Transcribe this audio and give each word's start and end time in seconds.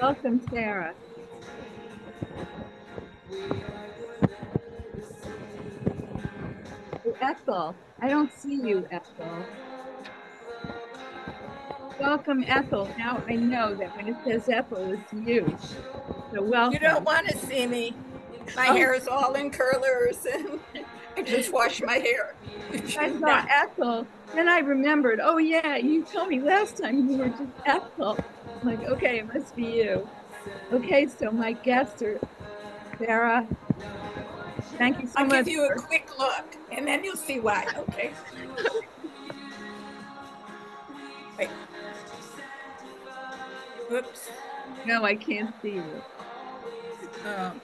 Welcome, 0.00 0.40
Sarah. 0.50 0.94
Ethel, 7.20 7.76
I 8.00 8.08
don't 8.08 8.32
see 8.32 8.60
you, 8.62 8.86
Ethel. 8.90 9.48
Welcome, 12.02 12.44
Ethel. 12.48 12.92
Now 12.98 13.22
I 13.28 13.36
know 13.36 13.76
that 13.76 13.96
when 13.96 14.08
it 14.08 14.16
says 14.26 14.48
Ethel, 14.48 14.90
it's 14.90 15.12
you. 15.24 15.56
So 16.34 16.42
welcome. 16.42 16.72
You 16.72 16.80
don't 16.80 17.04
want 17.04 17.28
to 17.28 17.38
see 17.38 17.64
me. 17.68 17.94
My 18.56 18.66
Oh. 18.70 18.72
hair 18.74 18.92
is 18.92 19.06
all 19.06 19.34
in 19.34 19.52
curlers 19.52 20.26
and 20.26 20.58
I 21.16 21.22
just 21.22 21.52
wash 21.52 21.80
my 21.80 21.98
hair. 21.98 22.34
I 22.98 23.12
saw 23.20 23.44
Ethel, 23.48 24.06
then 24.34 24.48
I 24.48 24.58
remembered, 24.58 25.20
oh 25.22 25.38
yeah, 25.38 25.76
you 25.76 26.02
told 26.02 26.28
me 26.28 26.40
last 26.40 26.76
time 26.78 27.08
you 27.08 27.18
were 27.18 27.28
just 27.28 27.42
Ethel. 27.66 28.18
I'm 28.60 28.66
like, 28.68 28.82
okay, 28.88 29.20
it 29.20 29.32
must 29.32 29.54
be 29.54 29.62
you. 29.66 30.08
Okay, 30.72 31.06
so 31.06 31.30
my 31.30 31.52
guests 31.52 32.02
are 32.02 32.18
Sarah. 32.98 33.46
Thank 34.76 35.02
you 35.02 35.06
so 35.06 35.20
much. 35.24 35.32
I'll 35.32 35.44
give 35.44 35.52
you 35.52 35.64
a 35.66 35.76
quick 35.76 36.08
look 36.18 36.46
and 36.72 36.84
then 36.84 37.04
you'll 37.04 37.14
see 37.14 37.38
why, 37.38 37.64
okay? 37.76 38.10
Wait. 41.38 41.48
Whoops. 43.92 44.30
No, 44.86 45.04
I 45.04 45.14
can't 45.14 45.54
see 45.60 45.72
you. 45.74 45.84
Um, 47.26 47.60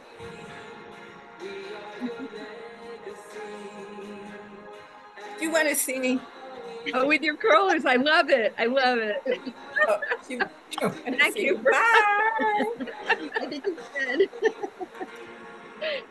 Do 5.38 5.44
you 5.44 5.50
want 5.50 5.68
to 5.68 5.74
see 5.74 5.98
me? 5.98 6.20
Oh, 6.94 7.06
with 7.06 7.22
your 7.22 7.36
curlers, 7.36 7.84
I 7.86 7.96
love 7.96 8.28
it. 8.30 8.54
I 8.58 8.66
love 8.66 8.98
it. 8.98 9.22
Oh, 9.88 10.00
you- 10.28 10.38
you 10.82 10.90
Thank 10.90 11.34
see 11.34 11.46
you. 11.46 11.56
me? 11.56 11.62
Bye. 11.62 11.70
I 13.08 13.46
think. 13.48 13.64
Did 13.64 14.30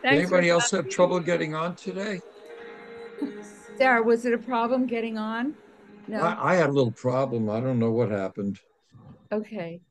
anybody 0.04 0.50
else 0.50 0.72
have 0.72 0.90
trouble 0.90 1.20
getting 1.20 1.54
on 1.54 1.76
today? 1.76 2.20
Sarah, 3.78 4.02
was 4.02 4.26
it 4.26 4.34
a 4.34 4.38
problem 4.38 4.88
getting 4.88 5.18
on? 5.18 5.54
No, 6.08 6.22
I, 6.22 6.54
I 6.54 6.56
had 6.56 6.70
a 6.70 6.74
little 6.74 6.92
problem. 6.92 7.50
I 7.50 7.60
don't 7.60 7.78
know 7.80 7.92
what 7.92 8.10
happened. 8.10 8.60
okay. 9.32 9.82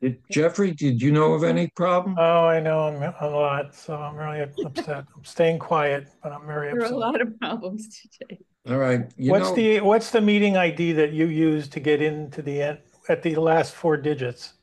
Did 0.00 0.20
Jeffrey, 0.30 0.72
did 0.72 1.00
you 1.00 1.10
know 1.10 1.32
of 1.32 1.42
any 1.42 1.68
problem? 1.74 2.16
Oh, 2.18 2.44
I 2.44 2.60
know 2.60 2.80
I'm 2.80 3.02
a 3.02 3.28
lot, 3.28 3.74
so 3.74 3.96
I'm 3.96 4.14
really 4.14 4.40
upset. 4.40 5.06
I'm 5.16 5.24
staying 5.24 5.58
quiet, 5.58 6.08
but 6.22 6.32
I'm 6.32 6.46
very 6.46 6.70
There 6.70 6.82
are 6.82 6.92
a 6.92 6.96
lot 6.96 7.20
of 7.20 7.38
problems 7.40 7.88
today. 7.88 8.40
All 8.68 8.76
right, 8.76 9.10
you 9.16 9.30
What's 9.30 9.50
know, 9.50 9.54
the, 9.54 9.80
what's 9.80 10.10
the 10.10 10.20
meeting 10.20 10.56
ID 10.56 10.92
that 10.92 11.12
you 11.12 11.28
use 11.28 11.66
to 11.68 11.80
get 11.80 12.02
into 12.02 12.42
the, 12.42 12.60
end 12.60 12.78
at 13.08 13.22
the 13.22 13.36
last 13.36 13.74
four 13.74 13.96
digits? 13.96 14.54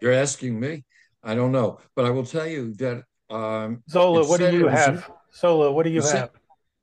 you're 0.00 0.12
asking 0.12 0.58
me. 0.58 0.84
I 1.22 1.34
don't 1.34 1.52
know, 1.52 1.80
but 1.94 2.04
I 2.04 2.10
will 2.10 2.24
tell 2.24 2.46
you 2.46 2.72
that 2.74 3.02
um, 3.30 3.82
Zola, 3.90 4.26
what 4.26 4.38
do 4.38 4.52
you 4.52 4.68
have? 4.68 5.10
Zola, 5.34 5.72
what 5.72 5.82
do 5.82 5.90
you 5.90 6.00
have? 6.00 6.30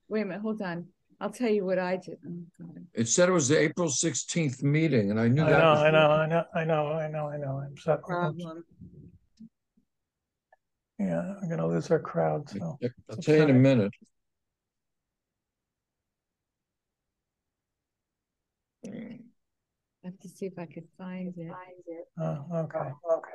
Wait 0.09 0.21
a 0.21 0.25
minute, 0.25 0.41
hold 0.41 0.61
on. 0.61 0.87
I'll 1.23 1.29
tell 1.31 1.49
you 1.49 1.63
what 1.63 1.79
I 1.79 1.95
did. 1.95 2.17
Oh, 2.27 2.43
God. 2.59 2.85
it 2.93 3.07
said 3.07 3.29
it 3.29 3.31
was 3.31 3.47
the 3.47 3.57
April 3.57 3.87
16th 3.87 4.61
meeting, 4.61 5.09
and 5.09 5.17
I 5.17 5.23
I 5.23 5.27
knew 5.29 5.35
know, 5.45 5.49
that. 5.49 5.63
was- 5.63 5.79
I 5.79 5.89
know, 5.89 6.11
I 6.11 6.25
know, 6.27 6.43
I 6.53 6.65
know, 6.65 6.87
I 6.87 7.07
know, 7.07 7.27
I 7.29 7.37
know. 7.37 7.63
I'm 7.65 7.77
sorry. 7.77 8.01
Problem. 8.03 8.65
Yeah, 10.99 11.35
I'm 11.41 11.47
gonna 11.49 11.65
lose 11.65 11.89
our 11.91 11.99
crowd, 11.99 12.49
so. 12.49 12.77
I'll 13.09 13.17
tell 13.17 13.37
you 13.37 13.43
in 13.43 13.49
a 13.51 13.53
minute. 13.53 13.93
I 18.85 19.19
have 20.03 20.19
to 20.19 20.27
see 20.27 20.45
if 20.45 20.59
I 20.59 20.65
could 20.65 20.87
find 20.97 21.33
it. 21.37 21.53
Oh, 22.19 22.45
oh, 22.51 22.57
okay. 22.63 22.89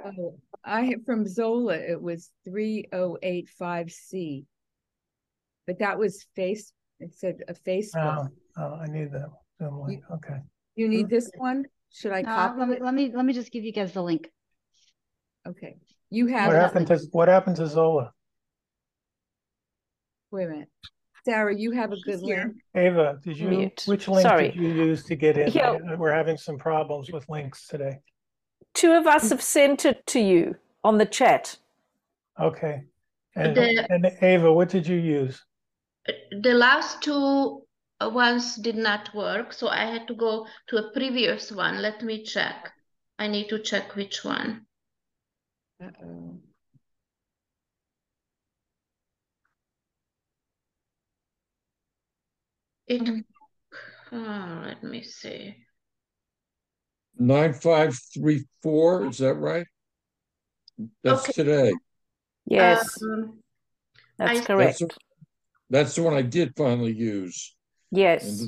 Oh, 0.04 0.34
I, 0.62 0.94
from 1.06 1.26
Zola, 1.26 1.76
it 1.76 2.02
was 2.02 2.30
three 2.44 2.84
oh 2.92 3.16
eight 3.22 3.48
five 3.48 3.90
C. 3.90 4.44
But 5.66 5.78
that 5.78 5.98
was 5.98 6.26
face, 6.36 6.72
it 7.00 7.14
said 7.14 7.42
a 7.48 7.54
Facebook. 7.54 8.28
Oh, 8.56 8.62
oh, 8.62 8.74
I 8.82 8.86
need 8.86 9.12
that. 9.12 9.28
Zoom 9.58 9.80
link. 9.86 10.04
Okay. 10.12 10.38
You 10.76 10.88
need 10.88 11.08
this 11.08 11.30
one? 11.36 11.64
Should 11.92 12.12
I 12.12 12.20
Uh, 12.20 12.24
copy 12.24 12.58
let 12.60 12.68
me, 12.68 12.74
it? 12.76 12.82
let 12.82 12.94
me, 12.94 13.12
let 13.14 13.24
me 13.24 13.32
just 13.32 13.50
give 13.50 13.64
you 13.64 13.72
guys 13.72 13.92
the 13.92 14.02
link. 14.02 14.30
Okay, 15.46 15.76
you 16.10 16.26
have 16.26 16.48
What 16.48 16.56
have, 16.56 16.64
happened 16.64 16.86
to, 16.88 16.98
what 17.12 17.28
happened 17.28 17.56
to 17.56 17.66
Zola? 17.66 18.12
wait 20.30 20.44
a 20.44 20.48
minute. 20.48 20.68
Sarah, 21.24 21.54
you 21.54 21.72
have 21.72 21.92
a 21.92 21.96
good 22.00 22.20
link? 22.20 22.54
Ava, 22.74 23.18
did 23.22 23.38
you, 23.38 23.48
Mute. 23.48 23.82
which 23.86 24.08
link 24.08 24.22
Sorry. 24.22 24.48
did 24.50 24.56
you 24.56 24.68
use 24.68 25.04
to 25.04 25.16
get 25.16 25.36
in? 25.38 25.50
Yeah. 25.52 25.76
We're 25.96 26.12
having 26.12 26.36
some 26.36 26.58
problems 26.58 27.10
with 27.10 27.28
links 27.28 27.66
today. 27.66 27.98
Two 28.74 28.92
of 28.92 29.06
us 29.06 29.30
have 29.30 29.42
sent 29.42 29.84
it 29.84 30.06
to 30.08 30.20
you 30.20 30.56
on 30.84 30.98
the 30.98 31.06
chat. 31.06 31.56
Okay. 32.40 32.84
And, 33.34 33.56
The- 33.56 33.86
and 33.90 34.06
Ava, 34.22 34.52
what 34.52 34.68
did 34.68 34.86
you 34.86 34.96
use? 34.96 35.42
The 36.30 36.54
last 36.54 37.02
two 37.02 37.62
uh, 38.00 38.40
did 38.60 38.76
not 38.76 39.14
work, 39.14 39.52
so 39.52 39.68
I 39.68 39.84
had 39.84 40.06
to 40.08 40.14
go 40.14 40.46
to 40.68 40.76
a 40.76 40.90
previous 40.92 41.50
one. 41.52 41.82
Let 41.82 42.02
me 42.02 42.22
check. 42.22 42.72
I 43.18 43.28
need 43.28 43.48
to 43.48 43.58
check 43.58 43.96
which 43.96 44.24
one. 44.24 44.66
Uh-oh. 45.82 46.40
It, 52.86 53.02
Mhm. 53.02 53.24
oh, 54.12 54.62
let 54.64 54.82
me 54.82 55.02
see. 55.02 55.56
9534, 57.18 59.06
is 59.06 59.18
that 59.18 59.34
right? 59.34 59.66
That's 61.02 61.24
Okay. 61.24 61.32
today. 61.32 61.74
Yes, 62.46 63.02
Um, 63.02 63.42
that's 64.16 64.40
I- 64.40 64.44
correct. 64.44 64.78
That's, 64.80 64.96
that's 65.70 65.94
the 65.94 66.02
one 66.02 66.14
I 66.14 66.22
did 66.22 66.54
finally 66.56 66.92
use. 66.92 67.54
Yes. 67.90 68.46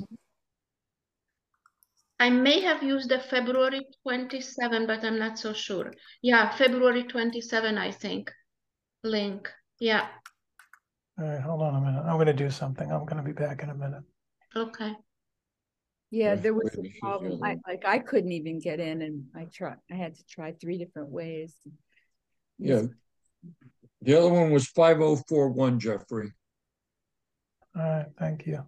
I 2.19 2.29
may 2.29 2.61
have 2.61 2.83
used 2.83 3.09
the 3.09 3.19
February 3.19 3.81
27, 4.03 4.87
but 4.87 5.03
I'm 5.05 5.19
not 5.19 5.39
so 5.39 5.55
sure. 5.55 5.93
Yeah, 6.21 6.51
February 6.57 7.05
27, 7.05 7.79
I 7.79 7.91
think. 7.93 8.31
Link. 9.03 9.49
Yeah, 9.79 10.09
All 11.19 11.25
right, 11.27 11.41
hold 11.41 11.63
on 11.63 11.75
a 11.77 11.81
minute. 11.81 12.03
I'm 12.07 12.19
gonna 12.19 12.35
do 12.35 12.51
something. 12.51 12.93
I'm 12.93 13.07
gonna 13.07 13.23
be 13.23 13.33
back 13.33 13.63
in 13.63 13.71
a 13.71 13.75
minute. 13.75 14.03
okay. 14.55 14.93
Yeah, 16.11 16.35
there 16.35 16.53
was 16.53 16.77
a 16.77 17.01
problem. 17.01 17.41
I, 17.43 17.57
like, 17.69 17.85
I 17.87 18.01
couldn't 18.01 18.33
even 18.33 18.59
get 18.59 18.81
in 18.81 19.01
and 19.01 19.27
I 19.35 19.45
tried, 19.45 19.77
I 19.91 19.95
had 19.95 20.17
to 20.17 20.25
try 20.27 20.53
three 20.53 20.77
different 20.77 21.09
ways. 21.09 21.55
Yeah. 22.59 22.83
The 24.03 24.19
other 24.19 24.29
one 24.29 24.51
was 24.51 24.67
5041, 24.67 25.79
Jeffrey. 25.79 26.33
All 27.77 27.83
right, 27.83 28.07
thank 28.19 28.47
you. 28.47 28.65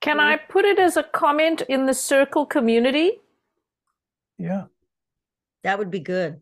Can 0.00 0.20
I 0.20 0.36
put 0.36 0.64
it 0.64 0.78
as 0.78 0.96
a 0.96 1.02
comment 1.02 1.62
in 1.68 1.86
the 1.86 1.94
circle 1.94 2.46
community? 2.46 3.20
Yeah, 4.38 4.64
That 5.62 5.78
would 5.78 5.90
be 5.90 6.00
good. 6.00 6.40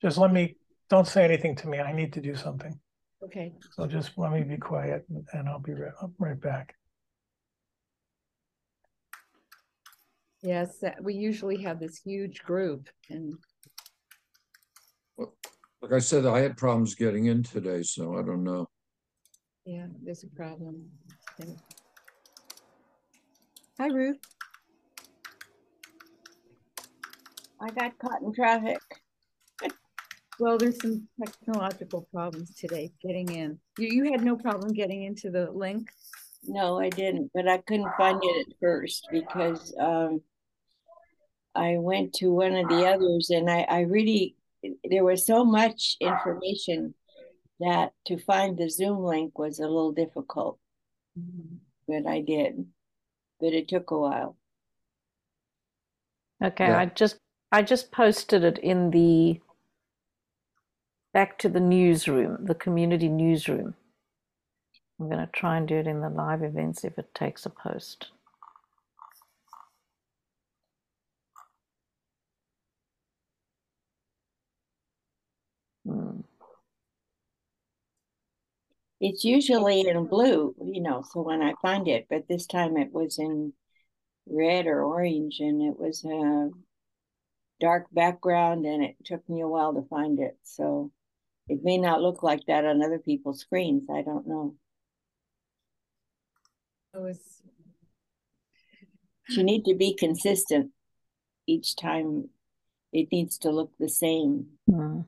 just 0.00 0.18
let 0.18 0.32
me, 0.32 0.56
don't 0.88 1.06
say 1.06 1.24
anything 1.24 1.54
to 1.56 1.68
me. 1.68 1.78
I 1.78 1.92
need 1.92 2.12
to 2.14 2.20
do 2.20 2.34
something. 2.34 2.78
Okay, 3.22 3.54
So 3.70 3.86
just 3.86 4.16
let 4.18 4.32
me 4.32 4.42
be 4.42 4.56
quiet 4.56 5.04
and- 5.08 5.26
and 5.32 5.48
I'll 5.48 5.60
be 5.60 5.74
right, 5.74 5.92
I'm 6.00 6.14
right 6.18 6.38
back. 6.40 6.76
yes, 10.42 10.78
that- 10.80 11.02
we 11.02 11.14
usually 11.14 11.62
have 11.62 11.78
this 11.78 11.98
huge 11.98 12.42
group 12.42 12.88
and 13.10 13.38
Like 15.80 15.92
I 15.92 15.98
said, 15.98 16.26
I 16.26 16.38
had 16.40 16.56
problems 16.56 16.94
getting 16.94 17.26
in 17.26 17.42
today, 17.42 17.82
so 17.82 18.16
I 18.16 18.22
don't 18.22 18.44
know. 18.44 18.68
Yeah, 19.64 19.86
there's 20.02 20.24
a 20.24 20.28
problem. 20.28 20.88
Hi, 23.78 23.86
Ruth. 23.86 24.18
I 27.60 27.70
got 27.70 27.98
caught 27.98 28.22
in 28.22 28.32
traffic. 28.32 28.78
Well, 30.40 30.58
there's 30.58 30.80
some 30.80 31.06
technological 31.24 32.08
problems 32.10 32.54
today 32.54 32.90
getting 33.00 33.30
in. 33.30 33.60
You, 33.78 33.88
you 34.04 34.10
had 34.10 34.24
no 34.24 34.34
problem 34.34 34.72
getting 34.72 35.04
into 35.04 35.30
the 35.30 35.50
link? 35.52 35.88
No, 36.44 36.80
I 36.80 36.88
didn't, 36.88 37.30
but 37.34 37.46
I 37.46 37.58
couldn't 37.58 37.92
find 37.96 38.18
it 38.20 38.48
at 38.48 38.54
first 38.58 39.06
because 39.12 39.72
um 39.78 40.22
I 41.54 41.76
went 41.78 42.14
to 42.14 42.32
one 42.32 42.56
of 42.56 42.68
the 42.68 42.86
others 42.86 43.30
and 43.30 43.48
I, 43.48 43.60
I 43.68 43.80
really 43.80 44.34
there 44.90 45.04
was 45.04 45.26
so 45.26 45.44
much 45.44 45.96
information 46.00 46.94
that 47.60 47.92
to 48.06 48.18
find 48.18 48.56
the 48.56 48.68
Zoom 48.68 49.04
link 49.04 49.38
was 49.38 49.58
a 49.58 49.62
little 49.62 49.92
difficult, 49.92 50.58
mm-hmm. 51.18 51.56
but 51.86 52.10
I 52.10 52.20
did. 52.20 52.66
But 53.40 53.52
it 53.52 53.68
took 53.68 53.90
a 53.90 53.98
while. 53.98 54.36
Okay, 56.42 56.68
Yeah. 56.68 56.78
I 56.78 56.86
just 56.86 57.18
I 57.50 57.62
just 57.62 57.92
posted 57.92 58.44
it 58.44 58.58
in 58.58 58.90
the 58.90 59.40
back 61.12 61.38
to 61.38 61.48
the 61.48 61.60
newsroom, 61.60 62.46
the 62.46 62.54
community 62.54 63.08
newsroom. 63.08 63.74
I'm 64.98 65.08
going 65.08 65.20
to 65.20 65.32
try 65.32 65.56
and 65.56 65.68
do 65.68 65.76
it 65.76 65.86
in 65.86 66.00
the 66.00 66.08
live 66.08 66.42
events 66.42 66.84
if 66.84 66.98
it 66.98 67.14
takes 67.14 67.44
a 67.44 67.50
post. 67.50 68.08
It's 79.04 79.24
usually 79.24 79.80
in 79.80 80.06
blue, 80.06 80.54
you 80.64 80.80
know, 80.80 81.02
so 81.10 81.22
when 81.22 81.42
I 81.42 81.54
find 81.60 81.88
it, 81.88 82.06
but 82.08 82.28
this 82.28 82.46
time 82.46 82.76
it 82.76 82.92
was 82.92 83.18
in 83.18 83.52
red 84.28 84.66
or 84.66 84.84
orange 84.84 85.40
and 85.40 85.60
it 85.60 85.76
was 85.76 86.04
a 86.04 86.50
dark 87.58 87.88
background 87.90 88.64
and 88.64 88.84
it 88.84 88.94
took 89.04 89.28
me 89.28 89.40
a 89.40 89.48
while 89.48 89.74
to 89.74 89.82
find 89.88 90.20
it. 90.20 90.38
So 90.44 90.92
it 91.48 91.64
may 91.64 91.78
not 91.78 92.00
look 92.00 92.22
like 92.22 92.46
that 92.46 92.64
on 92.64 92.80
other 92.80 93.00
people's 93.00 93.40
screens. 93.40 93.88
I 93.92 94.02
don't 94.02 94.28
know. 94.28 94.54
It 96.94 97.02
was, 97.02 97.42
You 99.30 99.42
need 99.42 99.64
to 99.64 99.74
be 99.74 99.94
consistent 99.94 100.70
each 101.48 101.74
time. 101.74 102.28
It 102.92 103.08
needs 103.10 103.36
to 103.38 103.50
look 103.50 103.72
the 103.80 103.88
same. 103.88 104.46
Hmm. 104.70 105.00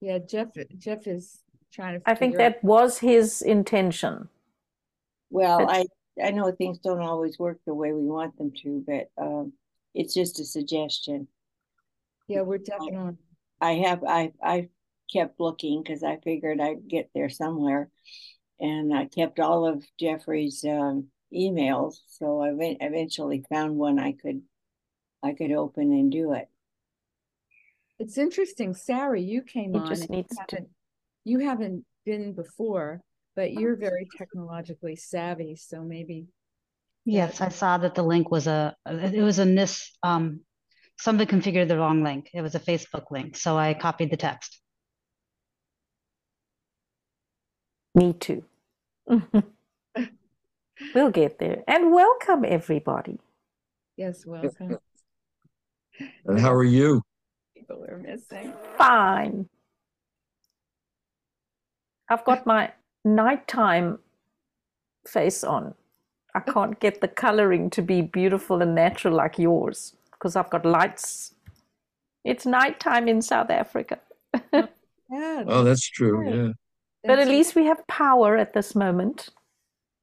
yeah, 0.00 0.20
Jeff, 0.26 0.48
Jeff 0.78 1.06
is 1.06 1.40
trying 1.72 2.00
to. 2.00 2.08
I 2.10 2.14
think 2.14 2.34
figure 2.34 2.46
out- 2.46 2.52
that 2.54 2.64
was 2.64 2.98
his 2.98 3.42
intention. 3.42 4.28
Well, 5.30 5.66
But- 5.66 5.70
I 5.76 5.84
I 6.22 6.30
know 6.32 6.50
things 6.52 6.78
don't 6.78 7.00
always 7.00 7.38
work 7.38 7.60
the 7.64 7.72
way 7.74 7.92
we 7.92 8.04
want 8.04 8.36
them 8.36 8.52
to, 8.62 8.84
but 8.86 9.10
um, 9.16 9.52
it's 9.94 10.12
just 10.12 10.38
a 10.40 10.44
suggestion. 10.44 11.28
Yeah, 12.28 12.42
we're 12.42 12.58
definitely, 12.58 13.16
I 13.60 13.72
have 13.74 14.04
I 14.04 14.32
I 14.42 14.68
kept 15.12 15.40
looking 15.40 15.82
because 15.82 16.02
I 16.02 16.18
figured 16.18 16.60
I'd 16.60 16.86
get 16.88 17.10
there 17.14 17.30
somewhere, 17.30 17.90
and 18.58 18.92
I 18.94 19.06
kept 19.06 19.40
all 19.40 19.64
of 19.66 19.84
Jeffrey's 19.98 20.62
um, 20.64 21.08
emails. 21.32 22.00
So 22.08 22.40
I 22.42 22.50
ev- 22.50 22.76
eventually 22.80 23.44
found 23.48 23.76
one 23.76 23.98
I 23.98 24.12
could 24.12 24.42
I 25.22 25.32
could 25.32 25.52
open 25.52 25.92
and 25.92 26.10
do 26.12 26.32
it. 26.34 26.48
it's 27.98 28.18
interesting, 28.18 28.74
Sarah, 28.74 29.20
you 29.20 29.42
came 29.42 29.72
He 29.74 29.78
on. 29.80 29.86
just 29.86 30.10
needs 30.10 30.34
to- 30.34 30.56
haven't- 30.56 30.70
You 31.30 31.38
haven't 31.38 31.84
been 32.04 32.32
before, 32.32 33.02
but 33.36 33.52
you're 33.52 33.76
very 33.76 34.08
technologically 34.18 34.96
savvy, 34.96 35.54
so 35.54 35.84
maybe. 35.84 36.26
Yes, 37.04 37.40
I 37.40 37.50
saw 37.50 37.78
that 37.78 37.94
the 37.94 38.02
link 38.02 38.32
was 38.32 38.48
a, 38.48 38.74
it 38.84 39.22
was 39.22 39.38
a 39.38 39.46
mis, 39.46 39.96
um, 40.02 40.40
somebody 40.98 41.30
configured 41.30 41.68
the 41.68 41.78
wrong 41.78 42.02
link. 42.02 42.30
It 42.34 42.42
was 42.42 42.56
a 42.56 42.58
Facebook 42.58 43.12
link, 43.12 43.36
so 43.36 43.56
I 43.56 43.74
copied 43.74 44.10
the 44.10 44.16
text. 44.16 44.60
Me 47.94 48.12
too. 48.12 48.42
we'll 49.06 51.12
get 51.12 51.38
there. 51.38 51.62
And 51.68 51.92
welcome, 51.92 52.44
everybody. 52.44 53.20
Yes, 53.96 54.26
welcome. 54.26 54.78
And 56.24 56.40
how 56.40 56.52
are 56.52 56.64
you? 56.64 57.02
People 57.54 57.86
are 57.88 57.98
missing. 57.98 58.52
Fine. 58.76 59.48
I've 62.10 62.24
got 62.24 62.44
my 62.46 62.72
nighttime 63.04 63.98
face 65.06 65.42
on. 65.44 65.74
I 66.34 66.40
can't 66.40 66.78
get 66.78 67.00
the 67.00 67.08
coloring 67.08 67.70
to 67.70 67.82
be 67.82 68.02
beautiful 68.02 68.60
and 68.62 68.74
natural 68.74 69.14
like 69.14 69.38
yours 69.38 69.94
because 70.12 70.36
I've 70.36 70.50
got 70.50 70.64
lights. 70.66 71.34
It's 72.24 72.44
nighttime 72.46 73.08
in 73.08 73.22
South 73.22 73.50
Africa. 73.50 73.98
Yeah. 75.12 75.42
Oh, 75.48 75.64
that's 75.64 75.88
true. 75.88 76.20
Right. 76.20 76.34
Yeah. 76.36 76.52
But 77.02 77.18
at 77.18 77.26
least 77.26 77.56
we 77.56 77.64
have 77.64 77.84
power 77.88 78.36
at 78.36 78.52
this 78.52 78.76
moment. 78.76 79.30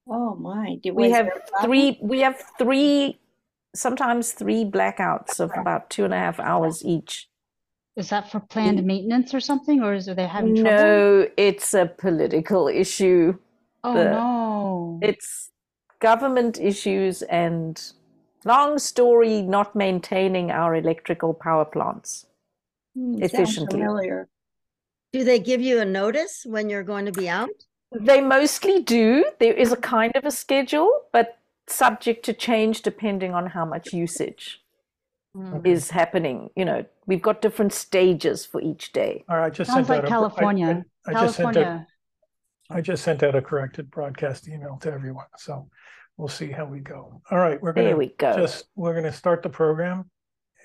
Oh 0.09 0.36
my! 0.36 0.75
Did 0.83 0.95
We 0.95 1.07
was 1.07 1.15
have 1.15 1.25
there 1.27 1.36
a 1.38 1.48
problem? 1.50 1.65
three 1.65 1.98
we 2.01 2.19
have 2.19 2.44
three 2.57 3.18
sometimes 3.74 4.33
three 4.33 4.65
blackouts 4.65 5.39
of 5.39 5.51
about 5.56 5.89
two 5.89 6.04
and 6.04 6.13
a 6.13 6.18
half 6.18 6.42
hours 6.42 6.83
each. 6.83 7.30
Is 7.97 8.09
that 8.09 8.31
for 8.31 8.39
planned 8.39 8.79
mm. 8.79 8.85
maintenance 8.85 9.33
or 9.33 9.39
something, 9.39 9.81
or 9.81 9.95
is 9.95 10.07
are 10.07 10.13
they 10.13 10.27
having 10.27 10.55
trouble? 10.55 10.69
No, 10.69 11.27
it's 11.35 11.73
a 11.73 11.88
political 11.88 12.67
issue. 12.67 13.38
Oh 13.83 13.94
the- 13.95 14.11
no. 14.11 14.99
It's 15.01 15.49
government 15.99 16.59
issues 16.59 17.23
and 17.23 17.81
long 18.45 18.77
story 18.77 19.41
not 19.41 19.75
maintaining 19.75 20.51
our 20.51 20.75
electrical 20.75 21.33
power 21.33 21.65
plants. 21.65 22.27
Hmm, 22.95 23.13
sounds 23.13 23.33
efficiently. 23.33 23.79
familiar. 23.79 24.29
Do 25.11 25.23
they 25.23 25.39
give 25.39 25.61
you 25.61 25.79
a 25.79 25.85
notice 25.85 26.45
when 26.45 26.69
you're 26.69 26.83
going 26.83 27.05
to 27.05 27.11
be 27.11 27.27
out? 27.27 27.49
They 27.91 28.21
mostly 28.21 28.83
do. 28.83 29.25
There 29.39 29.53
is 29.53 29.71
a 29.71 29.77
kind 29.77 30.15
of 30.15 30.25
a 30.25 30.31
schedule, 30.31 30.91
but 31.11 31.39
subject 31.65 32.23
to 32.25 32.33
change 32.33 32.83
depending 32.83 33.33
on 33.33 33.47
how 33.47 33.65
much 33.65 33.91
usage 33.91 34.61
Mm. 35.35 35.65
is 35.68 35.89
happening. 35.91 36.50
You 36.56 36.65
know, 36.65 36.85
we've 37.06 37.21
got 37.21 37.41
different 37.41 37.74
stages 37.74 38.45
for 38.45 38.62
each 38.62 38.91
day. 38.91 39.24
All 39.29 39.38
right, 39.38 39.45
I 39.47 39.50
just 39.50 39.71
Sounds 39.71 39.88
sent 39.88 40.03
like 40.03 40.06
out 40.06 40.06
a- 40.06 40.06
I- 40.06 40.07
I- 40.07 40.29
California. 40.29 40.85
I 41.06 41.13
just 41.13 41.35
sent 41.35 41.47
out, 41.50 41.53
California. 41.53 41.88
I 42.69 42.81
just 42.81 43.03
sent 43.03 43.24
out 43.24 43.35
a 43.35 43.41
corrected 43.41 43.91
broadcast 43.91 44.47
email 44.47 44.77
to 44.81 44.91
everyone, 44.91 45.27
so 45.38 45.69
we'll 46.18 46.27
see 46.27 46.50
how 46.51 46.65
we 46.65 46.79
go. 46.79 47.21
All 47.29 47.38
right, 47.38 47.62
we're 47.62 47.74
gonna 47.74 47.95
we 47.95 48.07
go. 48.18 48.35
just, 48.35 48.65
we're 48.75 48.95
gonna 48.95 49.13
start 49.13 49.44
the 49.44 49.50
program. 49.50 50.09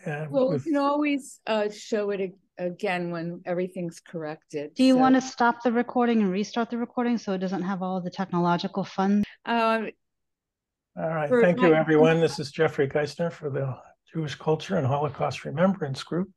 And 0.04 0.30
Well, 0.30 0.50
we 0.50 0.58
can 0.58 0.76
always 0.76 1.40
uh, 1.46 1.68
show 1.70 2.10
it 2.10 2.32
again 2.58 3.10
when 3.10 3.42
everything's 3.44 4.00
corrected. 4.00 4.74
Do 4.74 4.84
you 4.84 4.94
so- 4.94 5.00
want 5.00 5.14
to 5.16 5.20
stop 5.20 5.62
the 5.62 5.70
recording 5.72 6.22
and 6.22 6.30
restart 6.32 6.70
the 6.70 6.78
recording 6.78 7.18
so 7.18 7.32
it 7.34 7.38
doesn't 7.38 7.62
have 7.62 7.82
all 7.82 8.00
the 8.00 8.10
technological 8.10 8.84
fun? 8.84 9.22
Um, 9.44 9.90
all 10.96 11.08
right, 11.08 11.28
for 11.28 11.40
thank 11.42 11.60
you, 11.60 11.74
everyone. 11.74 12.20
This 12.20 12.38
is 12.40 12.50
Jeffrey 12.50 12.88
Geisner 12.88 13.30
for 13.30 13.48
the 13.50 13.76
Jewish 14.12 14.34
Culture 14.34 14.76
and 14.76 14.86
Holocaust 14.86 15.44
Remembrance 15.44 16.02
Group. 16.02 16.30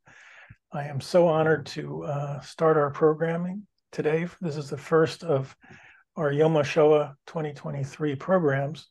I 0.72 0.86
am 0.86 1.01
so 1.01 1.27
honored 1.27 1.66
to 1.68 2.04
uh, 2.04 2.39
start 2.39 2.77
our 2.77 2.89
programming 2.89 3.68
today. 3.92 4.27
This 4.39 4.56
is 4.56 4.69
the 4.69 4.77
first 4.77 5.24
of 5.24 5.54
our 6.16 6.31
Yom 6.31 6.54
HaShoah 6.54 7.16
2023 7.27 8.16
programs. 8.16 8.88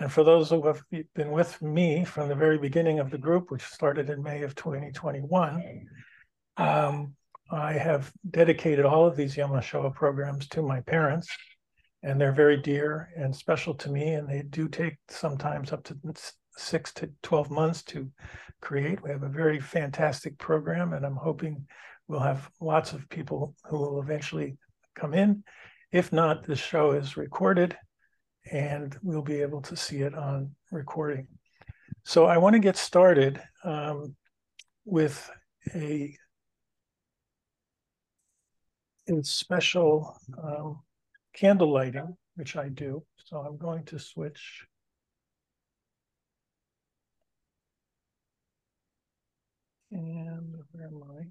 And 0.00 0.10
for 0.10 0.24
those 0.24 0.50
who 0.50 0.66
have 0.66 0.82
been 1.14 1.30
with 1.30 1.62
me 1.62 2.04
from 2.04 2.28
the 2.28 2.34
very 2.34 2.58
beginning 2.58 2.98
of 2.98 3.10
the 3.10 3.18
group, 3.18 3.52
which 3.52 3.62
started 3.62 4.10
in 4.10 4.22
May 4.24 4.42
of 4.42 4.56
2021, 4.56 5.86
um, 6.56 7.14
I 7.50 7.74
have 7.74 8.12
dedicated 8.28 8.84
all 8.84 9.06
of 9.06 9.14
these 9.14 9.36
Yom 9.36 9.52
HaShoah 9.52 9.94
programs 9.94 10.48
to 10.48 10.62
my 10.62 10.80
parents, 10.80 11.28
and 12.02 12.20
they're 12.20 12.32
very 12.32 12.56
dear 12.56 13.08
and 13.16 13.34
special 13.34 13.74
to 13.74 13.90
me. 13.90 14.14
And 14.14 14.28
they 14.28 14.42
do 14.42 14.68
take 14.68 14.96
sometimes 15.08 15.72
up 15.72 15.84
to 15.84 15.94
six 16.56 16.92
to 16.94 17.10
12 17.22 17.50
months 17.50 17.82
to 17.84 18.10
create. 18.60 19.02
We 19.02 19.10
have 19.10 19.22
a 19.22 19.28
very 19.28 19.60
fantastic 19.60 20.38
program, 20.38 20.92
and 20.92 21.04
I'm 21.04 21.16
hoping 21.16 21.66
we'll 22.08 22.20
have 22.20 22.50
lots 22.60 22.92
of 22.92 23.08
people 23.08 23.54
who 23.64 23.78
will 23.78 24.00
eventually 24.00 24.56
come 24.94 25.14
in. 25.14 25.44
If 25.92 26.12
not, 26.12 26.44
the 26.44 26.56
show 26.56 26.92
is 26.92 27.16
recorded 27.16 27.76
and 28.50 28.96
we'll 29.02 29.22
be 29.22 29.40
able 29.40 29.60
to 29.62 29.76
see 29.76 30.02
it 30.02 30.14
on 30.14 30.52
recording. 30.70 31.26
So 32.04 32.26
I 32.26 32.38
want 32.38 32.54
to 32.54 32.60
get 32.60 32.76
started 32.76 33.40
um, 33.64 34.14
with 34.84 35.28
a, 35.74 36.16
a 39.08 39.24
special 39.24 40.16
um, 40.40 40.82
candle 41.34 41.72
lighting, 41.72 42.16
which 42.36 42.56
I 42.56 42.68
do. 42.68 43.02
So 43.24 43.38
I'm 43.38 43.56
going 43.56 43.84
to 43.86 43.98
switch. 43.98 44.64
And 49.96 50.54
where 50.72 50.88
am 50.88 51.02
I? 51.18 51.24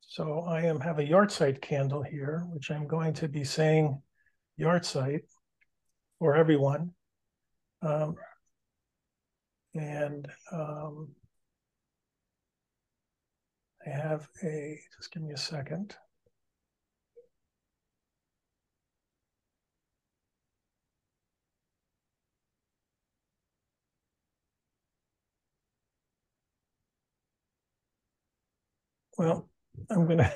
So 0.00 0.40
I 0.40 0.60
am 0.64 0.78
have 0.80 0.98
a 0.98 1.02
yahrzeit 1.02 1.62
candle 1.62 2.02
here, 2.02 2.44
which 2.52 2.70
I'm 2.70 2.86
going 2.86 3.14
to 3.14 3.28
be 3.28 3.44
saying 3.44 4.02
yahrzeit 4.60 5.22
for 6.18 6.36
everyone. 6.36 6.90
Um, 7.80 8.16
and 9.74 10.28
um, 10.52 11.08
I 13.86 13.90
have 13.90 14.28
a, 14.44 14.78
just 14.98 15.12
give 15.12 15.22
me 15.22 15.32
a 15.32 15.38
second. 15.38 15.96
Well, 29.18 29.48
I'm 29.90 30.06
gonna, 30.06 30.32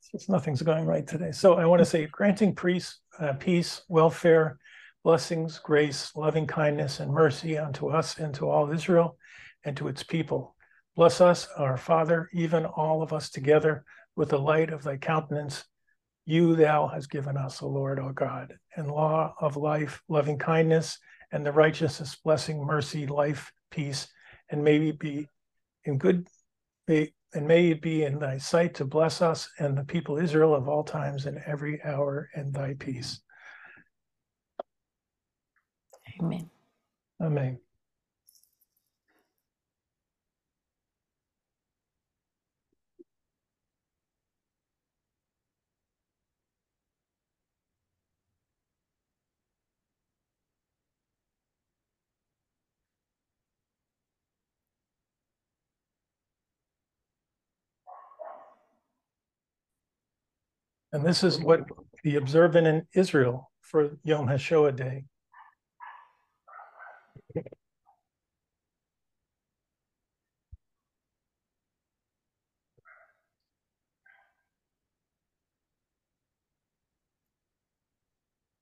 since 0.00 0.28
nothing's 0.28 0.62
going 0.62 0.86
right 0.86 1.06
today. 1.06 1.32
So 1.32 1.54
I 1.54 1.66
want 1.66 1.80
to 1.80 1.84
say 1.84 2.06
granting 2.06 2.54
peace, 2.54 2.98
uh, 3.18 3.34
peace, 3.34 3.82
welfare, 3.88 4.58
blessings, 5.04 5.58
grace, 5.58 6.10
loving 6.16 6.46
kindness, 6.46 7.00
and 7.00 7.12
mercy 7.12 7.58
unto 7.58 7.88
us 7.88 8.18
and 8.18 8.34
to 8.34 8.48
all 8.48 8.72
Israel 8.72 9.16
and 9.64 9.76
to 9.76 9.88
its 9.88 10.02
people. 10.02 10.56
Bless 10.96 11.20
us, 11.20 11.48
our 11.58 11.76
Father, 11.76 12.28
even 12.32 12.64
all 12.64 13.02
of 13.02 13.12
us 13.12 13.28
together, 13.28 13.84
with 14.16 14.30
the 14.30 14.38
light 14.38 14.72
of 14.72 14.82
thy 14.82 14.96
countenance. 14.96 15.64
You 16.24 16.56
thou 16.56 16.88
hast 16.88 17.10
given 17.10 17.36
us, 17.36 17.62
O 17.62 17.68
Lord, 17.68 18.00
our 18.00 18.14
God, 18.14 18.54
and 18.74 18.88
law 18.88 19.34
of 19.38 19.56
life, 19.56 20.02
loving 20.08 20.38
kindness, 20.38 20.98
and 21.30 21.44
the 21.44 21.52
righteousness, 21.52 22.16
blessing, 22.24 22.64
mercy, 22.64 23.06
life, 23.06 23.52
peace, 23.70 24.08
and 24.50 24.64
may 24.64 24.78
we 24.78 24.92
be 24.92 25.28
in 25.84 25.98
good, 25.98 26.26
may, 26.88 27.12
and 27.34 27.46
may 27.46 27.70
it 27.70 27.82
be 27.82 28.04
in 28.04 28.18
thy 28.18 28.38
sight 28.38 28.74
to 28.74 28.84
bless 28.84 29.20
us 29.20 29.48
and 29.58 29.76
the 29.76 29.84
people 29.84 30.16
Israel 30.16 30.54
of 30.54 30.68
all 30.68 30.84
times 30.84 31.26
and 31.26 31.38
every 31.46 31.82
hour 31.84 32.30
in 32.34 32.52
thy 32.52 32.74
peace. 32.74 33.20
Amen. 36.20 36.50
Amen. 37.20 37.58
And 60.92 61.06
this 61.06 61.24
is 61.24 61.40
what 61.40 61.62
the 62.04 62.16
observant 62.16 62.66
in 62.66 62.86
Israel 62.94 63.50
for 63.62 63.92
Yom 64.04 64.28
HaShoah 64.28 64.76
Day. 64.76 65.06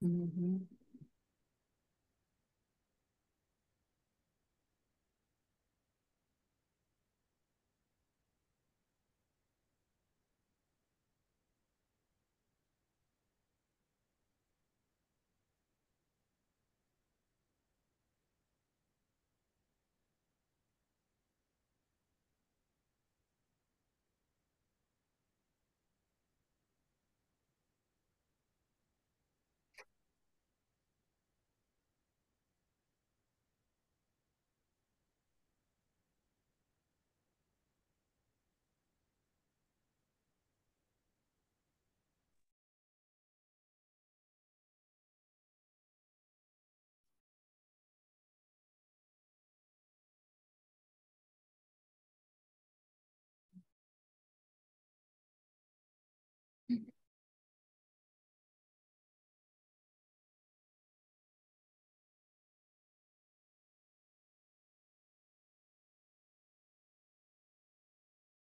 Mhm. 0.04 0.73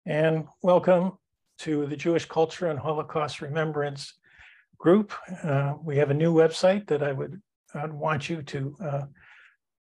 And 0.07 0.45
welcome 0.61 1.13
to 1.59 1.87
the 1.87 1.95
Jewish 1.95 2.25
Culture 2.25 2.67
and 2.67 2.77
Holocaust 2.77 3.41
Remembrance 3.41 4.13
Group. 4.77 5.11
Uh, 5.43 5.73
we 5.83 5.97
have 5.97 6.11
a 6.11 6.13
new 6.13 6.31
website 6.31 6.85
that 6.89 7.01
I 7.01 7.11
would 7.11 7.41
I'd 7.73 7.91
want 7.91 8.29
you 8.29 8.43
to 8.43 8.75
uh, 8.79 9.01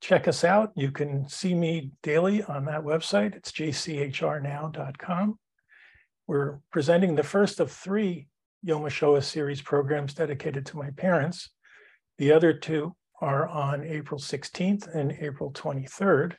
check 0.01 0.27
us 0.27 0.44
out. 0.44 0.74
You 0.75 0.91
can 0.91 1.30
see 1.30 1.53
me 1.53 1.91
daily 2.03 2.44
on 2.44 2.65
that 2.65 2.82
website. 2.82 3.38
It's 3.38 3.53
jchrnow.com. 3.53 5.39
We're 6.27 6.60
presenting 6.74 7.15
the 7.15 7.24
first 7.24 7.62
of 7.62 7.72
three 7.72 8.27
Yom 8.63 8.82
HaShoah 8.82 9.24
series 9.24 9.62
programs 9.62 10.13
dedicated 10.13 10.65
to 10.68 10.77
my 10.77 10.89
parents. 10.91 11.51
The 12.18 12.34
other 12.34 12.51
two 12.51 12.98
are 13.22 13.48
on 13.48 13.86
April 13.86 14.20
16th 14.20 14.94
and 14.94 15.13
April 15.22 15.53
23rd. 15.53 16.34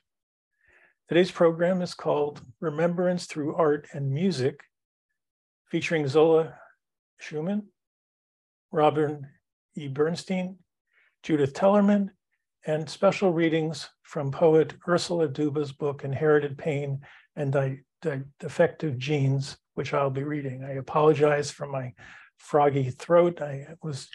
Today's 1.08 1.32
program 1.32 1.82
is 1.82 1.94
called 1.94 2.40
Remembrance 2.60 3.26
Through 3.26 3.56
Art 3.56 3.88
and 3.92 4.10
Music, 4.10 4.60
featuring 5.66 6.06
Zola 6.06 6.54
Shuman, 7.20 7.64
Robin 8.70 9.26
E. 9.74 9.88
Bernstein, 9.88 10.58
Judith 11.24 11.54
Tellerman, 11.54 12.10
and 12.66 12.88
special 12.88 13.32
readings 13.32 13.90
from 14.04 14.30
poet 14.30 14.74
Ursula 14.88 15.28
Duba's 15.28 15.72
book, 15.72 16.04
Inherited 16.04 16.56
Pain 16.56 17.00
and 17.34 17.52
Di 17.52 17.80
Di 18.00 18.20
Defective 18.38 18.96
Genes, 18.96 19.58
which 19.74 19.92
I'll 19.92 20.08
be 20.08 20.22
reading. 20.22 20.62
I 20.64 20.74
apologize 20.74 21.50
for 21.50 21.66
my 21.66 21.92
froggy 22.38 22.90
throat. 22.90 23.42
I 23.42 23.66
was 23.82 24.08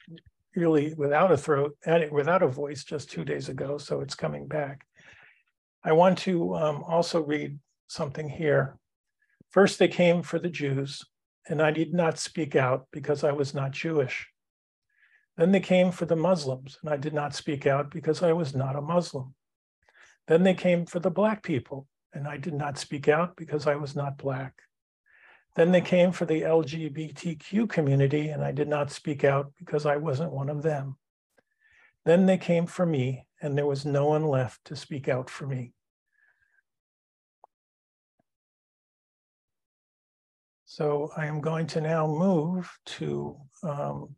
really 0.56 0.94
without 0.96 1.34
a 1.34 1.38
throat, 1.38 1.78
and 1.86 2.10
without 2.12 2.44
a 2.44 2.48
voice 2.48 2.86
just 2.86 3.12
two 3.12 3.26
days 3.26 3.50
ago, 3.50 3.78
so 3.78 4.00
it's 4.00 4.16
coming 4.16 4.48
back. 4.48 4.87
I 5.84 5.94
want 5.94 6.18
to 6.20 6.56
um, 6.56 6.84
also 6.84 7.22
read 7.22 7.60
something 7.88 8.30
here. 8.30 8.78
First, 9.50 9.80
they 9.80 9.88
came 9.88 10.22
for 10.22 10.40
the 10.40 10.50
Jews, 10.50 11.06
and 11.48 11.62
I 11.62 11.72
did 11.72 11.94
not 11.94 12.20
speak 12.20 12.56
out 12.56 12.88
because 12.92 13.24
I 13.24 13.32
was 13.32 13.54
not 13.54 13.72
Jewish. 13.72 14.28
Then 15.38 15.52
they 15.52 15.60
came 15.60 15.92
for 15.92 16.06
the 16.06 16.16
Muslims, 16.16 16.78
and 16.82 16.92
I 16.92 16.98
did 16.98 17.14
not 17.14 17.36
speak 17.36 17.68
out 17.68 17.92
because 17.92 18.24
I 18.24 18.34
was 18.34 18.56
not 18.56 18.76
a 18.76 18.82
Muslim. 18.82 19.36
Then 20.28 20.44
they 20.44 20.56
came 20.56 20.86
for 20.86 21.00
the 21.00 21.12
Black 21.12 21.44
people, 21.44 21.88
and 22.14 22.28
I 22.28 22.38
did 22.38 22.54
not 22.54 22.78
speak 22.78 23.08
out 23.08 23.36
because 23.36 23.68
I 23.68 23.76
was 23.76 23.96
not 23.96 24.18
Black. 24.18 24.54
Then 25.56 25.72
they 25.72 25.82
came 25.82 26.12
for 26.12 26.26
the 26.26 26.42
LGBTQ 26.42 27.70
community, 27.70 28.30
and 28.30 28.44
I 28.44 28.52
did 28.52 28.68
not 28.68 28.92
speak 28.92 29.24
out 29.24 29.54
because 29.58 29.86
I 29.86 29.96
wasn't 29.96 30.32
one 30.32 30.50
of 30.50 30.64
them. 30.64 30.98
Then 32.08 32.26
they 32.26 32.38
came 32.38 32.66
for 32.68 32.86
me, 32.86 33.26
and 33.42 33.58
there 33.58 33.66
was 33.66 33.86
no 33.86 34.06
one 34.06 34.24
left 34.24 34.64
to 34.68 34.78
speak 34.78 35.10
out 35.10 35.30
for 35.30 35.46
me. 35.46 35.74
So 40.64 41.10
I 41.18 41.26
am 41.26 41.42
going 41.42 41.68
to 41.68 41.82
now 41.82 42.08
move 42.08 42.72
to 42.98 43.36
um, 43.62 44.16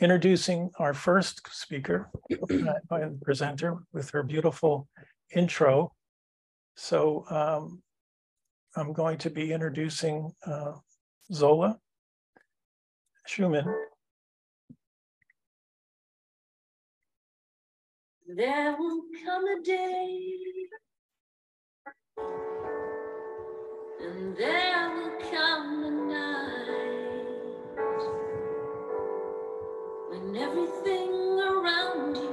introducing 0.00 0.72
our 0.80 0.92
first 0.92 1.40
speaker, 1.52 2.10
uh, 2.90 3.08
presenter 3.22 3.76
with 3.92 4.10
her 4.10 4.24
beautiful 4.24 4.88
intro. 5.36 5.94
So 6.74 7.24
um, 7.30 7.80
I'm 8.74 8.92
going 8.92 9.18
to 9.18 9.30
be 9.30 9.52
introducing 9.52 10.32
uh, 10.44 10.72
Zola 11.32 11.78
Shuman. 13.28 13.72
There 18.36 18.76
will 18.78 19.02
come 19.24 19.44
a 19.46 19.62
day 19.62 20.32
and 24.00 24.36
there 24.36 24.90
will 24.94 25.12
come 25.32 25.84
a 25.84 25.90
night 25.90 27.26
when 30.10 30.36
everything 30.36 31.12
around 31.40 32.16
you 32.16 32.31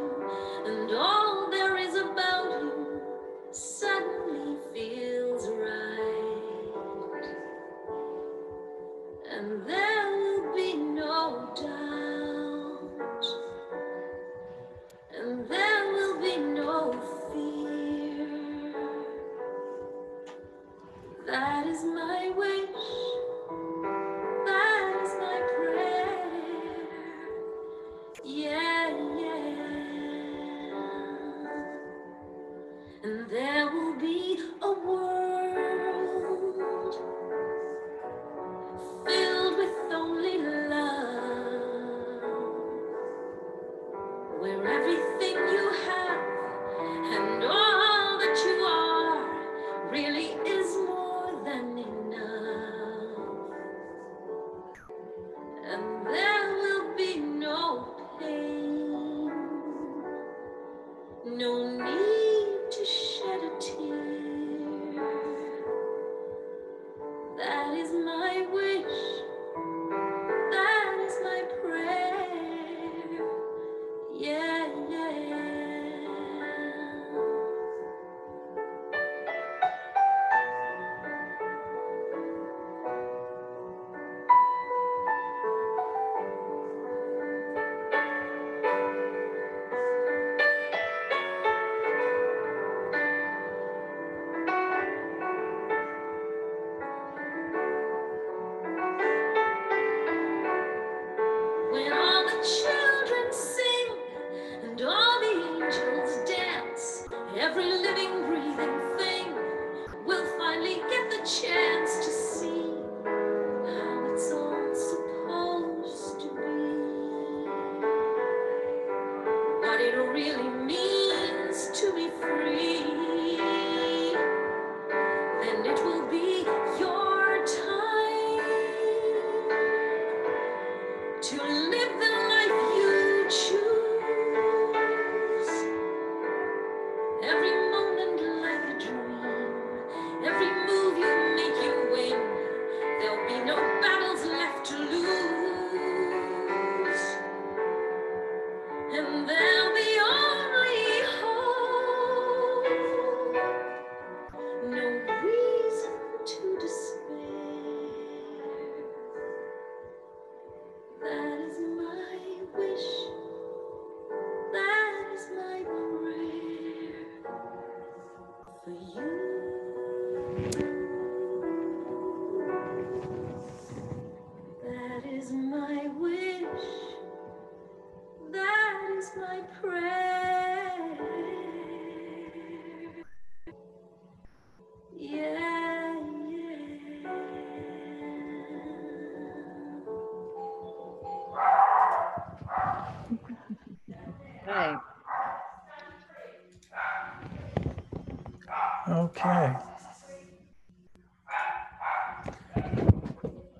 Okay. 199.20 199.54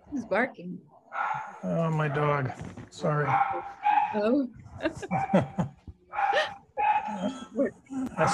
Who's 0.10 0.26
barking? 0.26 0.80
Oh, 1.64 1.92
my 1.92 2.08
dog. 2.08 2.52
Sorry. 2.90 3.28
Oh, 4.16 4.48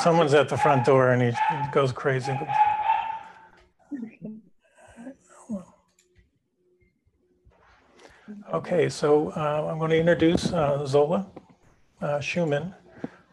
Someone's 0.04 0.36
at 0.36 0.50
the 0.50 0.58
front 0.58 0.86
door 0.86 1.12
and 1.12 1.22
he 1.22 1.30
he 1.30 1.72
goes 1.72 1.92
crazy. 1.92 2.38
Okay, 8.54 8.90
so 8.90 9.30
uh, 9.32 9.68
I'm 9.72 9.80
going 9.80 9.92
to 9.92 10.00
introduce 10.00 10.52
uh, 10.52 10.86
Zola 10.86 11.28
uh, 12.02 12.20
Shuman, 12.20 12.74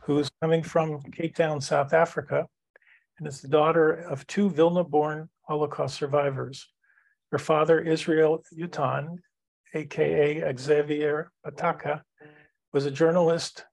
who's 0.01 0.31
coming 0.41 0.63
from 0.63 1.03
Cape 1.03 1.35
Town, 1.35 1.61
South 1.61 1.93
Africa, 1.93 2.47
and 3.23 3.33
is 3.33 3.41
the 3.41 3.47
daughter 3.47 3.93
of 3.93 4.27
two 4.27 4.51
Vilna-born 4.51 5.29
Holocaust 5.43 5.95
survivors. 5.95 6.69
Her 7.31 7.39
father, 7.39 7.79
Israel 7.79 8.43
Yutan, 8.53 9.19
AKA 9.75 10.53
Xavier 10.59 11.31
Pataka, 11.47 12.03
was 12.73 12.85
a 12.85 12.91
journalist 12.91 13.65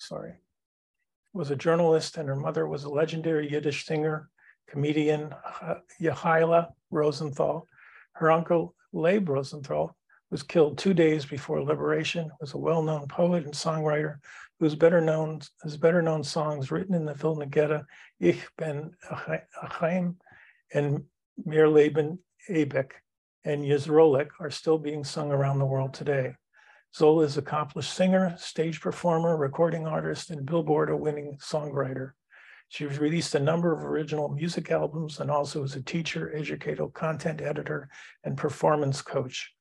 sorry, 0.00 0.34
was 1.32 1.52
a 1.52 1.56
journalist 1.56 2.16
and 2.16 2.28
her 2.28 2.34
mother 2.34 2.66
was 2.66 2.82
a 2.82 2.88
legendary 2.88 3.48
Yiddish 3.48 3.86
singer, 3.86 4.28
comedian, 4.68 5.32
Yehaila 6.00 6.66
Rosenthal. 6.90 7.68
Her 8.14 8.32
uncle, 8.32 8.74
Leyb 8.92 9.28
Rosenthal, 9.28 9.95
was 10.30 10.42
killed 10.42 10.78
two 10.78 10.94
days 10.94 11.24
before 11.24 11.62
liberation, 11.62 12.30
was 12.40 12.54
a 12.54 12.58
well-known 12.58 13.06
poet 13.08 13.44
and 13.44 13.54
songwriter 13.54 14.16
whose 14.58 14.74
better 14.74 15.00
known, 15.00 15.40
his 15.62 15.76
better 15.76 16.02
known 16.02 16.24
songs 16.24 16.70
written 16.70 16.94
in 16.94 17.04
the 17.04 17.14
Vilna 17.14 17.46
Ghetto, 17.46 17.84
Ich 18.20 18.46
ben 18.56 18.92
Achaim 19.10 20.16
and 20.72 21.04
Mir 21.44 21.68
Lebn 21.68 22.18
Eybik 22.48 22.92
and 23.44 23.62
Yisrolik 23.62 24.28
are 24.40 24.50
still 24.50 24.78
being 24.78 25.04
sung 25.04 25.30
around 25.30 25.58
the 25.58 25.66
world 25.66 25.94
today. 25.94 26.34
Zola 26.94 27.24
is 27.24 27.36
an 27.36 27.44
accomplished 27.44 27.92
singer, 27.92 28.34
stage 28.38 28.80
performer, 28.80 29.36
recording 29.36 29.86
artist, 29.86 30.30
and 30.30 30.46
Billboard 30.46 30.92
winning 30.98 31.36
songwriter. 31.38 32.12
She's 32.68 32.98
released 32.98 33.34
a 33.34 33.40
number 33.40 33.72
of 33.72 33.84
original 33.84 34.30
music 34.30 34.70
albums 34.70 35.20
and 35.20 35.30
also 35.30 35.62
is 35.62 35.76
a 35.76 35.82
teacher, 35.82 36.34
educator, 36.34 36.88
content 36.88 37.40
editor, 37.40 37.88
and 38.24 38.36
performance 38.36 39.02
coach. 39.02 39.52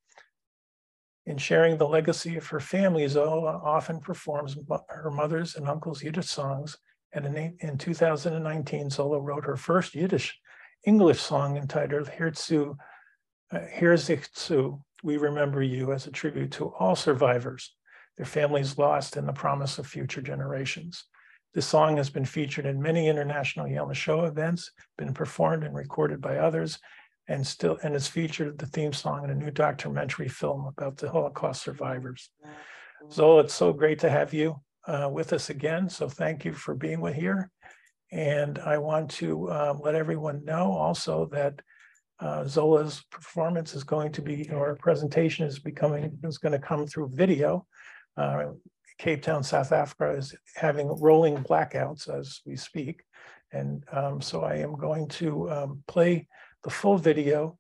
In 1.26 1.38
sharing 1.38 1.78
the 1.78 1.88
legacy 1.88 2.38
of 2.38 2.48
her 2.48 2.60
family, 2.60 3.08
Zola 3.08 3.60
often 3.64 4.00
performs 4.00 4.58
her 4.90 5.10
mother's 5.10 5.56
and 5.56 5.68
uncle's 5.68 6.04
Yiddish 6.04 6.28
songs. 6.28 6.78
And 7.14 7.26
in, 7.60 7.78
2019, 7.78 8.90
Zola 8.90 9.20
wrote 9.20 9.46
her 9.46 9.56
first 9.58 9.96
Yiddish 9.96 10.40
English 10.86 11.20
song 11.20 11.58
entitled 11.58 12.08
Hirzu, 12.08 12.78
uh, 13.52 14.78
We 15.04 15.18
Remember 15.18 15.64
You 15.64 15.94
as 15.94 16.06
a 16.06 16.12
tribute 16.12 16.52
to 16.52 16.68
all 16.78 16.96
survivors, 16.96 17.74
their 18.18 18.26
families 18.26 18.78
lost, 18.78 19.18
and 19.18 19.28
the 19.28 19.34
promise 19.34 19.80
of 19.80 19.88
future 19.88 20.22
generations. 20.22 21.06
This 21.56 21.66
song 21.66 21.98
has 21.98 22.10
been 22.10 22.26
featured 22.26 22.66
in 22.66 22.82
many 22.82 23.08
international 23.08 23.68
Yom 23.68 23.94
Shoah 23.94 24.28
events, 24.28 24.72
been 24.98 25.14
performed 25.14 25.64
and 25.64 25.74
recorded 25.74 26.22
by 26.22 26.38
others, 26.38 26.78
and 27.28 27.46
still 27.46 27.78
and 27.84 27.96
is 27.96 28.08
featured 28.08 28.58
the 28.58 28.68
theme 28.68 28.94
song 28.94 29.24
in 29.24 29.30
a 29.30 29.36
new 29.36 29.52
documentary 29.52 30.28
film 30.28 30.66
about 30.66 30.98
the 30.98 31.10
Holocaust 31.10 31.64
survivors. 31.64 32.30
Zola, 33.12 33.42
it's 33.42 33.54
so 33.54 33.74
great 33.74 34.00
to 34.00 34.10
have 34.10 34.34
you 34.34 34.56
uh, 34.88 35.10
with 35.12 35.34
us 35.34 35.50
again. 35.50 35.90
So 35.90 36.08
thank 36.08 36.46
you 36.46 36.54
for 36.54 36.76
being 36.76 37.02
with 37.02 37.16
here. 37.16 37.50
And 38.12 38.60
I 38.60 38.78
want 38.78 39.10
to 39.12 39.52
um, 39.52 39.82
let 39.84 39.96
everyone 39.96 40.46
know 40.46 40.72
also 40.72 41.28
that 41.32 41.60
uh, 42.20 42.46
Zola's 42.46 43.04
performance 43.12 43.76
is 43.76 43.84
going 43.84 44.12
to 44.14 44.22
be, 44.22 44.50
or 44.52 44.76
presentation 44.76 45.46
is 45.46 45.60
becoming, 45.60 46.18
is 46.24 46.38
going 46.38 46.54
to 46.54 46.60
come 46.60 46.88
through 46.88 47.10
video. 47.14 47.66
Uh, 48.16 48.52
Cape 48.98 49.22
Town, 49.22 49.44
South 49.44 49.72
Africa 49.72 50.12
is 50.12 50.34
having 50.56 50.88
rolling 50.88 51.38
blackouts 51.38 52.08
as 52.08 52.40
we 52.46 52.56
speak. 52.56 53.04
And 53.52 53.84
um, 53.92 54.22
so 54.22 54.42
I 54.42 54.56
am 54.56 54.76
going 54.76 55.08
to 55.10 55.52
um, 55.52 55.84
play 55.88 56.28
the 56.66 56.72
full 56.72 56.98
video 56.98 57.58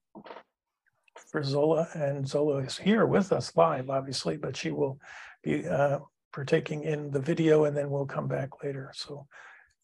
for 1.16 1.44
Zola. 1.44 1.88
And 1.94 2.28
Zola 2.28 2.58
is 2.58 2.76
here 2.76 3.06
with 3.06 3.32
us 3.32 3.56
live, 3.56 3.90
obviously, 3.90 4.36
but 4.36 4.58
she 4.58 4.72
will 4.72 5.00
be 5.44 5.66
uh, 5.68 6.00
partaking 6.34 6.84
in 6.84 7.12
the 7.12 7.20
video 7.20 7.66
and 7.66 7.78
then 7.78 7.92
we'll 7.92 8.08
come 8.08 8.28
back 8.28 8.64
later. 8.64 8.92
So 8.96 9.28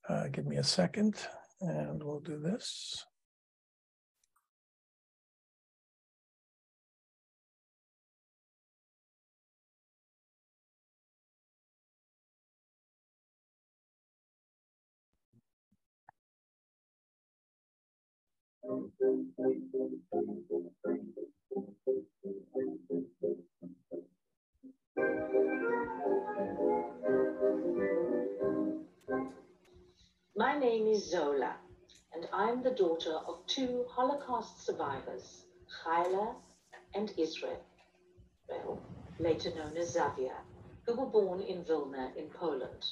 uh, 0.09 0.27
give 0.29 0.47
me 0.47 0.57
a 0.57 0.63
second 0.63 1.15
And 1.61 2.03
we'll 2.03 2.19
do 2.19 2.39
this. 2.39 3.05
My 18.63 18.73
name 30.57 30.87
is 30.87 31.09
Zola, 31.09 31.55
and 32.13 32.27
I'm 32.31 32.61
the 32.61 32.71
daughter 32.71 33.13
of 33.27 33.45
two 33.47 33.85
Holocaust 33.89 34.65
survivors, 34.65 35.45
Chayla 35.83 36.35
and 36.93 37.11
Israel, 37.17 37.63
well, 38.47 38.79
later 39.19 39.49
known 39.55 39.75
as 39.77 39.93
Xavier, 39.93 40.37
who 40.85 40.95
were 40.95 41.07
born 41.07 41.41
in 41.41 41.63
Vilna 41.63 42.11
in 42.15 42.29
Poland. 42.29 42.85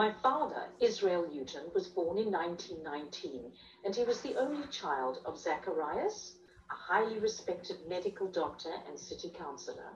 My 0.00 0.14
father, 0.22 0.72
Israel 0.80 1.28
Newton, 1.30 1.70
was 1.74 1.86
born 1.86 2.16
in 2.16 2.32
1919, 2.32 3.52
and 3.84 3.94
he 3.94 4.02
was 4.02 4.22
the 4.22 4.34
only 4.36 4.66
child 4.68 5.18
of 5.26 5.38
Zacharias, 5.38 6.38
a 6.70 6.74
highly 6.74 7.18
respected 7.18 7.86
medical 7.86 8.26
doctor 8.26 8.72
and 8.88 8.98
city 8.98 9.28
councillor, 9.28 9.92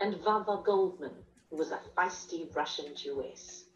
and 0.00 0.20
Vava 0.22 0.60
Goldman, 0.66 1.24
who 1.50 1.56
was 1.56 1.70
a 1.70 1.80
feisty 1.96 2.52
Russian 2.52 2.96
Jewess. 2.96 3.66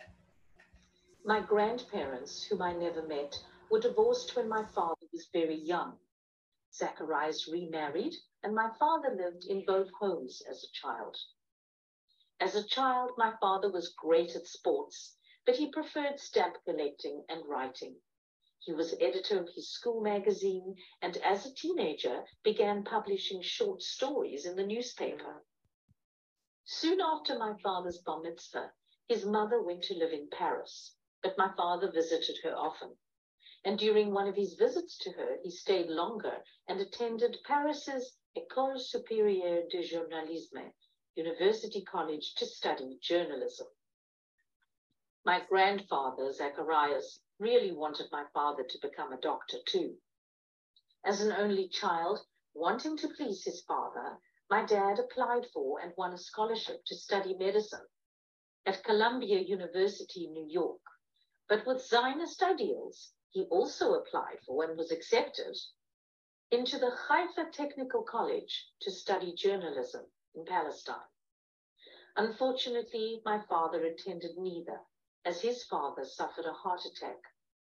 My 1.25 1.39
grandparents, 1.39 2.43
whom 2.43 2.61
I 2.61 2.73
never 2.73 3.03
met, 3.03 3.41
were 3.71 3.79
divorced 3.79 4.35
when 4.35 4.49
my 4.49 4.65
father 4.65 5.07
was 5.13 5.29
very 5.33 5.61
young. 5.61 5.97
Zacharias 6.75 7.47
remarried, 7.47 8.17
and 8.43 8.53
my 8.53 8.73
father 8.81 9.15
lived 9.15 9.45
in 9.45 9.65
both 9.65 9.93
homes 10.01 10.43
as 10.51 10.65
a 10.65 10.73
child. 10.73 11.17
As 12.41 12.57
a 12.57 12.67
child, 12.67 13.13
my 13.17 13.35
father 13.41 13.71
was 13.71 13.95
great 13.97 14.35
at 14.35 14.49
sports, 14.49 15.15
but 15.49 15.57
he 15.57 15.71
preferred 15.71 16.21
stamp 16.21 16.59
collecting 16.67 17.25
and 17.31 17.43
writing. 17.49 17.97
He 18.61 18.75
was 18.75 18.93
editor 19.01 19.41
of 19.41 19.49
his 19.55 19.73
school 19.73 20.03
magazine, 20.03 20.77
and 21.01 21.17
as 21.25 21.47
a 21.47 21.55
teenager 21.55 22.23
began 22.45 22.85
publishing 22.85 23.41
short 23.41 23.81
stories 23.81 24.45
in 24.45 24.57
the 24.57 24.67
newspaper. 24.67 25.43
Soon 26.65 27.01
after 27.01 27.39
my 27.39 27.55
father's 27.63 27.97
bar 27.97 28.21
mitzvah, 28.21 28.71
his 29.09 29.25
mother 29.25 29.63
went 29.63 29.85
to 29.85 29.95
live 29.95 30.13
in 30.13 30.29
Paris, 30.31 30.95
but 31.23 31.39
my 31.39 31.51
father 31.57 31.91
visited 31.91 32.37
her 32.43 32.55
often. 32.55 32.95
And 33.65 33.79
during 33.79 34.13
one 34.13 34.29
of 34.29 34.37
his 34.37 34.53
visits 34.53 34.99
to 34.99 35.13
her, 35.13 35.39
he 35.43 35.51
stayed 35.51 35.89
longer 35.89 36.45
and 36.69 36.79
attended 36.79 37.39
Paris's 37.47 38.19
École 38.37 38.79
Supérieure 38.79 39.67
de 39.71 39.83
Journalisme, 39.83 40.75
University 41.15 41.83
College, 41.87 42.35
to 42.35 42.45
study 42.45 42.99
journalism. 43.01 43.67
My 45.29 45.41
grandfather, 45.47 46.33
Zacharias, 46.33 47.21
really 47.39 47.71
wanted 47.71 48.11
my 48.11 48.25
father 48.33 48.65
to 48.65 48.79
become 48.81 49.13
a 49.13 49.21
doctor 49.21 49.59
too. 49.67 49.99
As 51.05 51.21
an 51.21 51.33
only 51.33 51.69
child, 51.69 52.21
wanting 52.55 52.97
to 52.97 53.09
please 53.09 53.45
his 53.45 53.61
father, 53.61 54.19
my 54.49 54.65
dad 54.65 54.99
applied 54.99 55.45
for 55.53 55.81
and 55.81 55.93
won 55.99 56.15
a 56.15 56.17
scholarship 56.17 56.83
to 56.87 56.97
study 56.97 57.35
medicine 57.35 57.87
at 58.65 58.83
Columbia 58.85 59.41
University 59.41 60.29
New 60.29 60.47
York. 60.49 60.81
But 61.47 61.67
with 61.67 61.85
Zionist 61.85 62.43
ideals, 62.43 63.13
he 63.29 63.45
also 63.51 63.97
applied 63.97 64.39
for 64.47 64.65
and 64.65 64.79
was 64.79 64.91
accepted 64.91 65.59
into 66.51 66.79
the 66.79 66.97
Haifa 67.07 67.51
Technical 67.53 68.03
College 68.03 68.71
to 68.81 68.91
study 68.91 69.35
journalism 69.35 70.07
in 70.35 70.47
Palestine. 70.47 71.11
Unfortunately, 72.17 73.21
my 73.27 73.43
father 73.47 73.85
attended 73.85 74.39
neither, 74.39 74.81
as 75.25 75.41
his 75.41 75.65
father 75.65 76.05
suffered 76.05 76.47
a 76.47 76.53
heart 76.53 76.85
attack. 76.85 77.19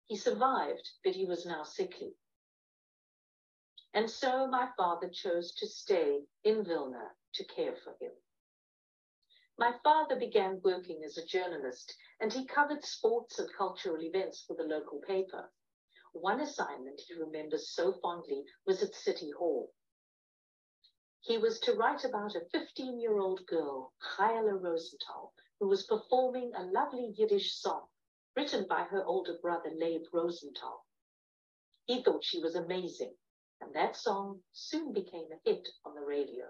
He 0.06 0.16
survived, 0.16 0.88
but 1.02 1.14
he 1.14 1.24
was 1.24 1.46
now 1.46 1.62
sickly. 1.64 2.14
And 3.94 4.10
so 4.10 4.46
my 4.46 4.68
father 4.76 5.08
chose 5.08 5.54
to 5.54 5.66
stay 5.66 6.20
in 6.44 6.64
Vilna 6.64 7.10
to 7.34 7.44
care 7.44 7.74
for 7.82 7.96
him. 8.00 8.12
My 9.58 9.72
father 9.82 10.16
began 10.16 10.60
working 10.62 11.02
as 11.02 11.16
a 11.16 11.24
journalist, 11.24 11.96
and 12.20 12.30
he 12.30 12.46
covered 12.46 12.84
sports 12.84 13.38
and 13.38 13.48
cultural 13.56 14.02
events 14.02 14.44
for 14.46 14.54
the 14.54 14.64
local 14.64 15.00
paper. 15.00 15.50
One 16.12 16.40
assignment 16.40 17.00
he 17.00 17.14
remembers 17.14 17.70
so 17.70 17.94
fondly 18.02 18.44
was 18.66 18.82
at 18.82 18.94
City 18.94 19.30
Hall. 19.30 19.72
He 21.20 21.38
was 21.38 21.58
to 21.60 21.72
write 21.72 22.04
about 22.04 22.36
a 22.36 22.44
15 22.52 23.00
year 23.00 23.18
old 23.18 23.46
girl, 23.46 23.94
Chayla 24.00 24.62
Rosenthal, 24.62 25.32
who 25.58 25.68
was 25.68 25.86
performing 25.86 26.52
a 26.54 26.64
lovely 26.64 27.14
Yiddish 27.16 27.54
song 27.54 27.86
written 28.36 28.66
by 28.68 28.82
her 28.84 29.04
older 29.04 29.38
brother, 29.40 29.70
Leyb 29.70 30.02
Rosenthal. 30.12 30.84
He 31.86 32.02
thought 32.02 32.24
she 32.24 32.40
was 32.40 32.54
amazing, 32.54 33.14
and 33.60 33.74
that 33.74 33.96
song 33.96 34.42
soon 34.52 34.92
became 34.92 35.28
a 35.32 35.48
hit 35.48 35.68
on 35.84 35.94
the 35.94 36.02
radio. 36.02 36.44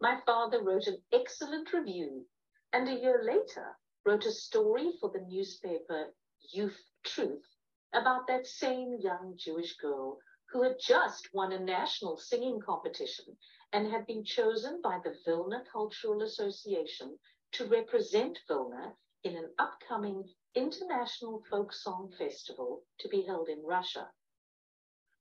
My 0.00 0.20
father 0.26 0.62
wrote 0.62 0.86
an 0.86 1.02
excellent 1.12 1.72
review, 1.72 2.26
and 2.72 2.88
a 2.88 3.00
year 3.00 3.22
later 3.24 3.78
wrote 4.04 4.26
a 4.26 4.32
story 4.32 4.92
for 5.00 5.10
the 5.10 5.20
newspaper 5.20 6.14
Youth 6.52 6.78
Truth 7.04 7.46
about 7.92 8.26
that 8.26 8.46
same 8.46 8.98
young 9.00 9.36
Jewish 9.36 9.76
girl 9.76 10.18
who 10.52 10.62
had 10.62 10.78
just 10.80 11.32
won 11.32 11.52
a 11.52 11.58
national 11.58 12.16
singing 12.16 12.60
competition 12.60 13.36
and 13.72 13.90
had 13.90 14.06
been 14.06 14.24
chosen 14.24 14.80
by 14.82 14.98
the 15.02 15.16
Vilna 15.24 15.64
Cultural 15.72 16.22
Association 16.22 17.18
to 17.52 17.66
represent 17.66 18.38
Vilna 18.46 18.94
in 19.24 19.36
an 19.36 19.50
upcoming 19.58 20.24
international 20.54 21.42
folk 21.50 21.72
song 21.72 22.12
festival 22.18 22.82
to 23.00 23.08
be 23.08 23.22
held 23.22 23.48
in 23.48 23.62
Russia. 23.64 24.08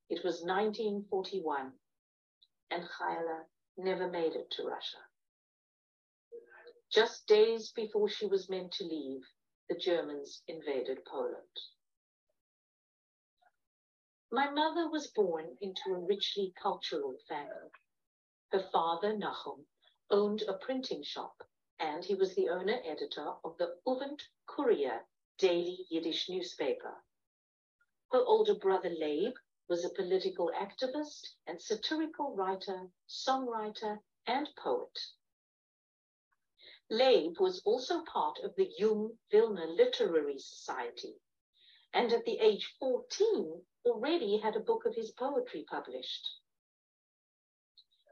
It 0.09 0.23
was 0.23 0.41
1941, 0.43 1.71
and 2.71 2.83
Chayla 2.83 3.41
never 3.77 4.09
made 4.09 4.33
it 4.33 4.49
to 4.51 4.63
Russia. 4.63 4.97
Just 6.91 7.27
days 7.27 7.71
before 7.75 8.09
she 8.09 8.25
was 8.25 8.49
meant 8.49 8.71
to 8.73 8.83
leave, 8.83 9.21
the 9.69 9.75
Germans 9.75 10.41
invaded 10.47 11.05
Poland. 11.05 11.35
My 14.31 14.49
mother 14.49 14.89
was 14.89 15.11
born 15.15 15.45
into 15.61 15.93
a 15.93 16.05
richly 16.05 16.53
cultural 16.61 17.15
family. 17.27 17.71
Her 18.51 18.63
father, 18.71 19.13
Nachum, 19.13 19.65
owned 20.09 20.43
a 20.47 20.53
printing 20.53 21.03
shop, 21.03 21.35
and 21.79 22.03
he 22.03 22.15
was 22.15 22.35
the 22.35 22.49
owner 22.49 22.79
editor 22.85 23.33
of 23.43 23.57
the 23.57 23.75
Uvent 23.85 24.21
Courier 24.45 25.05
daily 25.37 25.85
Yiddish 25.89 26.29
newspaper. 26.29 27.03
Her 28.11 28.23
older 28.25 28.55
brother, 28.55 28.89
Leyb, 28.89 29.33
was 29.69 29.85
a 29.85 29.89
political 29.89 30.51
activist 30.55 31.27
and 31.47 31.61
satirical 31.61 32.35
writer, 32.35 32.89
songwriter, 33.07 33.99
and 34.25 34.49
poet. 34.57 34.99
Leyb 36.89 37.39
was 37.39 37.61
also 37.65 38.03
part 38.03 38.39
of 38.43 38.55
the 38.55 38.69
Jung 38.77 39.17
Vilna 39.31 39.65
Literary 39.67 40.39
Society, 40.39 41.15
and 41.93 42.11
at 42.11 42.25
the 42.25 42.39
age 42.39 42.75
14 42.79 43.63
already 43.85 44.37
had 44.37 44.55
a 44.55 44.59
book 44.59 44.85
of 44.85 44.95
his 44.95 45.11
poetry 45.11 45.65
published. 45.69 46.38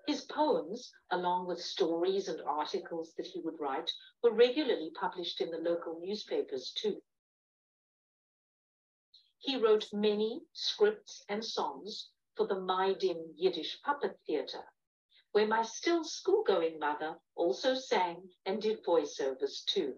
His 0.07 0.21
poems, 0.21 0.93
along 1.11 1.47
with 1.47 1.61
stories 1.61 2.29
and 2.29 2.41
articles 2.41 3.13
that 3.15 3.27
he 3.27 3.41
would 3.41 3.59
write, 3.59 3.91
were 4.23 4.31
regularly 4.31 4.89
published 4.91 5.41
in 5.41 5.51
the 5.51 5.57
local 5.57 5.99
newspapers 5.99 6.71
too. 6.71 7.03
He 9.39 9.57
wrote 9.57 9.91
many 9.91 10.41
scripts 10.53 11.25
and 11.27 11.43
songs 11.43 12.09
for 12.35 12.47
the 12.47 12.55
Maidim 12.55 13.33
Yiddish 13.35 13.81
Puppet 13.81 14.17
Theatre, 14.25 14.63
where 15.33 15.45
my 15.45 15.61
still 15.61 16.05
school-going 16.05 16.79
mother 16.79 17.19
also 17.35 17.75
sang 17.75 18.29
and 18.45 18.61
did 18.61 18.85
voiceovers 18.85 19.65
too. 19.65 19.95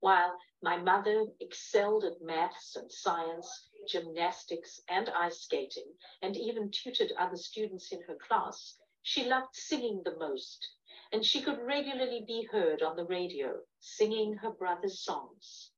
While 0.00 0.38
my 0.62 0.76
mother 0.76 1.24
excelled 1.40 2.04
at 2.04 2.20
maths 2.20 2.76
and 2.76 2.92
science, 2.92 3.70
gymnastics 3.86 4.80
and 4.88 5.08
ice 5.10 5.40
skating, 5.40 5.92
and 6.22 6.36
even 6.36 6.70
tutored 6.70 7.12
other 7.18 7.36
students 7.36 7.92
in 7.92 8.02
her 8.02 8.16
class, 8.16 8.76
she 9.02 9.24
loved 9.24 9.54
singing 9.54 10.02
the 10.04 10.16
most, 10.16 10.66
and 11.12 11.24
she 11.24 11.42
could 11.42 11.58
regularly 11.58 12.24
be 12.26 12.48
heard 12.50 12.82
on 12.82 12.96
the 12.96 13.04
radio 13.04 13.60
singing 13.80 14.34
her 14.34 14.50
brother's 14.50 15.04
songs 15.04 15.70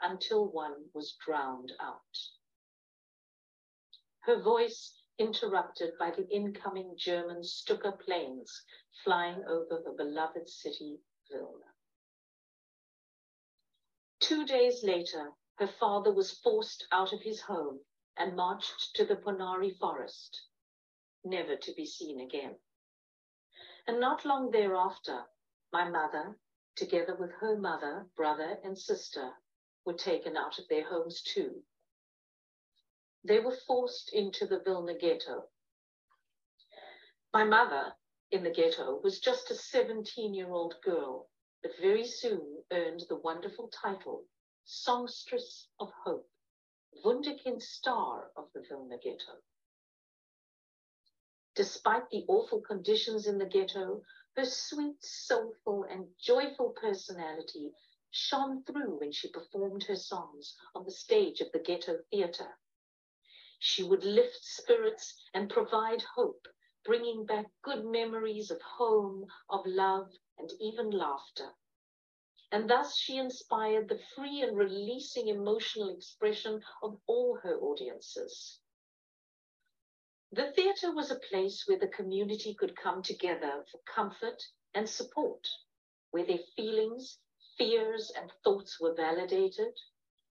until 0.00 0.50
one 0.50 0.74
was 0.94 1.16
drowned 1.24 1.72
out. 1.80 2.18
Her 4.20 4.40
voice 4.40 4.94
interrupted 5.18 5.92
by 5.98 6.10
the 6.10 6.28
incoming 6.28 6.94
German 6.96 7.42
Stuka 7.42 7.92
planes 8.04 8.62
flying 9.04 9.42
over 9.48 9.82
the 9.84 9.94
beloved 9.96 10.48
city, 10.48 10.98
Vilna. 11.30 11.72
Two 14.20 14.46
days 14.46 14.84
later, 14.84 15.32
her 15.56 15.66
father 15.66 16.12
was 16.12 16.38
forced 16.38 16.86
out 16.92 17.12
of 17.12 17.20
his 17.22 17.40
home 17.42 17.80
and 18.16 18.36
marched 18.36 18.94
to 18.94 19.04
the 19.04 19.16
Ponari 19.16 19.76
forest, 19.78 20.42
never 21.24 21.56
to 21.56 21.72
be 21.74 21.86
seen 21.86 22.20
again. 22.20 22.56
And 23.86 24.00
not 24.00 24.24
long 24.24 24.50
thereafter, 24.50 25.24
my 25.72 25.88
mother, 25.88 26.38
together 26.76 27.14
with 27.14 27.30
her 27.40 27.56
mother, 27.56 28.06
brother, 28.16 28.58
and 28.64 28.78
sister, 28.78 29.32
were 29.84 29.94
taken 29.94 30.36
out 30.36 30.58
of 30.58 30.68
their 30.68 30.84
homes 30.84 31.22
too. 31.22 31.62
They 33.24 33.40
were 33.40 33.56
forced 33.66 34.12
into 34.12 34.46
the 34.46 34.60
Vilna 34.60 34.94
ghetto. 34.98 35.48
My 37.32 37.44
mother, 37.44 37.94
in 38.30 38.42
the 38.42 38.50
ghetto, 38.50 39.00
was 39.02 39.20
just 39.20 39.50
a 39.50 39.54
17 39.54 40.34
year 40.34 40.50
old 40.50 40.74
girl, 40.82 41.28
but 41.62 41.72
very 41.80 42.06
soon 42.06 42.64
earned 42.72 43.04
the 43.08 43.16
wonderful 43.16 43.68
title 43.68 44.24
Songstress 44.64 45.68
of 45.80 45.90
Hope, 46.04 46.30
Wunderkind 47.04 47.60
Star 47.60 48.30
of 48.36 48.52
the 48.52 48.62
Vilna 48.68 48.98
ghetto. 48.98 49.42
Despite 51.54 52.08
the 52.10 52.24
awful 52.28 52.60
conditions 52.60 53.26
in 53.26 53.38
the 53.38 53.46
ghetto, 53.46 54.02
her 54.36 54.44
sweet, 54.44 55.02
soulful, 55.04 55.84
and 55.84 56.08
joyful 56.18 56.70
personality 56.70 57.74
shone 58.10 58.62
through 58.64 58.98
when 58.98 59.12
she 59.12 59.28
performed 59.28 59.84
her 59.84 59.96
songs 59.96 60.56
on 60.74 60.84
the 60.84 60.90
stage 60.90 61.40
of 61.40 61.50
the 61.52 61.58
ghetto 61.58 61.98
theater. 62.10 62.58
She 63.58 63.82
would 63.82 64.04
lift 64.04 64.44
spirits 64.44 65.14
and 65.34 65.50
provide 65.50 66.02
hope, 66.02 66.46
bringing 66.84 67.26
back 67.26 67.46
good 67.62 67.84
memories 67.84 68.50
of 68.50 68.60
home, 68.62 69.26
of 69.48 69.66
love, 69.66 70.10
and 70.38 70.50
even 70.60 70.90
laughter. 70.90 71.54
And 72.52 72.68
thus 72.68 72.98
she 72.98 73.16
inspired 73.16 73.88
the 73.88 73.98
free 74.14 74.42
and 74.42 74.54
releasing 74.56 75.28
emotional 75.28 75.88
expression 75.88 76.62
of 76.82 77.00
all 77.06 77.38
her 77.42 77.58
audiences. 77.58 78.60
The 80.32 80.52
theatre 80.52 80.94
was 80.94 81.10
a 81.10 81.18
place 81.30 81.64
where 81.66 81.78
the 81.78 81.88
community 81.88 82.54
could 82.54 82.76
come 82.76 83.02
together 83.02 83.64
for 83.70 83.80
comfort 83.86 84.42
and 84.74 84.86
support, 84.86 85.48
where 86.10 86.26
their 86.26 86.44
feelings, 86.54 87.18
fears, 87.56 88.12
and 88.14 88.30
thoughts 88.44 88.78
were 88.78 88.94
validated, 88.94 89.74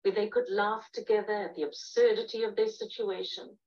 where 0.01 0.15
they 0.15 0.29
could 0.29 0.49
laugh 0.49 0.91
together 0.93 1.35
at 1.35 1.55
the 1.55 1.65
absurdity 1.65 2.45
of 2.45 2.57
their 2.57 2.69
situation. 2.69 3.59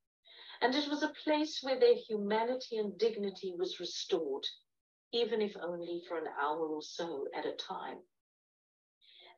And 0.62 0.74
it 0.74 0.90
was 0.90 1.04
a 1.04 1.14
place 1.24 1.62
where 1.62 1.80
their 1.80 1.96
humanity 1.96 2.78
and 2.78 2.98
dignity 2.98 3.54
was 3.56 3.80
restored, 3.80 4.48
even 5.12 5.40
if 5.40 5.56
only 5.58 6.04
for 6.08 6.18
an 6.18 6.28
hour 6.40 6.68
or 6.68 6.82
so 6.82 7.28
at 7.36 7.46
a 7.46 7.54
time. 7.54 8.00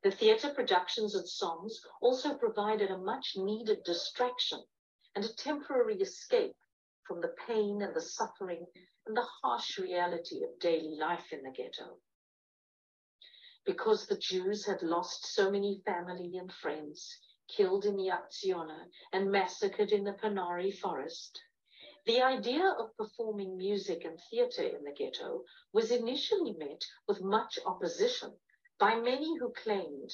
The 0.03 0.09
theatre 0.09 0.51
productions 0.51 1.13
and 1.13 1.29
songs 1.29 1.79
also 2.01 2.35
provided 2.35 2.89
a 2.89 2.97
much 2.97 3.37
needed 3.37 3.83
distraction 3.83 4.65
and 5.13 5.23
a 5.23 5.35
temporary 5.35 6.01
escape 6.01 6.55
from 7.03 7.21
the 7.21 7.35
pain 7.45 7.83
and 7.83 7.95
the 7.95 8.01
suffering 8.01 8.65
and 9.05 9.15
the 9.15 9.27
harsh 9.43 9.77
reality 9.77 10.43
of 10.43 10.57
daily 10.57 10.95
life 10.95 11.31
in 11.31 11.43
the 11.43 11.51
ghetto. 11.51 11.99
Because 13.63 14.07
the 14.07 14.17
Jews 14.17 14.65
had 14.65 14.81
lost 14.81 15.27
so 15.27 15.51
many 15.51 15.83
family 15.85 16.35
and 16.35 16.51
friends, 16.51 17.19
killed 17.47 17.85
in 17.85 17.95
the 17.95 18.09
Akziona 18.09 18.89
and 19.13 19.31
massacred 19.31 19.91
in 19.91 20.03
the 20.03 20.13
Panari 20.13 20.71
forest, 20.71 21.39
the 22.07 22.23
idea 22.23 22.65
of 22.65 22.97
performing 22.97 23.55
music 23.55 24.03
and 24.03 24.19
theatre 24.31 24.63
in 24.63 24.83
the 24.83 24.93
ghetto 24.93 25.45
was 25.71 25.91
initially 25.91 26.53
met 26.53 26.83
with 27.07 27.21
much 27.21 27.59
opposition 27.67 28.39
by 28.81 28.95
many 28.95 29.37
who 29.37 29.53
claimed 29.63 30.11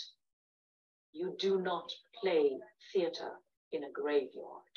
you 1.13 1.33
do 1.39 1.61
not 1.61 1.89
play 2.19 2.59
theatre 2.91 3.31
in 3.71 3.85
a 3.85 3.91
graveyard. 3.91 4.75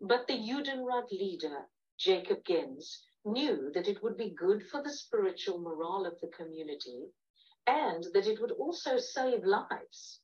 But 0.00 0.26
the 0.26 0.38
Judenrat 0.38 1.12
leader, 1.12 1.68
Jacob 1.98 2.42
Gens, 2.46 3.02
knew 3.26 3.70
that 3.74 3.86
it 3.86 4.02
would 4.02 4.16
be 4.16 4.30
good 4.30 4.66
for 4.70 4.82
the 4.82 4.94
spiritual 4.94 5.58
morale 5.60 6.06
of 6.06 6.18
the 6.22 6.28
community 6.28 7.04
and 7.66 8.02
that 8.14 8.26
it 8.26 8.40
would 8.40 8.52
also 8.52 8.96
save 8.96 9.44
lives. 9.44 10.20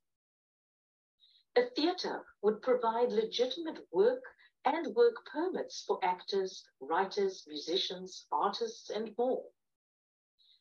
A 1.56 1.64
theatre 1.76 2.24
would 2.40 2.62
provide 2.62 3.12
legitimate 3.12 3.86
work 3.92 4.22
and 4.64 4.94
work 4.94 5.16
permits 5.30 5.84
for 5.86 6.02
actors, 6.02 6.64
writers, 6.80 7.44
musicians, 7.46 8.26
artists, 8.32 8.88
and 8.88 9.10
more. 9.18 9.44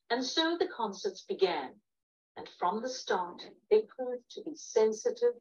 And 0.09 0.23
so 0.23 0.57
the 0.57 0.67
concerts 0.67 1.23
began, 1.23 1.81
and 2.37 2.47
from 2.59 2.81
the 2.81 2.89
start, 2.89 3.41
they 3.69 3.83
proved 3.83 4.29
to 4.31 4.43
be 4.43 4.55
sensitive, 4.55 5.33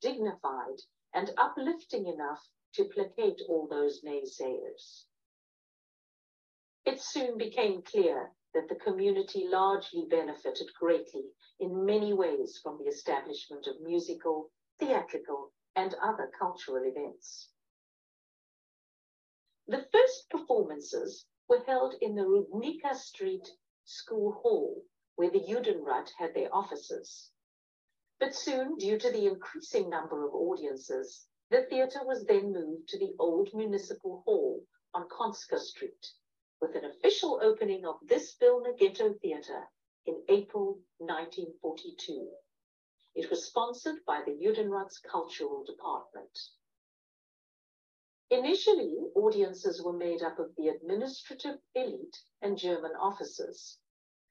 dignified, 0.00 0.80
and 1.12 1.32
uplifting 1.36 2.06
enough 2.06 2.40
to 2.74 2.84
placate 2.84 3.42
all 3.48 3.66
those 3.66 4.02
naysayers. 4.02 5.04
It 6.84 7.00
soon 7.00 7.36
became 7.36 7.82
clear 7.82 8.32
that 8.54 8.68
the 8.68 8.76
community 8.76 9.48
largely 9.48 10.06
benefited 10.08 10.68
greatly 10.78 11.24
in 11.60 11.84
many 11.84 12.14
ways 12.14 12.58
from 12.62 12.78
the 12.78 12.88
establishment 12.88 13.66
of 13.66 13.80
musical, 13.82 14.50
theatrical, 14.78 15.52
and 15.74 15.94
other 16.02 16.30
cultural 16.38 16.84
events. 16.84 17.50
The 19.68 19.86
first 19.92 20.30
performances 20.30 21.26
were 21.48 21.62
held 21.66 21.94
in 22.00 22.14
the 22.14 22.22
Rudnicka 22.22 22.94
Street 22.94 23.46
School 23.88 24.32
Hall, 24.32 24.84
where 25.14 25.30
the 25.30 25.38
Judenrat 25.38 26.10
had 26.18 26.34
their 26.34 26.52
offices. 26.52 27.30
But 28.18 28.34
soon, 28.34 28.76
due 28.78 28.98
to 28.98 29.12
the 29.12 29.26
increasing 29.26 29.88
number 29.88 30.26
of 30.26 30.34
audiences, 30.34 31.28
the 31.50 31.66
theatre 31.66 32.04
was 32.04 32.24
then 32.24 32.52
moved 32.52 32.88
to 32.88 32.98
the 32.98 33.14
old 33.20 33.54
municipal 33.54 34.22
hall 34.24 34.66
on 34.92 35.08
Konska 35.08 35.60
Street, 35.60 36.04
with 36.60 36.74
an 36.74 36.84
official 36.84 37.38
opening 37.40 37.86
of 37.86 38.00
this 38.02 38.34
Vilna 38.34 38.72
Ghetto 38.72 39.14
Theatre 39.14 39.68
in 40.04 40.24
April 40.28 40.80
1942. 40.98 42.32
It 43.14 43.30
was 43.30 43.46
sponsored 43.46 44.04
by 44.04 44.22
the 44.22 44.32
Judenrat's 44.32 44.98
Cultural 44.98 45.62
Department. 45.64 46.36
Initially, 48.30 48.96
audiences 49.14 49.82
were 49.82 49.92
made 49.92 50.22
up 50.22 50.38
of 50.38 50.54
the 50.56 50.68
administrative 50.68 51.58
elite 51.74 52.16
and 52.42 52.58
German 52.58 52.92
officers. 53.00 53.78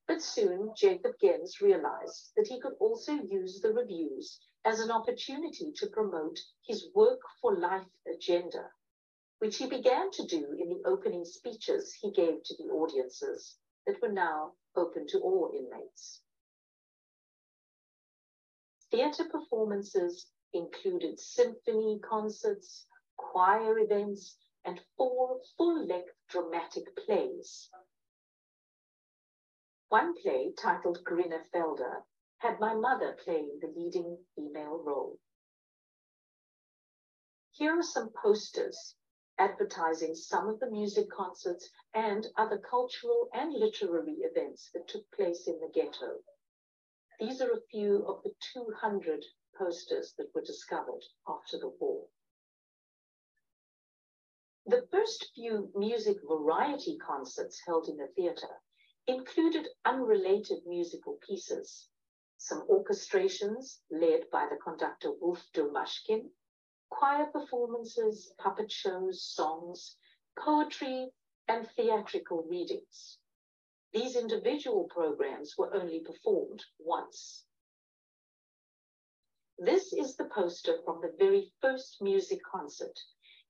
But 0.08 0.22
soon, 0.22 0.74
Jacob 0.76 1.14
Gens 1.20 1.62
realized 1.62 2.32
that 2.36 2.48
he 2.48 2.60
could 2.60 2.76
also 2.80 3.14
use 3.14 3.62
the 3.62 3.74
revues 3.74 4.40
as 4.64 4.80
an 4.80 4.92
opportunity 4.92 5.72
to 5.78 5.88
promote 5.88 6.40
his 6.66 6.90
work 6.94 7.22
for 7.42 7.58
life 7.58 7.88
agenda 8.06 8.72
which 9.40 9.58
he 9.58 9.68
began 9.68 10.10
to 10.12 10.26
do 10.26 10.56
in 10.60 10.70
the 10.70 10.82
opening 10.86 11.26
speeches 11.26 11.94
he 12.02 12.12
gave 12.12 12.42
to 12.44 12.56
the 12.58 12.70
audiences 12.70 13.58
that 13.86 14.02
were 14.02 14.12
now 14.12 14.54
open 14.76 15.06
to 15.08 15.20
all 15.20 15.52
inmates. 15.54 16.22
Theatre 18.92 19.26
performances 19.30 20.28
included 20.54 21.20
symphony 21.20 22.00
concerts, 22.00 22.86
choir 23.17 23.80
events, 23.80 24.38
and 24.63 24.82
four 24.97 25.39
full-length 25.58 26.12
dramatic 26.30 26.95
plays. 27.06 27.69
One 29.89 30.15
play, 30.21 30.54
titled 30.58 31.04
Grine 31.04 31.43
Felder, 31.54 32.04
had 32.39 32.60
my 32.60 32.73
mother 32.73 33.17
playing 33.23 33.60
the 33.62 33.67
leading 33.67 34.17
female 34.36 34.84
role. 34.84 35.19
Here 37.51 37.78
are 37.78 37.84
some 37.84 38.10
posters 38.21 38.95
advertising 39.38 40.15
some 40.15 40.47
of 40.49 40.60
the 40.60 40.69
music 40.69 41.10
concerts 41.10 41.69
and 41.93 42.28
other 42.38 42.58
cultural 42.58 43.30
and 43.34 43.54
literary 43.54 44.17
events 44.21 44.69
that 44.73 44.88
took 44.88 45.10
place 45.12 45.47
in 45.47 45.60
the 45.60 45.69
ghetto. 45.73 46.19
These 47.19 47.41
are 47.41 47.51
a 47.51 47.62
few 47.71 48.06
of 48.08 48.23
the 48.23 48.34
200 48.54 49.23
posters 49.58 50.13
that 50.17 50.34
were 50.34 50.41
discovered 50.41 51.04
after 51.28 51.58
the 51.58 51.69
war. 51.80 52.08
The 54.67 54.88
first 54.91 55.32
few 55.36 55.71
music 55.75 56.17
variety 56.28 56.97
concerts 56.97 57.62
held 57.67 57.88
in 57.88 57.97
the 57.97 58.08
theatre 58.08 58.62
included 59.06 59.67
unrelated 59.86 60.65
musical 60.65 61.19
pieces, 61.21 61.88
some 62.38 62.67
orchestrations 62.67 63.82
led 63.91 64.30
by 64.32 64.47
the 64.49 64.58
conductor 64.58 65.12
Wolf 65.12 65.45
Durmashkin 65.54 66.32
choir 66.89 67.25
performances, 67.28 68.34
puppet 68.38 68.71
shows, 68.71 69.23
songs, 69.23 69.97
poetry, 70.39 71.12
and 71.47 71.69
theatrical 71.71 72.43
readings. 72.43 73.19
These 73.93 74.15
individual 74.15 74.86
programs 74.86 75.56
were 75.58 75.73
only 75.73 75.99
performed 75.99 76.63
once. 76.80 77.45
This 79.58 79.93
is 79.93 80.15
the 80.15 80.25
poster 80.25 80.82
from 80.84 81.01
the 81.01 81.13
very 81.19 81.54
first 81.62 82.01
music 82.01 82.39
concert 82.43 82.99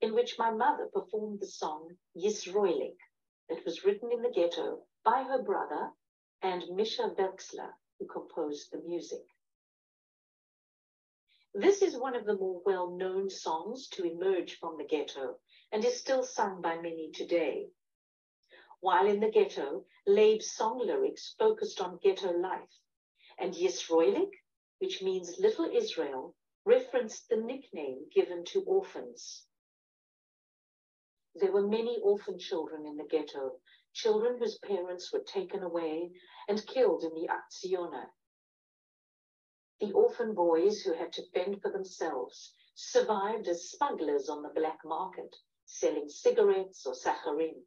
in 0.06 0.14
which 0.14 0.38
my 0.38 0.52
mother 0.52 0.88
performed 0.94 1.40
the 1.40 1.48
song 1.48 1.90
Yisroelik 2.16 3.00
that 3.50 3.66
was 3.66 3.84
written 3.84 4.12
in 4.12 4.22
the 4.22 4.30
ghetto 4.30 4.84
by 5.04 5.24
her 5.24 5.42
brother 5.42 5.90
and 6.44 6.64
Misha 6.76 7.10
Veksler, 7.18 7.72
who 7.98 8.06
composed 8.06 8.72
the 8.72 8.84
music. 8.86 9.26
This 11.56 11.82
is 11.82 11.98
one 11.98 12.16
of 12.16 12.24
the 12.24 12.36
more 12.36 12.62
well-known 12.64 13.32
songs 13.32 13.88
to 13.94 14.04
emerge 14.04 14.60
from 14.60 14.78
the 14.78 14.84
ghetto 14.84 15.40
and 15.72 15.84
is 15.84 16.00
still 16.00 16.22
sung 16.22 16.62
by 16.62 16.76
many 16.76 17.10
today. 17.12 17.70
While 18.82 19.08
in 19.08 19.20
the 19.20 19.32
ghetto, 19.32 19.86
Leyb's 20.06 20.52
song 20.52 20.84
lyrics 20.86 21.34
focused 21.40 21.82
on 21.82 21.98
ghetto 22.04 22.32
life, 22.32 22.78
and 23.40 23.56
Yisroelik, 23.56 24.34
which 24.78 25.02
means 25.02 25.40
Little 25.40 25.72
Israel, 25.76 26.36
referenced 26.64 27.28
the 27.28 27.38
nickname 27.38 28.06
given 28.14 28.46
to 28.50 28.62
orphans. 28.68 29.48
There 31.38 31.52
were 31.52 31.68
many 31.68 32.00
orphan 32.00 32.40
children 32.40 32.86
in 32.86 32.96
the 32.96 33.04
ghetto, 33.04 33.60
children 33.92 34.38
whose 34.38 34.58
parents 34.60 35.12
were 35.12 35.20
taken 35.20 35.64
away 35.64 36.14
and 36.48 36.66
killed 36.66 37.04
in 37.04 37.14
the 37.14 37.28
Akzione. 37.28 38.10
The 39.82 39.92
orphan 39.92 40.34
boys 40.34 40.82
who 40.82 40.94
had 40.94 41.12
to 41.12 41.30
fend 41.32 41.62
for 41.62 41.70
themselves 41.70 42.54
survived 42.74 43.50
as 43.50 43.70
smugglers 43.70 44.30
on 44.30 44.44
the 44.44 44.50
black 44.50 44.80
market, 44.86 45.36
selling 45.66 46.08
cigarettes 46.08 46.86
or 46.86 46.94
sacharim. 46.94 47.66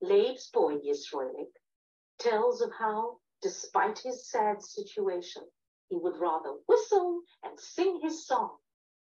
Leyb's 0.00 0.48
boy 0.50 0.78
Yisroelik 0.78 1.52
tells 2.18 2.62
of 2.62 2.72
how, 2.72 3.20
despite 3.42 3.98
his 3.98 4.30
sad 4.30 4.62
situation, 4.62 5.50
he 5.88 5.96
would 5.96 6.16
rather 6.16 6.54
whistle 6.66 7.20
and 7.42 7.60
sing 7.60 8.00
his 8.00 8.26
song 8.26 8.56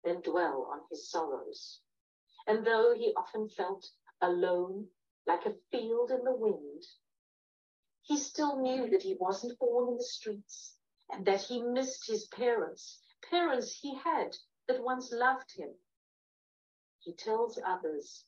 than 0.04 0.20
dwell 0.20 0.68
on 0.70 0.82
his 0.90 1.10
sorrows. 1.10 1.80
And 2.50 2.66
though 2.66 2.96
he 2.96 3.14
often 3.16 3.48
felt 3.48 3.86
alone, 4.22 4.88
like 5.28 5.46
a 5.46 5.54
field 5.72 6.10
in 6.10 6.24
the 6.24 6.36
wind, 6.36 6.84
he 8.02 8.18
still 8.18 8.60
knew 8.60 8.90
that 8.90 9.04
he 9.04 9.16
wasn't 9.20 9.60
born 9.60 9.90
in 9.90 9.98
the 9.98 10.04
streets 10.04 10.76
and 11.12 11.24
that 11.28 11.44
he 11.44 11.62
missed 11.62 12.08
his 12.08 12.28
parents, 12.30 13.04
parents 13.30 13.78
he 13.80 13.94
had 13.94 14.36
that 14.68 14.84
once 14.84 15.12
loved 15.12 15.52
him. 15.56 15.70
He 17.02 17.14
tells 17.14 17.60
others, 17.64 18.26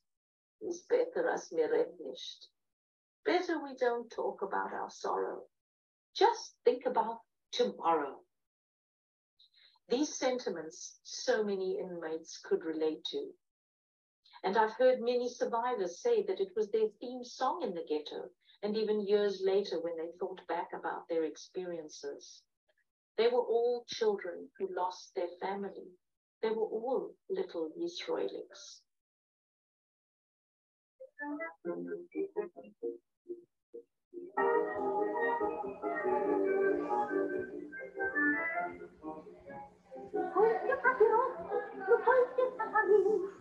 it's 0.62 0.84
better 0.88 1.28
as 1.28 1.52
mir 1.52 1.88
nicht. 2.00 2.48
Better 3.26 3.60
we 3.64 3.76
don't 3.76 4.12
talk 4.12 4.44
about 4.44 4.72
our 4.72 4.92
sorrow. 4.92 5.48
Just 6.16 6.54
think 6.64 6.86
about 6.86 7.22
tomorrow. 7.52 8.20
These 9.90 10.14
sentiments 10.14 11.00
so 11.02 11.44
many 11.44 11.80
inmates 11.80 12.40
could 12.44 12.64
relate 12.64 13.04
to. 13.06 13.34
And 14.44 14.58
I've 14.58 14.74
heard 14.74 15.02
many 15.02 15.30
survivors 15.30 16.02
say 16.02 16.24
that 16.24 16.40
it 16.40 16.50
was 16.56 16.72
their 16.72 16.88
theme 17.00 17.24
song 17.24 17.62
in 17.64 17.76
the 17.76 17.86
ghetto, 17.88 18.30
and 18.64 18.76
even 18.76 19.06
years 19.08 19.42
later 19.46 19.80
when 19.82 19.98
they 19.98 20.12
thought 20.20 20.42
back 20.48 20.70
about 20.74 21.08
their 21.10 21.26
experiences. 21.26 22.42
They 23.18 23.28
were 23.28 23.44
all 23.44 23.86
children 23.88 24.50
who 24.58 24.74
lost 24.76 25.14
their 25.16 25.30
family. 25.42 25.92
They 26.42 26.50
were 26.50 26.66
all 26.66 27.14
little 27.30 27.72
Israelites. 27.80 28.82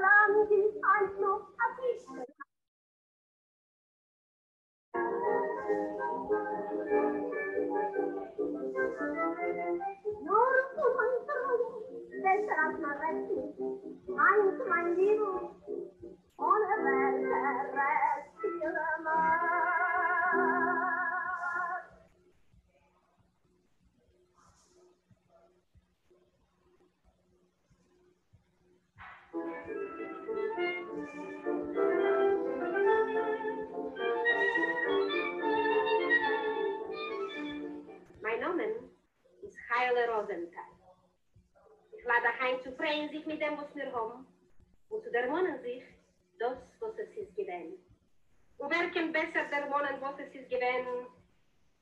Heile 39.71 40.09
Rosenthal. 40.09 40.65
Ich 41.97 42.05
lade 42.05 42.29
heim 42.41 42.63
zu 42.63 42.73
freuen 42.73 43.11
sich 43.11 43.27
mit 43.27 43.41
dem, 43.41 43.59
was 43.59 43.75
wir 43.75 43.93
haben, 43.93 44.27
und 44.89 45.05
zu 45.05 45.11
dermonen 45.11 45.61
sich 45.63 45.83
das, 46.39 46.57
was 46.81 46.99
es 46.99 47.11
ist 47.17 47.37
gewesen. 47.37 47.79
Und 48.59 48.71
wer 48.71 48.91
kann 48.91 49.13
besser 49.13 49.45
dermonen, 49.51 50.01
was 50.01 50.19
es 50.19 50.35
ist 50.35 50.49
gewesen, 50.49 51.07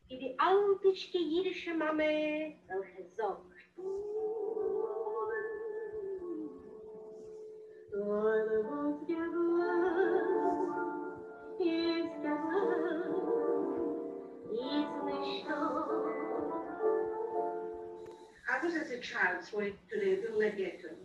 wie 0.08 0.18
die 0.18 0.38
altischke 0.38 1.18
jüdische 1.18 1.74
Mame, 1.74 2.56
welche 2.66 3.04
sagt, 3.16 3.40
Alle 7.92 8.62
was 8.64 9.06
gewollt, 9.06 10.15
was 18.66 18.74
as 18.74 18.90
a 18.90 18.98
child 18.98 19.44
swayed 19.44 19.76
to 19.88 20.00
the 20.00 20.16
Vilna 20.16 20.50
Ghetto. 20.50 20.96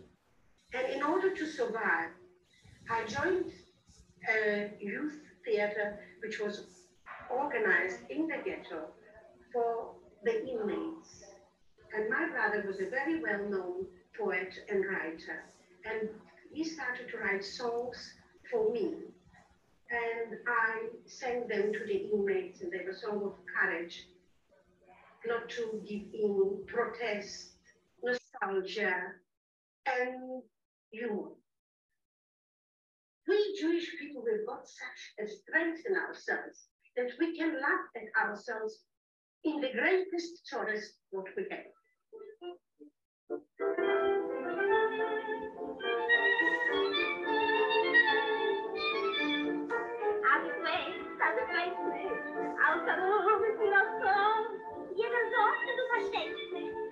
And 0.74 0.92
in 0.92 1.02
order 1.02 1.32
to 1.32 1.46
survive, 1.46 2.10
I 2.90 3.04
joined 3.06 3.52
a 4.28 4.70
youth 4.80 5.20
theater 5.44 6.00
which 6.22 6.40
was 6.40 6.66
organized 7.30 7.98
in 8.10 8.26
the 8.26 8.38
ghetto 8.44 8.88
for 9.52 9.94
the 10.24 10.44
inmates. 10.44 11.22
And 11.94 12.10
my 12.10 12.28
brother 12.30 12.64
was 12.66 12.80
a 12.80 12.90
very 12.90 13.22
well-known 13.22 13.86
poet 14.18 14.52
and 14.68 14.84
writer. 14.84 15.44
And 15.84 16.08
he 16.52 16.64
started 16.64 17.08
to 17.10 17.18
write 17.18 17.44
songs 17.44 18.14
for 18.50 18.72
me. 18.72 18.94
And 19.90 20.38
I 20.48 20.88
sang 21.06 21.46
them 21.46 21.72
to 21.72 21.86
the 21.86 22.10
inmates, 22.12 22.60
and 22.60 22.72
they 22.72 22.84
were 22.84 22.94
songs 22.94 23.22
of 23.24 23.34
courage, 23.46 24.08
not 25.26 25.48
to 25.50 25.80
give 25.86 26.02
in, 26.12 26.64
protest, 26.66 27.51
nostalgia, 28.42 28.92
and 29.86 30.42
humor. 30.90 31.30
We 33.28 33.58
Jewish 33.60 33.88
people, 34.00 34.24
we've 34.24 34.46
got 34.46 34.66
such 34.66 35.24
a 35.24 35.28
strength 35.28 35.82
in 35.88 35.96
ourselves 35.96 36.66
that 36.96 37.10
we 37.18 37.36
can 37.36 37.54
laugh 37.54 37.88
at 37.96 38.26
ourselves 38.26 38.80
in 39.44 39.60
the 39.60 39.70
greatest 39.72 40.46
tourist 40.50 40.94
what 41.10 41.26
we 41.36 41.44
have. 41.50 41.60
Jeder 54.94 55.24
du 55.76 55.84
verstehst 55.88 56.52
nicht. 56.52 56.91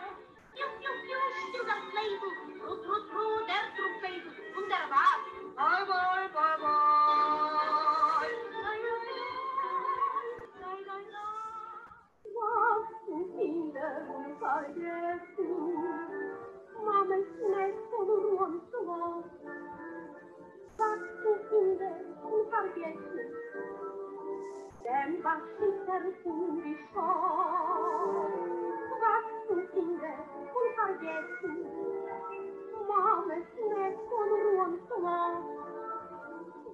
Piu, 0.53 0.67
piu, 0.79 0.91
piu, 1.05 1.19
still 1.49 1.65
das 1.65 1.81
Kattenfinger 29.11 30.19
und 30.55 30.69
vergessen. 30.75 31.55
Mames 32.87 33.49
Netz 33.69 33.99
von 34.09 34.29
Rundflach. 34.41 35.43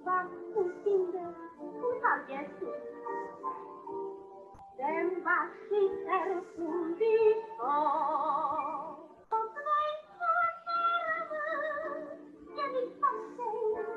Kattenfinger 0.05 1.29
und 1.81 1.95
vergessen. 1.99 2.73
Dem 4.77 5.07
was 5.25 5.51
schitter 5.67 6.25
und 6.57 6.99
die 6.99 7.33
Stadt. 7.55 8.97
Und 9.31 9.49
zwei 9.57 9.87
Vermehren, 10.19 11.95
ja 12.55 12.65
nicht 12.67 12.95
verstehen. 13.01 13.96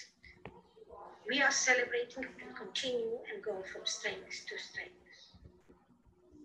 We 1.29 1.41
are 1.41 1.51
celebrating 1.51 2.25
and 2.41 2.55
continue 2.57 3.19
and 3.31 3.43
go 3.43 3.63
from 3.71 3.85
strength 3.85 4.45
to 4.49 4.57
strength. 4.57 4.91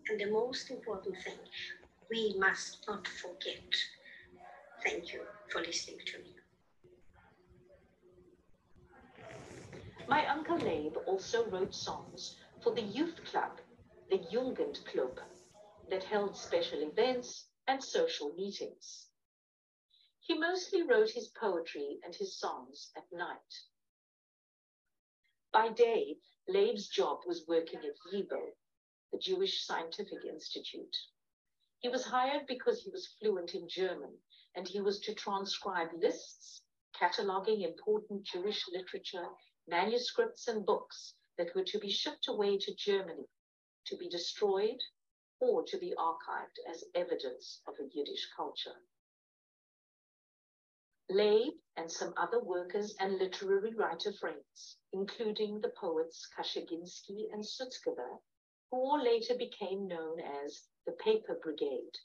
And 0.09 0.20
the 0.20 0.31
most 0.31 0.70
important 0.70 1.16
thing, 1.24 1.39
we 2.11 2.35
must 2.39 2.85
not 2.87 3.09
forget. 3.09 3.74
Thank 4.85 5.12
you 5.12 5.22
for 5.51 5.61
listening 5.61 6.01
to 6.07 6.18
me. 6.18 6.35
My 10.09 10.24
uncle 10.29 10.59
Leyb 10.59 10.97
also 11.07 11.49
wrote 11.51 11.74
songs 11.74 12.37
for 12.62 12.72
the 12.72 12.83
youth 12.83 13.18
club, 13.31 13.59
the 14.11 14.18
Jugendclub, 14.18 15.18
that 15.91 16.05
held 16.05 16.37
special 16.37 16.83
events 16.83 17.47
and 17.66 17.83
social 17.83 18.33
meetings. 18.37 19.09
He 20.20 20.39
mostly 20.39 20.83
wrote 20.83 21.11
his 21.11 21.29
poetry 21.29 21.99
and 22.05 22.14
his 22.14 22.39
songs 22.39 22.93
at 22.97 23.05
night. 23.12 23.53
By 25.57 25.70
day, 25.70 26.18
Leyb's 26.46 26.86
job 26.86 27.20
was 27.26 27.46
working 27.48 27.78
at 27.78 27.96
YIVO, 28.12 28.52
the 29.11 29.18
Jewish 29.18 29.64
Scientific 29.64 30.22
Institute. 30.22 30.94
He 31.78 31.88
was 31.88 32.04
hired 32.04 32.46
because 32.46 32.82
he 32.82 32.90
was 32.90 33.14
fluent 33.18 33.54
in 33.54 33.66
German 33.66 34.18
and 34.54 34.68
he 34.68 34.82
was 34.82 35.00
to 35.00 35.14
transcribe 35.14 35.94
lists, 35.94 36.61
cataloging 36.94 37.62
important 37.62 38.24
Jewish 38.24 38.68
literature, 38.68 39.30
manuscripts, 39.66 40.46
and 40.46 40.66
books 40.66 41.14
that 41.38 41.54
were 41.54 41.64
to 41.64 41.78
be 41.78 41.90
shipped 41.90 42.28
away 42.28 42.59
to 42.59 42.74
Germany 42.74 43.26
to 43.86 43.96
be 43.96 44.11
destroyed 44.11 44.82
or 45.40 45.62
to 45.68 45.78
be 45.78 45.94
archived 45.96 46.59
as 46.70 46.84
evidence 46.94 47.62
of 47.66 47.76
a 47.80 47.88
Yiddish 47.94 48.28
culture. 48.36 48.76
Leyb 51.09 51.54
and 51.76 51.90
some 51.92 52.12
other 52.16 52.40
workers 52.40 52.96
and 52.98 53.16
literary 53.16 53.72
writer 53.74 54.12
friends, 54.12 54.76
including 54.92 55.61
the 55.61 55.70
poets 55.70 56.28
Kaczerginski 56.36 57.32
and 57.32 57.44
Sutzkever, 57.44 58.20
who 58.70 58.76
all 58.76 59.00
later 59.00 59.36
became 59.36 59.86
known 59.86 60.18
as 60.18 60.68
the 60.84 60.92
Paper 60.92 61.38
Brigade, 61.40 61.96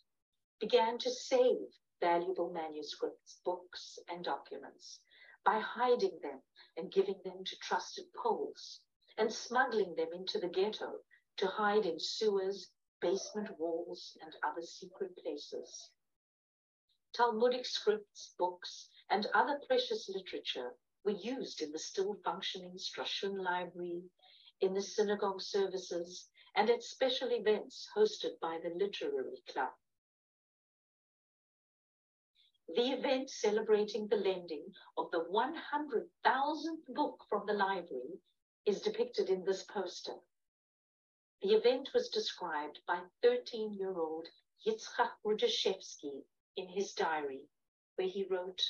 began 0.59 0.99
to 0.99 1.09
save 1.09 1.67
valuable 1.99 2.51
manuscripts, 2.51 3.41
books, 3.43 3.97
and 4.07 4.23
documents 4.23 5.01
by 5.43 5.59
hiding 5.59 6.19
them 6.21 6.43
and 6.77 6.91
giving 6.91 7.19
them 7.23 7.43
to 7.43 7.55
trusted 7.57 8.05
Poles 8.13 8.81
and 9.17 9.33
smuggling 9.33 9.95
them 9.95 10.13
into 10.13 10.37
the 10.39 10.47
ghetto 10.47 11.03
to 11.37 11.47
hide 11.47 11.87
in 11.87 11.99
sewers, 11.99 12.71
basement 12.99 13.57
walls, 13.57 14.15
and 14.21 14.35
other 14.43 14.61
secret 14.61 15.17
places. 15.17 15.89
Talmudic 17.13 17.65
scripts, 17.65 18.33
books, 18.37 18.89
and 19.09 19.25
other 19.33 19.59
precious 19.67 20.07
literature 20.07 20.77
were 21.03 21.11
used 21.11 21.61
in 21.61 21.71
the 21.73 21.79
still 21.79 22.15
functioning 22.23 22.77
Strashun 22.77 23.43
Library, 23.43 24.09
in 24.61 24.73
the 24.73 24.81
synagogue 24.81 25.41
services, 25.41 26.29
and 26.55 26.69
at 26.69 26.83
special 26.83 27.31
events 27.33 27.89
hosted 27.95 28.39
by 28.39 28.59
the 28.63 28.69
Literary 28.69 29.43
Club. 29.49 29.73
The 32.73 32.91
event 32.91 33.29
celebrating 33.29 34.07
the 34.07 34.15
lending 34.15 34.73
of 34.97 35.11
the 35.11 35.25
100,000th 35.25 36.85
book 36.87 37.25
from 37.27 37.45
the 37.45 37.53
library 37.53 38.21
is 38.65 38.81
depicted 38.81 39.29
in 39.29 39.43
this 39.43 39.63
poster. 39.63 40.15
The 41.41 41.55
event 41.55 41.89
was 41.93 42.07
described 42.07 42.79
by 42.87 43.01
13 43.21 43.73
year 43.73 43.99
old 43.99 44.29
Yitzchak 44.65 45.11
Rudashevsky 45.25 46.23
in 46.55 46.67
his 46.69 46.93
diary, 46.93 47.41
where 47.95 48.07
he 48.07 48.25
wrote 48.29 48.61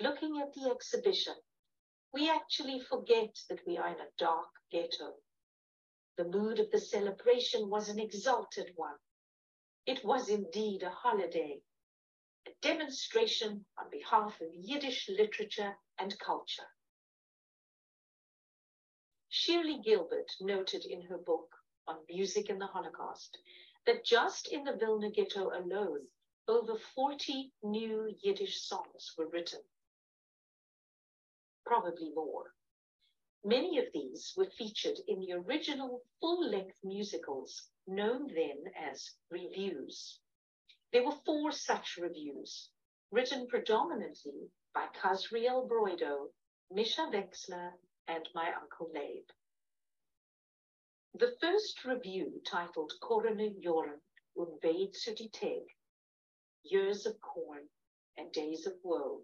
Looking 0.00 0.40
at 0.40 0.54
the 0.54 0.70
exhibition, 0.70 1.34
we 2.12 2.30
actually 2.30 2.80
forget 2.80 3.36
that 3.48 3.66
we 3.66 3.76
are 3.76 3.88
in 3.88 4.00
a 4.00 4.10
dark 4.18 4.48
ghetto. 4.72 5.14
The 6.16 6.24
mood 6.24 6.58
of 6.58 6.70
the 6.70 6.80
celebration 6.80 7.68
was 7.68 7.88
an 7.88 7.98
exalted 7.98 8.72
one. 8.76 8.96
It 9.86 10.04
was 10.04 10.28
indeed 10.28 10.82
a 10.82 10.90
holiday, 10.90 11.60
a 12.46 12.50
demonstration 12.62 13.66
on 13.78 13.90
behalf 13.90 14.40
of 14.40 14.48
Yiddish 14.54 15.08
literature 15.08 15.76
and 15.98 16.18
culture. 16.18 16.68
Shirli 19.30 19.82
Gilbert 19.84 20.30
noted 20.40 20.84
in 20.84 21.02
her 21.02 21.18
book 21.18 21.48
on 21.86 21.96
music 22.08 22.50
in 22.50 22.58
the 22.58 22.66
Holocaust 22.66 23.38
that 23.86 24.04
just 24.04 24.48
in 24.48 24.64
the 24.64 24.76
Vilna 24.76 25.10
ghetto 25.10 25.50
alone, 25.50 26.06
over 26.50 26.74
40 26.96 27.52
new 27.62 28.12
Yiddish 28.24 28.60
songs 28.62 29.14
were 29.16 29.28
written. 29.28 29.60
Probably 31.64 32.10
more. 32.12 32.52
Many 33.44 33.78
of 33.78 33.84
these 33.94 34.34
were 34.36 34.50
featured 34.58 34.98
in 35.06 35.20
the 35.20 35.34
original 35.34 36.02
full 36.20 36.44
length 36.44 36.76
musicals 36.82 37.68
known 37.86 38.26
then 38.34 38.64
as 38.76 39.14
revues. 39.30 40.18
There 40.92 41.04
were 41.04 41.20
four 41.24 41.52
such 41.52 41.96
revues, 41.96 42.70
written 43.12 43.46
predominantly 43.46 44.50
by 44.74 44.88
Kazriel 45.00 45.68
Broido, 45.68 46.32
Misha 46.72 47.02
Veksler, 47.12 47.74
and 48.08 48.28
my 48.34 48.52
uncle 48.60 48.90
Leyb. 48.92 49.24
The 51.14 51.36
first 51.40 51.84
revue, 51.84 52.40
titled 52.44 52.92
Korene 53.00 53.62
Joren 53.62 54.00
und 54.34 54.60
Veid 54.60 54.94
Tag, 55.32 55.62
Years 56.62 57.06
of 57.06 57.20
Corn 57.20 57.68
and 58.16 58.32
Days 58.32 58.66
of 58.66 58.74
Woe, 58.82 59.22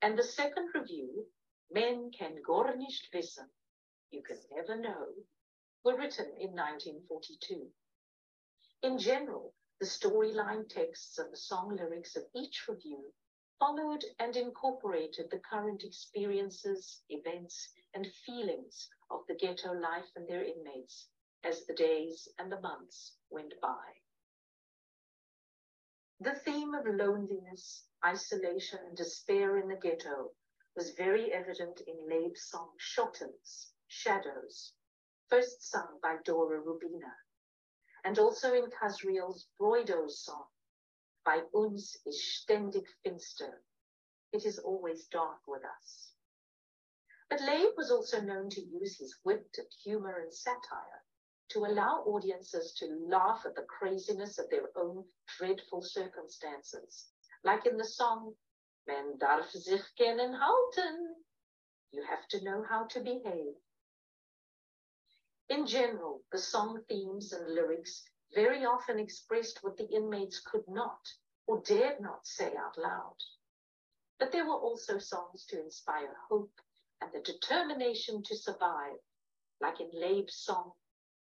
and 0.00 0.18
the 0.18 0.22
second 0.22 0.70
revue, 0.74 1.26
Men 1.70 2.10
can 2.10 2.40
gar 2.42 2.76
nicht 2.76 3.12
wissen, 3.12 3.50
You 4.10 4.22
Can 4.22 4.38
Never 4.50 4.76
Know, 4.76 5.14
were 5.84 5.96
written 5.96 6.26
in 6.38 6.52
1942. 6.54 7.72
In 8.82 8.98
general, 8.98 9.52
the 9.80 9.86
storyline 9.86 10.68
texts 10.68 11.18
and 11.18 11.32
the 11.32 11.36
song 11.36 11.76
lyrics 11.76 12.16
of 12.16 12.24
each 12.34 12.66
revue 12.68 13.12
followed 13.58 14.04
and 14.18 14.36
incorporated 14.36 15.30
the 15.30 15.40
current 15.40 15.82
experiences, 15.82 17.02
events, 17.08 17.72
and 17.94 18.06
feelings 18.24 18.88
of 19.10 19.26
the 19.26 19.34
ghetto 19.34 19.72
life 19.72 20.08
and 20.14 20.28
their 20.28 20.44
inmates 20.44 21.08
as 21.44 21.66
the 21.66 21.74
days 21.74 22.28
and 22.38 22.50
the 22.50 22.60
months 22.60 23.16
went 23.30 23.52
by. 23.60 24.00
The 26.20 26.34
theme 26.34 26.74
of 26.74 26.84
loneliness, 26.84 27.86
isolation, 28.04 28.80
and 28.84 28.96
despair 28.96 29.56
in 29.56 29.68
the 29.68 29.76
ghetto 29.76 30.34
was 30.74 30.90
very 30.96 31.32
evident 31.32 31.80
in 31.82 32.08
Leyb's 32.08 32.42
song 32.42 32.74
Schottens, 32.76 33.72
Shadows, 33.86 34.72
first 35.28 35.62
sung 35.62 36.00
by 36.02 36.16
Dora 36.24 36.60
Rubina, 36.60 37.14
and 38.02 38.18
also 38.18 38.52
in 38.52 38.68
Casriel's 38.68 39.46
Broido 39.60 40.10
song, 40.10 40.48
by 41.24 41.44
uns 41.54 41.96
ist 42.04 42.42
ständig 42.42 42.88
finster. 43.04 43.62
It 44.32 44.44
is 44.44 44.58
always 44.58 45.06
dark 45.06 45.46
with 45.46 45.64
us. 45.64 46.14
But 47.30 47.42
Leyb 47.42 47.76
was 47.76 47.92
also 47.92 48.20
known 48.20 48.50
to 48.50 48.60
use 48.60 48.98
his 48.98 49.16
wit 49.22 49.54
and 49.56 49.72
humor 49.84 50.18
and 50.18 50.34
satire 50.34 51.04
to 51.50 51.64
allow 51.64 52.02
audiences 52.06 52.72
to 52.74 52.86
laugh 53.08 53.42
at 53.44 53.54
the 53.54 53.62
craziness 53.62 54.38
of 54.38 54.50
their 54.50 54.70
own 54.76 55.04
dreadful 55.38 55.82
circumstances, 55.82 57.08
like 57.44 57.66
in 57.66 57.76
the 57.76 57.84
song 57.84 58.34
Men 58.88 59.18
darf 59.18 59.50
sich 59.50 59.84
kennen 59.98 60.32
halten. 60.32 61.24
You 61.90 62.02
have 62.04 62.26
to 62.28 62.42
know 62.42 62.62
how 62.62 62.86
to 62.86 63.00
behave. 63.00 63.54
In 65.50 65.66
general, 65.66 66.24
the 66.32 66.38
song 66.38 66.82
themes 66.88 67.34
and 67.34 67.54
lyrics 67.54 68.02
very 68.34 68.64
often 68.64 68.98
expressed 68.98 69.62
what 69.62 69.76
the 69.76 69.88
inmates 69.90 70.40
could 70.40 70.66
not 70.68 71.06
or 71.46 71.60
dared 71.60 72.00
not 72.00 72.26
say 72.26 72.56
out 72.56 72.78
loud. 72.78 73.16
But 74.18 74.32
there 74.32 74.46
were 74.46 74.58
also 74.58 74.98
songs 74.98 75.44
to 75.46 75.60
inspire 75.60 76.16
hope 76.30 76.60
and 77.02 77.12
the 77.12 77.20
determination 77.20 78.22
to 78.22 78.36
survive, 78.36 78.98
like 79.60 79.80
in 79.80 79.90
Leyb's 79.92 80.36
song, 80.36 80.72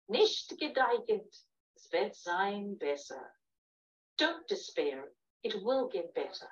Nicht 0.08 0.58
gedeiget, 0.60 1.36
es 1.76 1.92
wird 1.92 2.16
sein 2.16 2.78
besser. 2.78 3.34
Don't 4.18 4.48
despair, 4.48 5.12
it 5.44 5.56
will 5.64 5.90
get 5.90 6.14
better. 6.14 6.50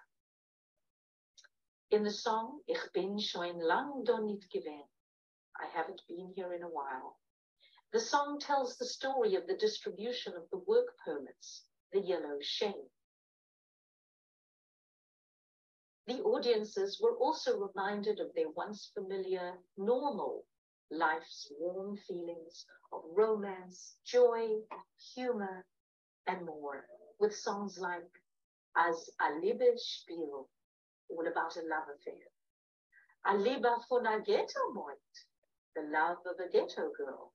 In 1.91 2.03
the 2.03 2.11
song, 2.11 2.61
Ich 2.65 2.91
bin 2.93 3.19
schon 3.19 3.59
lang 3.59 4.03
do 4.03 4.17
nicht 4.25 4.49
gewesen, 4.49 4.89
I 5.55 5.67
haven't 5.67 6.01
been 6.07 6.33
here 6.33 6.53
in 6.53 6.63
a 6.63 6.67
while. 6.67 7.19
The 7.91 7.99
song 7.99 8.39
tells 8.39 8.75
the 8.77 8.85
story 8.85 9.35
of 9.35 9.45
the 9.45 9.55
distribution 9.55 10.33
of 10.35 10.49
the 10.49 10.57
work 10.65 10.97
permits, 11.05 11.67
the 11.91 12.01
yellow 12.01 12.39
shame. 12.41 12.89
The 16.07 16.23
audiences 16.23 16.99
were 16.99 17.15
also 17.17 17.59
reminded 17.59 18.19
of 18.19 18.33
their 18.33 18.49
once 18.49 18.91
familiar, 18.95 19.59
normal 19.77 20.47
life's 20.93 21.51
warm 21.59 21.97
feelings 21.97 22.65
of 22.91 23.01
romance, 23.15 23.97
joy, 24.05 24.47
humor, 25.15 25.65
and 26.27 26.45
more, 26.45 26.85
with 27.19 27.35
songs 27.35 27.77
like 27.79 28.11
As 28.75 29.09
a 29.21 29.39
Liebe 29.39 29.77
Spiel, 29.77 30.47
all 31.09 31.27
about 31.27 31.55
a 31.57 31.61
love 31.61 31.87
affair. 31.95 32.23
A 33.25 33.37
Liebe 33.37 33.69
von 33.89 34.05
a 34.05 34.21
Ghetto 34.21 34.71
Moit, 34.73 34.97
the 35.75 35.83
love 35.83 36.17
of 36.25 36.39
a 36.39 36.49
ghetto 36.49 36.91
girl. 36.97 37.33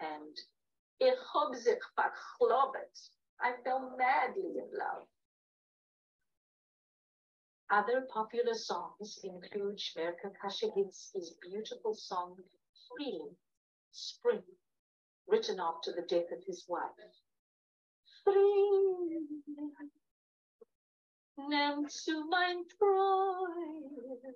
And 0.00 0.36
Ich 1.00 1.18
hab 1.32 1.54
sich 1.56 1.82
verklobet, 1.96 3.10
I 3.40 3.52
fell 3.64 3.96
madly 3.96 4.58
in 4.58 4.70
love. 4.72 5.06
Other 7.70 8.02
popular 8.02 8.54
songs 8.54 9.18
include 9.24 9.78
Shmerka 9.78 10.32
Kaczerginski's 10.40 11.34
beautiful 11.42 11.94
song 11.94 12.36
Freely, 12.96 13.36
Spring, 13.92 14.42
written 15.26 15.58
after 15.58 15.92
the 15.92 16.02
death 16.02 16.30
of 16.32 16.44
his 16.46 16.64
wife. 16.68 16.90
Freely, 18.22 19.26
nimm 21.38 21.88
zu 21.90 22.28
mein 22.28 22.64
Freud, 22.78 24.34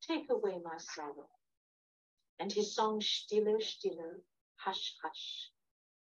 take 0.00 0.30
away 0.30 0.58
my 0.64 0.76
sorrow. 0.78 1.28
And 2.40 2.52
his 2.52 2.74
song 2.74 3.00
Stille, 3.00 3.60
Stille, 3.60 4.22
Hush, 4.56 4.94
Hush. 5.02 5.50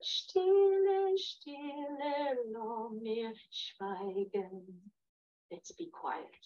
Stille, 0.00 1.16
Stille, 1.16 2.36
lass 2.52 2.92
mir 3.02 3.32
schweigen. 3.50 4.90
Let's 5.50 5.72
be 5.72 5.90
quiet. 5.90 6.36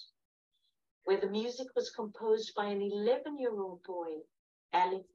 Where 1.05 1.21
the 1.21 1.29
music 1.29 1.67
was 1.75 1.91
composed 1.91 2.55
by 2.55 2.67
an 2.67 2.81
11 2.81 3.39
year 3.39 3.61
old 3.61 3.83
boy, 3.83 4.23
Alec 4.73 5.07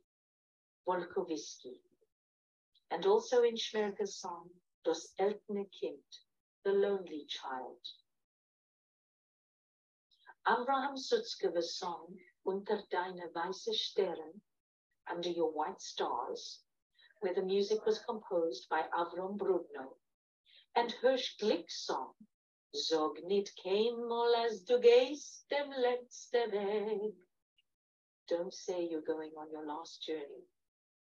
Volkovitsky. 0.88 1.80
And 2.91 3.05
also 3.05 3.43
in 3.43 3.55
Schmerke's 3.55 4.22
song, 4.22 4.49
Das 4.86 5.14
Eltne 5.20 5.66
Kind, 5.72 6.05
the 6.64 6.72
lonely 6.72 7.26
child. 7.28 7.80
Abraham 10.47 10.95
Sutzkever's 10.95 11.76
song, 11.78 12.18
Unter 12.45 12.84
deine 12.91 13.34
weiße 13.34 13.74
Stern, 13.74 14.41
Under 15.12 15.30
Your 15.30 15.51
White 15.51 15.82
Stars, 15.82 16.62
where 17.20 17.34
the 17.34 17.41
music 17.41 17.86
was 17.86 17.99
composed 18.05 18.70
by 18.70 18.84
Avram 18.93 19.38
Brudno, 19.38 19.97
and 20.76 20.91
Hirsch 21.01 21.38
Glick's 21.39 21.86
song, 21.86 22.14
Sag 22.74 23.24
nicht 23.24 23.58
keinmal, 23.64 24.36
as 24.45 24.64
du 24.64 24.80
gehst 24.80 25.49
dem 25.49 25.72
letzte 25.72 26.51
Weg. 26.51 27.27
Don't 28.28 28.54
say 28.54 28.88
you're 28.90 29.02
going 29.02 29.32
on 29.38 29.52
your 29.52 29.66
last 29.66 30.04
journey, 30.04 30.44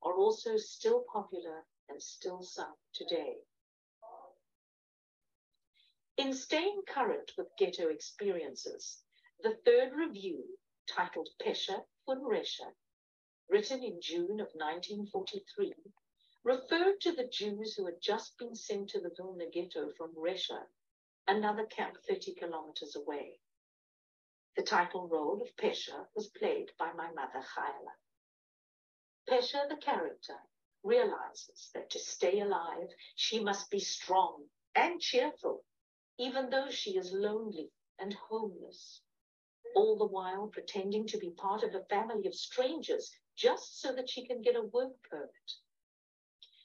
are 0.02 0.14
also 0.14 0.56
still 0.56 1.04
popular 1.12 1.64
and 1.88 2.02
still 2.02 2.42
sung 2.42 2.74
today. 2.94 3.36
In 6.16 6.32
staying 6.32 6.82
current 6.88 7.32
with 7.36 7.56
ghetto 7.58 7.88
experiences, 7.88 9.02
the 9.42 9.56
third 9.64 9.92
revue, 9.94 10.44
titled 10.88 11.28
Pesha 11.40 11.84
von 12.06 12.20
Resha, 12.20 12.72
written 13.48 13.82
in 13.82 14.00
June 14.00 14.40
of 14.40 14.48
1943, 14.54 15.74
referred 16.44 17.00
to 17.00 17.12
the 17.12 17.28
Jews 17.28 17.74
who 17.74 17.86
had 17.86 18.00
just 18.00 18.36
been 18.38 18.54
sent 18.54 18.90
to 18.90 19.00
the 19.00 19.10
Vilna 19.16 19.50
ghetto 19.52 19.90
from 19.96 20.14
Resha 20.14 20.66
another 21.28 21.66
camp 21.66 21.96
30 22.08 22.34
kilometers 22.34 22.96
away. 22.96 23.38
The 24.58 24.64
title 24.64 25.06
role 25.06 25.40
of 25.40 25.54
Pesha 25.54 26.08
was 26.16 26.30
played 26.30 26.72
by 26.76 26.92
my 26.92 27.12
mother, 27.12 27.44
Chayla. 27.54 27.94
Pesha, 29.28 29.68
the 29.68 29.76
character, 29.76 30.34
realizes 30.82 31.70
that 31.74 31.90
to 31.90 32.00
stay 32.00 32.40
alive, 32.40 32.88
she 33.14 33.38
must 33.38 33.70
be 33.70 33.78
strong 33.78 34.48
and 34.74 35.00
cheerful, 35.00 35.64
even 36.18 36.50
though 36.50 36.70
she 36.70 36.96
is 36.96 37.12
lonely 37.12 37.70
and 38.00 38.12
homeless, 38.14 39.00
all 39.76 39.96
the 39.96 40.08
while 40.08 40.48
pretending 40.48 41.06
to 41.06 41.18
be 41.18 41.30
part 41.30 41.62
of 41.62 41.72
a 41.76 41.84
family 41.84 42.26
of 42.26 42.34
strangers 42.34 43.12
just 43.36 43.80
so 43.80 43.94
that 43.94 44.10
she 44.10 44.26
can 44.26 44.42
get 44.42 44.56
a 44.56 44.62
work 44.62 45.00
permit. 45.08 45.52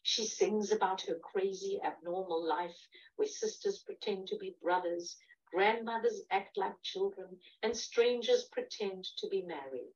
She 0.02 0.26
sings 0.26 0.72
about 0.72 1.04
her 1.04 1.20
crazy, 1.20 1.80
abnormal 1.84 2.44
life 2.44 2.88
where 3.18 3.28
sisters 3.28 3.84
pretend 3.86 4.30
to 4.30 4.38
be 4.38 4.56
brothers, 4.64 5.16
grandmothers 5.54 6.24
act 6.32 6.58
like 6.58 6.82
children, 6.82 7.40
and 7.62 7.78
strangers 7.78 8.46
pretend 8.52 9.04
to 9.18 9.28
be 9.28 9.44
married. 9.44 9.94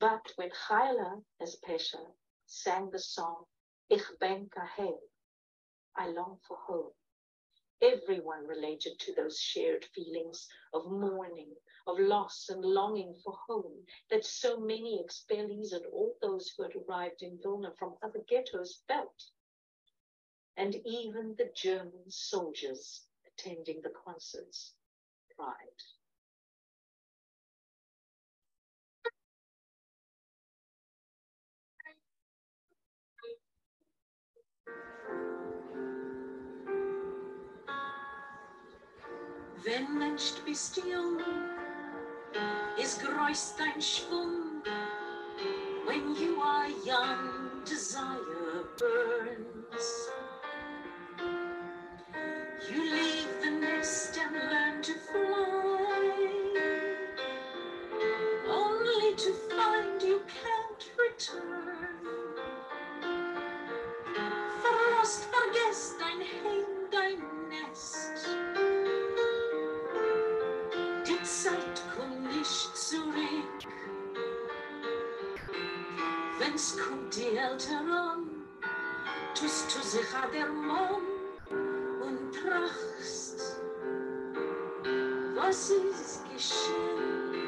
But 0.00 0.32
when 0.34 0.50
Chayla, 0.50 1.22
as 1.40 1.56
Pesha, 1.64 2.04
sang 2.46 2.90
the 2.90 2.98
song 2.98 3.44
Ich 3.88 4.02
ben 4.18 4.50
kahel, 4.50 4.98
I 5.94 6.08
long 6.08 6.40
for 6.48 6.56
home, 6.56 6.90
everyone 7.80 8.44
related 8.44 8.98
to 8.98 9.14
those 9.14 9.38
shared 9.38 9.84
feelings 9.94 10.48
of 10.74 10.90
mourning, 10.90 11.54
of 11.86 12.00
loss 12.00 12.48
and 12.48 12.64
longing 12.64 13.14
for 13.22 13.38
home 13.46 13.86
that 14.10 14.24
so 14.24 14.58
many 14.58 15.00
expellees 15.00 15.72
and 15.72 15.86
all 15.92 16.16
those 16.20 16.48
who 16.50 16.64
had 16.64 16.72
arrived 16.74 17.22
in 17.22 17.38
Vilna 17.40 17.72
from 17.78 17.94
other 18.02 18.20
ghettos 18.28 18.82
felt. 18.88 19.30
And 20.56 20.74
even 20.84 21.36
the 21.38 21.52
German 21.54 22.10
soldiers 22.10 23.06
attending 23.40 23.80
the 23.82 23.90
concerts 24.04 24.74
pride. 25.36 25.56
Wenn 39.64 39.98
Mensch 39.98 40.32
bist 40.44 40.78
is 42.78 42.98
groß 42.98 43.56
dein 43.58 43.80
Schwung. 43.80 44.62
When 45.86 46.14
you 46.16 46.40
are 46.40 46.68
young, 46.84 47.62
desire 47.64 48.64
burns. 48.78 50.10
You 52.70 52.90
live 52.90 53.09
nest 53.90 54.18
and 54.18 54.36
learn 54.52 54.82
to 54.82 54.92
fly, 54.94 56.12
only 58.48 59.16
to 59.16 59.32
find 59.50 60.00
you 60.00 60.20
can't 60.28 60.82
return. 60.96 61.96
Frost 64.62 65.26
vergesst 65.34 65.96
dein 65.98 66.20
Heim, 66.20 66.66
dein 66.92 67.18
Nest. 67.48 68.28
Die 71.04 71.22
Zeit 71.24 71.82
kommt 71.96 72.36
nicht 72.36 72.76
zurück. 72.76 73.60
Wenn's 76.38 76.78
kommt 76.78 77.16
die 77.16 77.36
Älteren, 77.36 78.46
tust 79.34 79.76
du 79.76 79.82
sich 79.82 80.14
an 80.14 80.30
der 80.32 80.46
Mond 80.46 81.20
und 82.02 82.32
trachst, 82.32 83.29
ist 85.48 86.22
geschehen? 86.32 87.38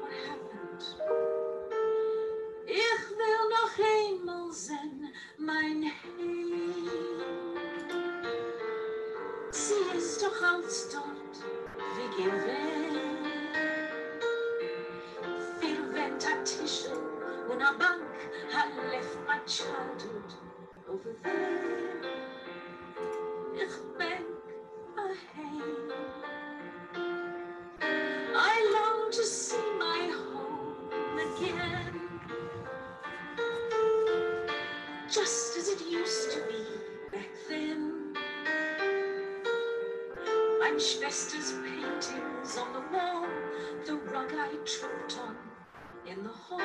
What 0.00 0.12
happened? 0.28 0.96
Ich 2.66 3.02
will 3.18 3.44
noch 3.50 3.76
einmal 3.78 4.52
sehen, 4.52 5.12
mein 5.38 5.84
Heim. 5.84 6.90
Sie 9.50 9.96
ist 9.96 10.22
doch 10.22 10.42
alles 10.42 10.88
dort, 10.92 11.36
wie 11.96 12.22
gewählt. 12.22 13.00
Verwendter 15.60 16.44
Tische 16.44 16.92
und 17.48 17.62
a 17.62 17.72
Bank, 17.72 18.02
I 18.52 18.90
left 18.90 19.18
my 19.26 19.38
childhood 19.46 20.36
over 20.88 21.14
there. 21.22 21.49
Just 35.10 35.56
as 35.56 35.68
it 35.68 35.80
used 35.90 36.30
to 36.30 36.40
be 36.46 36.64
back 37.10 37.30
then. 37.48 38.12
My 40.60 40.70
Schwester's 40.78 41.52
paintings 41.64 42.56
on 42.56 42.72
the 42.72 42.96
wall, 42.96 43.26
the 43.86 43.96
rug 44.12 44.30
I 44.32 44.54
tripped 44.64 45.18
on 45.18 45.36
in 46.06 46.22
the 46.22 46.30
hall. 46.30 46.60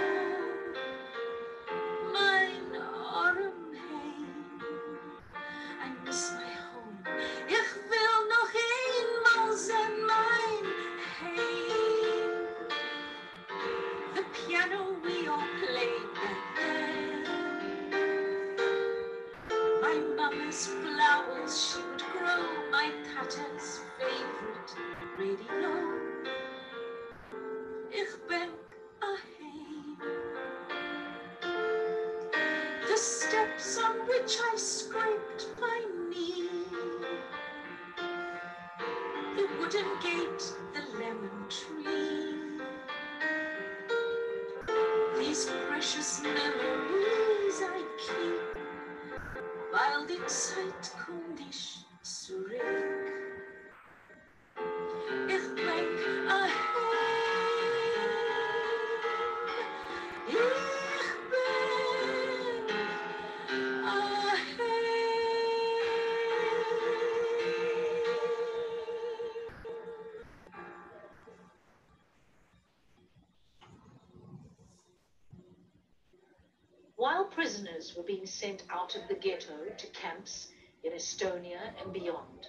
Being 78.06 78.26
sent 78.28 78.64
out 78.70 78.96
of 78.96 79.08
the 79.08 79.16
ghetto 79.16 79.66
to 79.78 79.88
camps 79.88 80.50
in 80.84 80.92
Estonia 80.94 81.74
and 81.82 81.92
beyond, 81.92 82.48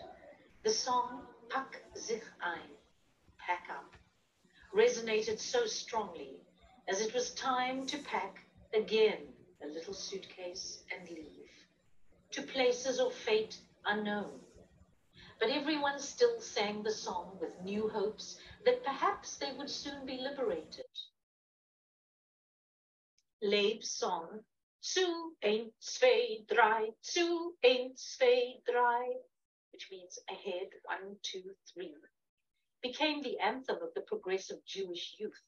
the 0.63 0.71
song 0.71 1.27
Pack 1.49 1.83
sich 1.95 2.25
ein, 2.43 2.77
pack 3.39 3.69
up, 3.71 3.97
resonated 4.75 5.39
so 5.39 5.65
strongly 5.65 6.41
as 6.89 7.01
it 7.01 7.15
was 7.15 7.33
time 7.35 7.87
to 7.87 7.99
pack 7.99 8.45
again 8.75 9.33
a 9.63 9.67
little 9.67 9.95
suitcase 9.95 10.83
and 10.93 11.09
leave 11.09 11.51
to 12.33 12.43
places 12.43 12.99
of 12.99 13.15
fate 13.15 13.59
unknown. 13.87 14.41
But 15.39 15.51
everyone 15.51 15.99
still 16.01 16.41
sang 16.41 16.83
the 16.83 16.91
song 16.91 17.39
with 17.41 17.63
new 17.63 17.89
hopes 17.89 18.39
that 18.65 18.85
perhaps 18.85 19.37
they 19.37 19.53
would 19.53 19.71
soon 19.71 20.05
be 20.05 20.19
liberated. 20.19 20.91
Leyb's 23.43 23.91
song, 23.91 24.45
Zu, 24.87 25.37
ein, 25.43 25.73
zwei, 25.81 26.45
drei, 26.47 26.95
zu, 27.03 27.57
ein, 27.65 27.97
zwei, 27.97 28.63
drei, 28.65 29.17
which 29.73 29.91
means 29.91 30.17
ahead, 30.31 30.69
one, 30.85 31.19
two, 31.23 31.57
three, 31.73 31.93
became 32.83 33.21
the 33.21 33.37
anthem 33.41 33.83
of 33.83 33.93
the 33.95 34.03
progressive 34.03 34.65
Jewish 34.65 35.17
youth. 35.19 35.43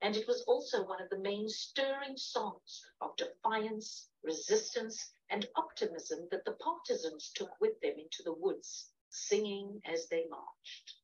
And 0.00 0.16
it 0.16 0.26
was 0.26 0.42
also 0.44 0.86
one 0.86 1.02
of 1.02 1.10
the 1.10 1.18
main 1.18 1.46
stirring 1.46 2.16
songs 2.16 2.82
of 3.02 3.14
defiance, 3.16 4.08
resistance, 4.22 5.12
and 5.28 5.46
optimism 5.56 6.26
that 6.30 6.46
the 6.46 6.52
partisans 6.52 7.32
took 7.34 7.60
with 7.60 7.78
them 7.82 7.98
into 7.98 8.22
the 8.22 8.32
woods, 8.32 8.90
singing 9.10 9.82
as 9.84 10.08
they 10.08 10.24
marched. 10.30 10.94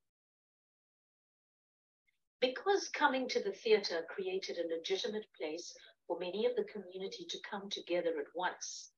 Because 2.41 2.89
coming 2.89 3.29
to 3.29 3.43
the 3.43 3.53
theatre 3.53 4.07
created 4.09 4.57
a 4.57 4.74
legitimate 4.74 5.27
place 5.37 5.74
for 6.07 6.19
many 6.19 6.47
of 6.47 6.55
the 6.55 6.65
community 6.65 7.27
to 7.29 7.41
come 7.51 7.69
together 7.69 8.19
at 8.21 8.35
once, 8.35 8.93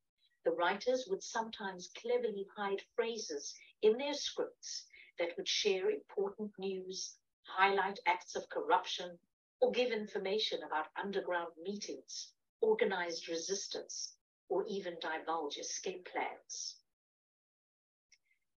the 0.44 0.50
writers 0.50 1.06
would 1.08 1.22
sometimes 1.22 1.90
cleverly 2.00 2.46
hide 2.56 2.82
phrases 2.94 3.54
in 3.82 3.96
their 3.96 4.14
scripts 4.14 4.86
that 5.18 5.36
would 5.36 5.48
share 5.48 5.90
important 5.90 6.52
news, 6.58 7.16
highlight 7.46 7.98
acts 8.06 8.36
of 8.36 8.48
corruption, 8.50 9.18
or 9.60 9.72
give 9.72 9.90
information 9.90 10.62
about 10.62 10.88
underground 11.02 11.52
meetings, 11.60 12.32
organized 12.60 13.28
resistance, 13.28 14.14
or 14.48 14.64
even 14.68 14.96
divulge 15.00 15.56
escape 15.58 16.06
plans. 16.12 16.76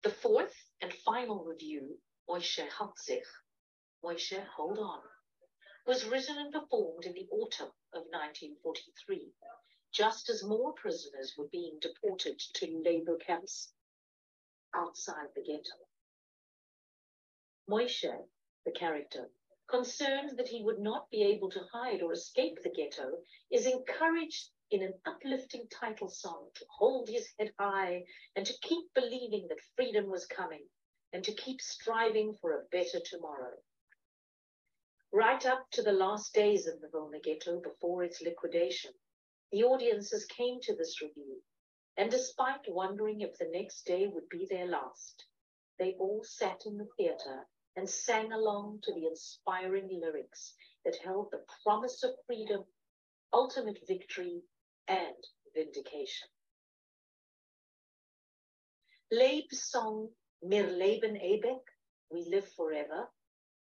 The 0.02 0.10
fourth 0.10 0.54
and 0.80 0.92
final 0.92 1.44
revue, 1.44 1.98
Moishe 2.28 2.68
Haltzich, 2.68 3.26
Moishe 4.04 4.44
Hold 4.56 4.78
On, 4.78 5.00
was 5.86 6.06
written 6.06 6.36
and 6.38 6.52
performed 6.52 7.04
in 7.04 7.14
the 7.14 7.28
autumn 7.30 7.70
of 7.92 8.02
1943, 8.10 9.32
just 9.92 10.30
as 10.30 10.44
more 10.44 10.72
prisoners 10.74 11.34
were 11.36 11.48
being 11.50 11.78
deported 11.80 12.38
to 12.54 12.82
labor 12.84 13.16
camps 13.16 13.72
outside 14.74 15.28
the 15.34 15.42
ghetto. 15.42 15.78
Moishe, 17.68 18.26
the 18.64 18.72
character, 18.72 19.30
concerned 19.68 20.36
that 20.36 20.48
he 20.48 20.62
would 20.64 20.78
not 20.80 21.08
be 21.10 21.22
able 21.22 21.50
to 21.50 21.66
hide 21.72 22.02
or 22.02 22.12
escape 22.12 22.58
the 22.62 22.70
ghetto, 22.70 23.18
is 23.50 23.66
encouraged 23.66 24.50
in 24.70 24.82
an 24.82 24.94
uplifting 25.06 25.66
title 25.68 26.08
song 26.08 26.48
to 26.54 26.64
hold 26.78 27.08
his 27.08 27.28
head 27.38 27.52
high 27.58 28.04
and 28.36 28.46
to 28.46 28.58
keep 28.62 28.92
believing 28.94 29.46
that 29.48 29.58
freedom 29.76 30.10
was 30.10 30.26
coming 30.26 30.64
and 31.12 31.24
to 31.24 31.32
keep 31.34 31.60
striving 31.60 32.34
for 32.40 32.52
a 32.52 32.64
better 32.70 33.00
tomorrow. 33.04 33.56
Right 35.12 35.44
up 35.44 35.68
to 35.72 35.82
the 35.82 35.90
last 35.90 36.34
days 36.34 36.68
of 36.68 36.80
the 36.80 36.88
Vilna 36.88 37.18
Ghetto 37.18 37.60
before 37.60 38.04
its 38.04 38.22
liquidation, 38.22 38.92
the 39.50 39.64
audiences 39.64 40.24
came 40.26 40.60
to 40.62 40.76
this 40.76 41.02
revue, 41.02 41.42
and 41.96 42.08
despite 42.08 42.68
wondering 42.68 43.20
if 43.20 43.36
the 43.36 43.48
next 43.50 43.84
day 43.86 44.06
would 44.06 44.28
be 44.28 44.46
their 44.48 44.66
last, 44.66 45.24
they 45.80 45.96
all 45.98 46.22
sat 46.22 46.60
in 46.64 46.76
the 46.76 46.88
theater 46.96 47.48
and 47.74 47.90
sang 47.90 48.30
along 48.30 48.82
to 48.84 48.94
the 48.94 49.08
inspiring 49.08 49.88
lyrics 50.00 50.54
that 50.84 50.96
held 51.04 51.32
the 51.32 51.44
promise 51.64 52.04
of 52.04 52.14
freedom, 52.28 52.64
ultimate 53.32 53.80
victory, 53.88 54.42
and 54.86 55.16
vindication. 55.56 56.28
Leyb's 59.10 59.64
song 59.64 60.10
Mir 60.40 60.68
Lebn 60.68 61.16
Eybik, 61.16 61.64
We 62.10 62.26
Live 62.30 62.48
Forever, 62.52 63.10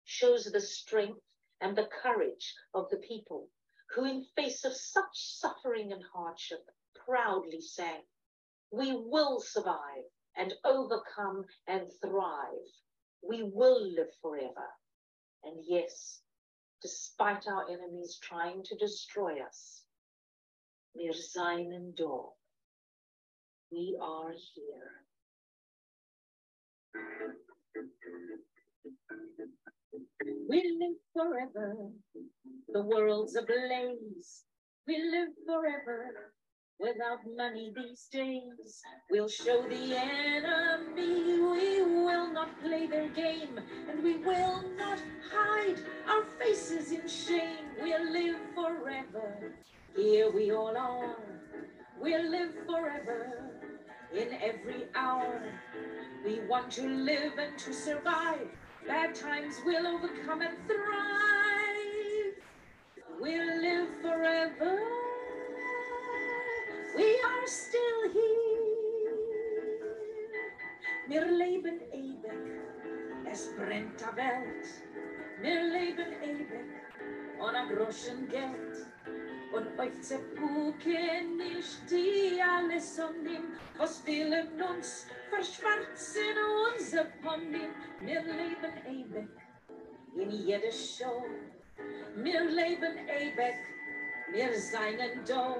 shows 0.05 0.45
the 0.45 0.61
strength 0.61 1.19
and 1.63 1.77
the 1.77 1.87
courage 2.03 2.53
of 2.73 2.89
the 2.89 2.97
people 2.97 3.47
who, 3.95 4.03
in 4.03 4.25
face 4.35 4.65
of 4.65 4.75
such 4.75 5.13
suffering 5.13 5.93
and 5.93 6.03
hardship, 6.13 6.69
proudly 7.05 7.61
sang, 7.61 8.01
We 8.69 8.93
will 8.93 9.39
survive 9.39 10.03
and 10.35 10.53
overcome 10.65 11.45
and 11.67 11.89
thrive. 12.01 12.69
We 13.21 13.43
will 13.43 13.81
live 13.81 14.09
forever. 14.21 14.67
And 15.45 15.63
yes, 15.65 16.19
despite 16.81 17.47
our 17.47 17.69
enemies 17.69 18.19
trying 18.21 18.63
to 18.63 18.75
destroy 18.75 19.41
us, 19.41 19.83
wir 20.93 21.13
seinen 21.13 21.95
da. 21.95 22.33
We 23.71 23.97
are 24.01 24.33
here. 24.53 25.03
We 30.49 30.77
live 30.79 30.97
forever. 31.13 31.75
The 32.69 32.81
world's 32.83 33.35
ablaze. 33.35 34.43
We 34.87 34.97
live 35.11 35.29
forever. 35.47 36.33
Without 36.79 37.19
money 37.37 37.71
these 37.75 38.07
days, 38.11 38.81
we'll 39.09 39.29
show 39.29 39.61
the 39.61 39.95
enemy 39.95 41.39
we 41.39 41.81
will 41.81 42.33
not 42.33 42.59
play 42.61 42.87
their 42.87 43.09
game, 43.09 43.59
and 43.89 44.03
we 44.03 44.17
will 44.17 44.63
not 44.77 44.99
hide 45.31 45.77
our 46.09 46.25
faces 46.39 46.91
in 46.91 47.07
shame. 47.07 47.65
We'll 47.81 48.11
live 48.11 48.37
forever. 48.55 49.53
Here 49.95 50.31
we 50.31 50.51
all 50.51 50.75
are. 50.75 51.15
We'll 52.01 52.29
live 52.29 52.53
forever 52.65 53.51
in 54.13 54.33
every 54.41 54.85
hour. 54.95 55.41
We 56.25 56.41
want 56.47 56.71
to 56.71 56.87
live 56.87 57.37
and 57.37 57.57
to 57.59 57.73
survive. 57.73 58.49
Bad 58.87 59.15
times 59.15 59.55
will 59.65 59.87
overcome 59.87 60.41
and 60.41 60.57
thrive. 60.67 62.35
We'll 63.21 63.61
live 63.61 63.87
forever. 64.01 64.77
We 66.97 67.17
are 67.23 67.47
still 67.47 68.11
here. 68.11 68.43
Wir 71.07 71.25
leben 71.31 71.79
ewig. 71.93 72.61
Es 73.25 73.53
brennt 73.55 74.01
der 74.01 74.15
Welt. 74.17 74.67
Wir 75.41 75.63
leben 75.63 76.11
ewig. 76.21 76.67
Ohne 77.39 77.73
groschen 77.73 78.27
Geld. 78.27 78.85
Und 79.53 79.79
euch 79.79 80.01
zerpucken 80.01 81.37
nicht 81.37 81.89
die 81.89 82.41
alles 82.41 82.99
um 82.99 83.25
ihn, 83.25 83.43
was 83.77 84.03
uns 84.69 85.07
verschwarzen 85.35 86.37
unser 86.67 87.05
Pony. 87.21 87.67
Wir 88.01 88.21
leben 88.21 88.73
ewig 88.85 89.29
in 90.15 90.29
jeder 90.31 90.71
Show. 90.71 91.25
Wir 92.15 92.43
leben 92.43 92.97
ewig, 93.07 93.55
wir 94.31 94.53
seien 94.59 95.25
da. 95.25 95.57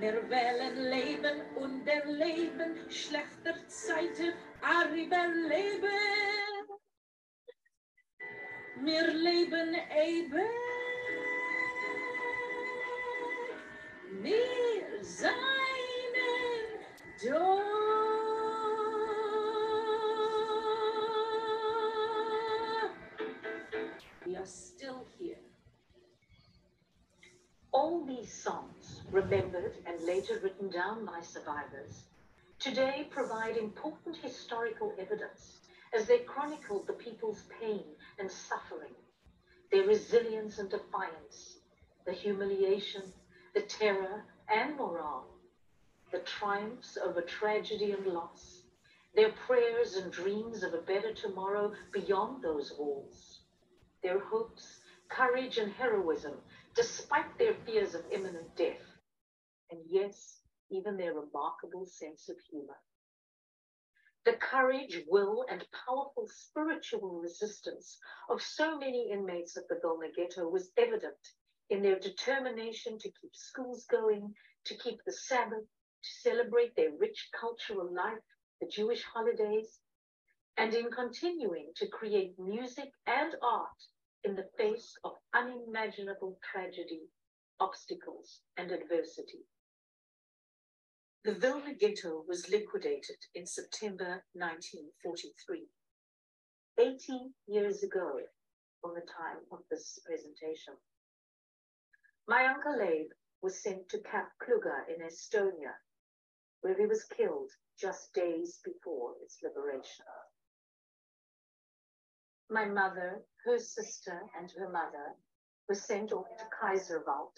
Wir 0.00 0.28
wählen 0.28 0.76
Leben 0.90 1.40
und 1.54 1.86
erleben 1.86 2.90
schlechter 2.90 3.56
Zeiten, 3.68 4.34
aber 4.60 4.90
überleben. 4.90 5.88
Wir 8.82 9.06
leben 9.06 9.74
ewig. 9.96 10.50
Wir 14.20 15.04
seinen 15.04 15.44
da. 17.22 17.83
Songs, 28.34 29.02
remembered 29.12 29.72
and 29.86 30.00
later 30.02 30.38
written 30.42 30.70
down 30.70 31.04
by 31.04 31.20
survivors, 31.20 32.04
today 32.58 33.06
provide 33.10 33.56
important 33.56 34.16
historical 34.16 34.92
evidence 34.98 35.60
as 35.94 36.06
they 36.06 36.18
chronicle 36.18 36.82
the 36.86 36.92
people's 36.94 37.44
pain 37.60 37.84
and 38.18 38.30
suffering, 38.30 38.94
their 39.70 39.84
resilience 39.84 40.58
and 40.58 40.70
defiance, 40.70 41.58
the 42.06 42.12
humiliation, 42.12 43.02
the 43.54 43.62
terror 43.62 44.24
and 44.48 44.76
morale, 44.76 45.26
the 46.12 46.18
triumphs 46.20 46.98
over 47.02 47.22
tragedy 47.22 47.92
and 47.92 48.06
loss, 48.06 48.62
their 49.14 49.30
prayers 49.30 49.94
and 49.96 50.12
dreams 50.12 50.62
of 50.64 50.74
a 50.74 50.78
better 50.78 51.12
tomorrow 51.12 51.72
beyond 51.92 52.42
those 52.42 52.72
walls, 52.78 53.40
their 54.02 54.18
hopes, 54.18 54.80
courage, 55.08 55.58
and 55.58 55.70
heroism 55.70 56.40
despite 56.74 57.38
their 57.38 57.54
fears 57.66 57.94
of 57.94 58.04
imminent 58.10 58.56
death, 58.56 58.82
and 59.70 59.80
yes, 59.88 60.40
even 60.70 60.96
their 60.96 61.14
remarkable 61.14 61.86
sense 61.86 62.28
of 62.28 62.36
humor. 62.50 62.76
The 64.24 64.34
courage, 64.34 65.02
will, 65.06 65.44
and 65.50 65.64
powerful 65.86 66.26
spiritual 66.26 67.20
resistance 67.20 67.98
of 68.28 68.42
so 68.42 68.78
many 68.78 69.10
inmates 69.10 69.56
of 69.56 69.64
the 69.68 69.78
Vilna 69.80 70.10
Ghetto 70.16 70.48
was 70.48 70.72
evident 70.76 71.14
in 71.70 71.82
their 71.82 71.98
determination 71.98 72.98
to 72.98 73.10
keep 73.20 73.34
schools 73.34 73.84
going, 73.84 74.34
to 74.64 74.74
keep 74.76 74.98
the 75.04 75.12
Sabbath, 75.12 75.64
to 75.64 76.10
celebrate 76.22 76.74
their 76.74 76.92
rich 76.98 77.28
cultural 77.38 77.92
life, 77.92 78.22
the 78.60 78.66
Jewish 78.66 79.04
holidays, 79.04 79.78
and 80.56 80.74
in 80.74 80.90
continuing 80.90 81.72
to 81.76 81.88
create 81.88 82.38
music 82.38 82.90
and 83.06 83.34
art 83.42 83.68
in 84.24 84.34
the 84.34 84.48
face 84.56 84.94
of 85.04 85.12
unimaginable 85.34 86.38
tragedy, 86.50 87.02
obstacles, 87.60 88.40
and 88.56 88.70
adversity. 88.70 89.44
The 91.24 91.34
Vilna 91.34 91.74
Ghetto 91.74 92.24
was 92.26 92.50
liquidated 92.50 93.16
in 93.34 93.46
September 93.46 94.24
1943, 94.32 95.66
80 96.78 97.32
years 97.46 97.82
ago 97.82 98.20
from 98.80 98.94
the 98.94 99.00
time 99.00 99.40
of 99.52 99.60
this 99.70 99.98
presentation. 100.06 100.74
My 102.26 102.46
uncle 102.46 102.78
Leyb 102.78 103.08
was 103.42 103.62
sent 103.62 103.88
to 103.90 104.02
Camp 104.02 104.28
Klooga 104.42 104.88
in 104.88 105.06
Estonia, 105.06 105.76
where 106.62 106.76
he 106.76 106.86
was 106.86 107.04
killed 107.04 107.50
just 107.78 108.12
days 108.14 108.60
before 108.64 109.14
its 109.22 109.38
liberation. 109.42 110.04
My 112.54 112.66
mother, 112.66 113.20
her 113.44 113.58
sister, 113.58 114.30
and 114.38 114.48
her 114.52 114.68
mother 114.68 115.16
were 115.68 115.74
sent 115.74 116.12
off 116.12 116.28
to 116.38 116.44
Kaiserwald, 116.62 117.36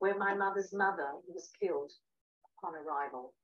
where 0.00 0.18
my 0.18 0.34
mother's 0.34 0.72
mother 0.72 1.12
was 1.28 1.52
killed 1.60 1.92
upon 2.58 2.74
arrival. 2.74 3.34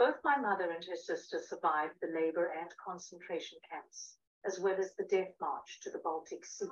Both 0.00 0.16
my 0.24 0.36
mother 0.36 0.72
and 0.72 0.84
her 0.84 0.96
sister 0.96 1.38
survived 1.38 1.94
the 2.00 2.08
labor 2.08 2.46
and 2.46 2.76
concentration 2.84 3.60
camps, 3.70 4.16
as 4.44 4.58
well 4.58 4.74
as 4.80 4.96
the 4.96 5.04
death 5.04 5.32
march 5.40 5.78
to 5.82 5.90
the 5.90 6.00
Baltic 6.00 6.44
Sea. 6.44 6.66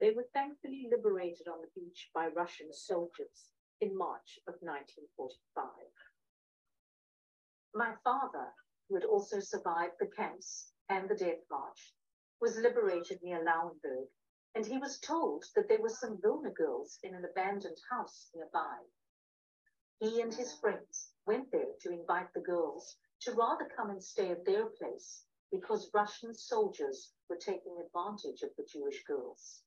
They 0.00 0.10
were 0.10 0.28
thankfully 0.34 0.90
liberated 0.90 1.48
on 1.48 1.62
the 1.62 1.80
beach 1.80 2.10
by 2.14 2.26
Russian 2.26 2.74
soldiers 2.74 3.48
in 3.80 3.96
March 3.96 4.38
of 4.46 4.56
1945. 4.60 5.64
My 7.72 7.94
father, 8.04 8.52
who 8.86 8.96
had 8.96 9.04
also 9.04 9.40
survived 9.40 9.94
the 9.98 10.10
camps 10.14 10.73
and 10.88 11.08
the 11.08 11.14
death 11.14 11.42
march, 11.50 11.94
was 12.40 12.56
liberated 12.56 13.22
near 13.22 13.42
Lauenburg, 13.42 14.08
and 14.54 14.66
he 14.66 14.78
was 14.78 15.00
told 15.00 15.44
that 15.54 15.68
there 15.68 15.80
were 15.80 15.88
some 15.88 16.20
Vilna 16.20 16.50
girls 16.50 16.98
in 17.02 17.14
an 17.14 17.24
abandoned 17.24 17.78
house 17.90 18.30
nearby. 18.34 18.78
He 20.00 20.20
and 20.20 20.34
his 20.34 20.52
friends 20.58 21.10
went 21.26 21.50
there 21.50 21.72
to 21.80 21.92
invite 21.92 22.32
the 22.34 22.40
girls 22.40 22.96
to 23.22 23.32
rather 23.32 23.68
come 23.76 23.90
and 23.90 24.02
stay 24.02 24.30
at 24.30 24.44
their 24.44 24.66
place 24.66 25.24
because 25.50 25.90
Russian 25.94 26.34
soldiers 26.34 27.12
were 27.28 27.36
taking 27.36 27.78
advantage 27.78 28.42
of 28.42 28.50
the 28.56 28.64
Jewish 28.64 29.02
girls. 29.04 29.62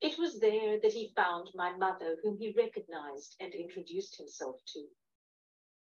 It 0.00 0.18
was 0.18 0.40
there 0.40 0.80
that 0.80 0.92
he 0.92 1.12
found 1.14 1.50
my 1.54 1.76
mother, 1.76 2.16
whom 2.22 2.38
he 2.38 2.54
recognized 2.56 3.36
and 3.38 3.54
introduced 3.54 4.16
himself 4.16 4.56
to. 4.72 4.86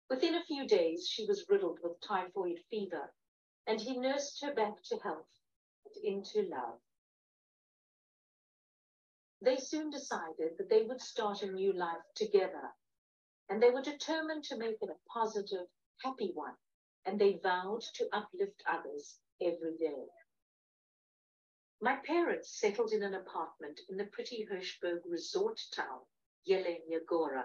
Within 0.10 0.36
a 0.36 0.46
few 0.46 0.66
days, 0.66 1.08
she 1.08 1.26
was 1.26 1.50
riddled 1.50 1.80
with 1.84 2.00
typhoid 2.00 2.60
fever, 2.70 3.14
and 3.68 3.82
he 3.82 3.98
nursed 3.98 4.42
her 4.44 4.54
back 4.54 4.82
to 4.84 4.98
health 4.98 5.28
and 5.86 6.04
into 6.04 6.50
love. 6.50 6.80
They 9.42 9.58
soon 9.58 9.90
decided 9.90 10.58
that 10.58 10.70
they 10.70 10.84
would 10.84 11.02
start 11.02 11.42
a 11.42 11.52
new 11.52 11.74
life 11.74 12.06
together, 12.16 12.74
and 13.50 13.62
they 13.62 13.70
were 13.70 13.82
determined 13.82 14.44
to 14.46 14.58
make 14.58 14.78
it 14.82 14.90
a 14.90 15.10
positive, 15.12 15.68
happy 16.04 16.32
one 16.34 16.56
and 17.06 17.20
they 17.20 17.40
vowed 17.44 17.82
to 17.94 18.10
uplift 18.12 18.64
others 18.68 19.20
every 19.42 19.78
day. 19.80 20.06
My 21.82 21.98
parents 22.06 22.60
settled 22.60 22.92
in 22.92 23.04
an 23.04 23.14
apartment 23.14 23.80
in 23.90 23.98
the 23.98 24.06
pretty 24.06 24.48
Hirschberg 24.50 25.02
resort 25.06 25.60
town, 25.76 26.02
Jelenia 26.48 27.00
Góra. 27.10 27.44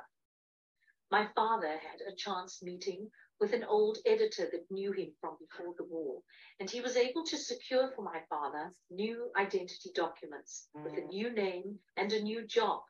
My 1.11 1.29
father 1.35 1.77
had 1.77 2.01
a 2.09 2.17
chance 2.17 2.63
meeting 2.63 3.11
with 3.41 3.55
an 3.55 3.65
old 3.65 3.97
editor 4.05 4.49
that 4.53 4.71
knew 4.71 4.93
him 4.93 5.11
from 5.21 5.37
before 5.41 5.75
the 5.79 5.85
war, 5.85 6.21
and 6.61 6.71
he 6.71 6.83
was 6.83 6.97
able 6.97 7.25
to 7.25 7.39
secure 7.39 7.91
for 7.97 8.03
my 8.03 8.21
father 8.29 8.71
new 8.91 9.31
identity 9.37 9.91
documents 9.95 10.69
with 10.75 10.93
a 10.93 11.01
mm. 11.01 11.09
new 11.09 11.33
name 11.33 11.79
and 11.97 12.13
a 12.13 12.23
new 12.23 12.47
job. 12.47 12.83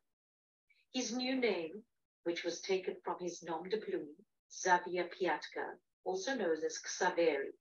His 0.92 1.14
new 1.14 1.36
name, 1.36 1.84
which 2.24 2.42
was 2.42 2.60
taken 2.60 2.96
from 3.04 3.16
his 3.20 3.44
nom 3.44 3.68
de 3.68 3.76
plume, 3.76 4.16
Xavier 4.52 5.08
Piatka, 5.08 5.78
also 6.04 6.34
known 6.34 6.56
as 6.66 6.80
Xaveri. 6.84 7.54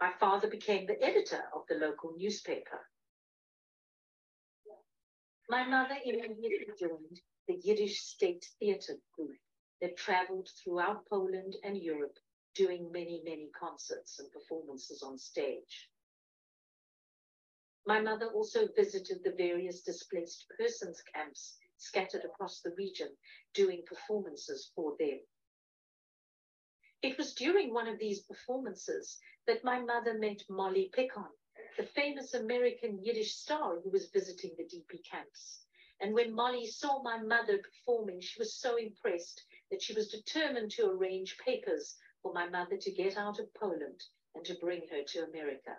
My 0.00 0.12
father 0.20 0.48
became 0.48 0.86
the 0.86 1.02
editor 1.02 1.42
of 1.54 1.62
the 1.68 1.74
local 1.74 2.14
newspaper. 2.16 2.86
My 5.48 5.66
mother 5.66 5.96
immediately 6.04 6.72
joined 6.78 7.20
the 7.48 7.60
Yiddish 7.64 8.00
State 8.02 8.46
Theatre 8.60 8.98
group 9.16 9.36
that 9.80 9.96
traveled 9.96 10.48
throughout 10.62 11.06
Poland 11.08 11.56
and 11.64 11.76
Europe, 11.76 12.18
doing 12.54 12.90
many, 12.92 13.22
many 13.24 13.50
concerts 13.58 14.18
and 14.18 14.30
performances 14.32 15.02
on 15.02 15.16
stage. 15.16 15.90
My 17.86 18.00
mother 18.00 18.26
also 18.26 18.68
visited 18.76 19.24
the 19.24 19.32
various 19.32 19.82
displaced 19.82 20.46
persons 20.58 21.02
camps 21.14 21.56
scattered 21.78 22.24
across 22.24 22.60
the 22.60 22.74
region, 22.76 23.08
doing 23.54 23.82
performances 23.86 24.70
for 24.74 24.96
them. 24.98 25.20
It 27.02 27.16
was 27.16 27.34
during 27.34 27.72
one 27.72 27.88
of 27.88 27.98
these 27.98 28.20
performances 28.20 29.18
that 29.46 29.64
my 29.64 29.80
mother 29.80 30.18
met 30.18 30.42
Molly 30.50 30.90
Picon, 30.92 31.30
the 31.78 31.84
famous 31.84 32.34
American 32.34 33.02
Yiddish 33.02 33.34
star 33.34 33.80
who 33.80 33.88
was 33.90 34.10
visiting 34.10 34.54
the 34.56 34.64
DP 34.64 35.02
camps. 35.10 35.64
And 36.00 36.14
when 36.14 36.34
Molly 36.34 36.66
saw 36.66 37.02
my 37.02 37.18
mother 37.22 37.58
performing, 37.58 38.20
she 38.20 38.38
was 38.38 38.54
so 38.54 38.76
impressed 38.76 39.42
that 39.70 39.82
she 39.82 39.94
was 39.94 40.08
determined 40.08 40.70
to 40.72 40.90
arrange 40.90 41.36
papers 41.44 41.96
for 42.22 42.32
my 42.32 42.48
mother 42.48 42.76
to 42.76 42.92
get 42.92 43.16
out 43.16 43.38
of 43.38 43.52
Poland 43.54 44.00
and 44.34 44.44
to 44.44 44.54
bring 44.60 44.82
her 44.90 45.02
to 45.06 45.24
America. 45.24 45.76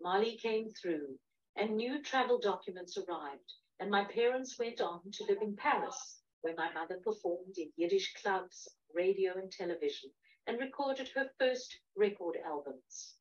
Molly 0.00 0.36
came 0.36 0.70
through 0.70 1.18
and 1.56 1.76
new 1.76 2.02
travel 2.02 2.38
documents 2.38 2.98
arrived, 2.98 3.52
and 3.78 3.90
my 3.90 4.04
parents 4.04 4.58
went 4.58 4.80
on 4.80 5.00
to 5.12 5.24
live 5.24 5.40
in 5.40 5.56
Paris, 5.56 6.20
where 6.42 6.54
my 6.56 6.72
mother 6.72 6.98
performed 7.04 7.56
in 7.56 7.70
Yiddish 7.76 8.12
clubs, 8.14 8.68
radio, 8.92 9.34
and 9.34 9.52
television, 9.52 10.10
and 10.46 10.58
recorded 10.58 11.08
her 11.14 11.30
first 11.38 11.78
record 11.96 12.36
albums. 12.44 13.14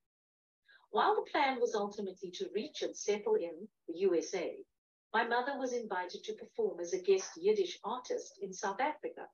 While 0.89 1.15
the 1.15 1.30
plan 1.32 1.59
was 1.59 1.76
ultimately 1.76 2.32
to 2.32 2.49
reach 2.53 2.82
and 2.82 2.95
settle 2.95 3.36
in 3.36 3.67
the 3.88 3.99
USA, 3.99 4.57
my 5.14 5.24
mother 5.24 5.59
was 5.59 5.74
invited 5.74 6.24
to 6.24 6.34
perform 6.34 6.80
as 6.80 6.91
a 6.91 7.01
guest 7.01 7.38
Yiddish 7.38 7.80
artist 7.84 8.39
in 8.41 8.51
South 8.51 8.80
Africa. 8.80 9.28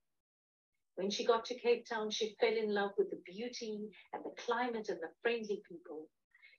When 0.95 1.09
she 1.09 1.23
got 1.23 1.45
to 1.45 1.57
Cape 1.57 1.85
Town, 1.87 2.11
she 2.11 2.35
fell 2.37 2.53
in 2.53 2.73
love 2.73 2.91
with 2.97 3.09
the 3.09 3.21
beauty 3.25 3.89
and 4.11 4.21
the 4.25 4.35
climate 4.45 4.89
and 4.89 4.99
the 4.99 5.13
friendly 5.21 5.61
people. 5.69 6.09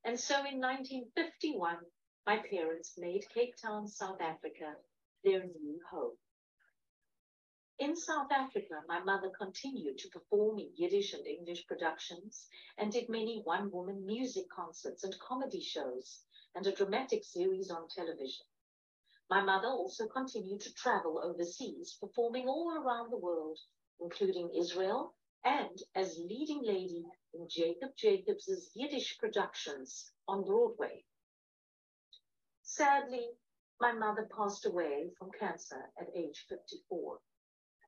And 0.05 0.19
so 0.19 0.37
in 0.37 0.59
1951, 0.59 1.77
my 2.27 2.39
parents 2.51 2.95
made 2.97 3.29
Cape 3.35 3.55
Town, 3.61 3.87
South 3.87 4.23
Africa, 4.23 4.75
their 5.23 5.45
new 5.45 5.79
home. 5.91 6.17
In 7.79 7.97
South 7.97 8.33
Africa, 8.33 8.83
my 8.89 9.01
mother 9.01 9.31
continued 9.39 9.99
to 9.99 10.09
perform 10.09 10.59
in 10.59 10.71
Yiddish 10.75 11.13
and 11.13 11.27
English 11.27 11.67
productions 11.67 12.49
and 12.79 12.91
did 12.91 13.11
many 13.11 13.43
one 13.45 13.71
woman 13.71 14.07
music 14.07 14.49
concerts 14.49 15.05
and 15.05 15.15
comedy 15.19 15.61
shows 15.61 16.21
and 16.55 16.67
a 16.67 16.73
dramatic 16.73 17.23
series 17.23 17.71
on 17.71 17.87
television. 17.89 18.47
My 19.31 19.41
mother 19.41 19.69
also 19.69 20.09
continued 20.09 20.61
to 20.63 20.75
travel 20.75 21.23
overseas, 21.23 21.97
performing 22.01 22.49
all 22.49 22.73
around 22.77 23.11
the 23.11 23.17
world, 23.17 23.61
including 24.01 24.51
Israel, 24.57 25.15
and 25.45 25.81
as 25.95 26.19
leading 26.19 26.63
lady 26.65 27.07
in 27.33 27.49
Jacob 27.49 27.97
Jacobs's 27.97 28.73
Yiddish 28.75 29.19
productions 29.19 30.11
on 30.27 30.45
Broadway. 30.45 31.05
Sadly, 32.63 33.31
my 33.81 33.93
mother 33.93 34.29
passed 34.37 34.67
away 34.67 35.11
from 35.17 35.31
cancer 35.39 35.93
at 36.01 36.09
age 36.17 36.45
54 36.49 37.21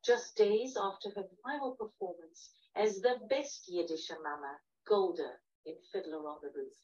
just 0.05 0.37
days 0.37 0.77
after 0.81 1.11
her 1.11 1.25
final 1.45 1.73
performance 1.77 2.51
as 2.77 3.01
the 3.01 3.17
best 3.29 3.65
Yiddish 3.69 4.11
mama, 4.23 4.59
Golda, 4.87 5.31
in 5.67 5.77
Fiddler 5.93 6.27
on 6.29 6.39
the 6.43 6.51
Roof. 6.55 6.75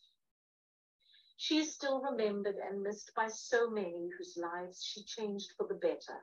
She 1.41 1.59
is 1.59 1.73
still 1.73 2.01
remembered 2.01 2.57
and 2.57 2.83
missed 2.83 3.15
by 3.15 3.29
so 3.29 3.71
many 3.71 4.11
whose 4.19 4.37
lives 4.37 4.83
she 4.83 5.05
changed 5.05 5.53
for 5.57 5.69
the 5.69 5.77
better 5.77 6.21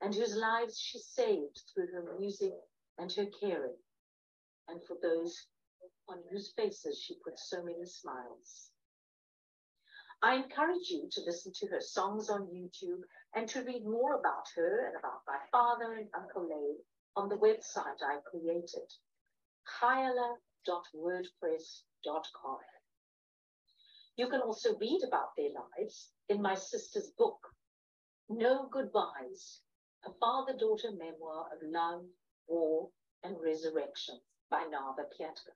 and 0.00 0.14
whose 0.14 0.34
lives 0.34 0.78
she 0.78 0.98
saved 0.98 1.60
through 1.74 1.92
her 1.92 2.16
music 2.18 2.54
and 2.96 3.12
her 3.12 3.26
caring, 3.38 3.76
and 4.66 4.82
for 4.86 4.96
those 5.02 5.46
on 6.08 6.24
whose 6.30 6.52
faces 6.52 6.98
she 6.98 7.20
put 7.22 7.38
so 7.38 7.62
many 7.62 7.84
smiles. 7.84 8.70
I 10.22 10.36
encourage 10.36 10.88
you 10.88 11.10
to 11.12 11.20
listen 11.20 11.52
to 11.56 11.66
her 11.66 11.82
songs 11.82 12.30
on 12.30 12.46
YouTube 12.46 13.02
and 13.34 13.46
to 13.50 13.62
read 13.62 13.84
more 13.84 14.14
about 14.14 14.48
her 14.54 14.86
and 14.86 14.96
about 14.96 15.20
my 15.26 15.38
father 15.52 15.92
and 15.92 16.08
Uncle 16.14 16.48
Leyb 16.48 16.80
on 17.14 17.28
the 17.28 17.36
website 17.36 18.02
I 18.02 18.20
created, 18.30 18.90
hyla.wordpress.com. 19.64 22.58
You 24.16 24.28
can 24.28 24.40
also 24.40 24.76
read 24.78 25.02
about 25.06 25.36
their 25.36 25.50
lives 25.50 26.10
in 26.30 26.40
my 26.40 26.54
sister's 26.54 27.10
book, 27.18 27.38
No 28.30 28.66
Goodbyes, 28.72 29.60
a 30.06 30.10
father-daughter 30.18 30.92
memoir 30.92 31.48
of 31.52 31.58
love, 31.62 32.04
war, 32.46 32.88
and 33.22 33.36
resurrection 33.42 34.18
by 34.50 34.64
Nava 34.64 35.04
Piatka. 35.12 35.52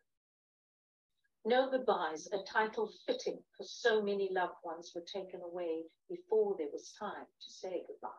No 1.47 1.71
Goodbyes, 1.71 2.29
a 2.33 2.43
title 2.43 2.93
fitting 3.07 3.39
for 3.57 3.65
so 3.65 4.03
many 4.03 4.29
loved 4.31 4.59
ones 4.63 4.93
were 4.95 5.05
taken 5.11 5.41
away 5.41 5.85
before 6.11 6.55
there 6.59 6.69
was 6.71 6.93
time 6.99 7.27
to 7.41 7.51
say 7.51 7.83
goodbye. 7.87 8.11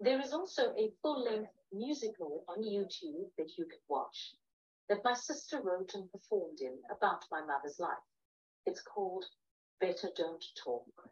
There 0.00 0.20
is 0.20 0.32
also 0.32 0.72
a 0.78 0.94
full-length 1.02 1.52
musical 1.74 2.44
on 2.48 2.62
YouTube 2.62 3.28
that 3.36 3.58
you 3.58 3.66
can 3.66 3.80
watch 3.88 4.34
that 4.88 5.04
my 5.04 5.14
sister 5.14 5.60
wrote 5.62 5.92
and 5.94 6.10
performed 6.10 6.60
in 6.60 6.78
about 6.90 7.24
my 7.30 7.40
mother's 7.44 7.78
life. 7.78 7.96
It's 8.66 8.82
called 8.82 9.24
Better 9.80 10.08
Don't 10.16 10.44
Talk. 10.64 11.10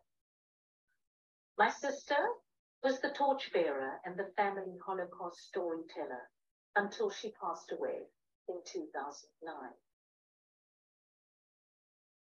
My 1.59 1.71
sister 1.71 2.17
was 2.83 3.01
the 3.01 3.11
torchbearer 3.11 4.01
and 4.05 4.19
the 4.19 4.33
family 4.37 4.77
Holocaust 4.85 5.41
storyteller 5.49 6.31
until 6.75 7.11
she 7.11 7.33
passed 7.41 7.73
away 7.73 8.03
in 8.49 8.57
2009. 8.65 9.55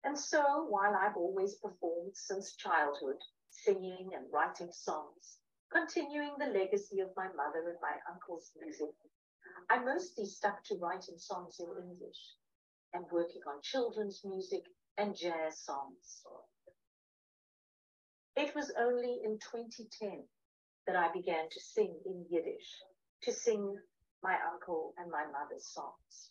And 0.04 0.18
so, 0.18 0.66
while 0.68 0.94
I've 0.94 1.16
always 1.16 1.56
performed 1.56 2.12
since 2.14 2.56
childhood, 2.56 3.18
singing 3.50 4.10
and 4.14 4.26
writing 4.32 4.70
songs, 4.72 5.38
continuing 5.72 6.32
the 6.38 6.46
legacy 6.46 7.00
of 7.00 7.10
my 7.16 7.26
mother 7.26 7.68
and 7.68 7.78
my 7.82 7.96
uncle's 8.10 8.50
music, 8.58 8.94
I 9.70 9.78
mostly 9.78 10.26
stuck 10.26 10.64
to 10.64 10.76
writing 10.76 11.18
songs 11.18 11.60
in 11.60 11.66
English 11.66 12.34
and 12.92 13.04
working 13.10 13.42
on 13.46 13.60
children's 13.62 14.22
music 14.24 14.62
and 14.96 15.16
jazz 15.16 15.60
songs. 15.60 16.22
It 18.36 18.54
was 18.54 18.72
only 18.78 19.20
in 19.24 19.38
2010 19.38 20.24
that 20.86 20.96
I 20.96 21.12
began 21.12 21.48
to 21.50 21.60
sing 21.60 22.00
in 22.06 22.24
Yiddish, 22.30 22.82
to 23.22 23.32
sing 23.32 23.76
my 24.22 24.36
uncle 24.52 24.94
and 24.96 25.10
my 25.10 25.24
mother's 25.26 25.66
songs. 25.66 26.30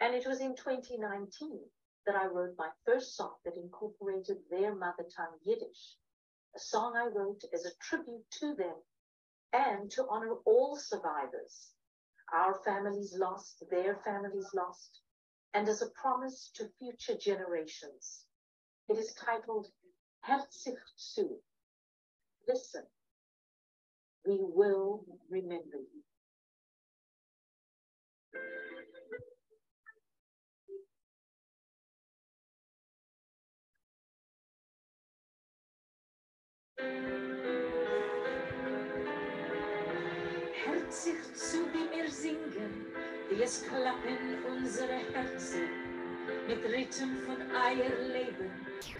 And 0.00 0.14
it 0.14 0.26
was 0.26 0.40
in 0.40 0.54
2019 0.56 1.60
that 2.06 2.16
I 2.16 2.26
wrote 2.26 2.54
my 2.58 2.68
first 2.84 3.16
song 3.16 3.34
that 3.44 3.56
incorporated 3.56 4.38
their 4.50 4.74
mother 4.74 5.04
tongue 5.16 5.38
Yiddish, 5.44 5.96
a 6.54 6.58
song 6.58 6.96
I 6.96 7.06
wrote 7.06 7.42
as 7.54 7.64
a 7.64 7.74
tribute 7.80 8.24
to 8.40 8.54
them 8.54 8.76
and 9.52 9.90
to 9.92 10.06
honor 10.08 10.34
all 10.44 10.76
survivors, 10.76 11.72
our 12.32 12.60
families 12.64 13.14
lost, 13.18 13.62
their 13.70 13.96
families 14.04 14.48
lost, 14.54 15.00
and 15.54 15.68
as 15.68 15.82
a 15.82 15.90
promise 15.90 16.50
to 16.54 16.68
future 16.78 17.18
generations. 17.18 18.24
It 18.88 18.98
is 18.98 19.14
titled 19.14 19.68
Herzlich. 20.26 20.78
Listen, 22.48 22.84
we 24.26 24.38
will 24.40 25.04
remember 25.30 25.78
you. 25.78 26.02
Hört 36.78 37.61
sich 40.92 41.34
zu, 41.34 41.58
wie 41.72 41.96
wir 41.96 42.10
singen, 42.10 42.86
wie 43.30 43.42
es 43.42 43.64
klappen 43.66 44.44
unsere 44.46 45.00
Herzen 45.14 45.68
mit 46.46 46.62
Rhythm 46.64 47.16
von 47.24 47.38
Eierleben, 47.56 48.50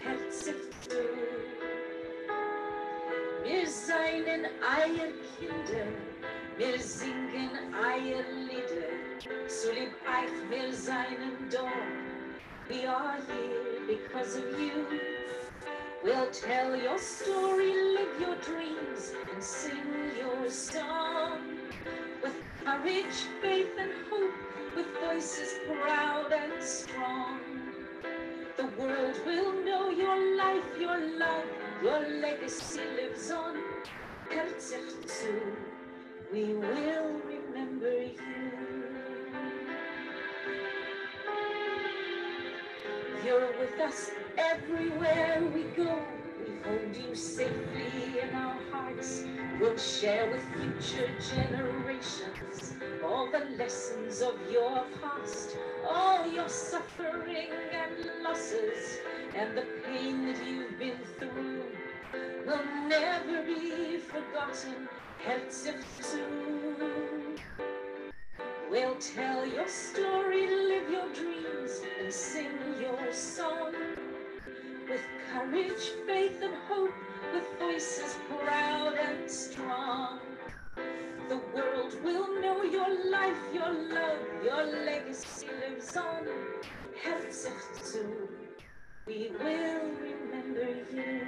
Herzig 0.01 0.55
zu. 0.81 1.03
Wir 3.43 3.67
seien 3.67 4.47
Eierkinder, 4.75 5.87
wir 6.57 6.79
singen 6.79 7.51
Eierlieder, 7.75 8.89
so 9.47 9.71
lieb 9.71 9.93
euch 10.07 10.49
wir 10.49 10.73
seinen 10.73 11.47
Dorn. 11.51 12.33
We 12.69 12.87
are 12.87 13.17
here 13.27 13.85
because 13.85 14.37
of 14.37 14.59
you. 14.59 14.99
We'll 16.03 16.31
tell 16.31 16.75
your 16.75 16.97
story, 16.97 17.71
live 17.71 18.19
your 18.19 18.35
dreams, 18.37 19.13
and 19.31 19.43
sing 19.43 20.11
your 20.17 20.49
song. 20.49 21.52
Courage, 22.73 23.27
faith, 23.39 23.69
and 23.77 23.91
hope, 24.09 24.33
with 24.75 24.87
voices 24.99 25.59
proud 25.67 26.33
and 26.33 26.63
strong. 26.63 27.39
The 28.57 28.65
world 28.65 29.15
will 29.27 29.53
know 29.63 29.91
your 29.91 30.35
life, 30.37 30.65
your 30.79 30.97
love, 31.19 31.45
your 31.83 31.99
legacy 32.19 32.81
lives 32.95 33.29
on. 33.29 33.57
Hert 34.31 34.59
Zich 34.59 35.05
Tsu, 35.05 35.55
we 36.31 36.55
will 36.55 37.21
remember 37.27 37.93
you. 37.93 38.17
You're 43.23 43.53
with 43.59 43.79
us 43.81 44.09
everywhere 44.35 45.43
we 45.53 45.63
go. 45.77 46.01
Hold 46.63 46.95
you 46.95 47.13
safely 47.13 48.19
in 48.21 48.35
our 48.35 48.55
hearts. 48.71 49.25
We'll 49.59 49.77
share 49.77 50.29
with 50.31 50.43
future 50.55 51.09
generations 51.35 52.75
all 53.03 53.29
the 53.29 53.45
lessons 53.57 54.21
of 54.21 54.35
your 54.49 54.85
past, 55.01 55.57
all 55.87 56.25
your 56.25 56.47
suffering 56.47 57.49
and 57.71 58.23
losses, 58.23 58.99
and 59.35 59.57
the 59.57 59.65
pain 59.85 60.25
that 60.27 60.45
you've 60.45 60.79
been 60.79 60.99
through 61.19 61.63
will 62.45 62.65
never 62.87 63.43
be 63.43 63.97
forgotten. 63.97 64.87
Herzlich 65.25 65.83
zu. 66.01 66.19
We'll 68.69 68.95
tell 68.95 69.45
your 69.45 69.67
story, 69.67 70.47
live 70.47 70.89
your 70.89 71.07
dreams, 71.13 71.81
and 71.99 72.11
sing 72.11 72.51
your 72.81 73.13
song. 73.13 73.92
With 74.93 75.07
courage, 75.33 75.89
faith, 76.05 76.39
and 76.43 76.53
hope, 76.67 76.93
with 77.33 77.47
voices 77.57 78.15
proud 78.45 78.93
and 78.93 79.27
strong. 79.27 80.19
The 81.29 81.37
world 81.55 81.97
will 82.03 82.39
know 82.39 82.61
your 82.61 83.09
life, 83.09 83.39
your 83.51 83.73
love, 83.73 84.19
your 84.43 84.63
legacy 84.85 85.47
lives 85.61 85.97
on. 85.97 86.27
Zu, 87.31 88.29
we 89.07 89.31
will 89.39 89.89
remember 89.99 90.69
you. 90.93 91.21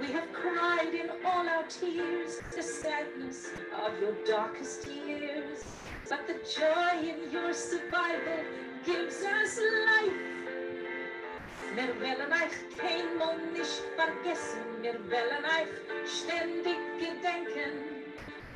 We 0.00 0.06
have 0.08 0.32
cried 0.32 0.94
in 0.94 1.10
all 1.24 1.48
our 1.48 1.64
tears 1.68 2.40
the 2.56 2.62
sadness 2.62 3.50
of 3.84 4.00
your 4.00 4.14
darkest 4.24 4.84
years. 4.88 5.64
But 6.08 6.28
the 6.28 6.34
joy 6.34 7.00
in 7.02 7.32
your 7.32 7.52
survival 7.52 8.44
gives 8.84 9.24
us 9.24 9.58
life. 9.58 10.12
Wir 11.74 11.88
wollen 12.00 12.32
euch 12.32 12.56
keinmal 12.78 13.38
nicht 13.52 13.82
vergessen, 13.96 14.62
wir 14.82 14.94
wollen 15.10 15.44
euch 15.44 15.68
ständig 16.08 16.78
gedenken. 16.98 17.72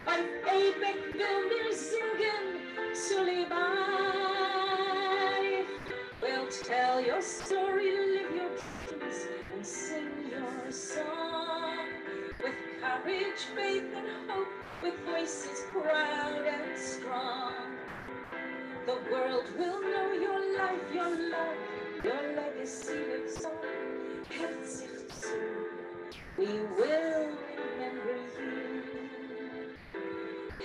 Auf 0.07 0.29
ewig 0.47 0.99
will 1.13 1.51
wir 1.51 1.73
singen, 1.75 2.61
zu 2.95 3.19
euch. 3.21 3.51
We'll 6.23 6.49
tell 6.63 7.01
your 7.01 7.21
story, 7.21 7.91
live 7.91 8.31
your 8.33 8.51
dreams, 8.87 9.27
and 9.53 9.67
sing 9.67 10.31
your 10.31 10.71
song. 10.71 11.89
With 12.43 12.55
courage, 12.81 13.43
faith, 13.57 13.93
and 13.97 14.09
hope, 14.31 14.60
with 14.83 14.95
voices 15.05 15.65
proud 15.73 16.47
and 16.47 16.79
strong. 16.79 17.55
The 18.87 18.99
world 19.13 19.45
will 19.59 19.81
know 19.83 20.13
your 20.13 20.57
life, 20.57 20.81
your 20.95 21.31
love, 21.31 21.57
your 22.03 22.35
legacy 22.35 22.95
lives 22.95 23.45
on. 23.45 23.53
Herzlich 24.31 25.27
we 26.39 26.47
will 26.47 27.29
remember 27.57 28.17
you. 28.39 28.83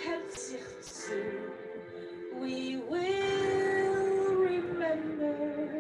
Herzlich 0.06 1.10
we 2.40 2.78
will 2.78 4.36
remember 4.36 5.76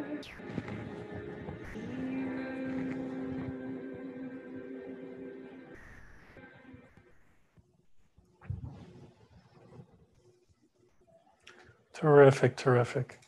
Terrific, 12.05 12.55
terrific. 12.55 13.19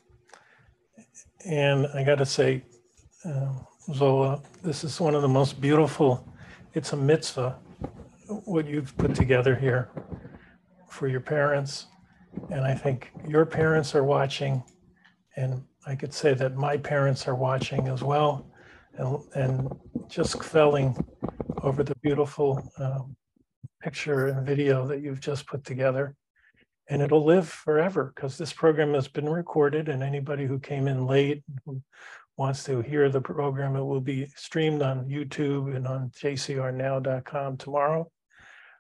And 1.43 1.88
I 1.95 2.03
got 2.03 2.19
to 2.19 2.28
say, 2.28 2.63
uh, 3.25 3.55
Zola, 3.91 4.43
this 4.61 4.84
is 4.84 5.01
one 5.01 5.15
of 5.15 5.23
the 5.23 5.28
most 5.28 5.59
beautiful, 5.59 6.32
it's 6.75 6.93
a 6.93 6.95
mitzvah, 6.95 7.57
what 8.45 8.67
you've 8.67 8.95
put 8.95 9.15
together 9.15 9.55
here 9.55 9.89
for 10.88 11.07
your 11.07 11.21
parents. 11.21 11.88
And 12.51 12.63
I 12.63 12.75
think 12.75 13.09
your 13.28 13.47
parents 13.47 13.95
are 13.95 14.03
watching, 14.03 14.63
and 15.36 15.63
I 15.88 15.95
could 15.95 16.13
say 16.13 16.36
that 16.36 16.55
my 16.55 16.78
parents 16.78 17.28
are 17.28 17.34
watching 17.34 17.88
as 17.88 18.03
well. 18.03 18.45
And, 18.99 19.19
and 19.34 19.75
just 20.07 20.43
felling 20.43 20.95
over 21.63 21.84
the 21.84 21.95
beautiful 22.03 22.61
um, 22.78 23.15
picture 23.82 24.28
and 24.28 24.45
video 24.45 24.86
that 24.86 25.01
you've 25.01 25.19
just 25.19 25.47
put 25.47 25.65
together 25.65 26.15
and 26.89 27.01
it'll 27.01 27.25
live 27.25 27.47
forever 27.47 28.11
because 28.15 28.38
this 28.38 28.53
program 28.53 28.93
has 28.93 29.07
been 29.07 29.29
recorded 29.29 29.89
and 29.89 30.01
anybody 30.01 30.45
who 30.45 30.59
came 30.59 30.88
in 30.88 31.05
late 31.05 31.43
who 31.65 31.81
wants 32.38 32.63
to 32.63 32.81
hear 32.81 33.09
the 33.09 33.21
program 33.21 33.75
it 33.75 33.83
will 33.83 34.01
be 34.01 34.27
streamed 34.35 34.81
on 34.81 35.05
youtube 35.05 35.75
and 35.75 35.88
on 35.88 36.09
jchrnow.com 36.11 37.57
tomorrow. 37.57 38.09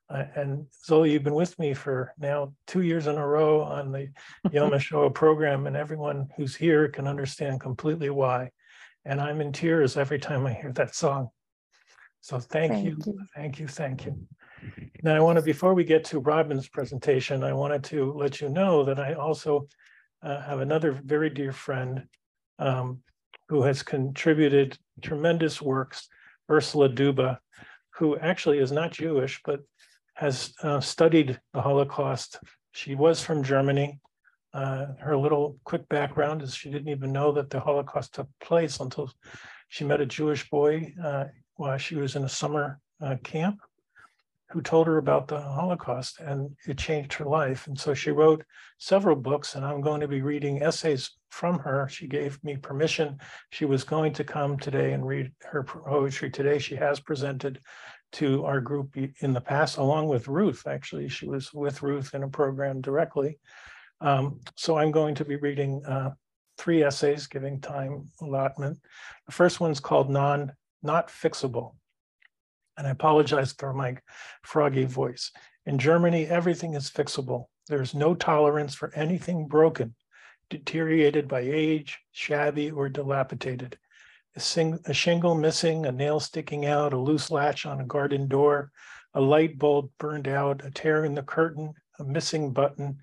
Uh, 0.09 0.23
and 0.35 0.65
zoe 0.85 1.11
you've 1.11 1.23
been 1.23 1.33
with 1.33 1.57
me 1.59 1.73
for 1.73 2.13
now 2.17 2.53
two 2.65 2.81
years 2.81 3.07
in 3.07 3.17
a 3.17 3.27
row 3.27 3.61
on 3.61 3.91
the 3.91 4.07
Yom 4.53 4.77
Shoah 4.79 5.09
program 5.09 5.67
and 5.67 5.75
everyone 5.75 6.29
who's 6.37 6.55
here 6.55 6.87
can 6.87 7.07
understand 7.07 7.59
completely 7.59 8.09
why. 8.09 8.51
And 9.03 9.19
i'm 9.19 9.41
in 9.41 9.51
tears 9.51 9.97
every 9.97 10.19
time 10.19 10.45
i 10.45 10.53
hear 10.53 10.71
that 10.73 10.95
song. 10.95 11.29
So 12.21 12.39
thank, 12.39 12.71
Thank 12.71 12.85
you, 12.85 12.97
you. 13.05 13.19
thank 13.35 13.59
you. 13.59 13.67
Thank 13.67 14.05
you 14.05 14.27
now, 15.03 15.15
I 15.15 15.19
want 15.19 15.37
to, 15.37 15.41
before 15.41 15.73
we 15.73 15.83
get 15.83 16.03
to 16.05 16.19
Robin's 16.19 16.67
presentation, 16.67 17.43
I 17.43 17.53
wanted 17.53 17.83
to 17.85 18.13
let 18.13 18.41
you 18.41 18.49
know 18.49 18.83
that 18.83 18.99
I 18.99 19.13
also 19.13 19.67
uh, 20.23 20.41
have 20.41 20.59
another 20.59 20.91
very 20.91 21.29
dear 21.29 21.51
friend 21.51 22.03
um, 22.59 22.99
who 23.47 23.61
has 23.63 23.83
contributed 23.83 24.77
tremendous 25.01 25.61
works, 25.61 26.07
Ursula 26.49 26.89
Duba, 26.89 27.37
who 27.91 28.17
actually 28.17 28.59
is 28.59 28.71
not 28.71 28.91
Jewish, 28.91 29.39
but 29.45 29.61
has 30.15 30.53
uh, 30.63 30.79
studied 30.79 31.39
the 31.53 31.61
Holocaust. 31.61 32.39
She 32.71 32.95
was 32.95 33.21
from 33.21 33.43
Germany. 33.43 33.99
Uh, 34.53 34.87
her 34.99 35.15
little 35.15 35.57
quick 35.63 35.87
background 35.89 36.41
is 36.41 36.55
she 36.55 36.71
didn't 36.71 36.89
even 36.89 37.11
know 37.11 37.31
that 37.33 37.49
the 37.49 37.59
Holocaust 37.59 38.15
took 38.15 38.27
place 38.41 38.79
until 38.79 39.11
she 39.69 39.83
met 39.83 40.01
a 40.01 40.05
Jewish 40.05 40.49
boy 40.49 40.91
uh, 41.03 41.25
while 41.55 41.77
she 41.77 41.95
was 41.95 42.15
in 42.15 42.23
a 42.23 42.29
summer 42.29 42.79
uh, 43.01 43.15
camp 43.23 43.59
who 44.49 44.61
told 44.61 44.87
her 44.87 44.97
about 44.97 45.27
the 45.27 45.41
Holocaust 45.41 46.19
and 46.19 46.55
it 46.67 46.77
changed 46.77 47.13
her 47.13 47.25
life. 47.25 47.67
And 47.67 47.77
so 47.77 47.93
she 47.93 48.11
wrote 48.11 48.43
several 48.77 49.15
books, 49.15 49.55
and 49.55 49.65
I'm 49.65 49.81
going 49.81 50.01
to 50.01 50.07
be 50.07 50.21
reading 50.21 50.63
essays 50.63 51.11
from 51.31 51.59
her. 51.59 51.87
She 51.89 52.07
gave 52.07 52.41
me 52.43 52.55
permission. 52.55 53.19
She 53.51 53.65
was 53.65 53.83
going 53.83 54.13
to 54.13 54.23
come 54.23 54.57
today 54.57 54.93
and 54.93 55.05
read 55.05 55.31
her 55.43 55.63
poetry 55.63 56.29
today. 56.29 56.59
She 56.59 56.75
has 56.75 56.99
presented 56.99 57.59
to 58.13 58.45
our 58.45 58.61
group 58.61 58.95
in 59.19 59.33
the 59.33 59.41
past, 59.41 59.77
along 59.77 60.07
with 60.07 60.29
Ruth. 60.29 60.65
Actually, 60.65 61.09
she 61.09 61.27
was 61.27 61.53
with 61.53 61.83
Ruth 61.83 62.13
in 62.13 62.23
a 62.23 62.29
program 62.29 62.79
directly. 62.79 63.39
Um, 63.99 64.39
so 64.55 64.77
I'm 64.77 64.91
going 64.91 65.15
to 65.15 65.25
be 65.25 65.35
reading 65.35 65.83
uh, 65.85 66.11
three 66.57 66.83
essays, 66.83 67.27
giving 67.27 67.59
time 67.59 68.09
allotment. 68.21 68.79
The 69.25 69.33
first 69.33 69.59
one's 69.59 69.81
called 69.81 70.09
Non 70.09 70.53
Not 70.83 71.09
Fixable. 71.09 71.75
And 72.77 72.87
I 72.87 72.91
apologize 72.91 73.53
for 73.53 73.73
my 73.73 73.97
froggy 74.43 74.85
voice. 74.85 75.31
In 75.65 75.79
Germany, 75.79 76.27
everything 76.27 76.75
is 76.75 76.89
fixable. 76.89 77.45
There's 77.67 77.95
no 77.95 78.13
tolerance 78.13 78.75
for 78.75 78.93
anything 78.93 79.47
broken, 79.47 79.95
deteriorated 80.49 81.27
by 81.27 81.41
age, 81.41 81.99
shabby, 82.11 82.71
or 82.71 82.87
dilapidated. 82.87 83.77
a, 84.37 84.39
sing, 84.39 84.79
a 84.85 84.93
shingle 84.93 85.35
missing, 85.35 85.85
a 85.85 85.91
nail 85.91 86.19
sticking 86.19 86.65
out, 86.65 86.93
a 86.93 86.97
loose 86.97 87.31
latch 87.31 87.65
on 87.65 87.81
a 87.81 87.85
garden 87.85 88.27
door, 88.27 88.71
a 89.13 89.19
light 89.19 89.57
bulb 89.57 89.89
burned 89.97 90.27
out, 90.27 90.63
a 90.63 90.69
tear 90.69 91.03
in 91.03 91.15
the 91.15 91.23
curtain, 91.23 91.73
a 91.99 92.03
missing 92.03 92.53
button, 92.53 92.99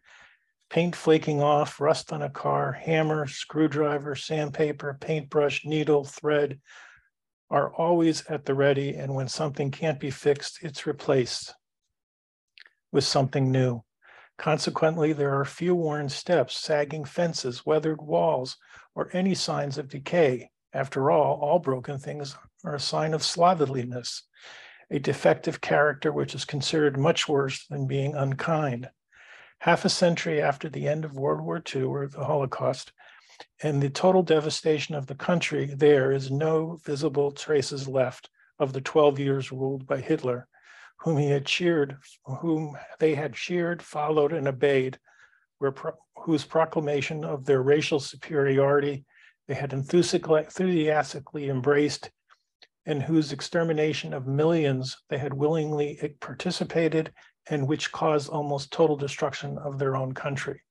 paint 0.70 0.94
flaking 0.94 1.42
off, 1.42 1.80
rust 1.80 2.12
on 2.12 2.22
a 2.22 2.30
car, 2.30 2.72
hammer, 2.72 3.26
screwdriver, 3.26 4.14
sandpaper, 4.14 4.96
paintbrush, 5.00 5.64
needle, 5.64 6.04
thread 6.04 6.60
are 7.54 7.72
always 7.74 8.26
at 8.26 8.44
the 8.46 8.52
ready. 8.52 8.96
And 8.96 9.14
when 9.14 9.28
something 9.28 9.70
can't 9.70 10.00
be 10.00 10.10
fixed, 10.10 10.58
it's 10.62 10.88
replaced 10.88 11.54
with 12.90 13.04
something 13.04 13.52
new. 13.52 13.84
Consequently, 14.38 15.12
there 15.12 15.38
are 15.38 15.44
few 15.44 15.76
worn 15.76 16.08
steps, 16.08 16.58
sagging 16.58 17.04
fences, 17.04 17.64
weathered 17.64 18.02
walls, 18.02 18.56
or 18.96 19.08
any 19.12 19.36
signs 19.36 19.78
of 19.78 19.88
decay. 19.88 20.50
After 20.72 21.12
all, 21.12 21.38
all 21.40 21.60
broken 21.60 21.96
things 21.96 22.36
are 22.64 22.74
a 22.74 22.80
sign 22.80 23.14
of 23.14 23.22
slovenliness, 23.22 24.24
a 24.90 24.98
defective 24.98 25.60
character 25.60 26.10
which 26.10 26.34
is 26.34 26.44
considered 26.44 26.98
much 26.98 27.28
worse 27.28 27.68
than 27.68 27.86
being 27.86 28.16
unkind. 28.16 28.90
Half 29.60 29.84
a 29.84 29.88
century 29.88 30.42
after 30.42 30.68
the 30.68 30.88
end 30.88 31.04
of 31.04 31.14
World 31.14 31.40
War 31.40 31.62
II 31.72 31.84
or 31.84 32.08
the 32.08 32.24
Holocaust, 32.24 32.92
and 33.62 33.82
the 33.82 33.90
total 33.90 34.22
devastation 34.22 34.94
of 34.94 35.06
the 35.06 35.14
country, 35.14 35.66
there 35.76 36.12
is 36.12 36.30
no 36.30 36.78
visible 36.84 37.30
traces 37.32 37.88
left 37.88 38.28
of 38.58 38.72
the 38.72 38.80
12 38.80 39.18
years 39.18 39.52
ruled 39.52 39.86
by 39.86 40.00
Hitler, 40.00 40.48
whom 40.98 41.18
he 41.18 41.30
had 41.30 41.46
cheered, 41.46 41.96
whom 42.24 42.76
they 42.98 43.14
had 43.14 43.34
cheered, 43.34 43.82
followed, 43.82 44.32
and 44.32 44.48
obeyed, 44.48 44.98
pro- 45.74 45.92
whose 46.16 46.44
proclamation 46.44 47.24
of 47.24 47.44
their 47.44 47.62
racial 47.62 48.00
superiority 48.00 49.04
they 49.46 49.54
had 49.54 49.72
enthusiastically 49.72 51.50
embraced, 51.50 52.10
and 52.86 53.02
whose 53.02 53.32
extermination 53.32 54.14
of 54.14 54.26
millions 54.26 54.96
they 55.08 55.18
had 55.18 55.34
willingly 55.34 56.16
participated, 56.20 57.12
and 57.48 57.68
which 57.68 57.92
caused 57.92 58.30
almost 58.30 58.72
total 58.72 58.96
destruction 58.96 59.58
of 59.58 59.78
their 59.78 59.96
own 59.96 60.12
country. 60.14 60.62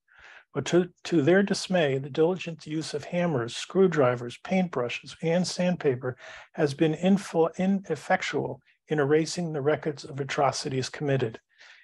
But 0.54 0.66
to, 0.66 0.90
to 1.04 1.20
their 1.20 1.42
dismay, 1.42 1.98
the 1.98 2.08
diligent 2.08 2.64
use 2.64 2.94
of 2.94 3.04
hammers, 3.04 3.56
screwdrivers, 3.56 4.38
paintbrushes, 4.38 5.16
and 5.20 5.44
sandpaper 5.44 6.16
has 6.52 6.74
been 6.74 6.94
ineffectual 6.94 8.62
in 8.86 9.00
erasing 9.00 9.52
the 9.52 9.60
records 9.60 10.04
of 10.04 10.20
atrocities 10.20 10.88
committed. 10.88 11.40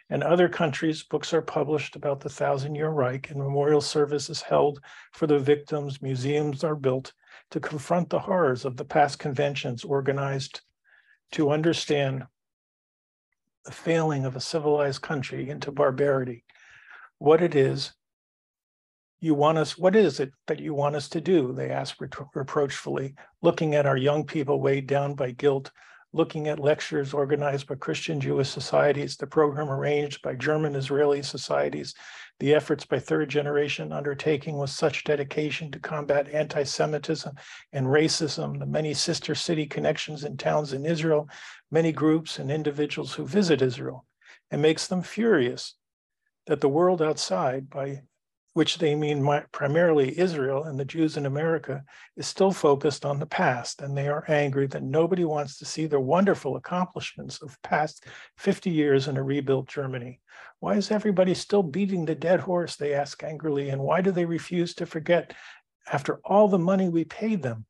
In 0.09 0.23
other 0.23 0.49
countries, 0.49 1.03
books 1.03 1.35
are 1.35 1.43
published 1.43 1.97
about 1.97 2.21
the 2.21 2.29
Thousand 2.29 2.77
Year 2.77 2.91
Reich 2.91 3.31
and 3.31 3.41
memorial 3.41 3.81
services 3.81 4.41
held 4.41 4.81
for 5.13 5.27
the 5.27 5.39
victims. 5.41 6.01
Museums 6.01 6.63
are 6.63 6.77
built 6.77 7.13
to 7.51 7.59
confront 7.59 8.09
the 8.09 8.21
horrors 8.21 8.65
of 8.65 8.77
the 8.77 8.85
past 8.85 9.19
conventions 9.19 9.83
organized 9.83 10.61
to 11.33 11.51
understand 11.51 12.25
the 13.65 13.73
failing 13.73 14.25
of 14.25 14.37
a 14.37 14.41
civilized 14.41 15.03
country 15.03 15.51
into 15.51 15.73
barbarity. 15.73 16.45
What 17.19 17.43
it 17.43 17.55
is 17.55 17.93
you 19.21 19.35
want 19.35 19.59
us, 19.59 19.77
what 19.77 19.95
is 19.95 20.19
it 20.19 20.33
that 20.47 20.61
you 20.61 20.73
want 20.73 20.97
us 20.97 21.09
to 21.11 21.21
do? 21.21 21.53
They 21.53 21.71
ask 21.71 21.97
reproachfully, 22.35 23.15
looking 23.43 23.75
at 23.75 23.87
our 23.87 23.97
young 23.97 24.25
people 24.25 24.61
weighed 24.61 24.87
down 24.87 25.15
by 25.15 25.33
guilt, 25.33 25.71
looking 26.13 26.49
at 26.49 26.59
lectures 26.59 27.13
organized 27.13 27.67
by 27.67 27.75
Christian 27.77 28.21
Jewish 28.21 28.49
societies, 28.49 29.17
the 29.17 29.27
program 29.27 29.69
arranged 29.71 30.23
by 30.23 30.35
German 30.35 30.75
Israeli 30.75 31.23
societies, 31.23 31.95
the 32.41 32.55
efforts 32.55 32.87
by 32.87 32.99
third 32.99 33.29
generation 33.29 33.93
undertaking 33.93 34.57
with 34.57 34.71
such 34.71 35.05
dedication 35.05 35.71
to 35.71 35.79
combat 35.79 36.29
anti 36.31 36.63
Semitism 36.63 37.33
and 37.73 37.87
racism, 37.87 38.59
the 38.59 38.67
many 38.67 38.95
sister 38.95 39.35
city 39.35 39.67
connections 39.67 40.25
in 40.25 40.39
towns 40.39 40.73
in 40.73 40.87
Israel, 40.87 41.29
many 41.71 41.93
groups 41.93 42.39
and 42.39 42.51
individuals 42.51 43.13
who 43.13 43.27
visit 43.27 43.61
Israel, 43.61 44.07
and 44.51 44.63
makes 44.63 44.87
them 44.87 45.03
furious 45.03 45.75
that 46.47 46.63
the 46.63 46.69
world 46.69 47.03
outside, 47.03 47.69
by 47.69 48.01
which 48.53 48.79
they 48.79 48.95
mean 48.95 49.27
primarily 49.53 50.19
Israel 50.19 50.65
and 50.65 50.79
the 50.79 50.85
Jews 50.85 51.17
in 51.17 51.27
America, 51.27 51.85
is 52.17 52.27
still 52.27 52.51
focused 52.51 53.05
on 53.05 53.19
the 53.19 53.27
past. 53.27 53.81
And 53.81 53.97
they 53.97 54.09
are 54.09 54.25
angry 54.29 54.67
that 54.69 54.83
nobody 54.83 55.25
wants 55.25 55.59
to 55.59 55.65
see 55.65 55.87
the 55.87 56.01
wonderful 56.01 56.57
accomplishments 56.57 57.41
of 57.43 57.61
past 57.63 58.05
50 58.39 58.71
years 58.71 59.07
in 59.07 59.17
a 59.17 59.23
rebuilt 59.23 59.69
Germany. 59.69 60.21
Why 60.59 60.75
is 60.75 60.91
everybody 60.91 61.35
still 61.35 61.63
beating 61.63 62.05
the 62.05 62.15
dead 62.15 62.41
horse? 62.41 62.77
They 62.77 62.93
ask 62.93 63.23
angrily. 63.23 63.71
And 63.71 63.81
why 63.81 64.01
do 64.01 64.11
they 64.11 64.25
refuse 64.25 64.75
to 64.75 64.87
forget 64.87 65.33
after 65.93 66.21
all 66.25 66.49
the 66.49 66.59
money 66.59 66.89
we 66.89 67.05
paid 67.05 67.43
them? 67.43 67.67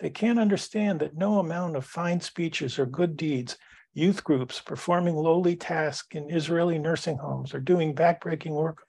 They 0.00 0.10
can't 0.10 0.38
understand 0.38 1.00
that 1.00 1.16
no 1.16 1.38
amount 1.38 1.76
of 1.76 1.84
fine 1.84 2.20
speeches 2.20 2.78
or 2.78 2.86
good 2.86 3.16
deeds 3.16 3.56
youth 3.94 4.24
groups 4.24 4.60
performing 4.60 5.14
lowly 5.14 5.54
tasks 5.54 6.16
in 6.16 6.30
Israeli 6.30 6.78
nursing 6.78 7.18
homes 7.18 7.52
or 7.52 7.60
doing 7.60 7.94
backbreaking 7.94 8.52
work 8.52 8.86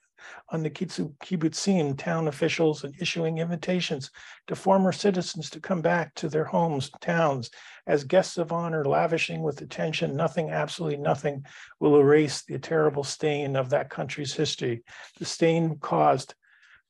on 0.50 0.64
the 0.64 0.70
kibbutzim, 0.70 1.98
town 1.98 2.28
officials, 2.28 2.84
and 2.84 2.94
issuing 3.00 3.38
invitations 3.38 4.12
to 4.48 4.56
former 4.56 4.92
citizens 4.92 5.50
to 5.50 5.60
come 5.60 5.82
back 5.82 6.14
to 6.16 6.30
their 6.30 6.46
homes, 6.46 6.90
towns, 7.02 7.50
as 7.88 8.04
guests 8.04 8.38
of 8.38 8.52
honor, 8.52 8.86
lavishing 8.86 9.42
with 9.42 9.62
attention. 9.62 10.16
Nothing, 10.16 10.50
absolutely 10.50 10.98
nothing, 10.98 11.46
will 11.80 12.00
erase 12.00 12.44
the 12.44 12.60
terrible 12.60 13.04
stain 13.04 13.56
of 13.56 13.70
that 13.70 13.90
country's 13.90 14.34
history, 14.34 14.84
the 15.20 15.26
stain 15.26 15.78
caused 15.80 16.34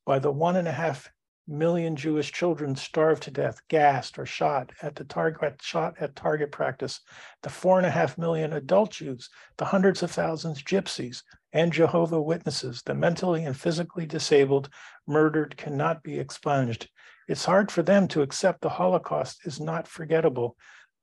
by 0.05 0.19
the 0.19 0.31
one 0.31 0.55
and 0.55 0.68
a 0.68 0.72
half 0.72 1.10
million 1.47 1.95
Jewish 1.95 2.31
children 2.31 2.76
starved 2.76 3.23
to 3.23 3.31
death, 3.31 3.60
gassed 3.68 4.18
or 4.18 4.26
shot 4.26 4.72
at 4.81 4.95
the 4.95 5.03
target 5.03 5.61
shot 5.61 5.95
at 5.99 6.15
target 6.15 6.51
practice, 6.51 7.01
the 7.41 7.49
four 7.49 7.77
and 7.77 7.85
a 7.85 7.91
half 7.91 8.18
million 8.18 8.53
adult 8.53 8.91
Jews, 8.91 9.30
the 9.57 9.65
hundreds 9.65 10.03
of 10.03 10.11
thousands 10.11 10.64
gypsies 10.64 11.23
and 11.53 11.71
Jehovah 11.71 12.21
Witnesses, 12.21 12.81
the 12.84 12.95
mentally 12.95 13.45
and 13.45 13.55
physically 13.55 14.05
disabled, 14.05 14.69
murdered 15.07 15.55
cannot 15.55 16.01
be 16.03 16.19
expunged. 16.19 16.89
It's 17.27 17.45
hard 17.45 17.71
for 17.71 17.84
them 17.84 18.07
to 18.09 18.23
accept 18.23 18.61
the 18.61 18.69
Holocaust 18.69 19.45
is 19.45 19.59
not 19.59 19.88
forgettable. 19.88 20.57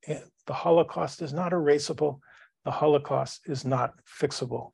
The 0.06 0.52
Holocaust 0.52 1.22
is 1.22 1.32
not 1.32 1.52
erasable. 1.52 2.18
The 2.64 2.72
Holocaust 2.72 3.42
is 3.46 3.64
not 3.64 3.94
fixable. 4.04 4.72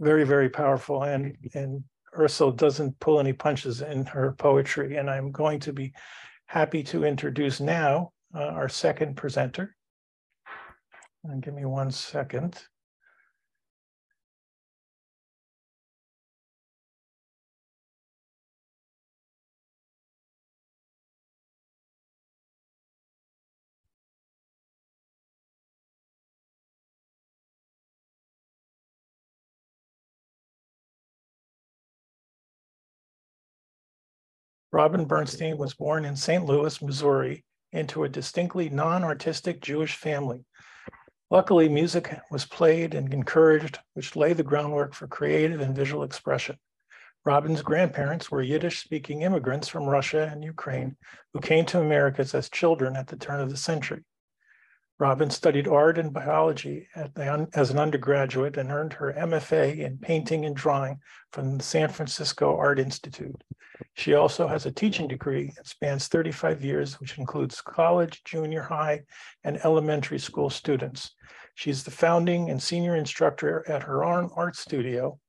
Very, 0.00 0.24
very 0.24 0.48
powerful 0.48 1.02
and 1.04 1.36
and 1.54 1.84
Ursula 2.16 2.52
doesn't 2.54 2.98
pull 3.00 3.20
any 3.20 3.32
punches 3.32 3.82
in 3.82 4.06
her 4.06 4.32
poetry, 4.32 4.96
and 4.96 5.10
I'm 5.10 5.30
going 5.30 5.60
to 5.60 5.72
be 5.72 5.92
happy 6.46 6.82
to 6.84 7.04
introduce 7.04 7.60
now 7.60 8.12
uh, 8.34 8.44
our 8.44 8.68
second 8.68 9.16
presenter. 9.16 9.76
And 11.24 11.42
give 11.42 11.54
me 11.54 11.64
one 11.64 11.90
second. 11.90 12.58
Robin 34.78 35.06
Bernstein 35.06 35.58
was 35.58 35.74
born 35.74 36.04
in 36.04 36.14
St. 36.14 36.46
Louis, 36.46 36.80
Missouri, 36.80 37.44
into 37.72 38.04
a 38.04 38.08
distinctly 38.08 38.68
non 38.68 39.02
artistic 39.02 39.60
Jewish 39.60 39.96
family. 39.96 40.44
Luckily, 41.32 41.68
music 41.68 42.16
was 42.30 42.44
played 42.44 42.94
and 42.94 43.12
encouraged, 43.12 43.80
which 43.94 44.14
laid 44.14 44.36
the 44.36 44.44
groundwork 44.44 44.94
for 44.94 45.08
creative 45.08 45.60
and 45.60 45.74
visual 45.74 46.04
expression. 46.04 46.58
Robin's 47.24 47.60
grandparents 47.60 48.30
were 48.30 48.40
Yiddish 48.40 48.78
speaking 48.78 49.22
immigrants 49.22 49.66
from 49.66 49.84
Russia 49.84 50.30
and 50.30 50.44
Ukraine 50.44 50.96
who 51.34 51.40
came 51.40 51.66
to 51.66 51.80
Americas 51.80 52.32
as 52.32 52.48
children 52.48 52.94
at 52.94 53.08
the 53.08 53.16
turn 53.16 53.40
of 53.40 53.50
the 53.50 53.56
century. 53.56 54.04
Robin 55.00 55.30
studied 55.30 55.68
art 55.68 55.96
and 55.96 56.12
biology 56.12 56.88
the, 57.14 57.48
as 57.54 57.70
an 57.70 57.78
undergraduate 57.78 58.56
and 58.56 58.72
earned 58.72 58.92
her 58.94 59.12
MFA 59.12 59.78
in 59.78 59.96
painting 59.98 60.44
and 60.44 60.56
drawing 60.56 60.98
from 61.30 61.56
the 61.56 61.62
San 61.62 61.88
Francisco 61.88 62.56
Art 62.56 62.80
Institute. 62.80 63.40
She 63.94 64.14
also 64.14 64.48
has 64.48 64.66
a 64.66 64.72
teaching 64.72 65.06
degree 65.06 65.52
that 65.56 65.68
spans 65.68 66.08
35 66.08 66.64
years, 66.64 67.00
which 67.00 67.16
includes 67.16 67.60
college, 67.60 68.24
junior 68.24 68.62
high, 68.62 69.02
and 69.44 69.60
elementary 69.62 70.18
school 70.18 70.50
students. 70.50 71.14
She's 71.54 71.84
the 71.84 71.92
founding 71.92 72.50
and 72.50 72.60
senior 72.60 72.96
instructor 72.96 73.64
at 73.68 73.84
her 73.84 74.04
own 74.04 74.30
art 74.34 74.56
studio. 74.56 75.20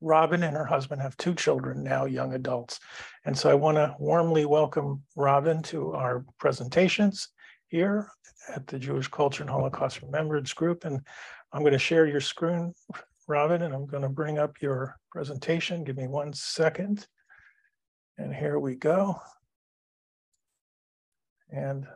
Robin 0.00 0.42
and 0.42 0.56
her 0.56 0.64
husband 0.64 1.02
have 1.02 1.16
two 1.18 1.34
children, 1.34 1.84
now 1.84 2.06
young 2.06 2.32
adults. 2.32 2.80
And 3.26 3.36
so 3.36 3.50
I 3.50 3.54
want 3.54 3.76
to 3.76 3.94
warmly 3.98 4.46
welcome 4.46 5.02
Robin 5.14 5.62
to 5.64 5.92
our 5.92 6.24
presentations 6.38 7.28
here 7.68 8.08
at 8.48 8.66
the 8.66 8.78
Jewish 8.78 9.08
Culture 9.08 9.42
and 9.42 9.50
Holocaust 9.50 10.02
Remembrance 10.02 10.52
Group. 10.52 10.84
And 10.84 11.00
I'm 11.52 11.62
going 11.62 11.72
to 11.72 11.78
share 11.78 12.06
your 12.06 12.20
screen, 12.20 12.74
Robin, 13.28 13.62
and 13.62 13.74
I'm 13.74 13.86
going 13.86 14.02
to 14.02 14.08
bring 14.08 14.38
up 14.38 14.60
your 14.60 14.96
presentation. 15.10 15.84
Give 15.84 15.96
me 15.96 16.08
one 16.08 16.32
second. 16.32 17.06
And 18.18 18.34
here 18.34 18.58
we 18.58 18.74
go. 18.74 19.20
And 21.50 21.86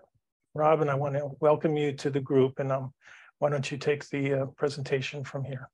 Robin, 0.54 0.88
I 0.88 0.94
want 0.94 1.14
to 1.14 1.30
welcome 1.40 1.76
you 1.76 1.92
to 1.92 2.10
the 2.10 2.20
group 2.20 2.58
and 2.58 2.72
um, 2.72 2.92
why 3.38 3.50
don't 3.50 3.70
you 3.70 3.76
take 3.76 4.08
the 4.08 4.42
uh, 4.42 4.46
presentation 4.56 5.24
from 5.24 5.44
here? 5.44 5.68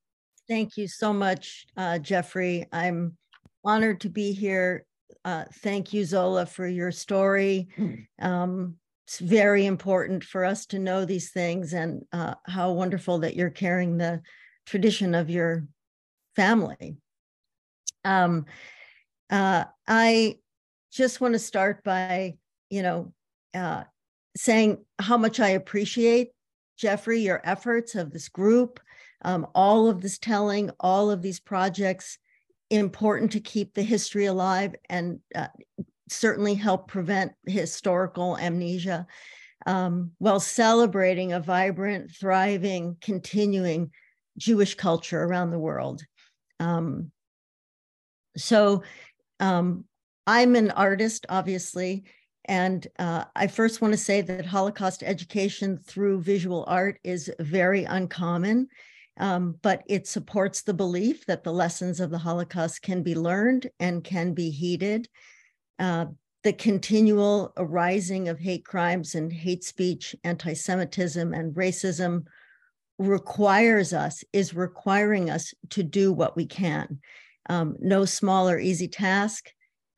Thank 0.47 0.75
you 0.75 0.87
so 0.87 1.13
much, 1.13 1.65
uh, 1.77 1.99
Jeffrey. 1.99 2.67
I'm 2.71 3.17
honored 3.63 4.01
to 4.01 4.09
be 4.09 4.33
here. 4.33 4.85
Uh, 5.23 5.45
thank 5.61 5.93
you, 5.93 6.03
Zola, 6.03 6.45
for 6.45 6.67
your 6.67 6.91
story. 6.91 7.69
Um, 8.19 8.75
it's 9.05 9.19
very 9.19 9.65
important 9.65 10.23
for 10.23 10.45
us 10.45 10.65
to 10.67 10.79
know 10.79 11.05
these 11.05 11.31
things 11.31 11.73
and 11.73 12.05
uh, 12.13 12.35
how 12.45 12.71
wonderful 12.71 13.19
that 13.19 13.35
you're 13.35 13.49
carrying 13.49 13.97
the 13.97 14.21
tradition 14.65 15.13
of 15.13 15.29
your 15.29 15.65
family. 16.35 16.95
Um, 18.05 18.45
uh, 19.29 19.65
I 19.87 20.37
just 20.91 21.19
want 21.19 21.33
to 21.33 21.39
start 21.39 21.83
by, 21.83 22.35
you 22.69 22.81
know, 22.81 23.13
uh, 23.53 23.83
saying 24.37 24.83
how 24.99 25.17
much 25.17 25.39
I 25.39 25.49
appreciate, 25.49 26.29
Jeffrey, 26.77 27.19
your 27.19 27.41
efforts 27.43 27.95
of 27.95 28.11
this 28.11 28.29
group, 28.29 28.79
um, 29.23 29.47
all 29.53 29.89
of 29.89 30.01
this 30.01 30.17
telling, 30.17 30.71
all 30.79 31.11
of 31.11 31.21
these 31.21 31.39
projects, 31.39 32.17
important 32.69 33.31
to 33.33 33.39
keep 33.39 33.73
the 33.73 33.83
history 33.83 34.25
alive 34.25 34.75
and 34.89 35.19
uh, 35.35 35.47
certainly 36.09 36.55
help 36.55 36.87
prevent 36.87 37.33
historical 37.45 38.37
amnesia 38.37 39.07
um, 39.65 40.11
while 40.17 40.39
celebrating 40.39 41.33
a 41.33 41.39
vibrant, 41.39 42.11
thriving, 42.11 42.97
continuing 43.01 43.91
Jewish 44.37 44.75
culture 44.75 45.21
around 45.21 45.51
the 45.51 45.59
world. 45.59 46.03
Um, 46.59 47.11
so 48.35 48.83
um, 49.39 49.85
I'm 50.27 50.55
an 50.55 50.71
artist, 50.71 51.25
obviously, 51.29 52.03
and 52.45 52.85
uh, 52.99 53.25
I 53.35 53.47
first 53.47 53.81
want 53.81 53.93
to 53.93 53.97
say 53.97 54.21
that 54.21 54.45
Holocaust 54.45 55.03
education 55.03 55.77
through 55.77 56.21
visual 56.21 56.65
art 56.67 56.99
is 57.03 57.31
very 57.39 57.85
uncommon, 57.85 58.67
um, 59.19 59.55
but 59.61 59.83
it 59.87 60.07
supports 60.07 60.61
the 60.61 60.73
belief 60.73 61.25
that 61.27 61.43
the 61.43 61.53
lessons 61.53 61.99
of 61.99 62.09
the 62.09 62.17
Holocaust 62.17 62.81
can 62.81 63.03
be 63.03 63.15
learned 63.15 63.69
and 63.79 64.03
can 64.03 64.33
be 64.33 64.49
heeded. 64.49 65.07
Uh, 65.79 66.05
the 66.43 66.53
continual 66.53 67.53
arising 67.57 68.27
of 68.27 68.39
hate 68.39 68.65
crimes 68.65 69.15
and 69.15 69.31
hate 69.31 69.63
speech, 69.63 70.15
anti 70.23 70.53
Semitism, 70.53 71.33
and 71.33 71.55
racism 71.55 72.25
requires 72.99 73.93
us, 73.93 74.23
is 74.33 74.53
requiring 74.53 75.29
us 75.29 75.53
to 75.69 75.83
do 75.83 76.11
what 76.11 76.35
we 76.35 76.45
can. 76.45 76.99
Um, 77.49 77.75
no 77.79 78.05
small 78.05 78.49
or 78.49 78.59
easy 78.59 78.87
task 78.87 79.49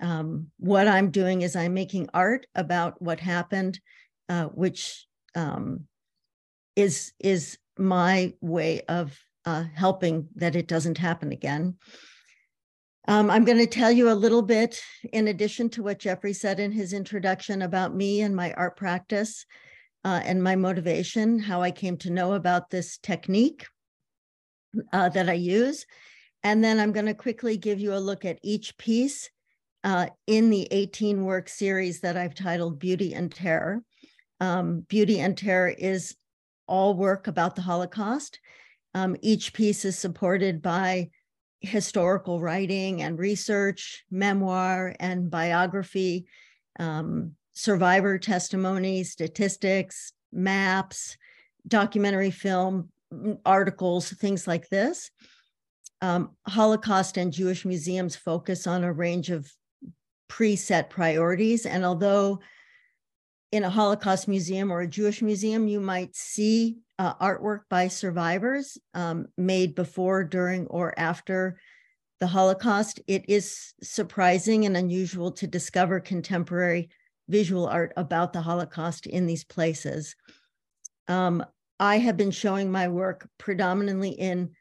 um, 0.02 0.52
what 0.58 0.88
I'm 0.88 1.12
doing 1.12 1.42
is 1.42 1.56
I'm 1.56 1.74
making 1.74 2.10
art 2.14 2.48
about 2.56 3.02
what 3.02 3.20
happened, 3.20 3.80
uh, 4.30 4.46
which 4.46 5.06
um, 5.36 5.86
is 6.76 7.14
is 7.20 7.58
my 7.78 8.34
way 8.42 8.82
of 8.88 9.18
uh, 9.46 9.66
helping 9.74 10.28
that 10.36 10.56
it 10.56 10.68
doesn't 10.68 10.98
happen 10.98 11.32
again. 11.32 11.76
Um, 13.08 13.30
I'm 13.30 13.46
going 13.46 13.60
to 13.60 13.68
tell 13.68 13.92
you 13.92 14.10
a 14.10 14.14
little 14.14 14.42
bit, 14.42 14.82
in 15.14 15.28
addition 15.28 15.70
to 15.72 15.84
what 15.84 16.00
Jeffrey 16.00 16.34
said 16.34 16.60
in 16.60 16.72
his 16.72 16.92
introduction 16.92 17.62
about 17.62 17.96
me 17.96 18.22
and 18.22 18.36
my 18.36 18.52
art 18.54 18.78
practice 18.78 19.46
uh, 20.04 20.22
and 20.24 20.42
my 20.44 20.56
motivation, 20.56 21.38
how 21.38 21.62
I 21.62 21.70
came 21.70 21.98
to 21.98 22.10
know 22.10 22.34
about 22.34 22.72
this 22.72 22.98
technique 22.98 23.68
uh, 24.92 25.10
that 25.10 25.30
I 25.30 25.34
use. 25.34 25.86
And 26.44 26.64
then 26.64 26.80
I'm 26.80 26.92
going 26.92 27.06
to 27.06 27.14
quickly 27.14 27.58
give 27.58 27.80
you 27.80 27.94
a 27.94 27.98
look 27.98 28.26
at 28.26 28.40
each 28.42 28.76
piece 28.78 29.30
uh, 29.84 30.08
in 30.26 30.50
the 30.50 30.68
18 30.72 31.24
work 31.24 31.48
series 31.48 32.02
that 32.02 32.18
I've 32.18 32.34
titled 32.34 32.80
Beauty 32.80 33.14
and 33.14 33.32
Terror. 33.32 33.84
Um, 34.40 34.80
Beauty 34.82 35.20
and 35.20 35.38
Terror 35.38 35.70
is 35.70 36.16
all 36.68 36.96
work 36.96 37.28
about 37.28 37.56
the 37.56 37.62
Holocaust. 37.62 38.40
Um, 38.96 39.16
each 39.22 39.54
piece 39.54 39.86
is 39.86 39.98
supported 39.98 40.64
by 40.64 41.10
historical 41.62 42.40
writing 42.40 43.02
and 43.02 43.18
research, 43.18 44.04
memoir 44.12 44.96
and 45.00 45.30
biography, 45.30 46.28
um, 46.80 47.32
survivor 47.54 48.18
testimony, 48.18 49.04
statistics, 49.04 50.14
maps, 50.32 51.18
documentary 51.68 52.32
film, 52.32 52.90
articles, 53.46 54.12
things 54.12 54.48
like 54.48 54.70
this. 54.70 55.10
Um, 56.02 56.32
Holocaust 56.48 57.18
and 57.18 57.32
Jewish 57.32 57.66
museums 57.66 58.16
focus 58.16 58.68
on 58.68 58.84
a 58.84 58.94
range 58.94 59.30
of 59.30 59.50
preset 60.30 60.90
priorities. 60.90 61.66
And 61.66 61.86
although 61.86 62.40
in 63.56 63.64
a 63.64 63.70
Holocaust 63.70 64.28
museum 64.28 64.72
or 64.72 64.82
a 64.82 64.88
Jewish 64.88 65.22
museum, 65.22 65.68
you 65.68 65.80
might 65.80 66.16
see 66.16 66.78
uh, 67.00 67.16
artwork 67.16 67.62
by 67.70 67.88
survivors 67.88 68.78
um, 68.94 69.28
made 69.38 69.76
before, 69.76 70.24
during, 70.24 70.68
or 70.68 70.94
after 70.98 71.58
the 72.20 72.28
Holocaust, 72.28 73.02
it 73.08 73.26
is 73.28 73.74
surprising 73.82 74.66
and 74.66 74.78
unusual 74.78 75.32
to 75.32 75.48
discover 75.48 76.00
contemporary 76.00 76.90
visual 77.28 77.68
art 77.68 77.94
about 77.98 78.34
the 78.34 78.42
Holocaust 78.42 79.06
in 79.06 79.26
these 79.26 79.44
places. 79.44 80.16
Um, 81.08 81.44
I 81.80 81.98
have 81.98 82.16
been 82.16 82.32
showing 82.32 82.72
my 82.72 82.88
work 82.88 83.28
predominantly 83.38 84.12
in 84.12 84.52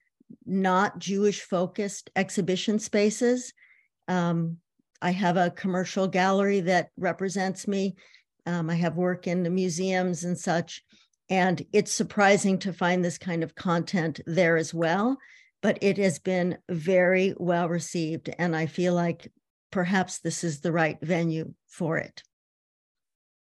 not 0.44 0.98
Jewish 0.98 1.42
focused 1.42 2.10
exhibition 2.16 2.78
spaces. 2.78 3.52
Um, 4.08 4.58
I 5.00 5.12
have 5.12 5.36
a 5.36 5.50
commercial 5.50 6.08
gallery 6.08 6.60
that 6.60 6.90
represents 6.96 7.68
me. 7.68 7.94
Um, 8.46 8.70
I 8.70 8.74
have 8.74 8.96
work 8.96 9.26
in 9.26 9.42
the 9.42 9.50
museums 9.50 10.24
and 10.24 10.38
such. 10.38 10.82
And 11.30 11.64
it's 11.72 11.92
surprising 11.92 12.58
to 12.60 12.72
find 12.72 13.04
this 13.04 13.18
kind 13.18 13.42
of 13.42 13.54
content 13.54 14.20
there 14.26 14.56
as 14.56 14.74
well. 14.74 15.18
But 15.62 15.78
it 15.80 15.96
has 15.98 16.18
been 16.18 16.58
very 16.68 17.34
well 17.38 17.68
received. 17.68 18.30
And 18.38 18.54
I 18.54 18.66
feel 18.66 18.94
like 18.94 19.32
perhaps 19.70 20.18
this 20.18 20.44
is 20.44 20.60
the 20.60 20.72
right 20.72 20.98
venue 21.00 21.54
for 21.68 21.96
it. 21.96 22.22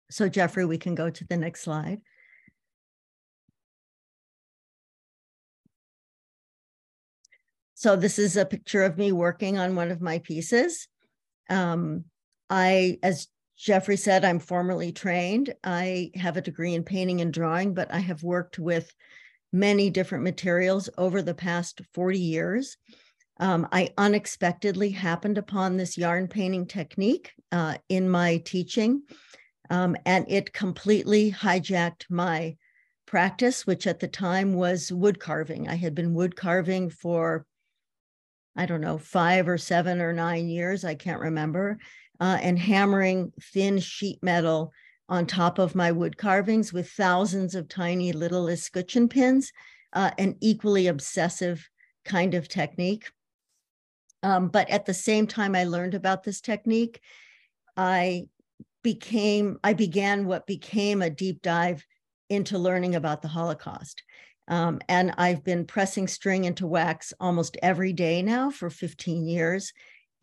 So, 0.10 0.28
Jeffrey, 0.30 0.66
we 0.66 0.78
can 0.78 0.96
go 0.96 1.10
to 1.10 1.26
the 1.26 1.38
next 1.38 1.62
slide. 1.62 2.02
So, 7.76 7.96
this 7.96 8.18
is 8.18 8.38
a 8.38 8.46
picture 8.46 8.84
of 8.84 8.98
me 8.98 9.12
working 9.12 9.60
on 9.60 9.76
one 9.76 9.92
of 9.92 10.02
my 10.02 10.20
pieces. 10.20 10.88
Um, 11.50 12.06
I, 12.50 12.98
as 13.04 13.28
Jeffrey 13.58 13.98
said, 13.98 14.24
I'm 14.24 14.40
formally 14.40 14.92
trained. 14.92 15.54
I 15.64 16.12
have 16.16 16.38
a 16.38 16.42
degree 16.42 16.76
in 16.76 16.84
painting 16.84 17.22
and 17.22 17.34
drawing, 17.34 17.74
but 17.74 17.92
I 17.92 18.00
have 18.00 18.22
worked 18.24 18.60
with 18.60 18.94
many 19.52 19.90
different 19.90 20.24
materials 20.24 20.90
over 20.98 21.22
the 21.22 21.34
past 21.34 21.82
40 21.94 22.20
years. 22.20 22.78
Um, 23.40 23.68
I 23.72 23.90
unexpectedly 23.98 24.92
happened 24.92 25.38
upon 25.38 25.78
this 25.78 25.98
yarn 25.98 26.28
painting 26.28 26.68
technique 26.68 27.32
uh, 27.52 27.78
in 27.90 28.10
my 28.10 28.38
teaching, 28.38 29.04
um, 29.70 29.96
and 30.06 30.26
it 30.28 30.54
completely 30.54 31.32
hijacked 31.32 32.06
my 32.10 32.58
practice, 33.06 33.66
which 33.66 33.88
at 33.88 34.00
the 34.00 34.08
time 34.08 34.54
was 34.54 34.92
wood 34.92 35.20
carving. 35.20 35.68
I 35.68 35.76
had 35.76 35.96
been 35.96 36.14
wood 36.14 36.36
carving 36.36 36.90
for 36.90 37.46
I 38.58 38.66
don't 38.66 38.82
know, 38.82 38.98
five 38.98 39.48
or 39.48 39.60
seven 39.60 40.02
or 40.02 40.12
nine 40.12 40.50
years, 40.50 40.84
I 40.84 40.96
can't 40.96 41.22
remember, 41.22 41.78
uh, 42.20 42.38
and 42.42 42.58
hammering 42.58 43.32
thin 43.42 43.80
sheet 43.80 44.22
metal 44.22 44.72
on 45.10 45.26
top 45.26 45.58
of 45.60 45.76
my 45.76 45.92
wood 45.92 46.18
carvings 46.18 46.74
with 46.74 46.90
thousands 46.90 47.56
of 47.56 47.70
tiny 47.70 48.12
little 48.12 48.48
escutcheon 48.48 49.08
pins, 49.08 49.52
uh, 49.94 50.12
an 50.18 50.36
equally 50.42 50.88
obsessive 50.88 51.70
kind 52.04 52.34
of 52.34 52.48
technique. 52.48 53.10
Um, 54.24 54.50
but 54.50 54.70
at 54.70 54.86
the 54.86 54.94
same 54.94 55.28
time 55.28 55.56
I 55.56 55.64
learned 55.64 55.94
about 55.94 56.24
this 56.24 56.42
technique, 56.42 57.00
I 57.78 58.28
became, 58.84 59.60
I 59.64 59.74
began 59.74 60.26
what 60.26 60.48
became 60.48 61.02
a 61.02 61.10
deep 61.10 61.42
dive 61.42 61.86
into 62.30 62.58
learning 62.58 62.96
about 62.96 63.22
the 63.22 63.28
Holocaust. 63.28 64.04
Um, 64.48 64.80
and 64.88 65.14
I've 65.18 65.44
been 65.44 65.66
pressing 65.66 66.08
string 66.08 66.46
into 66.46 66.68
wax 66.68 67.14
almost 67.20 67.58
every 67.62 67.94
day 67.94 68.22
now 68.22 68.50
for 68.50 68.70
15 68.70 69.28
years. 69.28 69.74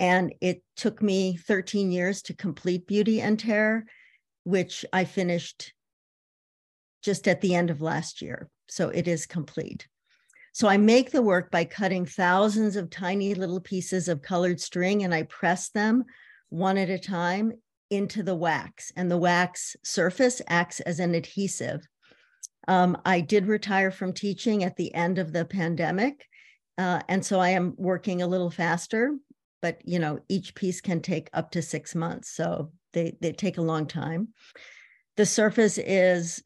And 0.01 0.35
it 0.41 0.63
took 0.77 1.03
me 1.03 1.37
13 1.37 1.93
years 1.93 2.23
to 2.23 2.35
complete 2.35 2.87
Beauty 2.87 3.21
and 3.21 3.39
Terror, 3.39 3.85
which 4.45 4.85
I 4.93 5.05
finished 5.05 5.73
just 7.03 7.29
at 7.29 7.41
the 7.41 7.55
end 7.55 7.71
of 7.71 7.81
last 7.81 8.23
year. 8.23 8.49
So 8.69 8.89
it 8.89 9.07
is 9.07 9.27
complete. 9.27 9.87
So 10.53 10.69
I 10.69 10.77
make 10.77 11.11
the 11.11 11.23
work 11.23 11.51
by 11.51 11.65
cutting 11.65 12.07
thousands 12.07 12.77
of 12.77 12.89
tiny 12.89 13.35
little 13.35 13.61
pieces 13.61 14.09
of 14.09 14.23
colored 14.23 14.61
string 14.61 15.03
and 15.03 15.13
I 15.13 15.25
press 15.25 15.69
them 15.71 16.05
one 16.49 16.79
at 16.79 16.89
a 16.89 16.99
time 16.99 17.53
into 17.91 18.23
the 18.23 18.37
wax. 18.37 18.93
And 18.97 19.11
the 19.11 19.19
wax 19.19 19.77
surface 19.83 20.41
acts 20.49 20.81
as 20.81 21.01
an 21.01 21.15
adhesive. 21.15 21.87
Um, 22.69 22.97
I 23.05 23.21
did 23.21 23.47
retire 23.47 23.91
from 23.91 24.13
teaching 24.13 24.65
at 24.65 24.77
the 24.77 24.95
end 24.95 25.19
of 25.19 25.33
the 25.33 25.45
pandemic. 25.45 26.25
Uh, 26.79 27.01
and 27.09 27.25
so 27.25 27.39
I 27.39 27.51
am 27.51 27.75
working 27.77 28.23
a 28.23 28.27
little 28.27 28.51
faster, 28.51 29.17
but 29.65 29.81
you 29.83 29.99
know, 29.99 30.21
each 30.29 30.55
piece 30.55 30.83
can 30.83 31.01
take 31.01 31.31
up 31.33 31.51
to 31.53 31.63
six 31.63 31.95
months. 31.95 32.29
So 32.29 32.71
they, 32.93 33.17
they 33.23 33.33
take 33.33 33.57
a 33.57 33.63
long 33.63 33.87
time. 33.87 34.29
the 35.17 35.25
surface 35.25 35.79
is 35.79 36.45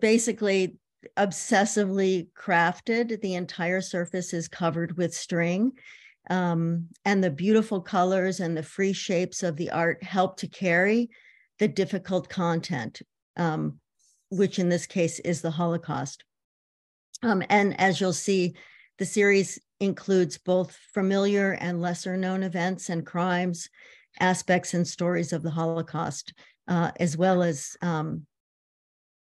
basically 0.00 0.78
obsessively 1.18 2.28
crafted. 2.34 3.20
The 3.20 3.34
entire 3.34 3.82
surface 3.82 4.32
is 4.32 4.48
covered 4.48 4.96
with 4.96 5.12
string. 5.14 5.72
Um, 6.30 6.86
and 7.04 7.22
the 7.22 7.30
beautiful 7.30 7.82
colors 7.82 8.40
and 8.40 8.56
the 8.56 8.62
free 8.62 8.94
shapes 8.94 9.42
of 9.42 9.56
the 9.56 9.70
art 9.70 10.02
help 10.02 10.38
to 10.38 10.48
carry 10.48 11.10
the 11.58 11.68
difficult 11.68 12.30
content, 12.30 13.02
um, 13.36 13.80
which 14.30 14.58
in 14.58 14.70
this 14.70 14.86
case 14.86 15.18
is 15.18 15.42
the 15.42 15.50
Holocaust. 15.50 16.24
Um, 17.22 17.42
and 17.50 17.78
as 17.78 18.00
you'll 18.00 18.14
see, 18.14 18.54
the 18.98 19.04
series 19.04 19.58
includes 19.80 20.38
both 20.38 20.76
familiar 20.92 21.52
and 21.52 21.80
lesser 21.80 22.16
known 22.16 22.42
events 22.42 22.90
and 22.90 23.04
crimes, 23.04 23.68
aspects 24.20 24.74
and 24.74 24.86
stories 24.86 25.32
of 25.32 25.42
the 25.42 25.50
Holocaust, 25.50 26.34
uh, 26.68 26.90
as 27.00 27.16
well 27.16 27.42
as 27.42 27.76
um, 27.82 28.26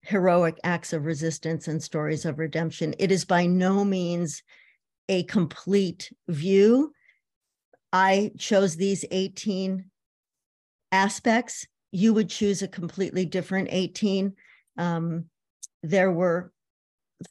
heroic 0.03 0.59
acts 0.65 0.93
of 0.93 1.05
resistance 1.05 1.69
and 1.69 1.83
stories 1.83 2.25
of 2.25 2.39
redemption. 2.39 2.95
It 2.99 3.13
is 3.13 3.25
by 3.25 3.47
no 3.47 3.85
means 3.85 4.43
a 5.09 5.23
complete 5.25 6.13
view. 6.29 6.93
I 7.93 8.33
chose 8.39 8.77
these 8.77 9.05
18 9.11 9.85
aspects. 10.93 11.67
You 11.93 12.13
would 12.15 12.29
choose 12.29 12.63
a 12.63 12.69
completely 12.69 13.25
different 13.25 13.69
18. 13.71 14.35
Um, 14.77 15.25
there 15.83 16.11
were 16.11 16.53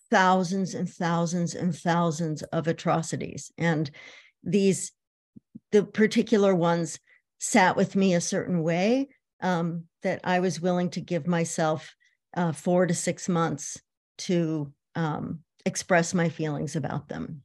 thousands 0.10 0.74
and 0.74 0.90
thousands 0.90 1.56
and 1.56 1.76
thousands 1.76 2.44
of 2.44 2.68
atrocities. 2.68 3.52
And 3.58 3.90
these, 4.44 4.92
the 5.72 5.84
particular 5.84 6.54
ones 6.54 7.00
sat 7.40 7.76
with 7.76 7.96
me 7.96 8.14
a 8.14 8.22
certain 8.22 8.64
way 8.64 9.10
um, 9.42 9.84
that 10.04 10.22
I 10.24 10.40
was 10.40 10.62
willing 10.62 10.90
to 10.92 11.02
give 11.02 11.28
myself 11.28 11.96
uh, 12.36 12.52
four 12.52 12.86
to 12.86 12.94
six 12.94 13.30
months 13.30 13.80
to 14.20 14.72
um, 14.96 15.40
express 15.66 16.14
my 16.14 16.30
feelings 16.30 16.76
about 16.76 17.08
them. 17.08 17.44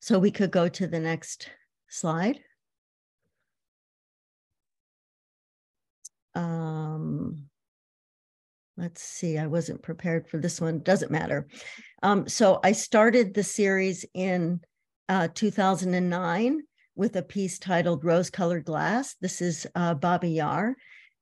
So 0.00 0.18
we 0.18 0.30
could 0.30 0.50
go 0.50 0.68
to 0.68 0.86
the 0.86 1.00
next 1.00 1.50
slide. 1.88 2.40
Um, 6.34 7.47
let's 8.78 9.02
see, 9.02 9.36
I 9.36 9.48
wasn't 9.48 9.82
prepared 9.82 10.28
for 10.28 10.38
this 10.38 10.60
one, 10.60 10.78
doesn't 10.80 11.10
matter. 11.10 11.48
Um, 12.02 12.28
so 12.28 12.60
I 12.62 12.72
started 12.72 13.34
the 13.34 13.42
series 13.42 14.04
in 14.14 14.60
uh, 15.08 15.28
2009 15.34 16.60
with 16.94 17.16
a 17.16 17.22
piece 17.22 17.58
titled 17.58 18.04
Rose 18.04 18.30
Colored 18.30 18.64
Glass. 18.64 19.16
This 19.20 19.42
is 19.42 19.66
uh, 19.74 19.94
Babi 19.94 20.30
Yar. 20.30 20.76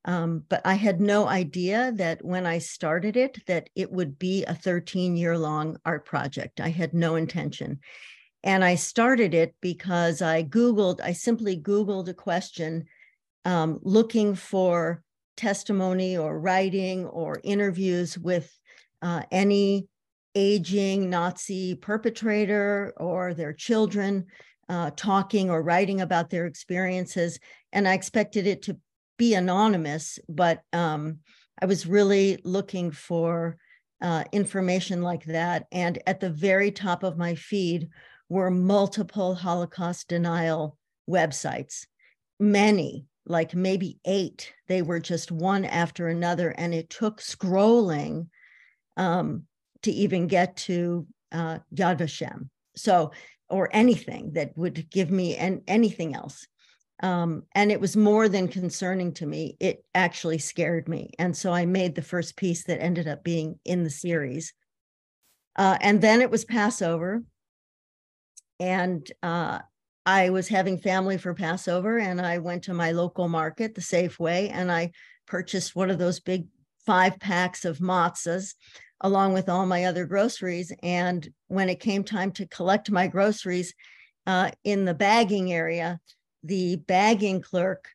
Um, 0.04 0.44
but 0.48 0.60
I 0.64 0.74
had 0.74 1.00
no 1.00 1.26
idea 1.26 1.92
that 1.96 2.24
when 2.24 2.46
I 2.46 2.58
started 2.58 3.16
it, 3.16 3.38
that 3.46 3.70
it 3.74 3.90
would 3.90 4.18
be 4.18 4.44
a 4.44 4.54
13 4.54 5.16
year 5.16 5.36
long 5.36 5.78
art 5.84 6.04
project. 6.04 6.60
I 6.60 6.68
had 6.68 6.92
no 6.92 7.16
intention. 7.16 7.80
And 8.44 8.62
I 8.62 8.76
started 8.76 9.34
it 9.34 9.54
because 9.60 10.22
I 10.22 10.44
Googled, 10.44 11.00
I 11.02 11.12
simply 11.12 11.58
Googled 11.58 12.08
a 12.08 12.14
question 12.14 12.84
um, 13.44 13.80
looking 13.82 14.34
for 14.34 15.02
testimony 15.36 16.16
or 16.16 16.38
writing 16.38 17.06
or 17.06 17.40
interviews 17.44 18.18
with 18.18 18.52
uh, 19.02 19.22
any 19.30 19.86
aging 20.34 21.08
Nazi 21.08 21.74
perpetrator 21.74 22.92
or 22.96 23.34
their 23.34 23.52
children 23.52 24.26
uh, 24.68 24.90
talking 24.96 25.50
or 25.50 25.62
writing 25.62 26.00
about 26.00 26.30
their 26.30 26.46
experiences. 26.46 27.38
And 27.72 27.86
I 27.88 27.94
expected 27.94 28.46
it 28.46 28.62
to 28.62 28.76
be 29.18 29.34
anonymous, 29.34 30.18
but 30.28 30.60
um, 30.72 31.20
I 31.60 31.66
was 31.66 31.86
really 31.86 32.38
looking 32.44 32.90
for 32.90 33.56
uh, 34.02 34.24
information 34.32 35.02
like 35.02 35.24
that. 35.24 35.66
And 35.72 35.98
at 36.06 36.20
the 36.20 36.30
very 36.30 36.70
top 36.70 37.02
of 37.02 37.16
my 37.16 37.34
feed 37.34 37.88
were 38.28 38.50
multiple 38.50 39.34
Holocaust 39.34 40.08
denial 40.08 40.76
websites, 41.08 41.86
many, 42.38 43.06
like 43.26 43.54
maybe 43.54 43.98
eight. 44.04 44.52
They 44.68 44.82
were 44.82 45.00
just 45.00 45.30
one 45.32 45.64
after 45.64 46.08
another. 46.08 46.50
And 46.50 46.72
it 46.72 46.90
took 46.90 47.20
scrolling 47.20 48.28
um, 48.96 49.44
to 49.82 49.90
even 49.90 50.26
get 50.26 50.56
to 50.58 51.06
uh, 51.32 51.58
Yad 51.74 51.98
Vashem. 51.98 52.48
So, 52.76 53.12
or 53.48 53.68
anything 53.72 54.32
that 54.32 54.56
would 54.56 54.90
give 54.90 55.10
me 55.10 55.36
an, 55.36 55.62
anything 55.68 56.14
else. 56.14 56.46
Um, 57.02 57.44
and 57.54 57.70
it 57.70 57.80
was 57.80 57.96
more 57.96 58.28
than 58.28 58.48
concerning 58.48 59.12
to 59.14 59.26
me. 59.26 59.56
It 59.60 59.84
actually 59.94 60.38
scared 60.38 60.88
me. 60.88 61.10
And 61.18 61.36
so 61.36 61.52
I 61.52 61.66
made 61.66 61.94
the 61.94 62.02
first 62.02 62.36
piece 62.36 62.64
that 62.64 62.82
ended 62.82 63.06
up 63.06 63.22
being 63.22 63.58
in 63.64 63.84
the 63.84 63.90
series. 63.90 64.54
Uh, 65.54 65.76
and 65.80 66.00
then 66.00 66.22
it 66.22 66.30
was 66.30 66.44
Passover. 66.44 67.22
And 68.58 69.10
uh, 69.22 69.60
I 70.06 70.30
was 70.30 70.46
having 70.46 70.78
family 70.78 71.18
for 71.18 71.34
Passover, 71.34 71.98
and 71.98 72.20
I 72.20 72.38
went 72.38 72.62
to 72.64 72.74
my 72.74 72.92
local 72.92 73.28
market, 73.28 73.74
the 73.74 73.80
Safeway, 73.80 74.50
and 74.52 74.70
I 74.70 74.92
purchased 75.26 75.74
one 75.74 75.90
of 75.90 75.98
those 75.98 76.20
big 76.20 76.46
five 76.86 77.18
packs 77.18 77.64
of 77.64 77.78
matzahs 77.78 78.54
along 79.00 79.32
with 79.32 79.48
all 79.48 79.66
my 79.66 79.84
other 79.84 80.06
groceries. 80.06 80.72
And 80.82 81.28
when 81.48 81.68
it 81.68 81.80
came 81.80 82.04
time 82.04 82.30
to 82.32 82.46
collect 82.46 82.90
my 82.90 83.08
groceries 83.08 83.74
uh, 84.26 84.52
in 84.64 84.84
the 84.84 84.94
bagging 84.94 85.52
area, 85.52 86.00
the 86.42 86.76
bagging 86.76 87.42
clerk 87.42 87.88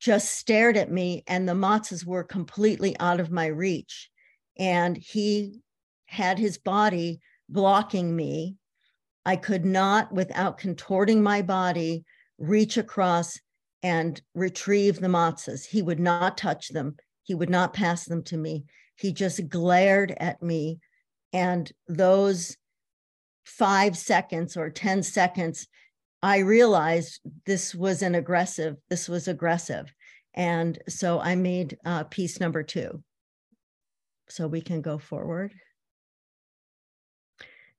just 0.00 0.30
stared 0.36 0.76
at 0.76 0.90
me 0.90 1.24
and 1.26 1.48
the 1.48 1.54
matzahs 1.54 2.06
were 2.06 2.24
completely 2.24 2.96
out 3.00 3.20
of 3.20 3.30
my 3.30 3.46
reach. 3.46 4.10
And 4.56 4.96
he 4.96 5.60
had 6.06 6.38
his 6.38 6.56
body 6.56 7.20
blocking 7.48 8.14
me. 8.14 8.56
I 9.28 9.36
could 9.36 9.66
not, 9.66 10.10
without 10.10 10.56
contorting 10.56 11.22
my 11.22 11.42
body, 11.42 12.06
reach 12.38 12.78
across 12.78 13.38
and 13.82 14.18
retrieve 14.34 15.00
the 15.00 15.08
matzahs. 15.08 15.66
He 15.66 15.82
would 15.82 16.00
not 16.00 16.38
touch 16.38 16.70
them. 16.70 16.96
He 17.24 17.34
would 17.34 17.50
not 17.50 17.74
pass 17.74 18.06
them 18.06 18.22
to 18.22 18.38
me. 18.38 18.64
He 18.96 19.12
just 19.12 19.46
glared 19.50 20.14
at 20.16 20.42
me. 20.42 20.78
And 21.34 21.70
those 21.88 22.56
five 23.44 23.98
seconds 23.98 24.56
or 24.56 24.70
10 24.70 25.02
seconds 25.02 25.66
I 26.22 26.38
realized 26.38 27.20
this 27.44 27.74
was 27.74 28.00
an 28.00 28.14
aggressive, 28.14 28.76
this 28.88 29.10
was 29.10 29.28
aggressive. 29.28 29.92
And 30.32 30.78
so 30.88 31.20
I 31.20 31.34
made 31.34 31.76
uh, 31.84 32.04
piece 32.04 32.40
number 32.40 32.62
two. 32.62 33.02
So 34.30 34.48
we 34.48 34.62
can 34.62 34.80
go 34.80 34.96
forward. 34.96 35.52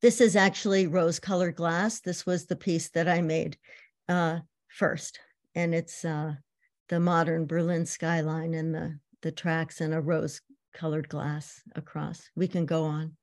This 0.01 0.21
is 0.21 0.35
actually 0.35 0.87
rose 0.87 1.19
colored 1.19 1.55
glass. 1.55 1.99
This 1.99 2.25
was 2.25 2.45
the 2.45 2.55
piece 2.55 2.89
that 2.91 3.07
I 3.07 3.21
made 3.21 3.57
uh, 4.07 4.39
first. 4.69 5.19
And 5.55 5.75
it's 5.75 6.05
uh, 6.05 6.33
the 6.87 6.99
modern 6.99 7.45
Berlin 7.45 7.85
skyline 7.85 8.53
and 8.53 8.73
the, 8.73 8.99
the 9.21 9.31
tracks 9.31 9.81
and 9.81 9.93
a 9.93 9.99
rose 9.99 10.41
colored 10.73 11.09
glass 11.09 11.61
across. 11.75 12.29
We 12.35 12.47
can 12.47 12.65
go 12.65 12.85
on. 12.85 13.17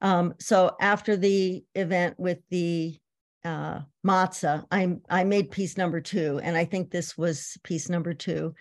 Um, 0.00 0.34
so 0.40 0.74
after 0.80 1.16
the 1.16 1.64
event 1.76 2.18
with 2.18 2.38
the 2.50 2.98
uh, 3.44 3.80
matzah, 4.04 4.64
I, 4.70 4.96
I 5.08 5.22
made 5.22 5.52
piece 5.52 5.76
number 5.76 6.00
two, 6.00 6.40
and 6.42 6.56
I 6.56 6.64
think 6.64 6.90
this 6.90 7.16
was 7.16 7.56
piece 7.62 7.88
number 7.88 8.12
two. 8.12 8.54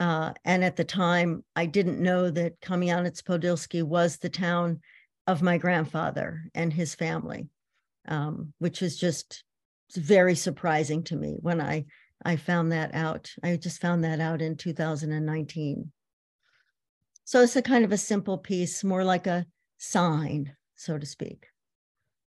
Uh, 0.00 0.32
and 0.44 0.62
at 0.64 0.76
the 0.76 0.84
time, 0.84 1.44
I 1.56 1.66
didn't 1.66 2.00
know 2.00 2.30
that 2.30 2.60
Kamianets 2.60 3.22
Podilsky 3.22 3.82
was 3.82 4.16
the 4.16 4.28
town 4.28 4.80
of 5.26 5.42
my 5.42 5.58
grandfather 5.58 6.44
and 6.54 6.72
his 6.72 6.94
family, 6.94 7.48
um, 8.06 8.52
which 8.58 8.80
was 8.80 8.96
just 8.96 9.44
very 9.94 10.34
surprising 10.34 11.02
to 11.04 11.16
me 11.16 11.36
when 11.40 11.60
I 11.60 11.86
I 12.24 12.36
found 12.36 12.72
that 12.72 12.94
out. 12.94 13.30
I 13.44 13.56
just 13.56 13.80
found 13.80 14.02
that 14.04 14.20
out 14.20 14.42
in 14.42 14.56
2019. 14.56 15.92
So 17.24 17.42
it's 17.42 17.56
a 17.56 17.62
kind 17.62 17.84
of 17.84 17.92
a 17.92 17.98
simple 17.98 18.38
piece, 18.38 18.82
more 18.82 19.04
like 19.04 19.26
a 19.26 19.46
sign 19.78 20.56
so 20.78 20.96
to 20.96 21.04
speak. 21.04 21.48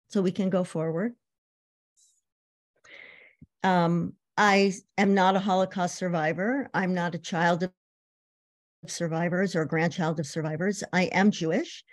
So 0.10 0.22
we 0.22 0.32
can 0.32 0.50
go 0.50 0.64
forward. 0.64 1.14
Um, 3.64 4.14
I 4.38 4.74
am 4.98 5.14
not 5.14 5.36
a 5.36 5.40
Holocaust 5.40 5.96
survivor. 5.96 6.70
I'm 6.74 6.94
not 6.94 7.16
a 7.16 7.20
child 7.20 7.64
of 7.64 7.72
survivors 8.88 9.56
or 9.56 9.66
grandchild 9.66 10.20
of 10.20 10.26
survivors. 10.26 10.84
I 10.94 11.04
am 11.04 11.32
Jewish. 11.32 11.84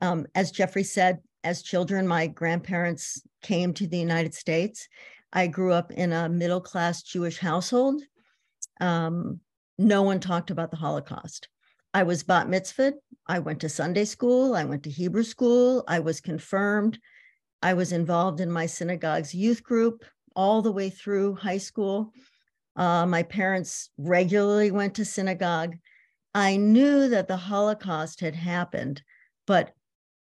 Um, 0.00 0.26
as 0.34 0.50
Jeffrey 0.50 0.82
said, 0.84 1.18
as 1.44 1.62
children, 1.62 2.08
my 2.08 2.26
grandparents 2.26 3.22
came 3.42 3.74
to 3.74 3.86
the 3.86 3.98
United 3.98 4.34
States. 4.34 4.88
I 5.32 5.46
grew 5.46 5.72
up 5.72 5.92
in 5.92 6.12
a 6.12 6.28
middle 6.28 6.60
class 6.60 7.02
Jewish 7.02 7.38
household. 7.38 8.02
Um, 8.80 9.40
no 9.78 10.02
one 10.02 10.20
talked 10.20 10.50
about 10.50 10.70
the 10.70 10.76
Holocaust. 10.76 11.48
I 11.94 12.04
was 12.04 12.22
bat 12.22 12.48
mitzvahed. 12.48 12.94
I 13.26 13.38
went 13.38 13.60
to 13.60 13.68
Sunday 13.68 14.04
school. 14.04 14.54
I 14.54 14.64
went 14.64 14.82
to 14.84 14.90
Hebrew 14.90 15.24
school. 15.24 15.84
I 15.86 16.00
was 16.00 16.20
confirmed. 16.20 16.98
I 17.62 17.74
was 17.74 17.92
involved 17.92 18.40
in 18.40 18.50
my 18.50 18.66
synagogue's 18.66 19.34
youth 19.34 19.62
group 19.62 20.04
all 20.34 20.62
the 20.62 20.72
way 20.72 20.90
through 20.90 21.34
high 21.36 21.58
school. 21.58 22.12
Uh, 22.76 23.06
my 23.06 23.22
parents 23.22 23.90
regularly 23.98 24.70
went 24.70 24.94
to 24.94 25.04
synagogue. 25.04 25.76
I 26.34 26.56
knew 26.56 27.08
that 27.08 27.28
the 27.28 27.36
Holocaust 27.36 28.20
had 28.20 28.34
happened, 28.34 29.02
but 29.46 29.74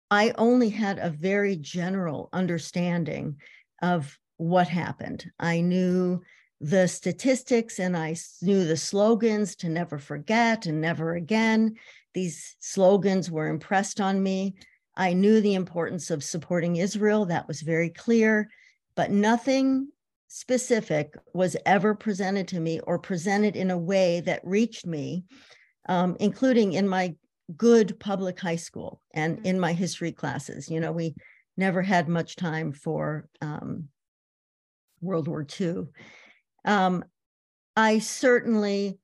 I 0.09 0.33
only 0.37 0.69
had 0.69 0.97
a 0.97 1.09
very 1.09 1.55
general 1.55 2.29
understanding 2.31 3.37
of 3.81 4.17
what 4.37 4.67
happened. 4.67 5.29
I 5.39 5.61
knew 5.61 6.21
the 6.61 6.87
statistics 6.87 7.79
and 7.79 7.95
I 7.95 8.15
knew 8.41 8.65
the 8.65 8.77
slogans 8.77 9.55
to 9.57 9.69
never 9.69 9.97
forget 9.97 10.65
and 10.65 10.81
never 10.81 11.13
again. 11.15 11.75
These 12.13 12.55
slogans 12.59 13.29
were 13.29 13.47
impressed 13.47 14.01
on 14.01 14.21
me. 14.21 14.55
I 14.95 15.13
knew 15.13 15.39
the 15.39 15.53
importance 15.53 16.11
of 16.11 16.23
supporting 16.23 16.75
Israel, 16.77 17.25
that 17.27 17.47
was 17.47 17.61
very 17.61 17.89
clear, 17.89 18.49
but 18.99 19.11
nothing 19.11 19.87
specific 20.27 21.15
was 21.33 21.55
ever 21.65 21.95
presented 21.95 22.49
to 22.49 22.59
me 22.59 22.81
or 22.81 22.99
presented 22.99 23.55
in 23.55 23.71
a 23.71 23.77
way 23.77 24.19
that 24.19 24.41
reached 24.43 24.85
me, 24.85 25.23
um, 25.87 26.17
including 26.19 26.73
in 26.73 26.85
my 26.85 27.15
good 27.55 27.97
public 28.01 28.37
high 28.37 28.57
school 28.57 28.99
and 29.13 29.47
in 29.47 29.57
my 29.57 29.71
history 29.71 30.11
classes. 30.11 30.69
You 30.69 30.81
know, 30.81 30.91
we 30.91 31.15
never 31.55 31.81
had 31.81 32.09
much 32.09 32.35
time 32.35 32.73
for 32.73 33.29
um, 33.39 33.87
World 34.99 35.29
War 35.29 35.47
II. 35.61 35.85
Um, 36.65 37.05
I 37.77 37.99
certainly 37.99 38.99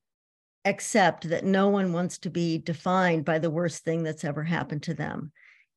accept 0.65 1.30
that 1.30 1.45
no 1.45 1.69
one 1.69 1.93
wants 1.93 2.17
to 2.17 2.30
be 2.30 2.57
defined 2.57 3.23
by 3.23 3.39
the 3.39 3.49
worst 3.49 3.85
thing 3.85 4.03
that's 4.03 4.26
ever 4.26 4.43
happened 4.43 4.84
to 4.84 4.93
them. 4.93 5.31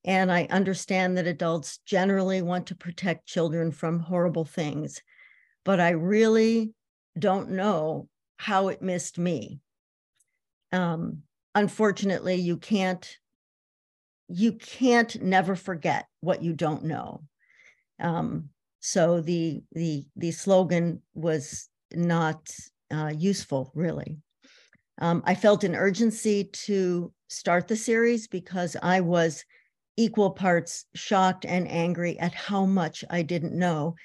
And 0.05 0.31
I 0.33 0.45
understand 0.51 1.17
that 1.17 1.27
adults 1.27 1.79
generally 1.85 2.41
want 2.41 2.67
to 2.69 2.75
protect 2.75 3.27
children 3.27 3.73
from 3.73 4.01
horrible 4.01 4.45
things 4.45 5.03
but 5.69 5.81
I 5.81 5.91
really 5.91 6.73
don't 7.19 7.51
know 7.51 8.09
how 8.39 8.69
it 8.69 8.81
missed 8.81 9.19
me. 9.19 9.61
Um, 10.73 11.25
unfortunately, 11.55 12.37
you 12.37 12.57
can't 12.57 13.07
you 14.31 14.53
can't 14.53 15.23
never 15.23 15.55
forget 15.55 16.07
what 16.21 16.43
you 16.43 16.55
don't 16.55 16.85
know. 16.85 17.23
Um, 18.01 18.49
so 18.81 19.21
the 19.21 19.63
the 19.73 20.07
the 20.17 20.31
slogan 20.31 21.03
was 21.13 21.69
not 21.93 22.49
uh, 22.91 23.13
useful, 23.15 23.71
really. 23.75 24.17
Um, 25.03 25.23
I 25.27 25.35
felt 25.35 25.65
an 25.65 25.77
urgency 25.77 26.45
to 26.45 27.13
start 27.29 27.69
the 27.69 27.77
series 27.77 28.27
because 28.27 28.75
I 28.83 29.03
was 29.03 29.45
equal 29.99 30.31
parts 30.31 30.87
shocked 30.95 31.45
and 31.45 31.69
angry 31.69 32.19
at 32.21 32.33
how 32.33 32.65
much 32.65 33.05
I 33.11 33.23
didn't 33.23 33.59
know 33.59 33.97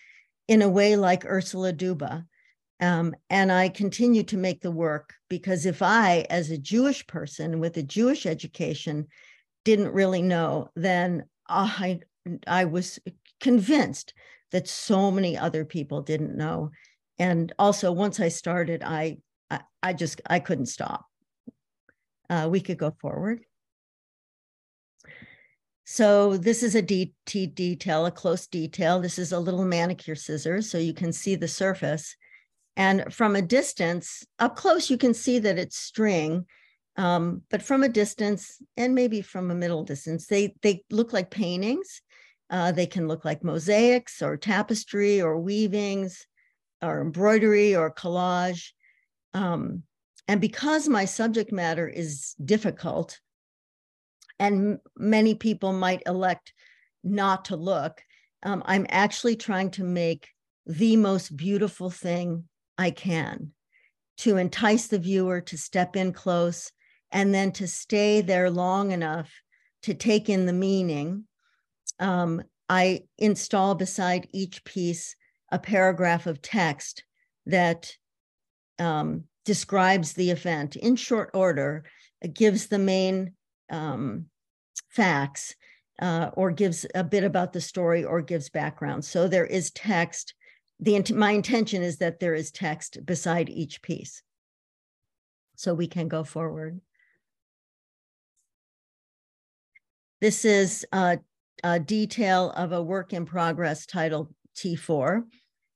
in 0.48 0.64
a 0.64 0.68
way 0.70 0.96
like 0.96 1.24
Ursula 1.24 1.72
Duba. 1.72 2.26
Um, 2.82 3.16
and 3.30 3.52
I 3.52 3.70
continue 3.70 4.24
to 4.24 4.38
make 4.38 4.62
the 4.62 4.72
work 4.72 5.14
because 5.30 5.68
if 5.68 5.84
I, 5.84 6.26
as 6.32 6.50
a 6.50 6.58
Jewish 6.58 7.06
person 7.06 7.60
with 7.60 7.78
a 7.78 7.84
Jewish 7.84 8.26
education, 8.26 9.08
didn't 9.64 9.94
really 9.94 10.24
know, 10.24 10.70
then 10.76 11.26
I, 11.48 12.00
I 12.48 12.66
was 12.66 13.00
convinced 13.40 14.16
that 14.52 14.68
so 14.68 15.12
many 15.12 15.38
other 15.38 15.64
people 15.64 16.02
didn't 16.02 16.36
know. 16.36 16.72
And 17.20 17.54
also, 17.60 17.92
once 17.92 18.20
I 18.20 18.30
started, 18.30 18.82
I, 18.84 19.18
I, 19.52 19.62
I 19.84 19.94
just 19.94 20.22
I 20.28 20.40
couldn't 20.40 20.66
stop. 20.66 21.06
Uh, 22.30 22.48
we 22.50 22.62
could 22.62 22.80
go 22.80 22.96
forward. 23.00 23.42
So 25.86 26.38
this 26.38 26.64
is 26.64 26.76
a 26.76 26.82
de 26.82 27.14
detail, 27.26 28.06
a 28.06 28.12
close 28.12 28.48
detail. 28.48 29.00
This 29.00 29.20
is 29.20 29.32
a 29.32 29.40
little 29.40 29.66
manicure 29.66 30.16
scissors, 30.16 30.70
so 30.70 30.78
you 30.78 30.94
can 30.94 31.12
see 31.12 31.36
the 31.36 31.48
surface. 31.48 32.16
And 32.76 33.14
from 33.14 33.36
a 33.36 33.42
distance, 33.42 34.26
up 34.40 34.56
close, 34.56 34.90
you 34.90 34.98
can 34.98 35.14
see 35.14 35.40
that 35.40 35.60
it's 35.60 35.78
string. 35.78 36.46
Um, 36.96 37.42
but 37.50 37.62
from 37.62 37.84
a 37.84 37.90
distance, 37.90 38.62
and 38.78 38.96
maybe 38.96 39.22
from 39.22 39.52
a 39.52 39.56
middle 39.56 39.84
distance, 39.84 40.28
they, 40.28 40.56
they 40.62 40.84
look 40.90 41.12
like 41.12 41.30
paintings. 41.30 42.02
Uh, 42.50 42.72
they 42.72 42.86
can 42.86 43.08
look 43.08 43.26
like 43.26 43.44
mosaics 43.44 44.22
or 44.22 44.38
tapestry 44.38 45.22
or 45.22 45.40
weavings 45.40 46.26
or 46.82 47.02
embroidery 47.02 47.76
or 47.76 47.92
collage. 47.94 48.72
Um, 49.34 49.84
and 50.28 50.40
because 50.40 50.88
my 50.88 51.06
subject 51.06 51.52
matter 51.52 51.88
is 51.88 52.36
difficult, 52.44 53.20
and 54.44 54.80
many 54.98 55.36
people 55.36 55.72
might 55.72 56.04
elect 56.06 56.54
not 57.02 57.46
to 57.46 57.56
look. 57.56 58.02
Um, 58.44 58.62
I'm 58.66 58.86
actually 58.90 59.38
trying 59.38 59.72
to 59.72 59.86
make 59.86 60.28
the 60.66 60.98
most 60.98 61.36
beautiful 61.38 61.90
thing 61.90 62.44
I 62.78 62.92
can 62.92 63.52
to 64.18 64.36
entice 64.36 64.88
the 64.88 65.00
viewer 65.00 65.40
to 65.40 65.58
step 65.58 65.96
in 65.96 66.12
close 66.12 66.72
and 67.12 67.34
then 67.34 67.54
to 67.54 67.68
stay 67.68 68.20
there 68.20 68.50
long 68.50 68.92
enough 68.92 69.32
to 69.84 69.94
take 69.94 70.28
in 70.28 70.46
the 70.46 70.54
meaning. 70.54 71.24
Um, 72.00 72.44
I 72.68 73.04
install 73.18 73.76
beside 73.76 74.28
each 74.34 74.66
piece 74.66 75.16
a 75.52 75.60
paragraph 75.60 76.28
of 76.28 76.42
text 76.42 77.06
that 77.46 77.96
um, 78.78 79.24
describes 79.46 80.14
the 80.14 80.32
event 80.32 80.76
in 80.76 80.98
short 80.98 81.30
order, 81.34 81.86
gives 82.34 82.68
the 82.68 82.80
main 82.80 83.36
um, 83.70 84.26
facts 84.90 85.56
uh, 86.02 86.32
or 86.34 86.52
gives 86.52 86.86
a 86.96 87.04
bit 87.04 87.24
about 87.24 87.54
the 87.54 87.62
story 87.62 88.04
or 88.04 88.22
gives 88.22 88.50
background. 88.50 89.06
So 89.06 89.28
there 89.28 89.46
is 89.46 89.72
text. 89.72 90.34
The 90.80 91.02
my 91.14 91.32
intention 91.32 91.84
is 91.84 91.98
that 91.98 92.20
there 92.20 92.34
is 92.34 92.52
text 92.52 93.06
beside 93.06 93.50
each 93.50 93.82
piece. 93.82 94.22
So 95.56 95.74
we 95.74 95.88
can 95.88 96.08
go 96.08 96.24
forward. 96.24 96.82
This 100.20 100.46
is 100.46 100.86
a, 100.92 101.20
a 101.64 101.80
detail 101.80 102.52
of 102.52 102.72
a 102.72 102.82
work 102.82 103.14
in 103.14 103.26
progress 103.26 103.86
titled 103.86 104.34
T4. 104.56 105.24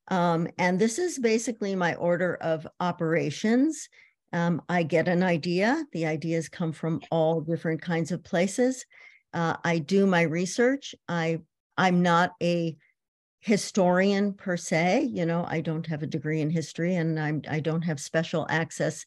Um, 0.09 0.47
and 0.57 0.79
this 0.79 0.99
is 0.99 1.19
basically 1.19 1.75
my 1.75 1.95
order 1.95 2.35
of 2.35 2.65
operations. 2.79 3.89
Um, 4.33 4.61
I 4.67 4.83
get 4.83 5.07
an 5.07 5.23
idea. 5.23 5.85
The 5.93 6.05
ideas 6.05 6.49
come 6.49 6.71
from 6.71 7.01
all 7.11 7.41
different 7.41 7.81
kinds 7.81 8.11
of 8.11 8.23
places. 8.23 8.85
Uh, 9.33 9.55
I 9.63 9.79
do 9.79 10.05
my 10.05 10.23
research. 10.23 10.95
I 11.07 11.39
I'm 11.77 12.01
not 12.01 12.31
a 12.41 12.75
historian 13.39 14.33
per 14.33 14.57
se. 14.57 15.09
You 15.11 15.25
know, 15.25 15.45
I 15.47 15.61
don't 15.61 15.85
have 15.87 16.03
a 16.03 16.07
degree 16.07 16.41
in 16.41 16.49
history, 16.49 16.95
and 16.95 17.19
I'm 17.19 17.41
I 17.49 17.59
don't 17.59 17.83
have 17.83 17.99
special 17.99 18.45
access 18.49 19.05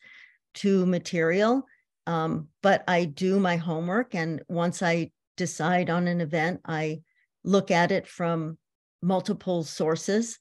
to 0.55 0.87
material. 0.87 1.67
Um, 2.07 2.49
but 2.63 2.83
I 2.89 3.05
do 3.05 3.39
my 3.39 3.57
homework, 3.57 4.15
and 4.15 4.43
once 4.49 4.83
I 4.83 5.11
decide 5.37 5.91
on 5.91 6.09
an 6.09 6.21
event, 6.21 6.61
I 6.65 7.03
look 7.45 7.71
at 7.71 7.93
it 7.93 8.07
from 8.07 8.59
multiple 9.03 9.65
sources 9.65 10.39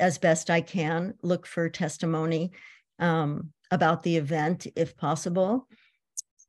as 0.00 0.18
best 0.18 0.50
I 0.50 0.60
can. 0.60 1.14
Look 1.22 1.46
for 1.46 1.68
testimony. 1.68 2.52
Um, 2.98 3.52
about 3.72 4.04
the 4.04 4.16
event 4.16 4.68
if 4.76 4.96
possible. 4.96 5.66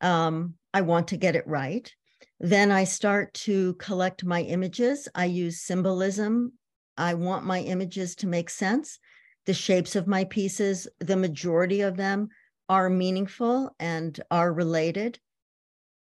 Um, 0.01 0.55
I 0.73 0.81
want 0.81 1.07
to 1.07 1.17
get 1.17 1.35
it 1.35 1.47
right. 1.47 1.91
Then 2.39 2.69
I 2.69 2.83
start 2.83 3.33
to 3.45 3.73
collect 3.75 4.25
my 4.25 4.41
images. 4.41 5.07
I 5.15 5.25
use 5.25 5.61
symbolism. 5.61 6.51
I 6.97 7.13
want 7.13 7.45
my 7.45 7.61
images 7.61 8.15
to 8.17 8.27
make 8.27 8.49
sense. 8.49 8.99
The 9.45 9.53
shapes 9.53 9.95
of 9.95 10.05
my 10.05 10.25
pieces, 10.25 10.87
the 10.99 11.15
majority 11.15 11.81
of 11.81 11.95
them 11.95 12.27
are 12.67 12.89
meaningful 12.89 13.73
and 13.79 14.19
are 14.29 14.53
related 14.53 15.19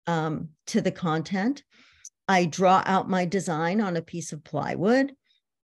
um, 0.07 0.51
to 0.67 0.81
the 0.81 0.93
content. 0.93 1.65
I 2.29 2.45
draw 2.45 2.83
out 2.85 3.09
my 3.09 3.25
design 3.25 3.81
on 3.81 3.97
a 3.97 4.03
piece 4.03 4.33
of 4.33 4.45
plywood. 4.45 5.13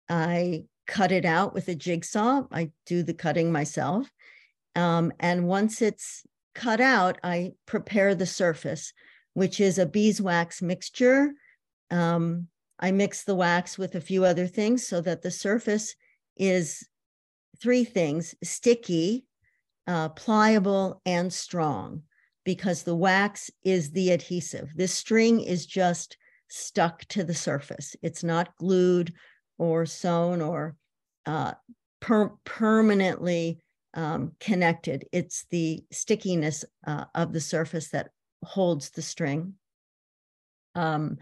I 0.09 0.63
cut 0.87 1.11
it 1.11 1.25
out 1.25 1.53
with 1.53 1.67
a 1.67 1.75
jigsaw. 1.75 2.43
I 2.51 2.71
do 2.85 3.03
the 3.03 3.13
cutting 3.13 3.51
myself. 3.51 4.09
Um, 4.75 5.11
and 5.19 5.47
once 5.47 5.81
it's 5.81 6.23
cut 6.55 6.81
out, 6.81 7.19
I 7.23 7.53
prepare 7.65 8.15
the 8.15 8.25
surface, 8.25 8.93
which 9.33 9.59
is 9.59 9.77
a 9.77 9.85
beeswax 9.85 10.61
mixture. 10.61 11.33
Um, 11.91 12.47
I 12.79 12.91
mix 12.91 13.23
the 13.23 13.35
wax 13.35 13.77
with 13.77 13.95
a 13.95 14.01
few 14.01 14.25
other 14.25 14.47
things 14.47 14.87
so 14.87 15.01
that 15.01 15.21
the 15.21 15.31
surface 15.31 15.95
is 16.37 16.87
three 17.61 17.83
things 17.83 18.35
sticky, 18.43 19.25
uh, 19.87 20.09
pliable, 20.09 21.01
and 21.05 21.31
strong, 21.31 22.03
because 22.43 22.83
the 22.83 22.95
wax 22.95 23.51
is 23.63 23.91
the 23.91 24.11
adhesive. 24.11 24.71
This 24.75 24.93
string 24.93 25.39
is 25.41 25.65
just 25.65 26.17
stuck 26.49 27.05
to 27.05 27.23
the 27.23 27.33
surface, 27.33 27.95
it's 28.01 28.23
not 28.23 28.55
glued 28.57 29.13
or 29.57 29.85
sewn 29.85 30.41
or 30.41 30.75
uh, 31.25 31.53
per 31.99 32.29
permanently 32.43 33.59
um, 33.93 34.33
connected. 34.39 35.07
It's 35.11 35.45
the 35.49 35.83
stickiness 35.91 36.65
uh, 36.85 37.05
of 37.13 37.33
the 37.33 37.41
surface 37.41 37.89
that 37.89 38.09
holds 38.43 38.89
the 38.91 39.01
string. 39.01 39.53
Um, 40.75 41.17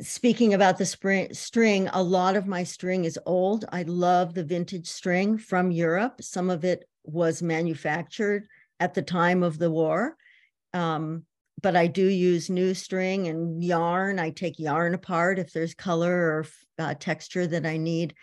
speaking 0.00 0.54
about 0.54 0.78
the 0.78 0.86
spring, 0.86 1.32
string, 1.34 1.88
a 1.92 2.02
lot 2.02 2.36
of 2.36 2.46
my 2.46 2.64
string 2.64 3.04
is 3.04 3.18
old. 3.26 3.64
I 3.70 3.82
love 3.82 4.34
the 4.34 4.44
vintage 4.44 4.88
string 4.88 5.38
from 5.38 5.70
Europe. 5.70 6.22
Some 6.22 6.50
of 6.50 6.64
it 6.64 6.88
was 7.04 7.42
manufactured 7.42 8.48
at 8.80 8.94
the 8.94 9.02
time 9.02 9.42
of 9.42 9.58
the 9.58 9.70
war. 9.70 10.16
Um, 10.74 11.24
but 11.62 11.76
I 11.76 11.86
do 11.86 12.06
use 12.06 12.50
new 12.50 12.74
string 12.74 13.28
and 13.28 13.64
yarn. 13.64 14.18
I 14.18 14.30
take 14.30 14.58
yarn 14.58 14.94
apart 14.94 15.38
if 15.38 15.52
there's 15.52 15.74
color 15.74 16.12
or 16.12 16.46
uh, 16.78 16.94
texture 16.94 17.46
that 17.46 17.64
I 17.64 17.78
need. 17.78 18.14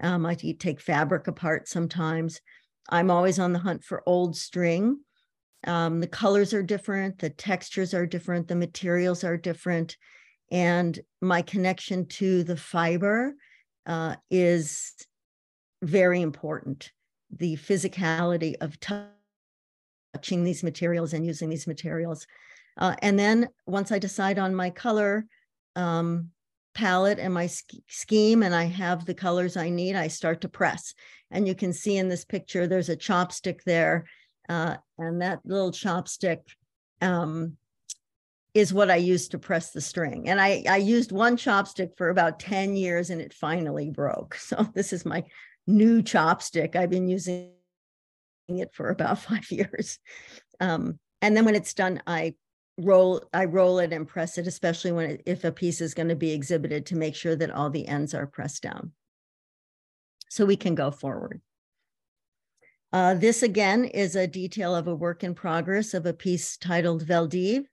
Um, 0.00 0.24
I 0.24 0.34
take 0.34 0.80
fabric 0.80 1.26
apart 1.26 1.68
sometimes. 1.68 2.40
I'm 2.88 3.10
always 3.10 3.38
on 3.38 3.52
the 3.52 3.58
hunt 3.58 3.84
for 3.84 4.02
old 4.06 4.36
string. 4.36 5.00
Um, 5.66 6.00
the 6.00 6.06
colors 6.06 6.54
are 6.54 6.62
different, 6.62 7.18
the 7.18 7.30
textures 7.30 7.92
are 7.92 8.06
different, 8.06 8.48
the 8.48 8.54
materials 8.54 9.24
are 9.24 9.36
different. 9.36 9.96
And 10.50 10.98
my 11.20 11.42
connection 11.42 12.06
to 12.06 12.44
the 12.44 12.56
fiber 12.56 13.34
uh, 13.86 14.16
is 14.30 14.94
very 15.82 16.22
important. 16.22 16.92
The 17.36 17.56
physicality 17.56 18.54
of 18.60 18.78
touching 18.80 20.44
these 20.44 20.62
materials 20.62 21.12
and 21.12 21.26
using 21.26 21.50
these 21.50 21.66
materials. 21.66 22.26
Uh, 22.78 22.94
and 23.02 23.18
then 23.18 23.48
once 23.66 23.92
I 23.92 23.98
decide 23.98 24.38
on 24.38 24.54
my 24.54 24.70
color 24.70 25.26
um, 25.76 26.30
palette 26.78 27.18
and 27.18 27.34
my 27.34 27.48
scheme, 27.88 28.44
and 28.44 28.54
I 28.54 28.66
have 28.66 29.04
the 29.04 29.12
colors 29.12 29.56
I 29.56 29.68
need, 29.68 29.96
I 29.96 30.06
start 30.06 30.42
to 30.42 30.48
press. 30.48 30.94
And 31.28 31.48
you 31.48 31.56
can 31.56 31.72
see 31.72 31.96
in 31.96 32.08
this 32.08 32.24
picture, 32.24 32.68
there's 32.68 32.88
a 32.88 32.96
chopstick 32.96 33.64
there. 33.64 34.06
Uh, 34.48 34.76
and 34.96 35.20
that 35.20 35.40
little 35.44 35.72
chopstick 35.72 36.38
um, 37.00 37.56
is 38.54 38.72
what 38.72 38.92
I 38.92 38.96
used 38.96 39.32
to 39.32 39.40
press 39.40 39.72
the 39.72 39.80
string. 39.80 40.28
And 40.28 40.40
I, 40.40 40.62
I 40.70 40.76
used 40.76 41.10
one 41.10 41.36
chopstick 41.36 41.96
for 41.96 42.10
about 42.10 42.38
10 42.38 42.76
years 42.76 43.10
and 43.10 43.20
it 43.20 43.34
finally 43.34 43.90
broke. 43.90 44.36
So 44.40 44.64
this 44.72 44.92
is 44.92 45.04
my 45.04 45.24
new 45.66 46.00
chopstick. 46.00 46.76
I've 46.76 46.90
been 46.90 47.08
using 47.08 47.50
it 48.46 48.72
for 48.72 48.90
about 48.90 49.18
five 49.28 49.50
years. 49.50 49.98
Um, 50.60 51.00
and 51.20 51.36
then 51.36 51.44
when 51.44 51.56
it's 51.56 51.74
done, 51.74 52.00
I 52.06 52.34
roll 52.78 53.22
I 53.34 53.44
roll 53.44 53.78
it 53.80 53.92
and 53.92 54.06
press 54.06 54.38
it, 54.38 54.46
especially 54.46 54.92
when 54.92 55.10
it, 55.10 55.22
if 55.26 55.44
a 55.44 55.52
piece 55.52 55.80
is 55.80 55.94
going 55.94 56.08
to 56.08 56.16
be 56.16 56.30
exhibited 56.30 56.86
to 56.86 56.96
make 56.96 57.14
sure 57.14 57.36
that 57.36 57.50
all 57.50 57.70
the 57.70 57.86
ends 57.86 58.14
are 58.14 58.26
pressed 58.26 58.62
down. 58.62 58.92
So 60.30 60.46
we 60.46 60.56
can 60.56 60.74
go 60.74 60.90
forward. 60.90 61.40
Uh, 62.92 63.14
this 63.14 63.42
again 63.42 63.84
is 63.84 64.16
a 64.16 64.26
detail 64.26 64.74
of 64.74 64.88
a 64.88 64.94
work 64.94 65.22
in 65.22 65.34
progress 65.34 65.92
of 65.92 66.06
a 66.06 66.12
piece 66.12 66.56
titled 66.56 67.02
Vel 67.02 67.26
d'Hiv. 67.26 67.64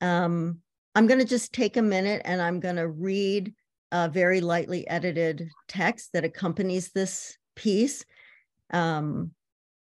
Um, 0.00 0.60
I'm 0.94 1.06
going 1.06 1.18
to 1.18 1.26
just 1.26 1.52
take 1.52 1.76
a 1.76 1.82
minute 1.82 2.22
and 2.24 2.40
I'm 2.40 2.60
going 2.60 2.76
to 2.76 2.88
read 2.88 3.52
a 3.90 4.08
very 4.08 4.40
lightly 4.40 4.86
edited 4.88 5.48
text 5.66 6.12
that 6.12 6.24
accompanies 6.24 6.92
this 6.92 7.36
piece. 7.56 8.04
Um, 8.72 9.32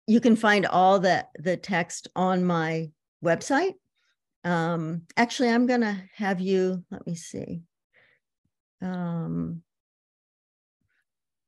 you 0.06 0.20
can 0.20 0.36
find 0.36 0.66
all 0.66 0.98
the, 0.98 1.26
the 1.38 1.56
text 1.56 2.08
on 2.14 2.44
my 2.44 2.90
website. 3.24 3.74
Um, 4.44 5.02
actually, 5.16 5.50
I'm 5.50 5.66
going 5.66 5.80
to 5.80 5.96
have 6.14 6.40
you, 6.40 6.84
let 6.90 7.06
me 7.06 7.14
see. 7.14 7.62
Um, 8.80 9.62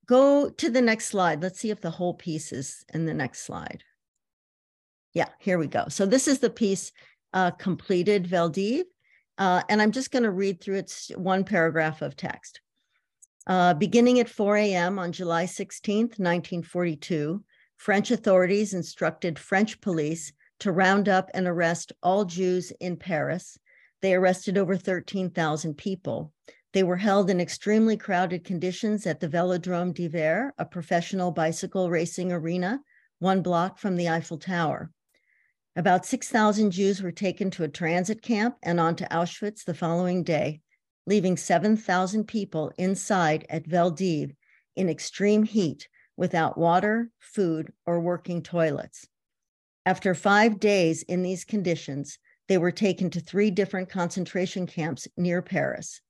go 0.06 0.50
to 0.50 0.70
the 0.70 0.82
next 0.82 1.06
slide. 1.06 1.42
Let's 1.42 1.60
see 1.60 1.70
if 1.70 1.80
the 1.80 1.90
whole 1.90 2.14
piece 2.14 2.52
is 2.52 2.84
in 2.92 3.06
the 3.06 3.14
next 3.14 3.44
slide. 3.44 3.84
Yeah, 5.14 5.28
here 5.38 5.58
we 5.58 5.66
go. 5.66 5.86
So 5.88 6.06
this 6.06 6.28
is 6.28 6.38
the 6.40 6.50
piece 6.50 6.92
uh, 7.32 7.52
completed 7.52 8.26
Vel 8.26 8.50
d'Hiv. 8.50 8.84
Uh, 9.38 9.62
and 9.68 9.80
I'm 9.80 9.92
just 9.92 10.10
going 10.10 10.24
to 10.24 10.30
read 10.30 10.60
through 10.60 10.76
its 10.76 11.10
one 11.16 11.44
paragraph 11.44 12.02
of 12.02 12.16
text. 12.16 12.60
Uh, 13.46 13.72
beginning 13.74 14.20
at 14.20 14.28
4 14.28 14.56
a.m. 14.58 14.98
on 14.98 15.12
July 15.12 15.44
16th, 15.44 16.18
1942, 16.18 17.42
French 17.76 18.10
authorities 18.10 18.74
instructed 18.74 19.38
French 19.38 19.80
police 19.80 20.32
to 20.60 20.72
round 20.72 21.08
up 21.08 21.30
and 21.34 21.46
arrest 21.46 21.92
all 22.02 22.24
Jews 22.24 22.72
in 22.80 22.96
Paris. 22.96 23.58
They 24.00 24.14
arrested 24.14 24.56
over 24.56 24.76
13,000 24.76 25.76
people. 25.76 26.32
They 26.72 26.82
were 26.82 26.96
held 26.96 27.28
in 27.28 27.40
extremely 27.40 27.96
crowded 27.96 28.44
conditions 28.44 29.06
at 29.06 29.20
the 29.20 29.28
Velodrome 29.28 29.92
d'Hiver, 29.92 30.54
a 30.56 30.64
professional 30.64 31.32
bicycle 31.32 31.90
racing 31.90 32.30
arena, 32.32 32.80
one 33.18 33.42
block 33.42 33.78
from 33.78 33.96
the 33.96 34.08
Eiffel 34.08 34.38
Tower. 34.38 34.90
About 35.76 36.06
6,000 36.06 36.70
Jews 36.70 37.02
were 37.02 37.12
taken 37.12 37.50
to 37.52 37.64
a 37.64 37.68
transit 37.68 38.22
camp 38.22 38.56
and 38.62 38.78
on 38.78 38.96
to 38.96 39.04
Auschwitz 39.10 39.64
the 39.64 39.74
following 39.74 40.22
day, 40.22 40.60
leaving 41.06 41.36
7,000 41.36 42.26
people 42.26 42.72
inside 42.78 43.46
at 43.48 43.66
Vel 43.66 43.90
d'Hiv 43.90 44.34
in 44.76 44.88
extreme 44.88 45.42
heat 45.42 45.88
without 46.16 46.58
water, 46.58 47.10
food, 47.18 47.72
or 47.86 48.00
working 48.00 48.42
toilets. 48.42 49.06
After 49.86 50.14
five 50.14 50.60
days 50.60 51.02
in 51.02 51.22
these 51.22 51.44
conditions, 51.44 52.18
they 52.48 52.58
were 52.58 52.70
taken 52.70 53.08
to 53.10 53.20
three 53.20 53.50
different 53.50 53.88
concentration 53.88 54.66
camps 54.66 55.08
near 55.16 55.40
Paris. 55.40 56.02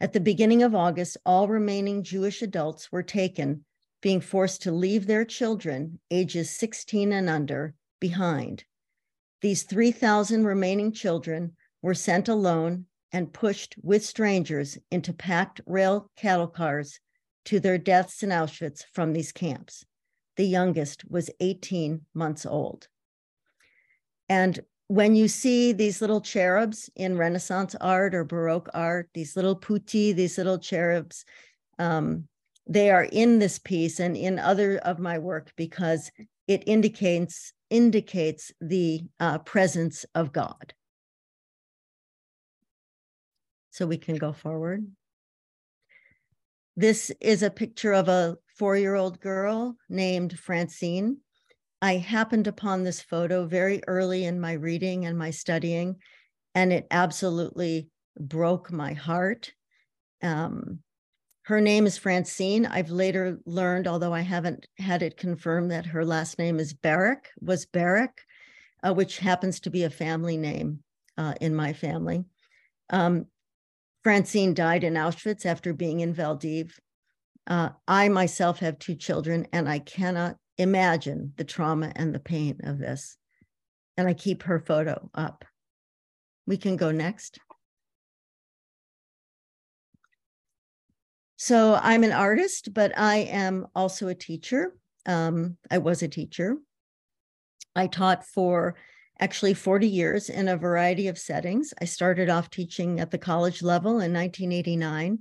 At 0.00 0.12
the 0.12 0.20
beginning 0.20 0.62
of 0.62 0.74
August, 0.74 1.16
all 1.26 1.48
remaining 1.48 2.04
Jewish 2.04 2.40
adults 2.40 2.92
were 2.92 3.02
taken, 3.02 3.64
being 4.00 4.20
forced 4.20 4.62
to 4.62 4.72
leave 4.72 5.06
their 5.06 5.24
children, 5.24 5.98
ages 6.10 6.50
16 6.50 7.12
and 7.12 7.28
under, 7.28 7.74
behind. 7.98 8.64
These 9.40 9.64
3,000 9.64 10.44
remaining 10.44 10.92
children 10.92 11.56
were 11.82 11.94
sent 11.94 12.28
alone 12.28 12.86
and 13.12 13.32
pushed 13.32 13.74
with 13.82 14.04
strangers 14.04 14.78
into 14.90 15.12
packed 15.12 15.60
rail 15.66 16.10
cattle 16.16 16.46
cars 16.46 17.00
to 17.46 17.58
their 17.58 17.78
deaths 17.78 18.22
in 18.22 18.30
Auschwitz 18.30 18.84
from 18.92 19.12
these 19.12 19.32
camps. 19.32 19.84
The 20.36 20.46
youngest 20.46 21.04
was 21.10 21.28
18 21.40 22.02
months 22.14 22.46
old. 22.46 22.88
And 24.30 24.60
when 24.86 25.16
you 25.16 25.26
see 25.26 25.72
these 25.72 26.00
little 26.00 26.20
cherubs 26.20 26.88
in 26.94 27.18
Renaissance 27.18 27.74
art 27.80 28.14
or 28.14 28.24
Baroque 28.24 28.70
art, 28.72 29.10
these 29.12 29.34
little 29.34 29.56
putti, 29.56 30.12
these 30.12 30.38
little 30.38 30.58
cherubs, 30.58 31.24
um, 31.80 32.28
they 32.66 32.90
are 32.90 33.04
in 33.04 33.40
this 33.40 33.58
piece 33.58 33.98
and 33.98 34.16
in 34.16 34.38
other 34.38 34.78
of 34.78 35.00
my 35.00 35.18
work 35.18 35.52
because 35.56 36.12
it 36.46 36.62
indicates 36.66 37.52
indicates 37.70 38.52
the 38.60 39.02
uh, 39.18 39.38
presence 39.38 40.06
of 40.14 40.32
God. 40.32 40.74
So 43.70 43.86
we 43.86 43.98
can 43.98 44.16
go 44.16 44.32
forward. 44.32 44.86
This 46.76 47.10
is 47.20 47.42
a 47.42 47.50
picture 47.50 47.92
of 47.92 48.08
a 48.08 48.36
four-year-old 48.58 49.20
girl 49.20 49.76
named 49.88 50.38
Francine. 50.38 51.18
I 51.82 51.96
happened 51.96 52.46
upon 52.46 52.84
this 52.84 53.00
photo 53.00 53.46
very 53.46 53.82
early 53.86 54.24
in 54.24 54.40
my 54.40 54.52
reading 54.52 55.06
and 55.06 55.16
my 55.16 55.30
studying, 55.30 55.96
and 56.54 56.72
it 56.72 56.86
absolutely 56.90 57.88
broke 58.18 58.70
my 58.70 58.92
heart. 58.92 59.52
Um, 60.22 60.80
her 61.44 61.60
name 61.60 61.86
is 61.86 61.96
Francine. 61.96 62.66
I've 62.66 62.90
later 62.90 63.38
learned, 63.46 63.88
although 63.88 64.12
I 64.12 64.20
haven't 64.20 64.66
had 64.78 65.02
it 65.02 65.16
confirmed, 65.16 65.70
that 65.70 65.86
her 65.86 66.04
last 66.04 66.38
name 66.38 66.60
is 66.60 66.74
Barrick, 66.74 67.28
was 67.40 67.64
Barrick, 67.64 68.20
uh, 68.86 68.92
which 68.92 69.18
happens 69.18 69.60
to 69.60 69.70
be 69.70 69.84
a 69.84 69.90
family 69.90 70.36
name 70.36 70.82
uh, 71.16 71.34
in 71.40 71.54
my 71.54 71.72
family. 71.72 72.24
Um, 72.90 73.26
Francine 74.02 74.54
died 74.54 74.84
in 74.84 74.94
Auschwitz 74.94 75.46
after 75.46 75.72
being 75.72 76.00
in 76.00 76.12
Vel 76.12 76.36
d'Hiv. 76.36 76.72
Uh, 77.46 77.70
I 77.88 78.08
myself 78.10 78.58
have 78.60 78.78
two 78.78 78.94
children, 78.94 79.46
and 79.52 79.68
I 79.68 79.78
cannot 79.78 80.36
imagine 80.60 81.32
the 81.36 81.44
trauma 81.44 81.92
and 81.96 82.14
the 82.14 82.20
pain 82.20 82.60
of 82.64 82.78
this. 82.78 83.16
And 83.96 84.06
I 84.06 84.14
keep 84.14 84.44
her 84.44 84.60
photo 84.60 85.10
up. 85.14 85.44
We 86.46 86.56
can 86.56 86.76
go 86.76 86.90
next. 86.90 87.38
So 91.36 91.78
I'm 91.82 92.04
an 92.04 92.12
artist, 92.12 92.74
but 92.74 92.92
I 92.98 93.16
am 93.18 93.66
also 93.74 94.08
a 94.08 94.14
teacher. 94.14 94.76
Um, 95.06 95.56
I 95.70 95.78
was 95.78 96.02
a 96.02 96.08
teacher. 96.08 96.56
I 97.74 97.86
taught 97.86 98.26
for 98.26 98.76
actually 99.18 99.54
40 99.54 99.88
years 99.88 100.28
in 100.28 100.48
a 100.48 100.56
variety 100.56 101.08
of 101.08 101.18
settings. 101.18 101.72
I 101.80 101.86
started 101.86 102.28
off 102.28 102.50
teaching 102.50 103.00
at 103.00 103.10
the 103.10 103.18
college 103.18 103.62
level 103.62 103.92
in 103.92 104.12
1989 104.12 105.20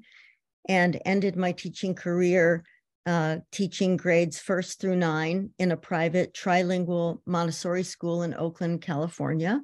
and 0.67 1.01
ended 1.05 1.35
my 1.35 1.51
teaching 1.51 1.95
career 1.95 2.63
uh, 3.05 3.37
teaching 3.51 3.97
grades 3.97 4.39
first 4.39 4.79
through 4.79 4.95
nine 4.95 5.49
in 5.57 5.71
a 5.71 5.77
private 5.77 6.33
trilingual 6.33 7.19
Montessori 7.25 7.83
school 7.83 8.23
in 8.23 8.33
Oakland, 8.33 8.81
California. 8.81 9.61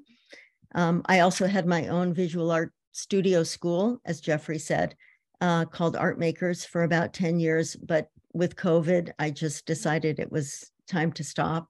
Um, 0.74 1.02
I 1.06 1.20
also 1.20 1.48
had 1.48 1.66
my 1.66 1.88
own 1.88 2.14
visual 2.14 2.52
art 2.52 2.74
studio 2.92 3.44
school, 3.44 4.00
as 4.06 4.22
Jeffrey 4.22 4.60
said, 4.60 4.96
uh, 5.42 5.66
called 5.66 5.96
Art 5.96 6.18
Makers 6.18 6.66
for 6.66 6.84
about 6.84 7.14
10 7.14 7.40
years. 7.40 7.76
But 7.76 8.10
with 8.34 8.56
COVID, 8.56 9.12
I 9.20 9.32
just 9.32 9.66
decided 9.66 10.20
it 10.20 10.32
was 10.32 10.72
time 10.88 11.12
to 11.14 11.24
stop. 11.24 11.70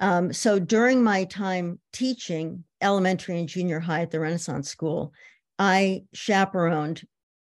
Um, 0.00 0.32
so 0.32 0.58
during 0.58 1.02
my 1.02 1.24
time 1.24 1.78
teaching 1.92 2.64
elementary 2.80 3.38
and 3.38 3.48
junior 3.48 3.80
high 3.80 4.02
at 4.02 4.10
the 4.10 4.20
Renaissance 4.20 4.68
School, 4.68 5.12
I 5.58 6.04
chaperoned 6.12 7.06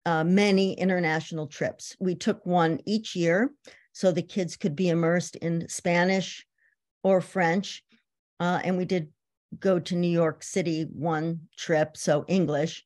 uh, 0.06 0.24
many 0.24 0.74
international 0.74 1.46
trips. 1.46 1.96
We 2.00 2.14
took 2.14 2.44
one 2.44 2.80
each 2.84 3.16
year 3.16 3.50
so 3.92 4.10
the 4.10 4.22
kids 4.22 4.56
could 4.56 4.74
be 4.74 4.88
immersed 4.88 5.36
in 5.36 5.68
Spanish, 5.68 6.44
or 7.04 7.20
French. 7.20 7.84
Uh, 8.40 8.60
and 8.64 8.76
we 8.76 8.84
did 8.84 9.08
go 9.60 9.78
to 9.78 9.94
New 9.94 10.08
York 10.08 10.42
City 10.42 10.86
one 10.92 11.42
trip, 11.56 11.96
so 11.96 12.24
English. 12.26 12.82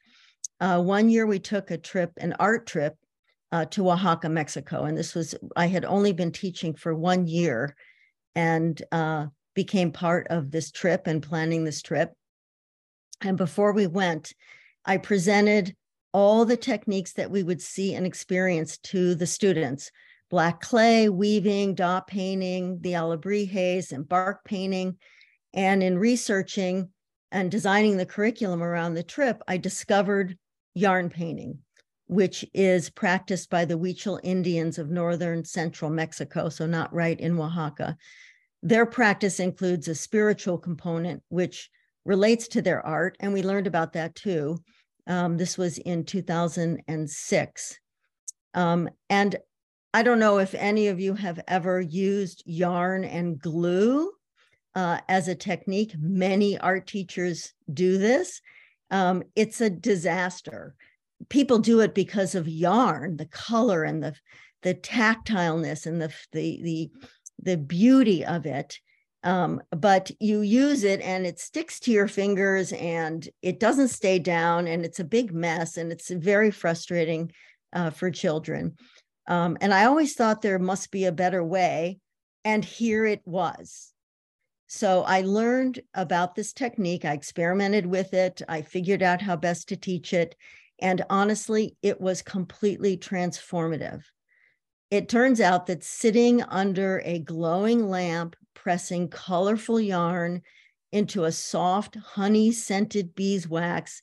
Uh, 0.60 0.82
one 0.82 1.08
year 1.08 1.26
we 1.26 1.38
took 1.38 1.70
a 1.70 1.78
trip, 1.78 2.12
an 2.18 2.34
art 2.38 2.66
trip 2.66 2.94
uh, 3.52 3.64
to 3.66 3.88
Oaxaca, 3.88 4.28
Mexico. 4.28 4.84
And 4.84 4.98
this 4.98 5.14
was, 5.14 5.34
I 5.56 5.66
had 5.66 5.86
only 5.86 6.12
been 6.12 6.32
teaching 6.32 6.74
for 6.74 6.94
one 6.94 7.26
year 7.26 7.74
and 8.34 8.80
uh, 8.92 9.26
became 9.54 9.92
part 9.92 10.26
of 10.28 10.50
this 10.50 10.70
trip 10.70 11.06
and 11.06 11.22
planning 11.22 11.64
this 11.64 11.80
trip. 11.80 12.12
And 13.22 13.38
before 13.38 13.72
we 13.72 13.86
went, 13.86 14.34
I 14.84 14.98
presented 14.98 15.74
all 16.12 16.44
the 16.44 16.56
techniques 16.56 17.12
that 17.14 17.30
we 17.30 17.42
would 17.42 17.60
see 17.60 17.94
and 17.94 18.06
experience 18.06 18.78
to 18.78 19.14
the 19.14 19.26
students 19.26 19.90
black 20.30 20.60
clay, 20.60 21.08
weaving, 21.08 21.74
dot 21.74 22.06
painting, 22.06 22.78
the 22.82 22.92
alebrijes, 22.92 23.92
and 23.92 24.08
bark 24.08 24.44
painting. 24.44 24.96
And 25.54 25.82
in 25.82 25.98
researching 25.98 26.90
and 27.32 27.50
designing 27.50 27.96
the 27.96 28.06
curriculum 28.06 28.62
around 28.62 28.94
the 28.94 29.02
trip, 29.02 29.42
I 29.48 29.56
discovered 29.56 30.36
yarn 30.74 31.08
painting, 31.08 31.60
which 32.06 32.44
is 32.52 32.90
practiced 32.90 33.50
by 33.50 33.64
the 33.64 33.78
Huichol 33.78 34.20
Indians 34.22 34.78
of 34.78 34.90
northern 34.90 35.44
central 35.44 35.90
Mexico, 35.90 36.48
so 36.48 36.66
not 36.66 36.92
right 36.92 37.18
in 37.18 37.38
Oaxaca. 37.38 37.96
Their 38.62 38.86
practice 38.86 39.40
includes 39.40 39.88
a 39.88 39.94
spiritual 39.94 40.58
component, 40.58 41.22
which 41.28 41.70
relates 42.04 42.48
to 42.48 42.62
their 42.62 42.84
art, 42.84 43.16
and 43.20 43.32
we 43.32 43.42
learned 43.42 43.66
about 43.66 43.92
that 43.92 44.14
too. 44.14 44.58
Um, 45.08 45.36
this 45.36 45.58
was 45.58 45.78
in 45.78 46.04
2006. 46.04 47.78
Um, 48.54 48.88
and 49.08 49.36
I 49.94 50.02
don't 50.02 50.18
know 50.18 50.38
if 50.38 50.54
any 50.54 50.88
of 50.88 51.00
you 51.00 51.14
have 51.14 51.40
ever 51.48 51.80
used 51.80 52.42
yarn 52.46 53.04
and 53.04 53.40
glue 53.40 54.12
uh, 54.74 55.00
as 55.08 55.28
a 55.28 55.34
technique. 55.34 55.94
Many 55.98 56.58
art 56.58 56.86
teachers 56.86 57.52
do 57.72 57.98
this. 57.98 58.40
Um, 58.90 59.22
it's 59.34 59.60
a 59.60 59.70
disaster. 59.70 60.74
People 61.30 61.58
do 61.58 61.80
it 61.80 61.94
because 61.94 62.34
of 62.34 62.46
yarn, 62.46 63.16
the 63.16 63.26
color 63.26 63.82
and 63.84 64.02
the 64.02 64.14
the 64.62 64.74
tactileness 64.74 65.86
and 65.86 66.00
the 66.02 66.12
the 66.32 66.60
the 66.62 66.90
the 67.42 67.56
beauty 67.56 68.24
of 68.24 68.46
it. 68.46 68.78
Um, 69.24 69.60
but 69.70 70.10
you 70.20 70.42
use 70.42 70.84
it 70.84 71.00
and 71.00 71.26
it 71.26 71.40
sticks 71.40 71.80
to 71.80 71.90
your 71.90 72.06
fingers 72.06 72.72
and 72.72 73.28
it 73.42 73.58
doesn't 73.58 73.88
stay 73.88 74.18
down 74.20 74.68
and 74.68 74.84
it's 74.84 75.00
a 75.00 75.04
big 75.04 75.32
mess 75.32 75.76
and 75.76 75.90
it's 75.90 76.10
very 76.10 76.52
frustrating 76.52 77.32
uh, 77.72 77.90
for 77.90 78.10
children. 78.10 78.76
Um, 79.26 79.58
and 79.60 79.74
I 79.74 79.86
always 79.86 80.14
thought 80.14 80.40
there 80.40 80.58
must 80.58 80.90
be 80.90 81.04
a 81.04 81.12
better 81.12 81.42
way. 81.42 81.98
And 82.44 82.64
here 82.64 83.04
it 83.04 83.20
was. 83.24 83.92
So 84.68 85.02
I 85.02 85.22
learned 85.22 85.80
about 85.94 86.34
this 86.34 86.52
technique. 86.52 87.04
I 87.04 87.12
experimented 87.12 87.86
with 87.86 88.14
it. 88.14 88.42
I 88.48 88.62
figured 88.62 89.02
out 89.02 89.22
how 89.22 89.34
best 89.34 89.68
to 89.68 89.76
teach 89.76 90.12
it. 90.12 90.36
And 90.78 91.04
honestly, 91.10 91.76
it 91.82 92.00
was 92.00 92.22
completely 92.22 92.96
transformative. 92.96 94.02
It 94.90 95.08
turns 95.08 95.40
out 95.40 95.66
that 95.66 95.84
sitting 95.84 96.42
under 96.42 97.02
a 97.04 97.18
glowing 97.18 97.88
lamp, 97.88 98.36
pressing 98.62 99.08
colorful 99.08 99.80
yarn 99.80 100.42
into 100.90 101.24
a 101.24 101.32
soft, 101.32 101.96
honey 101.96 102.50
scented 102.50 103.14
beeswax 103.14 104.02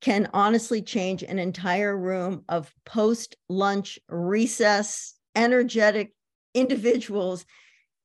can 0.00 0.28
honestly 0.32 0.82
change 0.82 1.22
an 1.22 1.38
entire 1.38 1.96
room 1.96 2.44
of 2.48 2.72
post 2.84 3.36
lunch 3.48 3.98
recess, 4.08 5.14
energetic 5.34 6.12
individuals 6.54 7.44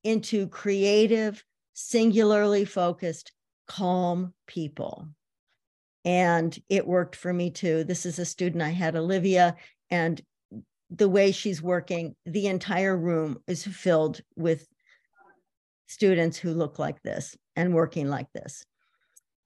into 0.02 0.48
creative, 0.48 1.44
singularly 1.74 2.64
focused, 2.64 3.32
calm 3.68 4.32
people. 4.46 5.08
And 6.04 6.56
it 6.68 6.86
worked 6.86 7.14
for 7.14 7.32
me 7.32 7.50
too. 7.50 7.84
This 7.84 8.06
is 8.06 8.18
a 8.18 8.24
student 8.24 8.62
I 8.62 8.70
had, 8.70 8.96
Olivia, 8.96 9.56
and 9.90 10.20
the 10.90 11.08
way 11.08 11.32
she's 11.32 11.62
working, 11.62 12.14
the 12.26 12.46
entire 12.46 12.96
room 12.96 13.38
is 13.46 13.64
filled 13.64 14.20
with 14.36 14.66
students 15.94 16.36
who 16.36 16.52
look 16.52 16.80
like 16.80 17.00
this 17.02 17.36
and 17.54 17.72
working 17.72 18.10
like 18.10 18.26
this. 18.32 18.64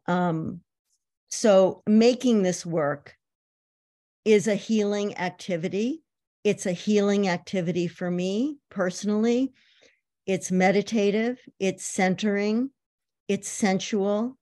Um, 0.06 0.62
so 1.28 1.82
making 1.86 2.42
this 2.42 2.64
work 2.64 3.14
is 4.24 4.48
a 4.48 4.54
healing 4.54 5.18
activity. 5.18 6.02
It's 6.44 6.64
a 6.64 6.72
healing 6.72 7.28
activity 7.28 7.86
for 7.86 8.10
me 8.10 8.56
personally. 8.70 9.52
It's 10.24 10.50
meditative, 10.50 11.38
it's 11.58 11.84
centering, 11.84 12.70
it's 13.28 13.48
sensual. 13.48 14.38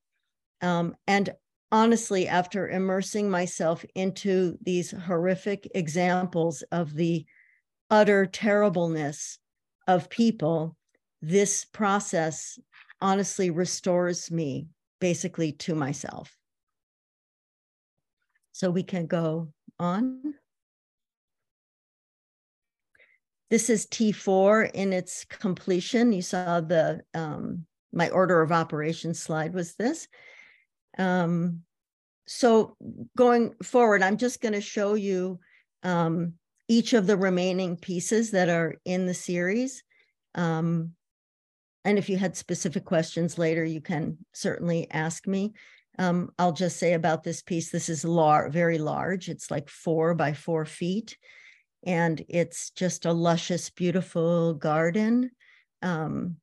Um, 0.62 0.94
and 1.08 1.34
honestly, 1.72 2.28
after 2.28 2.68
immersing 2.68 3.28
myself 3.28 3.84
into 3.96 4.58
these 4.62 4.92
horrific 4.92 5.68
examples 5.74 6.62
of 6.70 6.94
the 6.94 7.26
utter 7.90 8.26
terribleness 8.26 9.38
of 9.88 10.08
people, 10.08 10.75
this 11.22 11.64
process 11.64 12.58
honestly 13.00 13.50
restores 13.50 14.30
me 14.30 14.68
basically 15.00 15.52
to 15.52 15.74
myself. 15.74 16.36
So 18.52 18.70
we 18.70 18.82
can 18.82 19.06
go 19.06 19.52
on. 19.78 20.34
This 23.50 23.70
is 23.70 23.86
T4 23.86 24.70
in 24.72 24.92
its 24.92 25.24
completion. 25.26 26.12
You 26.12 26.22
saw 26.22 26.60
the, 26.60 27.02
um, 27.14 27.66
my 27.92 28.08
order 28.08 28.40
of 28.42 28.52
operations 28.52 29.20
slide 29.20 29.54
was 29.54 29.74
this. 29.74 30.08
Um, 30.98 31.62
so 32.26 32.76
going 33.16 33.54
forward, 33.62 34.02
I'm 34.02 34.16
just 34.16 34.40
going 34.40 34.54
to 34.54 34.60
show 34.60 34.94
you 34.94 35.38
um, 35.82 36.34
each 36.68 36.92
of 36.92 37.06
the 37.06 37.16
remaining 37.16 37.76
pieces 37.76 38.32
that 38.32 38.48
are 38.48 38.74
in 38.84 39.06
the 39.06 39.14
series. 39.14 39.84
Um, 40.34 40.92
and 41.86 41.98
if 41.98 42.08
you 42.08 42.18
had 42.18 42.36
specific 42.36 42.84
questions 42.84 43.38
later, 43.38 43.64
you 43.64 43.80
can 43.80 44.18
certainly 44.34 44.90
ask 44.90 45.24
me. 45.28 45.54
Um, 46.00 46.30
I'll 46.36 46.52
just 46.52 46.78
say 46.78 46.94
about 46.94 47.22
this 47.22 47.42
piece, 47.42 47.70
this 47.70 47.88
is 47.88 48.04
lar- 48.04 48.50
very 48.50 48.78
large. 48.78 49.28
It's 49.28 49.52
like 49.52 49.68
four 49.68 50.12
by 50.12 50.32
four 50.32 50.64
feet. 50.64 51.16
And 51.86 52.24
it's 52.28 52.70
just 52.70 53.06
a 53.06 53.12
luscious, 53.12 53.70
beautiful 53.70 54.54
garden 54.54 55.30
um, 55.80 56.38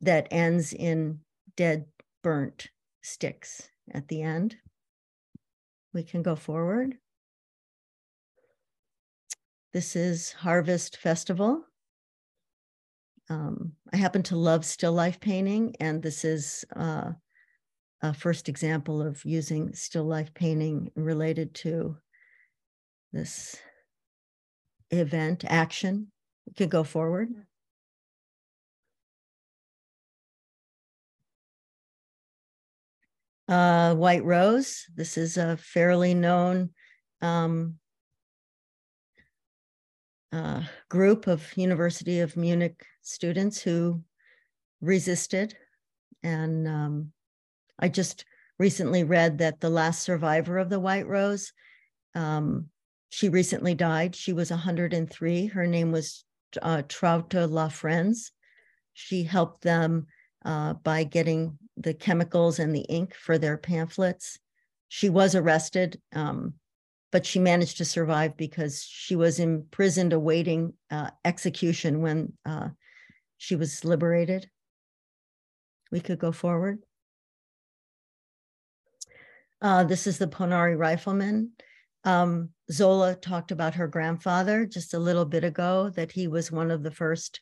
that 0.00 0.26
ends 0.32 0.72
in 0.72 1.20
dead, 1.56 1.84
burnt 2.24 2.66
sticks 3.00 3.70
at 3.92 4.08
the 4.08 4.22
end. 4.22 4.56
We 5.94 6.02
can 6.02 6.22
go 6.22 6.34
forward. 6.34 6.98
This 9.72 9.94
is 9.94 10.32
Harvest 10.32 10.96
Festival. 10.96 11.67
Um, 13.30 13.72
I 13.92 13.96
happen 13.96 14.22
to 14.24 14.36
love 14.36 14.64
still 14.64 14.92
life 14.92 15.20
painting, 15.20 15.76
and 15.80 16.02
this 16.02 16.24
is 16.24 16.64
uh, 16.74 17.12
a 18.00 18.14
first 18.14 18.48
example 18.48 19.02
of 19.02 19.22
using 19.24 19.74
still 19.74 20.04
life 20.04 20.32
painting 20.32 20.90
related 20.94 21.54
to 21.56 21.96
this 23.12 23.56
event 24.90 25.44
action. 25.46 26.10
We 26.46 26.54
could 26.54 26.70
go 26.70 26.84
forward. 26.84 27.28
Uh, 33.46 33.94
White 33.94 34.24
Rose, 34.24 34.84
this 34.94 35.16
is 35.16 35.38
a 35.38 35.56
fairly 35.56 36.12
known 36.12 36.70
um, 37.22 37.78
uh, 40.32 40.62
group 40.90 41.26
of 41.26 41.56
University 41.56 42.20
of 42.20 42.36
Munich 42.36 42.84
students 43.08 43.60
who 43.60 44.02
resisted 44.80 45.56
and 46.22 46.66
um, 46.68 47.12
I 47.78 47.88
just 47.88 48.24
recently 48.58 49.04
read 49.04 49.38
that 49.38 49.60
the 49.60 49.70
last 49.70 50.02
survivor 50.02 50.58
of 50.58 50.68
the 50.68 50.80
White 50.80 51.06
Rose, 51.06 51.52
um, 52.14 52.66
she 53.10 53.28
recently 53.28 53.74
died. 53.74 54.16
She 54.16 54.32
was 54.32 54.50
103. 54.50 55.46
Her 55.46 55.66
name 55.66 55.92
was 55.92 56.24
uh, 56.60 56.82
Traute 56.88 57.48
Lafrenz. 57.48 58.30
She 58.94 59.22
helped 59.22 59.62
them 59.62 60.06
uh, 60.44 60.74
by 60.74 61.04
getting 61.04 61.58
the 61.76 61.94
chemicals 61.94 62.58
and 62.58 62.74
the 62.74 62.80
ink 62.80 63.14
for 63.14 63.38
their 63.38 63.56
pamphlets. 63.56 64.38
She 64.88 65.08
was 65.08 65.34
arrested, 65.34 66.00
um, 66.12 66.54
but 67.12 67.24
she 67.24 67.38
managed 67.38 67.78
to 67.78 67.84
survive 67.84 68.36
because 68.36 68.82
she 68.82 69.14
was 69.14 69.38
imprisoned 69.38 70.12
awaiting 70.12 70.72
uh, 70.90 71.10
execution 71.24 72.00
when 72.02 72.32
uh, 72.44 72.68
she 73.38 73.56
was 73.56 73.84
liberated. 73.84 74.50
We 75.90 76.00
could 76.00 76.18
go 76.18 76.32
forward. 76.32 76.80
Uh, 79.62 79.84
this 79.84 80.06
is 80.06 80.18
the 80.18 80.28
Ponary 80.28 80.76
rifleman. 80.76 81.52
Um, 82.04 82.50
Zola 82.70 83.14
talked 83.14 83.50
about 83.50 83.74
her 83.74 83.88
grandfather 83.88 84.66
just 84.66 84.94
a 84.94 84.98
little 84.98 85.24
bit 85.24 85.44
ago, 85.44 85.90
that 85.90 86.12
he 86.12 86.28
was 86.28 86.52
one 86.52 86.70
of 86.70 86.82
the 86.82 86.90
first 86.90 87.40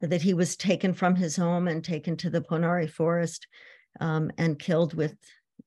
that 0.00 0.22
he 0.22 0.32
was 0.32 0.56
taken 0.56 0.94
from 0.94 1.14
his 1.14 1.36
home 1.36 1.68
and 1.68 1.84
taken 1.84 2.16
to 2.16 2.30
the 2.30 2.40
Ponary 2.40 2.88
forest 2.88 3.46
um, 4.00 4.30
and 4.38 4.58
killed 4.58 4.94
with 4.94 5.14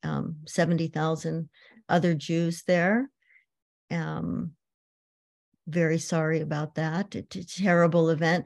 um, 0.02 0.38
70,000 0.48 1.50
other 1.88 2.16
Jews 2.16 2.64
there. 2.66 3.10
Um, 3.92 4.54
very 5.68 6.00
sorry 6.00 6.42
about 6.42 6.76
that. 6.76 7.16
It's 7.16 7.36
a 7.36 7.46
terrible 7.46 8.10
event. 8.10 8.46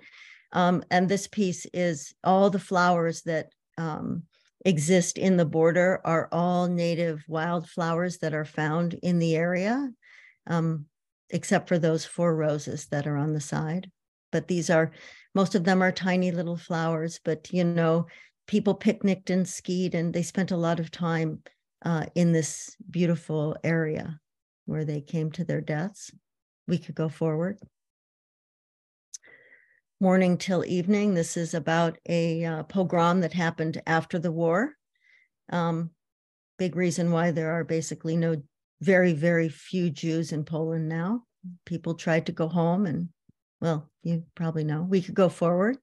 Um, 0.51 0.83
and 0.89 1.09
this 1.09 1.27
piece 1.27 1.65
is 1.73 2.13
all 2.23 2.49
the 2.49 2.59
flowers 2.59 3.21
that 3.23 3.49
um, 3.77 4.23
exist 4.65 5.17
in 5.17 5.37
the 5.37 5.45
border 5.45 6.01
are 6.03 6.29
all 6.31 6.67
native 6.67 7.23
wildflowers 7.27 8.17
that 8.19 8.33
are 8.33 8.45
found 8.45 8.93
in 9.03 9.19
the 9.19 9.35
area, 9.35 9.89
um, 10.47 10.85
except 11.29 11.67
for 11.67 11.77
those 11.77 12.05
four 12.05 12.35
roses 12.35 12.87
that 12.87 13.07
are 13.07 13.17
on 13.17 13.33
the 13.33 13.39
side. 13.39 13.89
But 14.31 14.47
these 14.47 14.69
are, 14.69 14.91
most 15.35 15.55
of 15.55 15.63
them 15.63 15.81
are 15.81 15.91
tiny 15.91 16.31
little 16.31 16.57
flowers, 16.57 17.19
but 17.23 17.51
you 17.51 17.63
know, 17.63 18.07
people 18.47 18.73
picnicked 18.73 19.29
and 19.29 19.47
skied 19.47 19.93
and 19.93 20.13
they 20.13 20.23
spent 20.23 20.51
a 20.51 20.57
lot 20.57 20.79
of 20.79 20.91
time 20.91 21.41
uh, 21.85 22.05
in 22.15 22.31
this 22.31 22.75
beautiful 22.89 23.55
area 23.63 24.19
where 24.65 24.85
they 24.85 25.01
came 25.01 25.31
to 25.31 25.43
their 25.43 25.61
deaths. 25.61 26.11
We 26.67 26.77
could 26.77 26.95
go 26.95 27.09
forward. 27.09 27.59
Morning 29.99 30.37
till 30.37 30.63
evening. 30.65 31.15
This 31.15 31.35
is 31.35 31.55
about 31.55 31.97
a 32.07 32.45
uh, 32.45 32.63
pogrom 32.63 33.21
that 33.21 33.33
happened 33.33 33.81
after 33.87 34.19
the 34.19 34.31
war. 34.31 34.73
Um, 35.49 35.89
big 36.59 36.75
reason 36.75 37.11
why 37.11 37.31
there 37.31 37.51
are 37.51 37.63
basically 37.63 38.15
no, 38.15 38.43
very, 38.79 39.13
very 39.13 39.49
few 39.49 39.89
Jews 39.89 40.31
in 40.31 40.43
Poland 40.43 40.87
now. 40.87 41.23
People 41.65 41.95
tried 41.95 42.27
to 42.27 42.31
go 42.31 42.47
home, 42.47 42.85
and 42.85 43.09
well, 43.59 43.89
you 44.03 44.23
probably 44.35 44.63
know. 44.63 44.83
We 44.83 45.01
could 45.01 45.15
go 45.15 45.29
forward. 45.29 45.77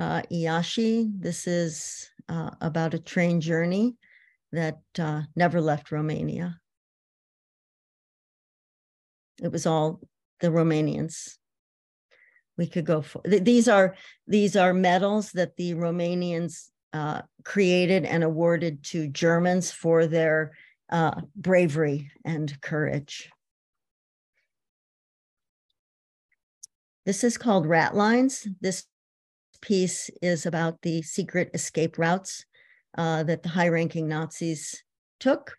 uh, 0.00 0.22
Iași. 0.32 1.06
This 1.16 1.46
is 1.46 2.10
uh, 2.28 2.50
about 2.60 2.94
a 2.94 2.98
train 2.98 3.40
journey 3.40 3.94
that 4.50 4.80
uh, 4.98 5.22
never 5.36 5.60
left 5.60 5.92
Romania. 5.92 6.61
It 9.42 9.50
was 9.50 9.66
all 9.66 10.00
the 10.40 10.48
Romanians. 10.48 11.36
We 12.56 12.66
could 12.66 12.84
go 12.84 13.02
for 13.02 13.22
th- 13.22 13.44
these 13.44 13.66
are 13.66 13.96
these 14.26 14.56
are 14.56 14.72
medals 14.72 15.32
that 15.32 15.56
the 15.56 15.74
Romanians 15.74 16.70
uh, 16.92 17.22
created 17.44 18.04
and 18.04 18.22
awarded 18.22 18.84
to 18.84 19.08
Germans 19.08 19.72
for 19.72 20.06
their 20.06 20.52
uh, 20.90 21.22
bravery 21.34 22.12
and 22.24 22.60
courage. 22.60 23.30
This 27.04 27.24
is 27.24 27.36
called 27.38 27.66
rat 27.66 27.96
lines. 27.96 28.46
This 28.60 28.84
piece 29.60 30.10
is 30.20 30.46
about 30.46 30.82
the 30.82 31.02
secret 31.02 31.50
escape 31.54 31.98
routes 31.98 32.44
uh, 32.96 33.22
that 33.24 33.42
the 33.42 33.48
high 33.48 33.68
ranking 33.68 34.08
Nazis 34.08 34.84
took 35.18 35.56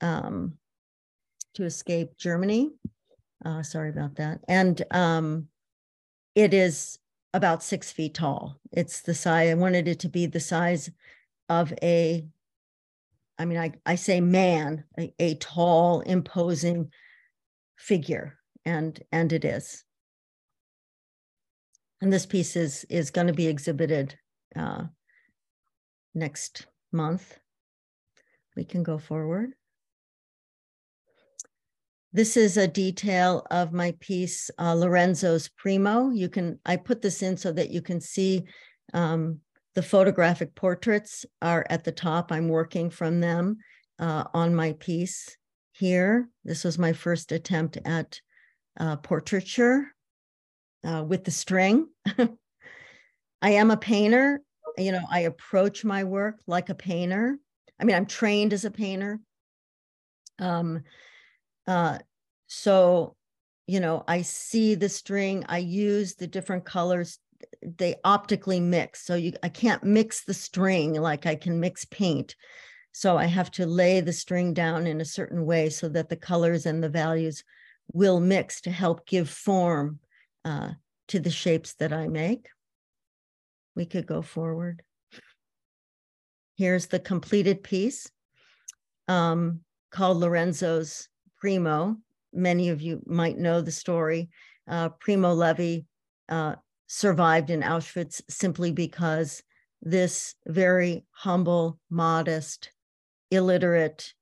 um, 0.00 0.54
to 1.54 1.64
escape 1.64 2.16
Germany. 2.16 2.70
Uh, 3.44 3.62
sorry 3.62 3.90
about 3.90 4.16
that. 4.16 4.40
And 4.48 4.82
um, 4.90 5.48
it 6.34 6.54
is 6.54 6.98
about 7.34 7.62
six 7.62 7.92
feet 7.92 8.14
tall. 8.14 8.58
It's 8.72 9.02
the 9.02 9.14
size, 9.14 9.50
I 9.50 9.54
wanted 9.54 9.88
it 9.88 10.00
to 10.00 10.08
be 10.08 10.26
the 10.26 10.40
size 10.40 10.90
of 11.48 11.72
a, 11.82 12.24
I 13.38 13.44
mean, 13.44 13.58
I, 13.58 13.72
I 13.84 13.96
say 13.96 14.20
man, 14.20 14.84
a, 14.98 15.12
a 15.18 15.34
tall, 15.34 16.00
imposing 16.00 16.90
figure, 17.76 18.38
and 18.64 18.98
and 19.12 19.32
it 19.32 19.44
is. 19.44 19.84
And 22.00 22.12
this 22.12 22.26
piece 22.26 22.56
is, 22.56 22.84
is 22.88 23.10
going 23.10 23.26
to 23.26 23.32
be 23.32 23.48
exhibited 23.48 24.16
uh, 24.56 24.84
next 26.14 26.66
month. 26.92 27.38
We 28.56 28.64
can 28.64 28.82
go 28.82 28.98
forward. 28.98 29.54
This 32.14 32.36
is 32.36 32.56
a 32.56 32.68
detail 32.68 33.44
of 33.50 33.72
my 33.72 33.92
piece, 33.98 34.48
uh, 34.56 34.72
Lorenzo's 34.72 35.48
Primo. 35.48 36.10
You 36.10 36.28
can, 36.28 36.60
I 36.64 36.76
put 36.76 37.02
this 37.02 37.22
in 37.22 37.36
so 37.36 37.50
that 37.50 37.70
you 37.70 37.82
can 37.82 38.00
see 38.00 38.44
um, 38.92 39.40
the 39.74 39.82
photographic 39.82 40.54
portraits 40.54 41.26
are 41.42 41.66
at 41.68 41.82
the 41.82 41.90
top. 41.90 42.30
I'm 42.30 42.46
working 42.46 42.88
from 42.88 43.18
them 43.18 43.56
uh, 43.98 44.26
on 44.32 44.54
my 44.54 44.74
piece 44.74 45.36
here. 45.72 46.28
This 46.44 46.62
was 46.62 46.78
my 46.78 46.92
first 46.92 47.32
attempt 47.32 47.78
at 47.84 48.20
uh, 48.78 48.94
portraiture 48.98 49.88
uh, 50.86 51.02
with 51.02 51.24
the 51.24 51.32
string. 51.32 51.88
I 53.42 53.50
am 53.50 53.72
a 53.72 53.76
painter. 53.76 54.40
You 54.78 54.92
know, 54.92 55.04
I 55.10 55.20
approach 55.22 55.84
my 55.84 56.04
work 56.04 56.36
like 56.46 56.68
a 56.68 56.76
painter. 56.76 57.36
I 57.80 57.84
mean, 57.84 57.96
I'm 57.96 58.06
trained 58.06 58.52
as 58.52 58.64
a 58.64 58.70
painter. 58.70 59.18
Um, 60.38 60.84
uh, 61.66 61.98
so, 62.46 63.16
you 63.66 63.80
know, 63.80 64.04
I 64.06 64.22
see 64.22 64.74
the 64.74 64.88
string, 64.88 65.44
I 65.48 65.58
use 65.58 66.14
the 66.14 66.26
different 66.26 66.64
colors, 66.64 67.18
they 67.62 67.96
optically 68.04 68.60
mix. 68.60 69.04
So 69.04 69.14
you 69.14 69.32
I 69.42 69.48
can't 69.48 69.82
mix 69.84 70.24
the 70.24 70.34
string 70.34 70.94
like 70.94 71.26
I 71.26 71.34
can 71.34 71.60
mix 71.60 71.84
paint. 71.84 72.36
So 72.92 73.16
I 73.16 73.26
have 73.26 73.50
to 73.52 73.66
lay 73.66 74.00
the 74.00 74.12
string 74.12 74.54
down 74.54 74.86
in 74.86 75.00
a 75.00 75.04
certain 75.04 75.44
way 75.44 75.68
so 75.68 75.88
that 75.88 76.08
the 76.08 76.16
colors 76.16 76.64
and 76.64 76.82
the 76.82 76.88
values 76.88 77.42
will 77.92 78.20
mix 78.20 78.60
to 78.62 78.70
help 78.70 79.06
give 79.06 79.28
form 79.28 79.98
uh, 80.44 80.70
to 81.08 81.18
the 81.18 81.30
shapes 81.30 81.74
that 81.74 81.92
I 81.92 82.06
make. 82.06 82.48
We 83.74 83.84
could 83.84 84.06
go 84.06 84.22
forward. 84.22 84.82
Here's 86.56 86.86
the 86.86 87.00
completed 87.00 87.64
piece 87.64 88.08
um, 89.08 89.60
called 89.90 90.18
Lorenzo's 90.18 91.08
Primo. 91.44 91.98
Many 92.32 92.70
of 92.70 92.80
you 92.80 93.02
might 93.04 93.36
know 93.36 93.60
the 93.60 93.70
story. 93.70 94.30
Uh, 94.66 94.88
Primo 94.88 95.34
Levi 95.34 95.80
uh, 96.30 96.54
survived 96.86 97.50
in 97.50 97.60
Auschwitz 97.60 98.22
simply 98.30 98.72
because 98.72 99.42
this 99.82 100.36
very 100.46 101.04
humble, 101.10 101.78
modest, 101.90 102.70
illiterate 103.30 104.14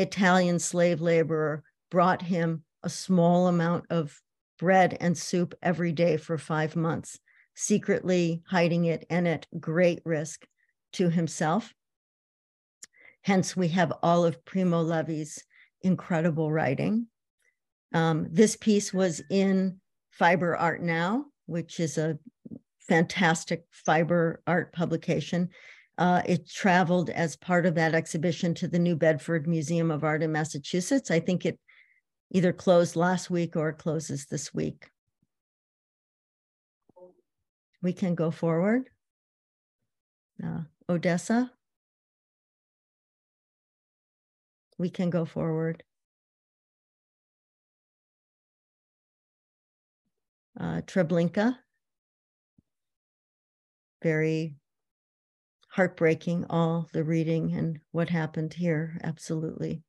Italian 0.00 0.58
slave 0.58 1.00
laborer 1.00 1.62
brought 1.92 2.22
him 2.22 2.64
a 2.82 2.90
small 2.90 3.46
amount 3.46 3.84
of 3.88 4.20
bread 4.58 4.96
and 5.00 5.16
soup 5.16 5.54
every 5.62 5.92
day 5.92 6.16
for 6.16 6.36
five 6.36 6.74
months, 6.74 7.20
secretly 7.54 8.42
hiding 8.48 8.86
it 8.86 9.06
and 9.08 9.28
at 9.28 9.46
great 9.60 10.00
risk 10.04 10.44
to 10.94 11.08
himself. 11.08 11.72
Hence, 13.22 13.56
we 13.56 13.68
have 13.68 13.92
all 14.02 14.24
of 14.24 14.44
Primo 14.44 14.82
Levi's 14.82 15.40
incredible 15.84 16.50
writing. 16.50 17.06
Um, 17.92 18.26
this 18.30 18.56
piece 18.56 18.92
was 18.92 19.22
in 19.30 19.80
Fiber 20.10 20.56
Art 20.56 20.82
Now, 20.82 21.26
which 21.46 21.78
is 21.80 21.98
a 21.98 22.18
fantastic 22.88 23.64
fiber 23.70 24.42
art 24.46 24.72
publication. 24.72 25.50
Uh, 25.96 26.22
it 26.26 26.50
traveled 26.50 27.10
as 27.10 27.36
part 27.36 27.66
of 27.66 27.76
that 27.76 27.94
exhibition 27.94 28.54
to 28.54 28.68
the 28.68 28.78
New 28.78 28.96
Bedford 28.96 29.46
Museum 29.46 29.90
of 29.90 30.02
Art 30.02 30.22
in 30.22 30.32
Massachusetts. 30.32 31.10
I 31.10 31.20
think 31.20 31.46
it 31.46 31.58
either 32.32 32.52
closed 32.52 32.96
last 32.96 33.30
week 33.30 33.56
or 33.56 33.72
closes 33.72 34.26
this 34.26 34.52
week. 34.52 34.88
We 37.82 37.92
can 37.92 38.14
go 38.14 38.30
forward. 38.30 38.90
Uh, 40.42 40.62
Odessa. 40.88 41.52
We 44.78 44.90
can 44.90 45.10
go 45.10 45.24
forward. 45.24 45.82
Uh, 50.58 50.82
Treblinka. 50.82 51.56
Very 54.02 54.56
heartbreaking, 55.68 56.46
all 56.50 56.88
the 56.92 57.02
reading 57.02 57.52
and 57.52 57.80
what 57.90 58.08
happened 58.08 58.54
here. 58.54 58.98
Absolutely 59.02 59.82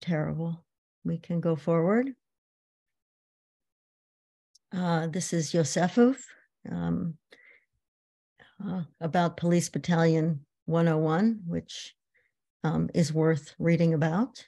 terrible. 0.00 0.64
We 1.04 1.18
can 1.18 1.40
go 1.40 1.54
forward. 1.54 2.14
Uh, 4.74 5.06
this 5.06 5.32
is 5.32 5.52
Józefów 5.52 6.16
um, 6.70 7.14
uh, 8.64 8.82
about 9.00 9.36
Police 9.36 9.68
Battalion 9.68 10.44
101, 10.66 11.40
which 11.46 11.94
um, 12.64 12.90
is 12.94 13.12
worth 13.12 13.54
reading 13.58 13.94
about. 13.94 14.44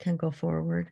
Can 0.00 0.16
go 0.16 0.30
forward. 0.30 0.90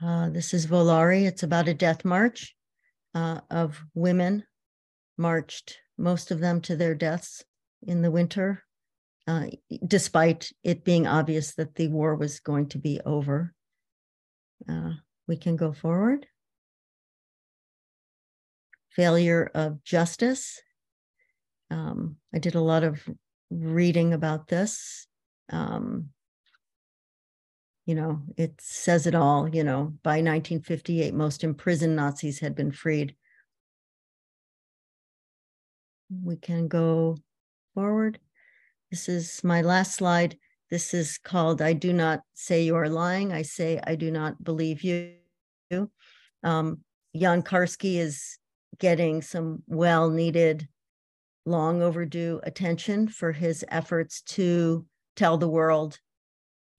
Uh, 0.00 0.30
this 0.30 0.54
is 0.54 0.66
Volary. 0.66 1.26
It's 1.26 1.42
about 1.42 1.68
a 1.68 1.74
death 1.74 2.04
march 2.04 2.54
uh, 3.14 3.40
of 3.50 3.82
women 3.94 4.44
marched, 5.16 5.78
most 5.98 6.30
of 6.30 6.40
them 6.40 6.60
to 6.62 6.76
their 6.76 6.94
deaths 6.94 7.44
in 7.82 8.02
the 8.02 8.10
winter 8.10 8.64
uh, 9.26 9.46
despite 9.86 10.50
it 10.64 10.84
being 10.84 11.06
obvious 11.06 11.54
that 11.54 11.74
the 11.74 11.88
war 11.88 12.16
was 12.16 12.40
going 12.40 12.68
to 12.68 12.78
be 12.78 13.00
over. 13.04 13.54
uh, 14.68 14.92
we 15.28 15.36
can 15.36 15.56
go 15.56 15.72
forward. 15.72 16.26
Failure 18.90 19.50
of 19.54 19.82
justice. 19.84 20.60
Um, 21.70 22.16
I 22.34 22.38
did 22.38 22.56
a 22.56 22.60
lot 22.60 22.82
of 22.82 23.00
reading 23.60 24.12
about 24.12 24.48
this. 24.48 25.06
Um, 25.50 26.10
you 27.86 27.94
know, 27.94 28.20
it 28.36 28.54
says 28.60 29.06
it 29.06 29.14
all. 29.14 29.48
You 29.48 29.64
know, 29.64 29.94
by 30.02 30.22
1958, 30.22 31.14
most 31.14 31.44
imprisoned 31.44 31.96
Nazis 31.96 32.38
had 32.38 32.54
been 32.54 32.72
freed. 32.72 33.14
We 36.22 36.36
can 36.36 36.68
go 36.68 37.16
forward. 37.74 38.18
This 38.90 39.08
is 39.08 39.42
my 39.42 39.62
last 39.62 39.94
slide. 39.96 40.36
This 40.70 40.94
is 40.94 41.18
called 41.18 41.60
I 41.60 41.72
Do 41.72 41.92
Not 41.92 42.20
Say 42.34 42.62
You 42.64 42.76
Are 42.76 42.88
Lying. 42.88 43.32
I 43.32 43.42
say 43.42 43.80
I 43.84 43.94
do 43.94 44.10
not 44.10 44.42
believe 44.42 44.82
you. 44.82 45.14
Um, 46.44 46.80
Jan 47.16 47.42
Karski 47.42 47.96
is 47.96 48.38
getting 48.78 49.22
some 49.22 49.62
well 49.66 50.10
needed, 50.10 50.68
long 51.44 51.82
overdue 51.82 52.40
attention 52.44 53.08
for 53.08 53.32
his 53.32 53.64
efforts 53.68 54.22
to 54.22 54.86
tell 55.16 55.36
the 55.36 55.48
world 55.48 55.98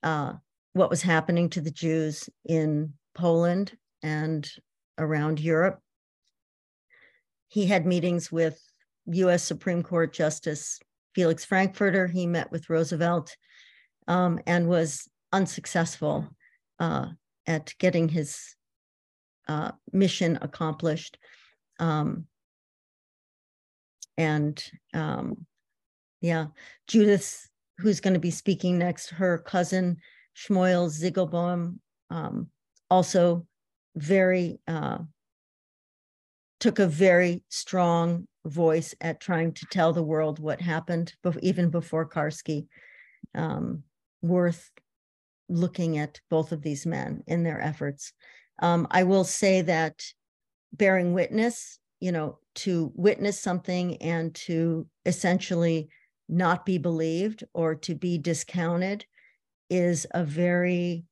uh, 0.04 0.34
what 0.74 0.90
was 0.90 1.02
happening 1.02 1.50
to 1.50 1.62
the 1.62 1.72
Jews 1.72 2.30
in 2.46 2.94
Poland 3.14 3.78
and 4.02 4.50
around 4.98 5.40
Europe. 5.40 5.80
He 7.48 7.66
had 7.66 7.86
meetings 7.86 8.32
with 8.32 8.60
US 9.06 9.44
Supreme 9.44 9.84
Court 9.84 10.14
Justice 10.14 10.80
Felix 11.14 11.46
Frankfurter. 11.46 12.08
He 12.08 12.26
met 12.26 12.52
with 12.52 12.70
Roosevelt 12.70 13.36
um, 14.08 14.40
and 14.48 14.68
was 14.68 15.08
unsuccessful 15.32 16.28
uh, 16.80 17.08
at 17.46 17.74
getting 17.80 18.10
his 18.10 18.56
uh, 19.48 19.72
mission 19.92 20.40
accomplished. 20.42 21.18
Um, 21.80 22.26
and 24.18 24.64
um, 24.94 25.46
yeah, 26.22 26.48
Judith, 26.88 27.50
who's 27.80 28.00
going 28.00 28.14
to 28.14 28.20
be 28.20 28.32
speaking 28.32 28.78
next, 28.78 29.10
her 29.10 29.38
cousin 29.38 29.98
Shmuel 30.36 30.90
Zygielbojm, 30.90 31.78
um, 32.10 32.50
also 32.90 33.46
very 33.96 34.60
uh, 34.68 35.00
took 36.60 36.80
a 36.80 36.88
very 36.88 37.44
strong 37.50 38.28
voice 38.46 38.96
at 39.02 39.20
trying 39.20 39.54
to 39.54 39.66
tell 39.68 39.94
the 39.94 40.04
world 40.04 40.40
what 40.40 40.62
happened, 40.62 41.14
even 41.42 41.70
before 41.70 42.08
Karski. 42.08 42.68
Um, 43.36 43.84
worth 44.24 44.72
looking 45.50 46.00
at 46.00 46.20
both 46.30 46.52
of 46.52 46.64
these 46.64 46.86
men 46.86 47.24
in 47.28 47.44
their 47.44 47.62
efforts. 47.62 48.14
Um, 48.60 48.88
I 48.90 49.04
will 49.04 49.26
say 49.26 49.62
that 49.62 50.02
bearing 50.72 51.14
witness, 51.14 51.78
you 52.00 52.12
know, 52.12 52.40
to 52.56 52.92
witness 52.96 53.40
something 53.40 53.98
and 53.98 54.34
to 54.36 54.88
essentially 55.06 55.90
not 56.30 56.66
be 56.66 56.78
believed 56.78 57.44
or 57.54 57.76
to 57.76 57.96
be 57.96 58.18
discounted 58.18 59.06
is 59.70 60.08
a 60.12 60.24
very 60.24 61.04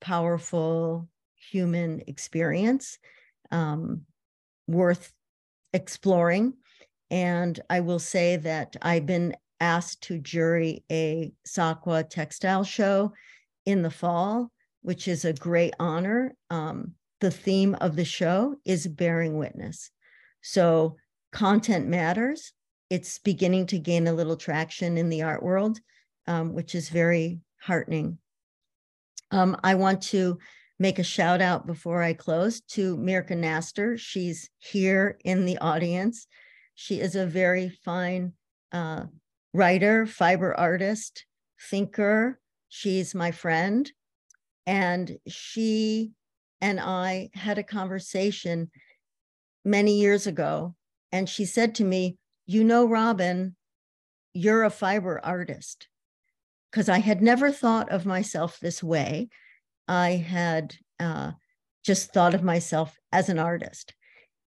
powerful 0.00 1.08
human 1.50 2.02
experience 2.06 2.98
um, 3.50 4.02
worth 4.66 5.12
exploring. 5.72 6.54
And 7.10 7.58
I 7.68 7.80
will 7.80 7.98
say 7.98 8.36
that 8.36 8.76
I've 8.82 9.06
been 9.06 9.34
asked 9.60 10.02
to 10.04 10.18
jury 10.18 10.84
a 10.90 11.32
SAQA 11.46 12.08
textile 12.08 12.64
show 12.64 13.12
in 13.66 13.82
the 13.82 13.90
fall, 13.90 14.50
which 14.82 15.08
is 15.08 15.24
a 15.24 15.32
great 15.32 15.74
honor. 15.78 16.34
Um, 16.50 16.92
the 17.20 17.30
theme 17.30 17.74
of 17.80 17.96
the 17.96 18.04
show 18.04 18.56
is 18.64 18.86
bearing 18.86 19.38
witness. 19.38 19.90
So 20.44 20.96
content 21.32 21.88
matters. 21.88 22.52
It's 22.90 23.18
beginning 23.18 23.66
to 23.68 23.78
gain 23.78 24.06
a 24.06 24.12
little 24.12 24.36
traction 24.36 24.98
in 24.98 25.08
the 25.08 25.22
art 25.22 25.42
world, 25.42 25.80
um, 26.26 26.52
which 26.52 26.74
is 26.74 26.90
very 26.90 27.40
heartening. 27.62 28.18
Um, 29.30 29.58
I 29.64 29.74
want 29.74 30.02
to 30.02 30.38
make 30.78 30.98
a 30.98 31.02
shout 31.02 31.40
out 31.40 31.66
before 31.66 32.02
I 32.02 32.12
close 32.12 32.60
to 32.60 32.94
Mirka 32.98 33.34
Naster. 33.34 33.96
She's 33.96 34.50
here 34.58 35.18
in 35.24 35.46
the 35.46 35.56
audience. 35.58 36.26
She 36.74 37.00
is 37.00 37.16
a 37.16 37.24
very 37.24 37.70
fine 37.70 38.34
uh, 38.70 39.04
writer, 39.54 40.04
fiber 40.04 40.54
artist, 40.54 41.24
thinker. 41.70 42.38
She's 42.68 43.14
my 43.14 43.30
friend. 43.30 43.90
And 44.66 45.16
she 45.26 46.12
and 46.60 46.78
I 46.78 47.30
had 47.32 47.56
a 47.56 47.62
conversation 47.62 48.70
many 49.64 49.98
years 49.98 50.26
ago. 50.26 50.74
And 51.12 51.28
she 51.28 51.44
said 51.44 51.74
to 51.76 51.84
me, 51.84 52.18
You 52.46 52.64
know, 52.64 52.86
Robin, 52.86 53.56
you're 54.32 54.64
a 54.64 54.70
fiber 54.70 55.20
artist. 55.24 55.88
Because 56.70 56.88
I 56.88 56.98
had 56.98 57.22
never 57.22 57.52
thought 57.52 57.90
of 57.90 58.04
myself 58.04 58.58
this 58.58 58.82
way. 58.82 59.28
I 59.86 60.10
had 60.10 60.74
uh, 60.98 61.32
just 61.84 62.12
thought 62.12 62.34
of 62.34 62.42
myself 62.42 62.98
as 63.12 63.28
an 63.28 63.38
artist. 63.38 63.94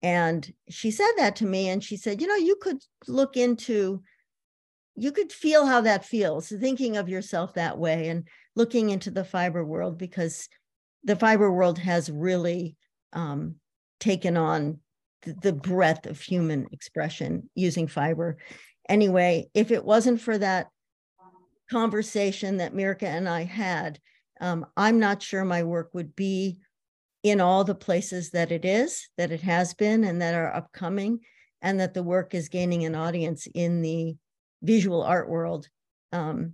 And 0.01 0.51
she 0.69 0.89
said 0.89 1.11
that 1.17 1.35
to 1.37 1.45
me. 1.45 1.69
And 1.69 1.83
she 1.83 1.97
said, 1.97 2.21
You 2.21 2.27
know, 2.27 2.35
you 2.35 2.55
could 2.55 2.81
look 3.07 3.37
into 3.37 4.01
you 4.95 5.11
could 5.11 5.31
feel 5.31 5.65
how 5.65 5.81
that 5.81 6.05
feels 6.05 6.47
thinking 6.47 6.97
of 6.97 7.09
yourself 7.09 7.53
that 7.53 7.77
way 7.77 8.07
and 8.07 8.27
looking 8.55 8.89
into 8.89 9.11
the 9.11 9.25
fiber 9.25 9.63
world 9.63 9.97
because 9.97 10.47
the 11.03 11.15
fiber 11.15 11.51
world 11.51 11.77
has 11.77 12.09
really 12.09 12.77
um, 13.13 13.55
taken 13.99 14.37
on 14.37 14.79
the, 15.41 15.53
breadth 15.53 16.05
of 16.05 16.19
human 16.19 16.67
expression 16.71 17.49
using 17.55 17.87
fiber 17.87 18.37
anyway 18.89 19.47
if 19.53 19.71
it 19.71 19.83
wasn't 19.83 20.19
for 20.19 20.37
that 20.37 20.67
conversation 21.69 22.57
that 22.57 22.73
mirka 22.73 23.03
and 23.03 23.27
i 23.27 23.43
had 23.43 23.99
um, 24.41 24.65
i'm 24.77 24.99
not 24.99 25.23
sure 25.23 25.43
my 25.43 25.63
work 25.63 25.89
would 25.93 26.15
be 26.15 26.59
in 27.23 27.41
all 27.41 27.63
the 27.63 27.73
places 27.73 28.31
that 28.31 28.51
it 28.51 28.65
is 28.65 29.09
that 29.17 29.31
it 29.31 29.41
has 29.41 29.73
been 29.73 30.03
and 30.03 30.21
that 30.21 30.35
are 30.35 30.53
upcoming 30.53 31.19
and 31.65 31.79
that 31.79 31.95
the 31.95 32.03
work 32.03 32.35
is 32.35 32.49
gaining 32.49 32.85
an 32.85 32.93
audience 32.93 33.47
in 33.55 33.81
the 33.81 34.15
visual 34.61 35.01
art 35.01 35.27
world, 35.27 35.67
um, 36.11 36.53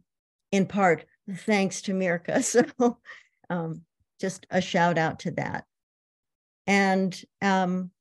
in 0.53 0.65
part 0.65 1.05
thanks 1.29 1.81
to 1.83 1.93
Mirka. 1.93 2.41
So 2.71 2.97
um, 3.49 3.81
just 4.21 4.47
a 4.49 4.61
shout 4.61 4.97
out 4.97 5.19
to 5.19 5.31
that. 5.31 5.65
And 6.65 7.21
um, 7.41 7.91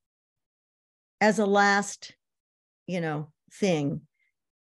as 1.21 1.39
a 1.39 1.47
last, 1.47 2.15
you 2.87 3.01
know, 3.01 3.29
thing 3.53 4.03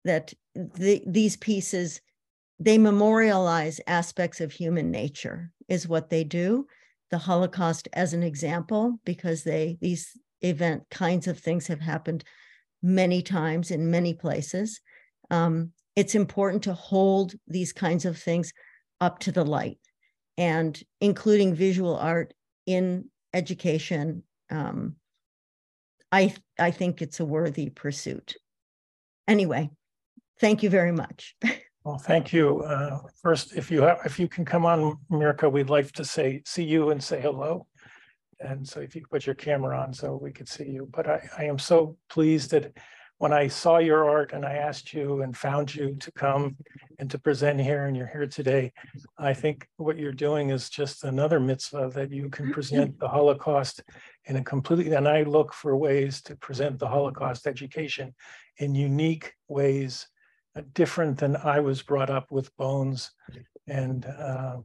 that 0.05 0.33
the, 0.55 1.03
these 1.07 1.37
pieces, 1.37 2.01
they 2.59 2.79
memorialize 2.79 3.81
aspects 3.87 4.41
of 4.41 4.53
human 4.53 4.91
nature 4.91 5.51
is 5.69 5.89
what 5.89 6.11
they 6.11 6.25
do. 6.25 6.67
The 7.11 7.19
Holocaust 7.19 7.89
as 7.93 8.15
an 8.15 8.23
example, 8.23 8.99
because 9.05 9.45
they 9.45 9.79
these 9.81 10.17
event 10.41 10.85
kinds 10.91 11.27
of 11.29 11.39
things 11.39 11.67
have 11.69 11.81
happened 11.81 12.25
many 12.83 13.23
times 13.23 13.71
in 13.71 13.91
many 13.91 14.13
places 14.13 14.81
um, 15.33 15.73
it's 15.97 16.15
important 16.15 16.63
to 16.65 16.75
hold 16.75 17.35
these 17.49 17.73
kinds 17.73 18.05
of 18.05 18.19
things 18.19 18.53
up 19.01 19.19
to 19.21 19.33
the 19.33 19.45
light 19.45 19.79
and 20.37 20.81
including 21.01 21.55
visual 21.55 21.97
art 21.97 22.35
in 22.67 23.07
education 23.33 24.23
um, 24.51 24.97
i 26.13 26.33
i 26.59 26.71
think 26.71 27.03
it's 27.03 27.21
a 27.21 27.25
worthy 27.25 27.71
pursuit. 27.71 28.37
Anyway 29.27 29.71
thank 30.41 30.63
you 30.63 30.71
very 30.71 30.93
much. 30.93 31.37
Well 31.85 31.99
thank 31.99 32.33
you. 32.33 32.63
Uh, 32.63 33.01
first 33.21 33.57
if 33.57 33.69
you 33.69 33.83
have 33.83 33.99
if 34.05 34.21
you 34.21 34.29
can 34.29 34.45
come 34.45 34.65
on 34.65 34.99
mirka 35.11 35.51
we'd 35.51 35.69
like 35.69 35.91
to 35.93 36.05
say 36.05 36.41
see 36.47 36.63
you 36.63 36.91
and 36.91 37.03
say 37.03 37.21
hello. 37.21 37.67
And 38.39 38.67
so 38.69 38.79
if 38.79 38.95
you 38.95 39.03
put 39.11 39.27
your 39.27 39.35
camera 39.35 39.77
on 39.81 39.93
so 39.93 40.17
we 40.17 40.31
could 40.31 40.49
see 40.49 40.69
you. 40.77 40.89
But 40.93 41.09
i, 41.09 41.29
I 41.39 41.45
am 41.47 41.59
so 41.59 41.97
pleased 42.09 42.53
that 42.53 42.73
when 43.23 43.33
I 43.33 43.47
saw 43.47 43.79
your 43.79 44.11
art 44.11 44.33
and 44.33 44.45
I 44.45 44.55
asked 44.55 44.93
you 44.93 45.23
and 45.23 45.37
found 45.37 45.73
you 45.73 45.95
to 46.01 46.11
come 46.11 46.57
and 46.99 47.09
to 47.13 47.21
present 47.21 47.61
here 47.61 47.87
and 47.87 47.97
you're 47.97 48.09
here 48.09 48.27
today, 48.27 48.73
I 49.17 49.33
think 49.33 49.69
what 49.77 49.97
you're 49.97 50.11
doing 50.11 50.51
is 50.51 50.69
just 50.69 51.05
another 51.05 51.39
mitzvah 51.39 51.93
that 51.95 52.11
you 52.11 52.29
can 52.31 52.51
present 52.53 52.99
the 52.99 53.07
Holocaust 53.07 53.81
in 54.25 54.35
a 54.35 54.43
completely, 54.43 54.93
and 54.95 55.07
I 55.07 55.23
look 55.23 55.55
for 55.55 55.77
ways 55.77 56.21
to 56.23 56.35
present 56.35 56.81
the 56.81 56.89
Holocaust 56.89 57.47
education 57.47 58.13
in 58.57 58.75
unique 58.75 59.35
ways, 59.47 60.09
uh, 60.57 60.63
different 60.73 61.17
than 61.19 61.37
I 61.37 61.61
was 61.61 61.81
brought 61.81 62.11
up 62.11 62.33
with 62.33 62.57
bones 62.57 63.13
and 63.69 64.05
uh, 64.05 64.57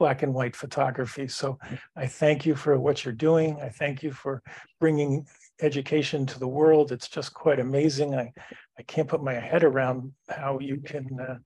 black 0.00 0.24
and 0.24 0.34
white 0.34 0.56
photography. 0.56 1.28
So 1.28 1.56
I 1.94 2.08
thank 2.08 2.44
you 2.46 2.56
for 2.56 2.80
what 2.80 3.04
you're 3.04 3.14
doing. 3.14 3.60
I 3.62 3.68
thank 3.68 4.02
you 4.02 4.10
for 4.10 4.42
bringing 4.80 5.24
education 5.60 6.26
to 6.26 6.38
the 6.38 6.48
world. 6.48 6.92
It's 6.92 7.08
just 7.08 7.32
quite 7.32 7.58
amazing. 7.60 8.14
I, 8.14 8.32
I 8.78 8.82
can't 8.82 9.08
put 9.08 9.22
my 9.22 9.34
head 9.34 9.64
around 9.64 10.12
how 10.28 10.58
you 10.58 10.78
can 10.78 11.08
uh, 11.18 11.36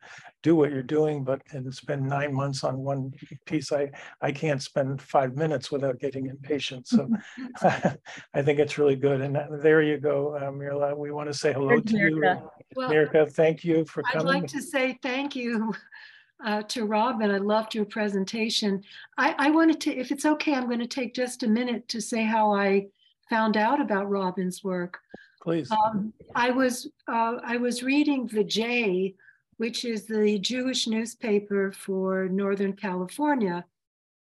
do 0.42 0.56
what 0.56 0.70
you're 0.70 0.82
doing, 0.82 1.22
but 1.22 1.40
and 1.52 1.72
spend 1.72 2.08
nine 2.08 2.34
months 2.34 2.64
on 2.64 2.78
one 2.78 3.12
piece. 3.46 3.72
I 3.72 3.90
I 4.20 4.32
can't 4.32 4.62
spend 4.62 5.00
five 5.00 5.36
minutes 5.36 5.70
without 5.70 6.00
getting 6.00 6.26
impatient. 6.26 6.88
So 6.88 7.08
I 7.62 8.42
think 8.42 8.58
it's 8.58 8.78
really 8.78 8.96
good. 8.96 9.20
And 9.20 9.36
uh, 9.36 9.46
there 9.62 9.82
you 9.82 9.98
go, 9.98 10.36
uh, 10.36 10.50
Mirla. 10.50 10.96
We 10.96 11.12
want 11.12 11.28
to 11.28 11.34
say 11.34 11.52
hello 11.52 11.68
There's 11.68 11.84
to 11.84 11.98
you. 11.98 12.16
Mirka. 12.16 12.48
Well, 12.74 12.90
Mirka, 12.90 13.32
thank 13.32 13.64
you 13.64 13.84
for 13.84 14.02
coming. 14.02 14.28
I'd 14.28 14.34
like 14.34 14.46
to 14.48 14.62
say 14.62 14.98
thank 15.02 15.36
you 15.36 15.72
uh, 16.44 16.62
to 16.62 16.84
Robin. 16.84 17.30
I 17.30 17.38
loved 17.38 17.74
your 17.74 17.84
presentation. 17.84 18.82
I, 19.18 19.34
I 19.38 19.50
wanted 19.50 19.80
to, 19.82 19.96
if 19.96 20.10
it's 20.10 20.24
okay, 20.24 20.54
I'm 20.54 20.66
going 20.66 20.80
to 20.80 20.86
take 20.86 21.14
just 21.14 21.42
a 21.42 21.48
minute 21.48 21.86
to 21.88 22.00
say 22.00 22.24
how 22.24 22.52
I 22.52 22.86
found 23.30 23.56
out 23.56 23.80
about 23.80 24.10
Robin's 24.10 24.62
work. 24.62 24.98
Please. 25.42 25.70
Um, 25.70 26.12
I 26.34 26.50
was 26.50 26.90
uh, 27.08 27.36
I 27.42 27.56
was 27.56 27.82
reading 27.82 28.26
the 28.26 28.44
J, 28.44 29.14
which 29.56 29.84
is 29.86 30.04
the 30.04 30.38
Jewish 30.38 30.86
newspaper 30.86 31.72
for 31.72 32.28
Northern 32.28 32.74
California, 32.74 33.64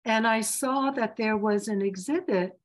and 0.07 0.27
I 0.27 0.41
saw 0.41 0.91
that 0.93 1.17
there 1.17 1.37
was 1.37 1.69
an 1.69 1.83
exhibit, 1.83 2.59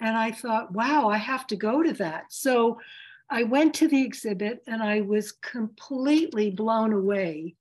and 0.00 0.16
I 0.16 0.32
thought, 0.32 0.72
wow, 0.72 1.08
I 1.08 1.18
have 1.18 1.46
to 1.48 1.56
go 1.56 1.82
to 1.82 1.92
that. 1.92 2.24
So 2.30 2.80
I 3.30 3.44
went 3.44 3.74
to 3.74 3.88
the 3.88 4.02
exhibit, 4.02 4.62
and 4.66 4.82
I 4.82 5.02
was 5.02 5.30
completely 5.30 6.50
blown 6.50 6.92
away. 6.92 7.54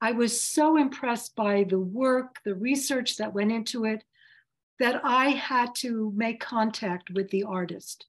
I 0.00 0.12
was 0.12 0.40
so 0.40 0.76
impressed 0.76 1.34
by 1.34 1.64
the 1.68 1.80
work, 1.80 2.36
the 2.44 2.54
research 2.54 3.16
that 3.16 3.34
went 3.34 3.50
into 3.50 3.84
it, 3.84 4.04
that 4.78 5.00
I 5.04 5.30
had 5.30 5.74
to 5.76 6.12
make 6.14 6.40
contact 6.40 7.10
with 7.10 7.30
the 7.30 7.44
artist. 7.44 8.06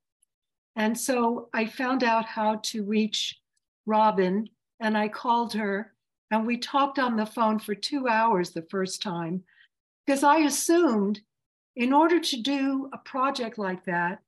And 0.76 0.98
so 0.98 1.50
I 1.54 1.66
found 1.66 2.04
out 2.04 2.26
how 2.26 2.56
to 2.64 2.84
reach 2.84 3.40
Robin 3.86 4.50
and 4.80 4.98
I 4.98 5.08
called 5.08 5.54
her 5.54 5.94
and 6.32 6.46
we 6.46 6.58
talked 6.58 7.00
on 7.00 7.16
the 7.16 7.26
phone 7.26 7.60
for 7.60 7.74
two 7.74 8.08
hours 8.08 8.52
the 8.52 8.62
first 8.62 9.02
time 9.02 9.44
because 10.06 10.24
I 10.24 10.40
assumed 10.40 11.22
in 11.76 11.94
order 11.94 12.20
to 12.20 12.42
do 12.42 12.90
a 12.94 12.98
project 12.98 13.58
like 13.58 13.86
that, 13.86 14.20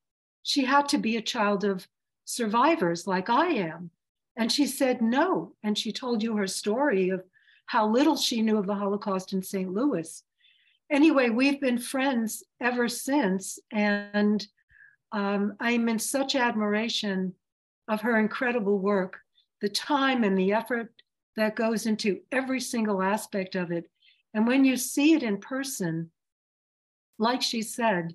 she 0.42 0.64
had 0.64 0.88
to 0.88 0.98
be 0.98 1.16
a 1.16 1.22
child 1.22 1.64
of 1.64 1.86
survivors 2.24 3.06
like 3.06 3.28
I 3.28 3.46
am. 3.48 3.90
And 4.36 4.50
she 4.50 4.66
said 4.66 5.02
no. 5.02 5.52
And 5.62 5.76
she 5.76 5.92
told 5.92 6.22
you 6.22 6.36
her 6.36 6.46
story 6.46 7.10
of 7.10 7.22
how 7.66 7.86
little 7.86 8.16
she 8.16 8.42
knew 8.42 8.58
of 8.58 8.66
the 8.66 8.74
Holocaust 8.74 9.32
in 9.32 9.42
St. 9.42 9.72
Louis. 9.72 10.22
Anyway, 10.92 11.30
we've 11.30 11.58
been 11.58 11.78
friends 11.78 12.44
ever 12.60 12.86
since. 12.86 13.58
And 13.72 14.46
um, 15.10 15.54
I'm 15.58 15.88
in 15.88 15.98
such 15.98 16.36
admiration 16.36 17.34
of 17.88 18.02
her 18.02 18.20
incredible 18.20 18.78
work, 18.78 19.18
the 19.62 19.70
time 19.70 20.22
and 20.22 20.36
the 20.36 20.52
effort 20.52 20.92
that 21.36 21.56
goes 21.56 21.86
into 21.86 22.20
every 22.30 22.60
single 22.60 23.02
aspect 23.02 23.54
of 23.54 23.72
it. 23.72 23.86
And 24.34 24.46
when 24.46 24.66
you 24.66 24.76
see 24.76 25.14
it 25.14 25.22
in 25.22 25.38
person, 25.38 26.10
like 27.18 27.40
she 27.40 27.62
said, 27.62 28.14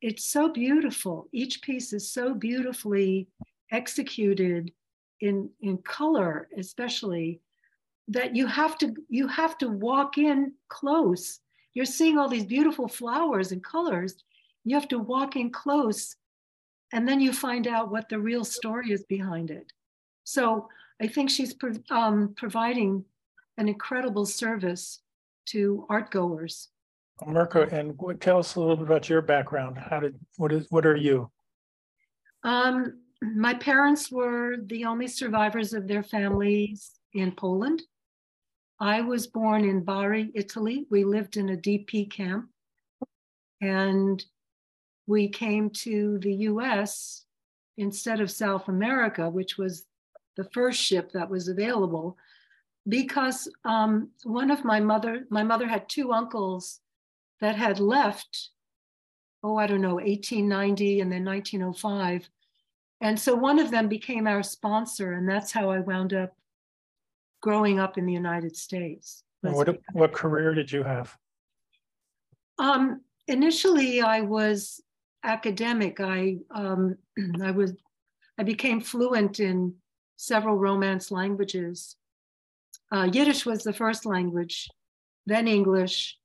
it's 0.00 0.24
so 0.24 0.50
beautiful. 0.50 1.28
Each 1.30 1.60
piece 1.60 1.92
is 1.92 2.10
so 2.10 2.34
beautifully 2.34 3.28
executed 3.70 4.72
in, 5.20 5.50
in 5.60 5.78
color, 5.78 6.48
especially 6.58 7.40
that 8.08 8.36
you 8.36 8.46
have 8.46 8.76
to 8.78 8.94
you 9.08 9.26
have 9.28 9.56
to 9.58 9.68
walk 9.68 10.18
in 10.18 10.52
close. 10.68 11.40
You're 11.72 11.84
seeing 11.84 12.18
all 12.18 12.28
these 12.28 12.44
beautiful 12.44 12.88
flowers 12.88 13.52
and 13.52 13.62
colors, 13.62 14.14
you 14.64 14.76
have 14.76 14.88
to 14.88 14.98
walk 14.98 15.36
in 15.36 15.50
close 15.50 16.16
and 16.92 17.08
then 17.08 17.20
you 17.20 17.32
find 17.32 17.66
out 17.66 17.90
what 17.90 18.08
the 18.08 18.18
real 18.18 18.44
story 18.44 18.92
is 18.92 19.04
behind 19.04 19.50
it. 19.50 19.72
So 20.22 20.68
I 21.02 21.08
think 21.08 21.28
she's 21.28 21.54
um, 21.90 22.34
providing 22.36 23.04
an 23.58 23.68
incredible 23.68 24.26
service 24.26 25.00
to 25.46 25.86
art 25.88 26.10
goers. 26.10 26.68
Mirka, 27.22 27.72
and 27.72 28.20
tell 28.20 28.38
us 28.38 28.54
a 28.54 28.60
little 28.60 28.76
bit 28.76 28.86
about 28.86 29.08
your 29.08 29.22
background. 29.22 29.78
How 29.78 30.00
did 30.00 30.16
what 30.36 30.52
is 30.52 30.66
what 30.70 30.84
are 30.84 30.96
you? 30.96 31.30
Um, 32.42 33.00
my 33.22 33.54
parents 33.54 34.10
were 34.10 34.56
the 34.66 34.84
only 34.84 35.06
survivors 35.06 35.72
of 35.72 35.86
their 35.86 36.02
families 36.02 36.92
in 37.12 37.32
Poland. 37.32 37.82
I 38.80 39.00
was 39.02 39.26
born 39.26 39.64
in 39.64 39.84
Bari, 39.84 40.30
Italy. 40.34 40.86
We 40.90 41.04
lived 41.04 41.36
in 41.36 41.50
a 41.50 41.56
DP 41.56 42.10
camp. 42.10 42.48
And 43.60 44.24
we 45.06 45.28
came 45.28 45.70
to 45.70 46.18
the 46.18 46.34
US 46.48 47.24
instead 47.76 48.20
of 48.20 48.30
South 48.30 48.68
America, 48.68 49.28
which 49.28 49.56
was 49.56 49.86
the 50.36 50.48
first 50.52 50.80
ship 50.80 51.12
that 51.12 51.30
was 51.30 51.48
available, 51.48 52.16
because 52.88 53.48
um, 53.64 54.10
one 54.24 54.50
of 54.50 54.64
my 54.64 54.80
mother, 54.80 55.26
my 55.30 55.42
mother 55.42 55.66
had 55.66 55.88
two 55.88 56.12
uncles 56.12 56.80
that 57.40 57.56
had 57.56 57.80
left, 57.80 58.50
oh, 59.42 59.56
I 59.56 59.66
don't 59.66 59.80
know, 59.80 59.94
1890 59.94 61.00
and 61.00 61.12
then 61.12 61.24
1905. 61.24 62.28
And 63.00 63.18
so 63.18 63.34
one 63.34 63.58
of 63.58 63.70
them 63.70 63.88
became 63.88 64.26
our 64.26 64.42
sponsor, 64.42 65.12
and 65.12 65.28
that's 65.28 65.52
how 65.52 65.70
I 65.70 65.80
wound 65.80 66.14
up 66.14 66.34
growing 67.44 67.78
up 67.78 67.98
in 67.98 68.06
the 68.06 68.12
United 68.24 68.56
States. 68.56 69.22
What 69.42 69.76
what 69.92 70.12
career 70.14 70.54
did 70.54 70.72
you 70.72 70.82
have? 70.82 71.14
Um, 72.58 73.02
initially, 73.28 74.00
I 74.00 74.22
was 74.22 74.80
academic. 75.22 76.00
I 76.00 76.38
um, 76.50 76.96
I 77.42 77.50
was 77.50 77.74
I 78.40 78.44
became 78.44 78.80
fluent 78.80 79.40
in 79.40 79.74
several 80.16 80.56
Romance 80.56 81.10
languages. 81.10 81.96
Uh, 82.90 83.06
Yiddish 83.12 83.44
was 83.44 83.62
the 83.62 83.74
first 83.74 84.06
language, 84.06 84.56
then 85.26 85.46
English. 85.46 86.16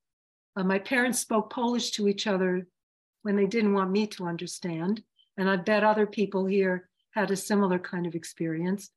Uh, 0.55 0.63
my 0.63 0.79
parents 0.79 1.19
spoke 1.19 1.51
Polish 1.51 1.91
to 1.91 2.07
each 2.07 2.27
other 2.27 2.65
when 3.23 3.35
they 3.35 3.47
didn't 3.55 3.73
want 3.73 3.91
me 3.91 4.07
to 4.07 4.25
understand, 4.25 5.03
and 5.37 5.49
I 5.49 5.57
bet 5.57 5.83
other 5.83 6.07
people 6.07 6.45
here 6.45 6.87
had 7.11 7.29
a 7.29 7.35
similar 7.49 7.77
kind 7.77 8.05
of 8.07 8.15
experience. 8.15 8.91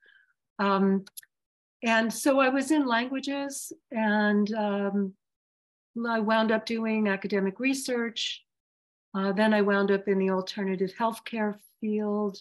Um, 0.60 1.04
and 1.82 2.12
so 2.12 2.40
I 2.40 2.48
was 2.48 2.70
in 2.70 2.86
languages, 2.86 3.72
and 3.90 4.52
um, 4.54 5.14
I 6.08 6.20
wound 6.20 6.52
up 6.52 6.64
doing 6.66 7.08
academic 7.08 7.60
research. 7.60 8.42
Uh, 9.14 9.32
then 9.32 9.52
I 9.52 9.60
wound 9.60 9.90
up 9.90 10.08
in 10.08 10.18
the 10.18 10.30
alternative 10.30 10.92
healthcare 10.98 11.56
field. 11.80 12.38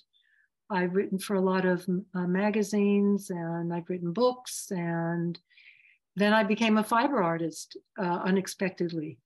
I've 0.69 0.95
written 0.95 1.19
for 1.19 1.35
a 1.35 1.41
lot 1.41 1.65
of 1.65 1.85
uh, 2.15 2.27
magazines 2.27 3.29
and 3.29 3.73
I've 3.73 3.89
written 3.89 4.13
books. 4.13 4.71
And 4.71 5.37
then 6.15 6.33
I 6.33 6.43
became 6.43 6.77
a 6.77 6.83
fiber 6.83 7.21
artist 7.21 7.75
uh, 7.99 8.21
unexpectedly. 8.23 9.17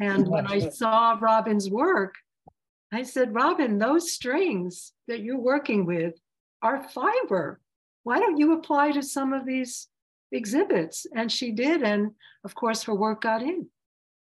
And 0.00 0.28
when 0.28 0.46
I 0.46 0.68
saw 0.68 1.16
Robin's 1.18 1.70
work, 1.70 2.16
I 2.92 3.02
said, 3.02 3.34
Robin, 3.34 3.78
those 3.78 4.12
strings 4.12 4.92
that 5.08 5.20
you're 5.20 5.38
working 5.38 5.86
with 5.86 6.14
are 6.62 6.86
fiber. 6.90 7.60
Why 8.04 8.20
don't 8.20 8.38
you 8.38 8.52
apply 8.52 8.92
to 8.92 9.02
some 9.02 9.32
of 9.32 9.44
these 9.44 9.88
exhibits? 10.30 11.06
And 11.14 11.30
she 11.32 11.52
did. 11.52 11.82
And 11.82 12.12
of 12.44 12.54
course, 12.54 12.84
her 12.84 12.94
work 12.94 13.22
got 13.22 13.42
in. 13.42 13.66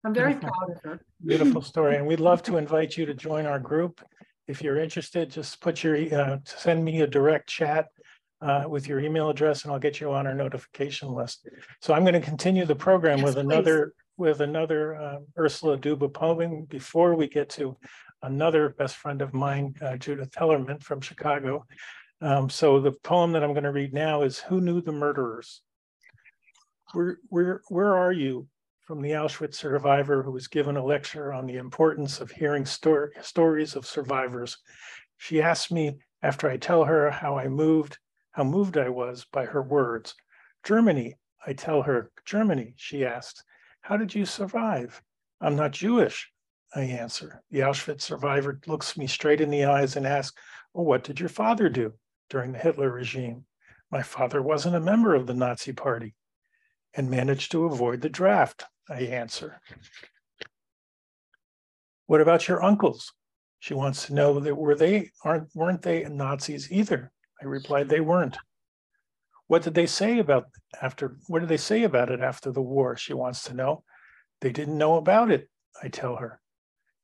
I'm 0.05 0.13
very 0.13 0.33
Beautiful. 0.33 0.51
proud 0.57 0.77
of 0.77 0.83
her. 0.83 1.05
Beautiful 1.25 1.61
story, 1.73 1.95
and 1.95 2.05
we'd 2.05 2.19
love 2.19 2.43
to 2.43 2.57
invite 2.57 2.97
you 2.97 3.05
to 3.05 3.13
join 3.13 3.45
our 3.45 3.59
group. 3.59 4.01
If 4.47 4.61
you're 4.61 4.77
interested, 4.77 5.29
just 5.31 5.61
put 5.61 5.83
your, 5.83 5.95
uh, 6.13 6.37
send 6.43 6.83
me 6.83 7.01
a 7.01 7.07
direct 7.07 7.47
chat 7.47 7.87
uh, 8.41 8.65
with 8.67 8.87
your 8.87 8.99
email 8.99 9.29
address 9.29 9.63
and 9.63 9.71
I'll 9.71 9.79
get 9.79 10.01
you 10.01 10.11
on 10.11 10.27
our 10.27 10.35
notification 10.35 11.09
list. 11.13 11.47
So 11.81 11.93
I'm 11.93 12.03
going 12.03 12.13
to 12.13 12.19
continue 12.19 12.65
the 12.65 12.75
program 12.75 13.19
Yes, 13.19 13.25
with 13.27 13.35
please. 13.35 13.41
another, 13.45 13.93
with 14.17 14.41
another 14.41 14.95
uh, 14.95 15.19
Ursula 15.39 15.77
Duba 15.77 16.13
poem 16.13 16.65
before 16.65 17.15
we 17.15 17.27
get 17.29 17.47
to 17.51 17.77
another 18.21 18.69
best 18.77 18.97
friend 18.97 19.21
of 19.21 19.33
mine, 19.33 19.73
uh, 19.81 19.95
Judith 19.95 20.31
Tellerman 20.31 20.83
from 20.83 20.99
Chicago. 20.99 21.65
Um, 22.23 22.49
So 22.49 22.79
the 22.79 22.93
poem 22.93 23.33
that 23.33 23.43
I'm 23.43 23.51
going 23.51 23.65
to 23.65 23.71
read 23.71 23.93
now 23.93 24.21
is 24.21 24.39
Who 24.39 24.61
Knew 24.61 24.79
the 24.79 24.93
Murderers? 24.93 25.61
Where, 26.93 27.17
where, 27.27 27.61
where 27.67 27.97
are 27.97 28.13
you 28.13 28.47
from 28.87 29.01
the 29.01 29.11
Auschwitz 29.11 29.55
survivor 29.55 30.23
who 30.23 30.31
was 30.31 30.47
given 30.47 30.77
a 30.77 30.85
lecture 30.85 31.33
on 31.33 31.45
the 31.45 31.57
importance 31.57 32.21
of 32.21 32.31
hearing 32.31 32.65
stor- 32.65 33.11
stories 33.21 33.75
of 33.75 33.85
survivors. 33.85 34.57
She 35.17 35.41
asked 35.41 35.69
me 35.69 35.97
after 36.21 36.49
I 36.49 36.55
tell 36.55 36.85
her 36.85 37.11
how 37.11 37.37
I 37.37 37.49
moved, 37.49 37.97
how 38.31 38.45
moved 38.45 38.77
I 38.77 38.87
was 38.87 39.25
by 39.25 39.43
her 39.43 39.61
words. 39.61 40.15
Germany, 40.63 41.15
I 41.45 41.51
tell 41.51 41.81
her, 41.81 42.09
Germany, 42.23 42.73
she 42.77 43.03
asked, 43.03 43.43
how 43.81 43.97
did 43.97 44.15
you 44.15 44.25
survive? 44.25 45.01
I'm 45.41 45.57
not 45.57 45.71
Jewish, 45.71 46.31
I 46.73 46.83
answer. 46.83 47.43
The 47.51 47.59
Auschwitz 47.59 48.03
survivor 48.03 48.61
looks 48.65 48.95
me 48.95 49.07
straight 49.07 49.41
in 49.41 49.49
the 49.49 49.65
eyes 49.65 49.97
and 49.97 50.07
asks, 50.07 50.37
well, 50.73 50.85
what 50.85 51.03
did 51.03 51.19
your 51.19 51.27
father 51.27 51.67
do 51.67 51.93
during 52.29 52.51
the 52.51 52.59
Hitler 52.59 52.89
regime? 52.89 53.45
My 53.91 54.01
father 54.01 54.41
wasn't 54.41 54.75
a 54.75 54.79
member 54.79 55.13
of 55.13 55.27
the 55.27 55.33
Nazi 55.33 55.73
party 55.73 56.15
and 56.95 57.09
managed 57.09 57.51
to 57.51 57.65
avoid 57.65 58.01
the 58.01 58.09
draft, 58.09 58.65
I 58.89 59.01
answer. 59.01 59.61
What 62.07 62.21
about 62.21 62.47
your 62.47 62.63
uncles? 62.63 63.13
She 63.59 63.73
wants 63.73 64.07
to 64.07 64.13
know 64.13 64.39
that 64.39 64.55
were 64.55 64.75
they 64.75 65.11
aren't 65.23 65.49
weren't 65.55 65.81
they 65.81 66.03
Nazis 66.03 66.71
either? 66.71 67.11
I 67.41 67.45
replied, 67.45 67.89
They 67.89 68.01
weren't. 68.01 68.37
What 69.47 69.63
did 69.63 69.73
they 69.73 69.85
say 69.85 70.19
about 70.19 70.45
after 70.81 71.17
what 71.27 71.39
did 71.39 71.49
they 71.49 71.57
say 71.57 71.83
about 71.83 72.11
it 72.11 72.19
after 72.19 72.51
the 72.51 72.61
war? 72.61 72.97
She 72.97 73.13
wants 73.13 73.43
to 73.45 73.53
know. 73.53 73.83
They 74.41 74.51
didn't 74.51 74.77
know 74.77 74.97
about 74.97 75.31
it, 75.31 75.49
I 75.81 75.87
tell 75.87 76.17
her. 76.17 76.41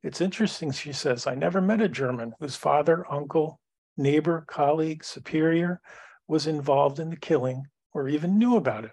It's 0.04 0.22
interesting, 0.22 0.72
she 0.72 0.92
says. 0.92 1.28
I 1.28 1.36
never 1.36 1.62
met 1.62 1.82
a 1.82 1.90
German 1.90 2.34
whose 2.40 2.56
father, 2.56 3.06
uncle, 3.10 3.60
neighbor, 4.00 4.46
colleague, 4.48 5.04
superior 5.04 5.82
was 6.28 6.48
involved 6.48 7.00
in 7.00 7.10
the 7.10 7.18
killing 7.18 7.66
or 7.94 8.08
even 8.08 8.40
knew 8.40 8.56
about 8.56 8.86
it. 8.86 8.92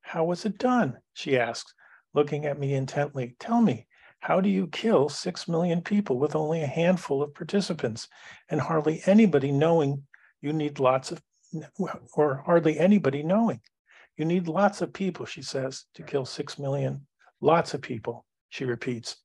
How 0.00 0.24
was 0.24 0.44
it 0.44 0.58
done? 0.58 0.98
She 1.12 1.38
asks, 1.38 1.74
looking 2.14 2.46
at 2.46 2.58
me 2.58 2.74
intently. 2.74 3.36
Tell 3.38 3.60
me, 3.60 3.86
how 4.20 4.40
do 4.40 4.48
you 4.48 4.68
kill 4.68 5.08
six 5.08 5.48
million 5.48 5.82
people 5.82 6.18
with 6.18 6.36
only 6.36 6.62
a 6.62 6.66
handful 6.66 7.22
of 7.22 7.34
participants 7.34 8.08
and 8.48 8.60
hardly 8.60 9.02
anybody 9.06 9.52
knowing 9.52 10.06
you 10.40 10.52
need 10.52 10.78
lots 10.78 11.10
of, 11.10 11.22
or 12.16 12.42
hardly 12.46 12.78
anybody 12.78 13.22
knowing? 13.22 13.60
You 14.16 14.24
need 14.24 14.46
lots 14.46 14.80
of 14.80 14.92
people, 14.92 15.26
she 15.26 15.42
says, 15.42 15.86
to 15.94 16.02
kill 16.02 16.24
six 16.24 16.58
million. 16.58 17.06
Lots 17.40 17.74
of 17.74 17.82
people, 17.82 18.24
she 18.48 18.64
repeats. 18.64 19.16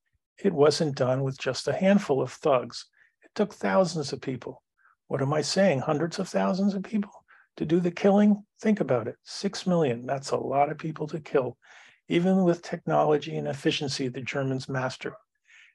It 0.44 0.54
wasn't 0.54 0.96
done 0.96 1.24
with 1.24 1.38
just 1.38 1.68
a 1.68 1.74
handful 1.74 2.22
of 2.22 2.32
thugs. 2.32 2.86
It 3.24 3.32
took 3.36 3.54
thousands 3.54 4.14
of 4.14 4.22
people. 4.22 4.64
What 5.10 5.24
am 5.24 5.34
I 5.34 5.42
saying? 5.42 5.80
Hundreds 5.80 6.20
of 6.20 6.30
thousands 6.30 6.76
of 6.76 6.84
people 6.84 7.26
to 7.58 7.66
do 7.66 7.80
the 7.80 7.90
killing? 7.90 8.46
Think 8.62 8.80
about 8.80 9.08
it. 9.08 9.16
Six 9.24 9.66
million, 9.66 10.06
that's 10.06 10.30
a 10.30 10.38
lot 10.38 10.72
of 10.72 10.78
people 10.78 11.08
to 11.08 11.20
kill, 11.20 11.58
even 12.08 12.44
with 12.44 12.62
technology 12.62 13.36
and 13.36 13.48
efficiency 13.48 14.08
the 14.08 14.22
Germans 14.22 14.70
mastered. 14.70 15.16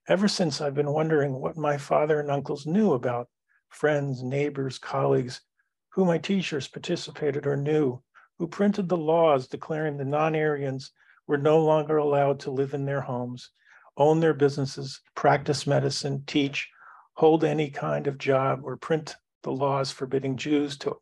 Ever 0.06 0.28
since 0.28 0.60
I've 0.60 0.76
been 0.76 0.92
wondering 0.92 1.32
what 1.32 1.56
my 1.56 1.76
father 1.76 2.20
and 2.20 2.30
uncles 2.30 2.64
knew 2.64 2.92
about 2.92 3.28
friends, 3.70 4.22
neighbors, 4.22 4.78
colleagues, 4.78 5.40
who 5.90 6.04
my 6.04 6.18
teachers 6.18 6.68
participated 6.68 7.44
or 7.44 7.56
knew, 7.56 8.00
who 8.38 8.46
printed 8.46 8.88
the 8.88 8.96
laws 8.96 9.48
declaring 9.48 9.96
the 9.96 10.04
non 10.04 10.36
Aryans 10.36 10.92
were 11.26 11.38
no 11.38 11.60
longer 11.60 11.96
allowed 11.96 12.38
to 12.38 12.52
live 12.52 12.72
in 12.72 12.84
their 12.84 13.00
homes, 13.00 13.50
own 13.96 14.20
their 14.20 14.32
businesses, 14.32 15.00
practice 15.16 15.66
medicine, 15.66 16.22
teach, 16.24 16.70
hold 17.14 17.42
any 17.42 17.68
kind 17.68 18.06
of 18.06 18.16
job, 18.16 18.60
or 18.62 18.76
print 18.76 19.16
the 19.44 19.52
laws 19.52 19.92
forbidding 19.92 20.36
Jews 20.36 20.76
to, 20.78 20.96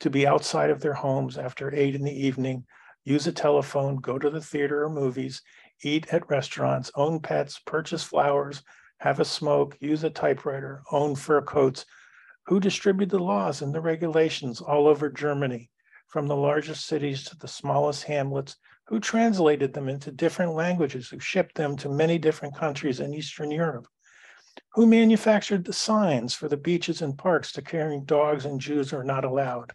to 0.00 0.08
be 0.08 0.26
outside 0.26 0.70
of 0.70 0.80
their 0.80 0.94
homes 0.94 1.36
after 1.36 1.74
eight 1.74 1.94
in 1.94 2.02
the 2.02 2.26
evening, 2.26 2.64
use 3.04 3.26
a 3.26 3.32
telephone, 3.32 3.96
go 3.96 4.18
to 4.18 4.30
the 4.30 4.40
theater 4.40 4.84
or 4.84 4.88
movies, 4.88 5.42
eat 5.82 6.12
at 6.12 6.30
restaurants, 6.30 6.90
own 6.94 7.20
pets, 7.20 7.60
purchase 7.66 8.02
flowers, 8.02 8.62
have 8.98 9.20
a 9.20 9.24
smoke, 9.24 9.76
use 9.80 10.04
a 10.04 10.10
typewriter, 10.10 10.82
own 10.90 11.14
fur 11.14 11.42
coats. 11.42 11.84
Who 12.46 12.58
distribute 12.58 13.10
the 13.10 13.18
laws 13.18 13.62
and 13.62 13.74
the 13.74 13.80
regulations 13.80 14.60
all 14.60 14.86
over 14.86 15.10
Germany, 15.10 15.70
from 16.08 16.26
the 16.26 16.36
largest 16.36 16.86
cities 16.86 17.24
to 17.24 17.36
the 17.36 17.48
smallest 17.48 18.04
hamlets? 18.04 18.56
Who 18.86 19.00
translated 19.00 19.72
them 19.72 19.88
into 19.88 20.10
different 20.10 20.54
languages? 20.54 21.08
Who 21.08 21.18
shipped 21.18 21.56
them 21.56 21.76
to 21.78 21.88
many 21.88 22.18
different 22.18 22.56
countries 22.56 23.00
in 23.00 23.14
Eastern 23.14 23.50
Europe? 23.50 23.86
Who 24.74 24.86
manufactured 24.86 25.66
the 25.66 25.74
signs 25.74 26.32
for 26.32 26.48
the 26.48 26.56
beaches 26.56 27.02
and 27.02 27.18
parks 27.18 27.52
declaring 27.52 28.06
dogs 28.06 28.46
and 28.46 28.58
Jews 28.58 28.94
are 28.94 29.04
not 29.04 29.22
allowed? 29.22 29.74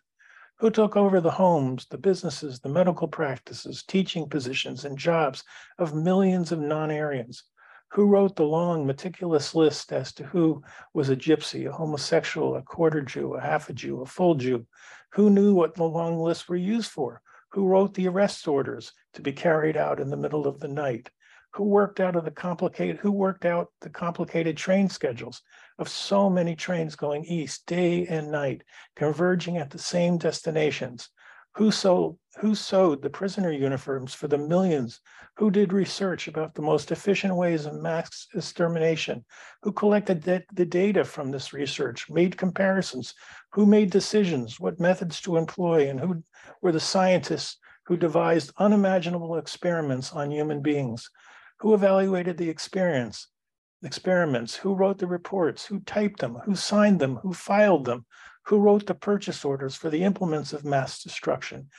Who 0.58 0.72
took 0.72 0.98
over 0.98 1.22
the 1.22 1.30
homes, 1.30 1.86
the 1.86 2.00
businesses, 2.00 2.60
the 2.60 2.70
medical 2.70 3.08
practices, 3.08 3.84
teaching 3.84 4.28
positions, 4.28 4.86
and 4.86 4.98
jobs 4.98 5.44
of 5.78 5.94
millions 5.94 6.52
of 6.52 6.58
non 6.60 6.90
Aryans? 6.90 7.44
Who 7.92 8.08
wrote 8.08 8.36
the 8.36 8.46
long, 8.46 8.88
meticulous 8.88 9.54
list 9.54 9.94
as 9.94 10.12
to 10.14 10.24
who 10.24 10.64
was 10.96 11.10
a 11.10 11.16
gypsy, 11.16 11.70
a 11.70 11.72
homosexual, 11.72 12.56
a 12.56 12.64
quarter 12.64 13.04
Jew, 13.04 13.36
a 13.36 13.40
half 13.40 13.70
a 13.70 13.74
Jew, 13.74 14.02
a 14.02 14.06
full 14.08 14.34
Jew? 14.34 14.66
Who 15.12 15.30
knew 15.30 15.54
what 15.54 15.76
the 15.76 15.84
long 15.84 16.18
lists 16.18 16.50
were 16.50 16.56
used 16.56 16.90
for? 16.90 17.22
Who 17.50 17.68
wrote 17.68 17.94
the 17.94 18.08
arrest 18.08 18.48
orders 18.48 18.94
to 19.14 19.22
be 19.22 19.32
carried 19.32 19.78
out 19.78 20.00
in 20.00 20.10
the 20.10 20.18
middle 20.18 20.48
of 20.48 20.60
the 20.60 20.68
night? 20.68 21.12
Who 21.58 21.64
worked 21.64 22.00
out 22.00 22.16
of 22.16 22.24
the 22.24 22.30
complicated 22.30 22.98
who 22.98 23.12
worked 23.12 23.44
out 23.44 23.70
the 23.82 23.90
complicated 23.90 24.56
train 24.56 24.88
schedules 24.88 25.42
of 25.80 25.90
so 25.90 26.30
many 26.30 26.56
trains 26.56 26.96
going 26.96 27.26
east 27.26 27.66
day 27.66 28.06
and 28.06 28.32
night 28.32 28.62
converging 28.96 29.58
at 29.58 29.72
the 29.72 29.80
same 29.80 30.20
destinations. 30.20 31.10
Who 31.56 31.72
sold 31.72 32.20
who 32.40 32.54
sewed 32.54 33.02
the 33.02 33.10
prisoner 33.10 33.52
uniforms 33.52 34.14
for 34.14 34.28
the 34.28 34.38
millions? 34.38 35.02
Who 35.38 35.50
did 35.50 35.74
research 35.74 36.28
about 36.28 36.54
the 36.54 36.62
most 36.62 36.92
efficient 36.92 37.36
ways 37.36 37.66
of 37.66 37.74
mass 37.74 38.28
extermination? 38.36 39.26
Who 39.64 39.72
collected 39.72 40.22
the 40.22 40.66
data 40.66 41.04
from 41.04 41.32
this 41.32 41.54
research 41.54 42.08
made 42.08 42.38
comparisons? 42.38 43.16
Who 43.54 43.66
made 43.66 43.90
decisions? 43.90 44.60
What 44.60 44.80
methods 44.80 45.20
to 45.22 45.38
employ? 45.38 45.90
And 45.90 46.00
who 46.00 46.24
were 46.62 46.72
the 46.72 46.80
scientists 46.80 47.58
who 47.88 47.98
devised 47.98 48.52
unimaginable 48.60 49.38
experiments 49.38 50.12
on 50.12 50.30
human 50.30 50.62
beings 50.62 51.10
who 51.60 51.74
evaluated 51.74 52.38
the 52.38 52.50
experience, 52.50 53.28
experiments? 53.84 54.56
Who 54.56 54.76
wrote 54.76 55.00
the 55.00 55.08
reports? 55.08 55.66
Who 55.66 55.80
typed 55.82 56.20
them? 56.20 56.36
Who 56.46 56.56
signed 56.56 57.00
them? 57.00 57.18
Who 57.18 57.34
filed 57.34 57.86
them? 57.86 58.06
Who 58.46 58.60
wrote 58.60 58.86
the 58.86 58.96
purchase 58.96 59.44
orders 59.44 59.76
for 59.76 59.90
the 59.90 60.04
implements 60.04 60.54
of 60.54 60.64
mass 60.64 61.04
destruction? 61.04 61.70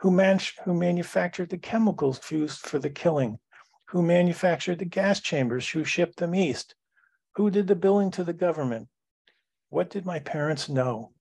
Who, 0.00 0.10
man- 0.10 0.40
who 0.64 0.74
manufactured 0.74 1.48
the 1.48 1.58
chemicals 1.58 2.20
used 2.30 2.60
for 2.60 2.78
the 2.78 2.90
killing? 2.90 3.38
Who 3.88 4.02
manufactured 4.02 4.78
the 4.78 4.84
gas 4.84 5.20
chambers? 5.20 5.68
Who 5.68 5.84
shipped 5.84 6.18
them 6.18 6.34
east? 6.34 6.74
Who 7.36 7.50
did 7.50 7.66
the 7.66 7.76
billing 7.76 8.10
to 8.12 8.24
the 8.24 8.32
government? 8.32 8.88
What 9.68 9.90
did 9.90 10.04
my 10.04 10.20
parents 10.20 10.68
know? 10.68 11.12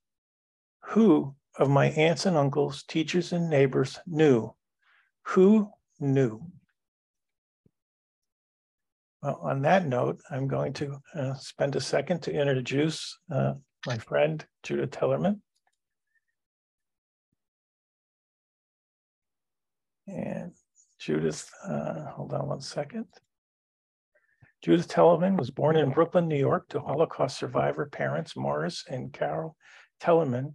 Who 0.89 1.35
of 1.57 1.69
my 1.69 1.88
aunts 1.88 2.26
and 2.26 2.35
uncles, 2.35 2.84
teachers 2.84 3.31
and 3.31 3.49
neighbors 3.49 3.99
knew? 4.05 4.53
Who 5.27 5.72
knew? 5.99 6.41
Well, 9.26 9.39
on 9.41 9.64
that 9.64 9.88
note, 9.88 10.22
I'm 10.30 10.47
going 10.47 10.72
to 10.73 11.02
uh, 11.15 11.34
spend 11.34 11.76
a 11.76 11.81
second 11.81 12.22
to 12.23 12.31
introduce 12.31 13.18
uh, 13.34 13.53
my 13.88 13.97
friend 13.97 14.45
Judith 14.61 14.91
Tellerman. 14.91 15.39
And 20.06 20.52
Judith, 20.99 21.49
uh, 21.68 22.06
hold 22.11 22.34
on 22.34 22.49
one 22.49 22.61
second. 22.61 23.07
Judith 24.61 24.89
Tellerman 24.89 25.39
was 25.39 25.49
born 25.49 25.76
in 25.76 25.89
Brooklyn, 25.89 26.27
New 26.27 26.38
York 26.38 26.69
to 26.69 26.80
Holocaust 26.80 27.39
survivor 27.39 27.88
parents 27.88 28.38
Morris 28.38 28.85
and 28.88 29.11
Carol 29.11 29.56
Tellerman. 29.99 30.53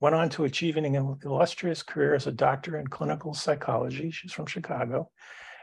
Went 0.00 0.14
on 0.14 0.28
to 0.30 0.44
achieving 0.44 0.96
an 0.96 1.16
illustrious 1.24 1.82
career 1.82 2.14
as 2.14 2.26
a 2.26 2.32
doctor 2.32 2.76
in 2.76 2.88
clinical 2.88 3.32
psychology. 3.32 4.10
She's 4.10 4.32
from 4.32 4.44
Chicago 4.44 5.08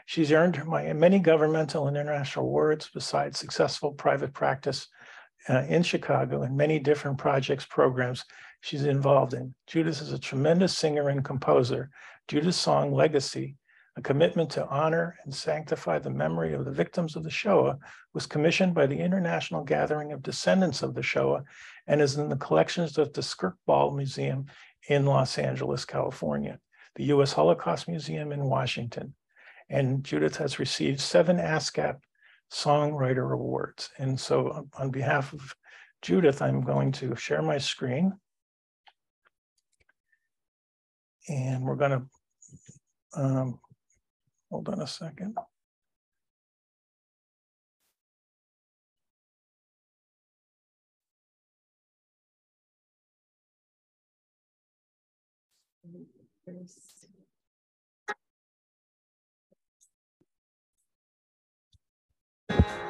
She's 0.06 0.32
earned 0.32 0.62
many 0.68 1.20
governmental 1.20 1.88
and 1.88 1.96
international 1.96 2.46
awards 2.46 2.90
besides 2.94 3.40
successful 3.40 3.94
private 3.94 4.34
practice 4.34 4.88
uh, 5.50 5.64
in 5.68 5.84
Chicago 5.84 6.44
and 6.44 6.56
many 6.56 6.80
different 6.80 7.18
projects, 7.18 7.66
programs 7.66 8.24
she's 8.62 8.86
involved 8.86 9.34
in. 9.34 9.54
Judith 9.68 10.02
is 10.02 10.12
a 10.12 10.20
tremendous 10.20 10.78
singer 10.78 11.10
and 11.10 11.24
composer. 11.24 11.90
Judith's 12.28 12.58
song 12.58 12.94
Legacy, 12.94 13.58
a 13.96 14.02
commitment 14.02 14.50
to 14.52 14.68
honor 14.68 15.18
and 15.24 15.34
sanctify 15.34 16.00
the 16.00 16.10
memory 16.10 16.54
of 16.54 16.66
the 16.66 16.72
victims 16.72 17.16
of 17.16 17.24
the 17.24 17.30
Shoah, 17.30 17.78
was 18.14 18.26
commissioned 18.26 18.74
by 18.74 18.88
the 18.88 19.00
International 19.00 19.64
Gathering 19.64 20.12
of 20.14 20.24
Descendants 20.24 20.82
of 20.82 20.96
the 20.96 21.04
Shoah 21.04 21.44
and 21.88 22.02
is 22.02 22.18
in 22.18 22.30
the 22.30 22.38
collections 22.38 22.98
of 22.98 23.14
the 23.14 23.22
Skirball 23.22 23.96
Museum 23.96 24.46
in 24.88 25.06
Los 25.06 25.38
Angeles, 25.38 25.86
California, 25.86 26.60
the 26.96 27.06
U.S. 27.06 27.34
Holocaust 27.34 27.88
Museum 27.88 28.32
in 28.32 28.44
Washington, 28.46 29.14
and 29.70 30.04
Judith 30.04 30.38
has 30.38 30.60
received 30.60 31.00
seven 31.00 31.38
ASCAP 31.38 32.00
Songwriter 32.52 33.34
Awards. 33.34 33.90
And 33.98 34.20
so 34.20 34.68
on 34.78 34.92
behalf 34.92 35.34
of 35.34 35.54
Judith, 36.02 36.42
I'm 36.42 36.62
going 36.62 36.92
to 36.94 37.16
share 37.16 37.42
my 37.42 37.58
screen. 37.58 38.14
And 41.30 41.64
we're 41.64 41.76
going 41.76 41.92
to, 41.92 43.20
um, 43.22 43.60
hold 44.52 44.70
on 44.70 44.82
a 44.82 44.88
second. 44.88 45.38
And 62.56 62.83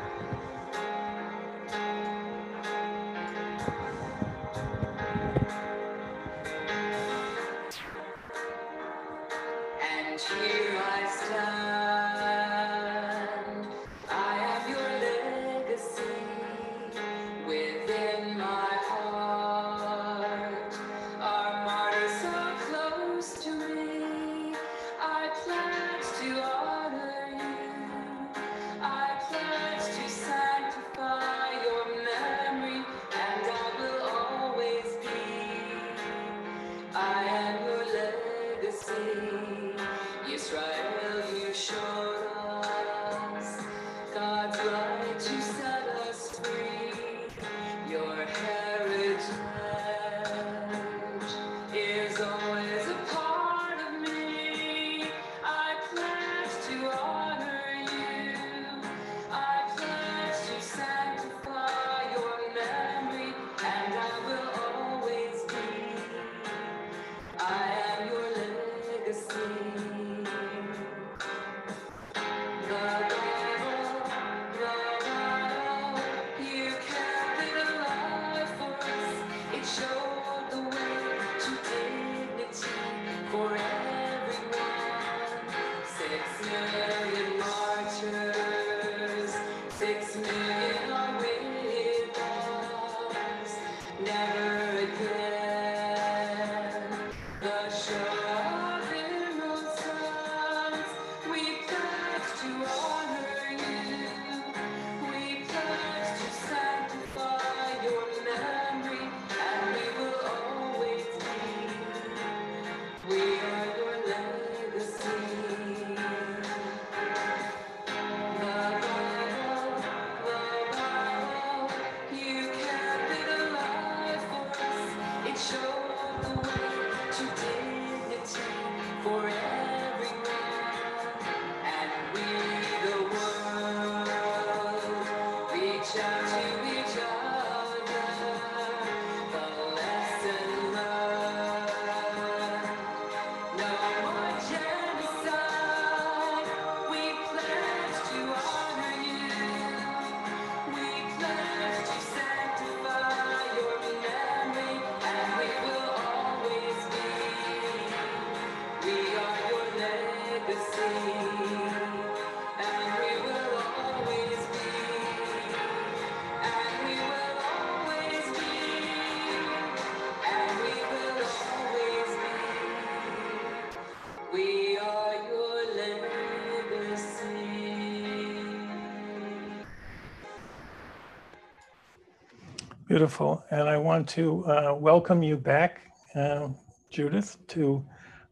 Beautiful. 182.93 183.43
And 183.49 183.67
I 183.67 183.75
want 183.75 184.07
to 184.09 184.45
uh, 184.45 184.75
welcome 184.79 185.23
you 185.23 185.35
back, 185.35 185.81
uh, 186.13 186.49
Judith, 186.91 187.37
to 187.47 187.83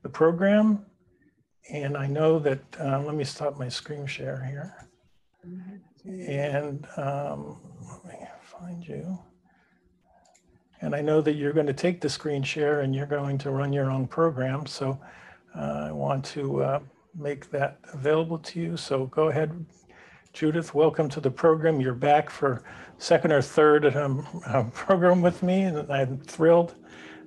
the 0.03 0.09
program. 0.09 0.85
And 1.71 1.97
I 1.97 2.05
know 2.05 2.37
that, 2.37 2.61
uh, 2.79 3.01
let 3.01 3.15
me 3.15 3.23
stop 3.23 3.57
my 3.57 3.67
screen 3.67 4.05
share 4.05 4.45
here. 4.45 4.87
And 6.05 6.87
um, 6.95 7.59
let 8.05 8.19
me 8.19 8.27
find 8.43 8.87
you. 8.87 9.17
And 10.81 10.93
I 10.93 11.01
know 11.01 11.21
that 11.21 11.33
you're 11.33 11.53
going 11.53 11.65
to 11.65 11.73
take 11.73 11.99
the 11.99 12.09
screen 12.09 12.43
share 12.43 12.81
and 12.81 12.93
you're 12.93 13.07
going 13.07 13.39
to 13.39 13.49
run 13.49 13.73
your 13.73 13.89
own 13.89 14.05
program. 14.05 14.67
So 14.67 15.01
uh, 15.57 15.87
I 15.87 15.91
want 15.91 16.23
to 16.35 16.61
uh, 16.61 16.79
make 17.17 17.49
that 17.49 17.79
available 17.93 18.37
to 18.37 18.61
you. 18.61 18.77
So 18.77 19.07
go 19.07 19.29
ahead, 19.29 19.65
Judith. 20.33 20.73
Welcome 20.73 21.09
to 21.09 21.19
the 21.19 21.29
program. 21.29 21.81
You're 21.81 21.93
back 21.93 22.29
for 22.29 22.63
second 22.97 23.33
or 23.33 23.41
third 23.41 23.95
um, 23.95 24.25
uh, 24.47 24.63
program 24.73 25.21
with 25.21 25.43
me, 25.43 25.63
and 25.63 25.91
I'm 25.91 26.19
thrilled. 26.19 26.75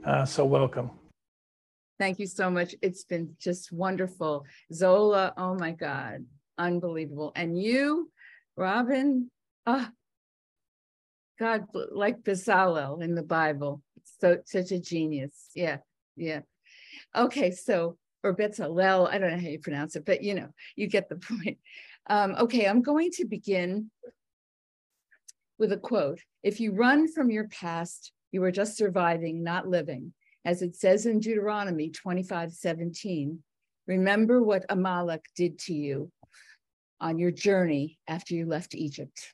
Uh, 0.04 0.24
so 0.24 0.44
welcome. 0.44 0.90
Thank 1.98 2.18
you 2.18 2.26
so 2.26 2.50
much. 2.50 2.74
It's 2.80 3.04
been 3.04 3.36
just 3.38 3.72
wonderful. 3.72 4.46
Zola, 4.72 5.34
oh 5.36 5.54
my 5.54 5.72
God, 5.72 6.24
unbelievable. 6.56 7.32
And 7.36 7.60
you, 7.60 8.10
Robin, 8.56 9.30
ah, 9.66 9.90
God, 11.38 11.66
like 11.92 12.22
Bezalel 12.22 13.02
in 13.02 13.14
the 13.14 13.22
Bible, 13.22 13.82
so 14.20 14.38
such 14.46 14.72
a 14.72 14.80
genius. 14.80 15.50
Yeah, 15.54 15.78
yeah. 16.16 16.40
Okay, 17.14 17.50
so 17.50 17.98
or 18.22 18.34
Bezalel, 18.34 19.08
I 19.08 19.18
don't 19.18 19.30
know 19.30 19.38
how 19.38 19.48
you 19.48 19.60
pronounce 19.60 19.94
it, 19.94 20.06
but 20.06 20.22
you 20.22 20.34
know, 20.34 20.48
you 20.74 20.86
get 20.86 21.08
the 21.08 21.16
point. 21.44 21.58
Um, 22.08 22.34
okay, 22.38 22.66
I'm 22.66 22.82
going 22.82 23.10
to 23.12 23.24
begin 23.24 23.90
with 25.58 25.72
a 25.72 25.78
quote. 25.78 26.20
If 26.42 26.60
you 26.60 26.72
run 26.72 27.10
from 27.10 27.30
your 27.30 27.48
past, 27.48 28.12
you 28.32 28.42
are 28.44 28.50
just 28.50 28.76
surviving, 28.76 29.42
not 29.42 29.68
living. 29.68 30.12
As 30.44 30.60
it 30.60 30.76
says 30.76 31.06
in 31.06 31.20
Deuteronomy 31.20 31.90
25, 31.90 32.52
17, 32.52 33.42
remember 33.86 34.42
what 34.42 34.66
Amalek 34.68 35.24
did 35.34 35.58
to 35.60 35.72
you 35.72 36.10
on 37.00 37.18
your 37.18 37.30
journey 37.30 37.98
after 38.08 38.34
you 38.34 38.46
left 38.46 38.74
Egypt. 38.74 39.32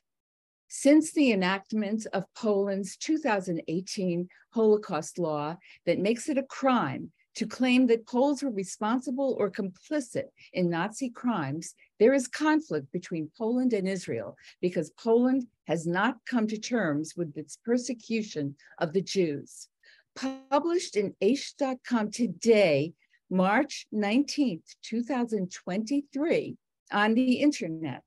Since 0.69 1.11
the 1.11 1.33
enactment 1.33 2.07
of 2.13 2.23
Poland's 2.33 2.95
2018 2.95 4.29
Holocaust 4.53 5.19
law 5.19 5.57
that 5.85 5.99
makes 5.99 6.29
it 6.29 6.37
a 6.37 6.43
crime 6.43 7.11
to 7.35 7.45
claim 7.45 7.87
that 7.87 8.07
Poles 8.07 8.43
were 8.43 8.51
responsible 8.51 9.35
or 9.39 9.49
complicit 9.49 10.25
in 10.53 10.69
Nazi 10.69 11.09
crimes, 11.09 11.73
there 11.99 12.13
is 12.13 12.27
conflict 12.27 12.91
between 12.91 13.31
Poland 13.37 13.73
and 13.73 13.87
Israel 13.87 14.35
because 14.61 14.91
Poland 14.91 15.47
has 15.67 15.87
not 15.87 16.17
come 16.29 16.47
to 16.47 16.57
terms 16.57 17.13
with 17.15 17.37
its 17.37 17.57
persecution 17.63 18.55
of 18.79 18.93
the 18.93 19.01
Jews. 19.01 19.69
Published 20.15 20.97
in 20.97 21.15
Aish.com 21.21 22.11
today, 22.11 22.93
March 23.29 23.87
19th, 23.93 24.75
2023, 24.83 26.57
on 26.91 27.13
the 27.13 27.33
internet. 27.33 28.03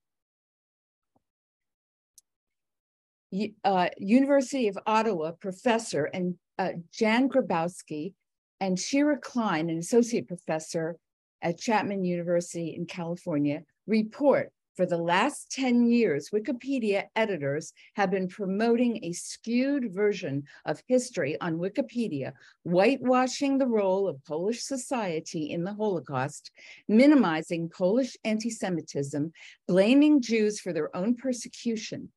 Uh, 3.64 3.88
University 3.98 4.68
of 4.68 4.78
Ottawa 4.86 5.32
professor 5.32 6.04
and 6.04 6.36
uh, 6.58 6.72
Jan 6.92 7.28
Grabowski 7.28 8.12
and 8.60 8.78
Shira 8.78 9.18
Klein, 9.18 9.70
an 9.70 9.78
associate 9.78 10.28
professor 10.28 10.96
at 11.42 11.58
Chapman 11.58 12.04
University 12.04 12.74
in 12.74 12.86
California, 12.86 13.62
report 13.86 14.52
for 14.76 14.86
the 14.86 14.98
last 14.98 15.52
10 15.52 15.86
years, 15.86 16.30
Wikipedia 16.30 17.04
editors 17.14 17.72
have 17.94 18.10
been 18.10 18.26
promoting 18.26 19.04
a 19.04 19.12
skewed 19.12 19.94
version 19.94 20.42
of 20.64 20.82
history 20.88 21.40
on 21.40 21.58
Wikipedia, 21.58 22.32
whitewashing 22.64 23.58
the 23.58 23.68
role 23.68 24.08
of 24.08 24.24
Polish 24.24 24.62
society 24.62 25.50
in 25.50 25.62
the 25.62 25.74
Holocaust, 25.74 26.50
minimizing 26.88 27.68
Polish 27.68 28.16
anti-Semitism, 28.24 29.32
blaming 29.68 30.20
Jews 30.20 30.58
for 30.58 30.72
their 30.72 30.94
own 30.96 31.14
persecution, 31.14 32.08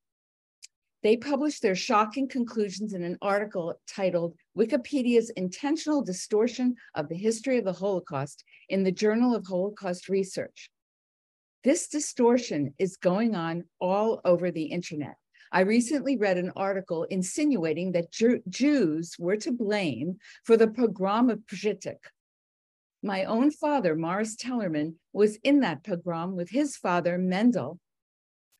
they 1.03 1.15
published 1.15 1.61
their 1.61 1.75
shocking 1.75 2.27
conclusions 2.27 2.93
in 2.93 3.03
an 3.03 3.17
article 3.21 3.79
titled 3.87 4.33
Wikipedia's 4.57 5.29
Intentional 5.31 6.01
Distortion 6.01 6.75
of 6.95 7.09
the 7.09 7.15
History 7.15 7.59
of 7.59 7.65
the 7.65 7.73
Holocaust 7.73 8.43
in 8.69 8.83
the 8.83 8.91
Journal 8.91 9.35
of 9.35 9.45
Holocaust 9.45 10.09
Research. 10.09 10.71
This 11.63 11.87
distortion 11.87 12.73
is 12.79 12.97
going 12.97 13.35
on 13.35 13.65
all 13.79 14.19
over 14.25 14.49
the 14.49 14.65
internet. 14.65 15.15
I 15.51 15.61
recently 15.61 16.17
read 16.17 16.37
an 16.37 16.51
article 16.55 17.03
insinuating 17.03 17.91
that 17.91 18.11
Jews 18.49 19.15
were 19.19 19.37
to 19.37 19.51
blame 19.51 20.17
for 20.43 20.57
the 20.57 20.67
pogrom 20.67 21.29
of 21.29 21.39
Przytyk. 21.45 21.99
My 23.03 23.25
own 23.25 23.51
father, 23.51 23.95
Morris 23.95 24.35
Tellerman, 24.35 24.95
was 25.13 25.37
in 25.43 25.59
that 25.59 25.83
pogrom 25.83 26.35
with 26.35 26.49
his 26.49 26.75
father, 26.75 27.19
Mendel, 27.19 27.79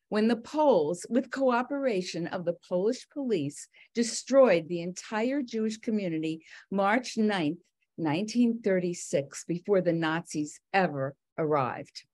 when 0.09 0.27
the 0.27 0.37
Poles, 0.37 1.05
with 1.09 1.31
cooperation 1.31 2.27
of 2.27 2.45
the 2.45 2.57
Polish 2.67 3.07
police, 3.09 3.67
destroyed 3.93 4.67
the 4.67 4.81
entire 4.81 5.41
Jewish 5.41 5.77
community 5.77 6.43
March 6.71 7.15
9th, 7.15 7.59
1936, 7.97 9.43
before 9.45 9.81
the 9.81 9.93
Nazis 9.93 10.59
ever 10.73 11.15
arrived. 11.37 12.05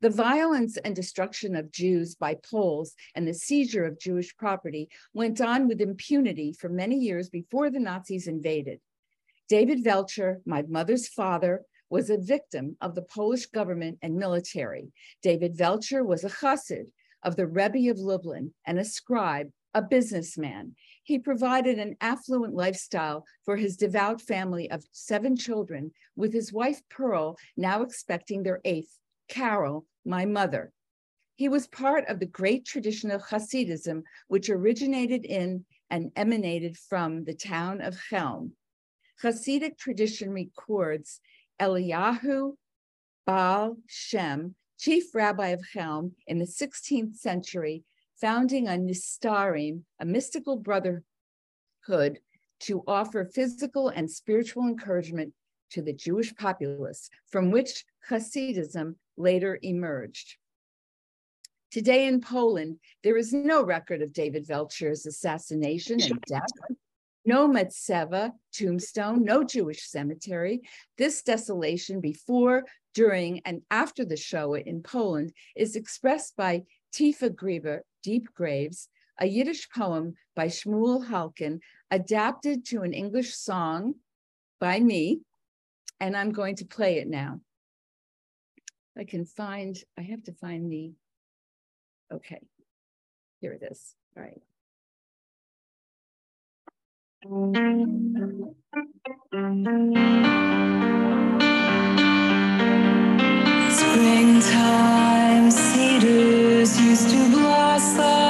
The 0.00 0.10
violence 0.10 0.76
and 0.76 0.94
destruction 0.94 1.56
of 1.56 1.72
Jews 1.72 2.14
by 2.14 2.34
Poles 2.34 2.94
and 3.14 3.26
the 3.26 3.34
seizure 3.34 3.84
of 3.84 3.98
Jewish 3.98 4.36
property 4.36 4.88
went 5.14 5.40
on 5.40 5.68
with 5.68 5.80
impunity 5.80 6.52
for 6.52 6.68
many 6.68 6.96
years 6.96 7.28
before 7.28 7.70
the 7.70 7.80
Nazis 7.80 8.26
invaded. 8.26 8.80
David 9.48 9.82
Velcher, 9.84 10.40
my 10.44 10.62
mother's 10.62 11.08
father, 11.08 11.64
was 11.88 12.10
a 12.10 12.18
victim 12.18 12.76
of 12.80 12.94
the 12.94 13.02
Polish 13.02 13.46
government 13.46 13.98
and 14.02 14.16
military. 14.16 14.92
David 15.22 15.56
Velcher 15.56 16.04
was 16.04 16.24
a 16.24 16.30
chassid 16.30 16.86
of 17.26 17.34
the 17.34 17.46
Rebbe 17.46 17.90
of 17.90 17.98
Lublin 17.98 18.54
and 18.64 18.78
a 18.78 18.84
scribe, 18.84 19.50
a 19.74 19.82
businessman. 19.82 20.76
He 21.02 21.18
provided 21.18 21.78
an 21.78 21.96
affluent 22.00 22.54
lifestyle 22.54 23.26
for 23.44 23.56
his 23.56 23.76
devout 23.76 24.22
family 24.22 24.70
of 24.70 24.84
seven 24.92 25.36
children, 25.36 25.90
with 26.14 26.32
his 26.32 26.52
wife 26.52 26.80
Pearl 26.88 27.36
now 27.56 27.82
expecting 27.82 28.42
their 28.42 28.60
eighth, 28.64 28.96
Carol, 29.28 29.86
my 30.04 30.24
mother. 30.24 30.72
He 31.34 31.48
was 31.48 31.66
part 31.66 32.06
of 32.08 32.20
the 32.20 32.26
great 32.26 32.64
tradition 32.64 33.10
of 33.10 33.22
Hasidism, 33.22 34.04
which 34.28 34.48
originated 34.48 35.24
in 35.24 35.66
and 35.90 36.12
emanated 36.14 36.78
from 36.78 37.24
the 37.24 37.34
town 37.34 37.80
of 37.80 37.98
Chelm. 38.08 38.52
Hasidic 39.22 39.76
tradition 39.78 40.30
records 40.30 41.20
Eliyahu 41.60 42.52
Baal 43.26 43.76
Shem 43.88 44.54
chief 44.78 45.14
rabbi 45.14 45.48
of 45.48 45.62
Chelm 45.72 46.12
in 46.26 46.38
the 46.38 46.44
16th 46.44 47.16
century, 47.16 47.84
founding 48.20 48.68
a 48.68 48.72
Nistarim, 48.72 49.82
a 50.00 50.04
mystical 50.04 50.56
brotherhood 50.56 51.02
to 52.60 52.82
offer 52.86 53.24
physical 53.24 53.88
and 53.88 54.10
spiritual 54.10 54.64
encouragement 54.64 55.32
to 55.70 55.82
the 55.82 55.92
Jewish 55.92 56.34
populace, 56.34 57.10
from 57.30 57.50
which 57.50 57.84
Hasidism 58.08 58.94
later 59.16 59.58
emerged. 59.62 60.36
Today 61.70 62.06
in 62.06 62.20
Poland, 62.20 62.78
there 63.02 63.16
is 63.16 63.32
no 63.32 63.62
record 63.62 64.00
of 64.00 64.12
David 64.12 64.46
Velcher's 64.46 65.04
assassination 65.04 66.00
and 66.00 66.20
death, 66.22 66.48
no 67.26 67.48
Metzeva 67.48 68.32
tombstone, 68.52 69.24
no 69.24 69.42
Jewish 69.42 69.82
cemetery. 69.88 70.62
This 70.96 71.22
desolation 71.22 72.00
before, 72.00 72.64
during, 72.96 73.42
and 73.44 73.60
after 73.70 74.06
the 74.06 74.16
Shoah 74.16 74.60
in 74.60 74.82
Poland 74.82 75.34
is 75.54 75.76
expressed 75.76 76.34
by 76.34 76.62
Tife 76.96 77.20
Griber, 77.36 77.80
Deep 78.02 78.32
Graves, 78.34 78.88
a 79.20 79.26
Yiddish 79.26 79.68
poem 79.68 80.14
by 80.34 80.46
Shmuel 80.46 81.06
Halkin, 81.06 81.60
adapted 81.90 82.64
to 82.66 82.80
an 82.82 82.94
English 82.94 83.36
song 83.36 83.96
by 84.60 84.80
me, 84.80 85.20
and 86.00 86.16
I'm 86.16 86.32
going 86.32 86.56
to 86.56 86.64
play 86.64 86.96
it 86.96 87.06
now. 87.06 87.40
I 88.96 89.04
can 89.04 89.26
find, 89.26 89.76
I 89.98 90.02
have 90.02 90.22
to 90.24 90.32
find 90.32 90.72
the, 90.72 90.94
okay, 92.10 92.40
here 93.42 93.52
it 93.52 93.62
is, 93.70 93.94
all 94.16 94.22
right. 94.22 94.40
Thank 99.32 99.66
you. 101.40 101.55
Springtime 103.96 105.50
cedars 105.50 106.78
used 106.78 107.08
to 107.08 107.30
blossom. 107.30 108.25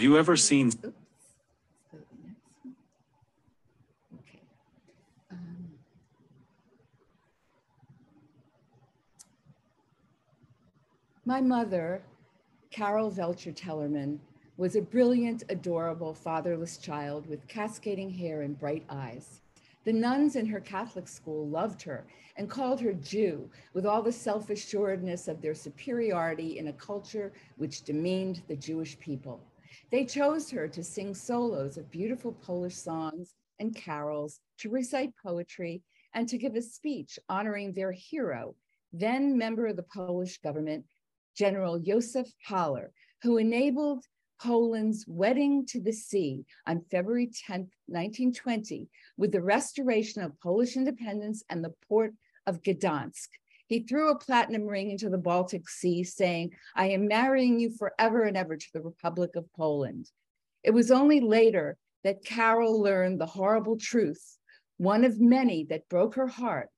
Have 0.00 0.04
you 0.04 0.16
ever 0.16 0.34
seen? 0.34 0.72
Um, 5.30 5.68
my 11.26 11.42
mother, 11.42 12.00
Carol 12.70 13.10
Velcher 13.10 13.54
Tellerman, 13.54 14.18
was 14.56 14.74
a 14.74 14.80
brilliant, 14.80 15.42
adorable, 15.50 16.14
fatherless 16.14 16.78
child 16.78 17.26
with 17.26 17.46
cascading 17.46 18.08
hair 18.08 18.40
and 18.40 18.58
bright 18.58 18.86
eyes. 18.88 19.42
The 19.84 19.92
nuns 19.92 20.34
in 20.34 20.46
her 20.46 20.60
Catholic 20.60 21.08
school 21.08 21.46
loved 21.46 21.82
her 21.82 22.06
and 22.38 22.48
called 22.48 22.80
her 22.80 22.94
Jew 22.94 23.50
with 23.74 23.84
all 23.84 24.00
the 24.00 24.12
self 24.12 24.48
assuredness 24.48 25.28
of 25.28 25.42
their 25.42 25.54
superiority 25.54 26.56
in 26.56 26.68
a 26.68 26.72
culture 26.72 27.34
which 27.58 27.82
demeaned 27.82 28.40
the 28.48 28.56
Jewish 28.56 28.98
people. 28.98 29.42
They 29.90 30.04
chose 30.04 30.48
her 30.50 30.68
to 30.68 30.84
sing 30.84 31.14
solos 31.14 31.76
of 31.76 31.90
beautiful 31.90 32.32
Polish 32.32 32.76
songs 32.76 33.34
and 33.58 33.74
carols, 33.74 34.40
to 34.58 34.70
recite 34.70 35.12
poetry, 35.20 35.82
and 36.14 36.28
to 36.28 36.38
give 36.38 36.54
a 36.54 36.62
speech 36.62 37.18
honoring 37.28 37.72
their 37.72 37.90
hero, 37.90 38.54
then 38.92 39.36
member 39.36 39.66
of 39.66 39.76
the 39.76 39.82
Polish 39.82 40.38
government, 40.38 40.84
General 41.36 41.80
Josef 41.80 42.32
Haller, 42.46 42.92
who 43.22 43.38
enabled 43.38 44.04
Poland's 44.40 45.04
wedding 45.08 45.66
to 45.66 45.80
the 45.80 45.92
sea 45.92 46.44
on 46.66 46.84
February 46.90 47.30
10, 47.46 47.68
1920, 47.86 48.88
with 49.16 49.32
the 49.32 49.42
restoration 49.42 50.22
of 50.22 50.38
Polish 50.40 50.76
independence 50.76 51.42
and 51.50 51.64
the 51.64 51.74
port 51.88 52.14
of 52.46 52.62
Gdansk. 52.62 53.28
He 53.70 53.78
threw 53.78 54.10
a 54.10 54.18
platinum 54.18 54.66
ring 54.66 54.90
into 54.90 55.08
the 55.08 55.16
Baltic 55.16 55.68
Sea, 55.68 56.02
saying, 56.02 56.50
I 56.74 56.88
am 56.88 57.06
marrying 57.06 57.60
you 57.60 57.70
forever 57.70 58.24
and 58.24 58.36
ever 58.36 58.56
to 58.56 58.66
the 58.74 58.80
Republic 58.80 59.36
of 59.36 59.52
Poland. 59.52 60.10
It 60.64 60.72
was 60.72 60.90
only 60.90 61.20
later 61.20 61.76
that 62.02 62.24
Carol 62.24 62.82
learned 62.82 63.20
the 63.20 63.26
horrible 63.26 63.76
truth, 63.76 64.38
one 64.78 65.04
of 65.04 65.20
many 65.20 65.62
that 65.66 65.88
broke 65.88 66.16
her 66.16 66.26
heart, 66.26 66.68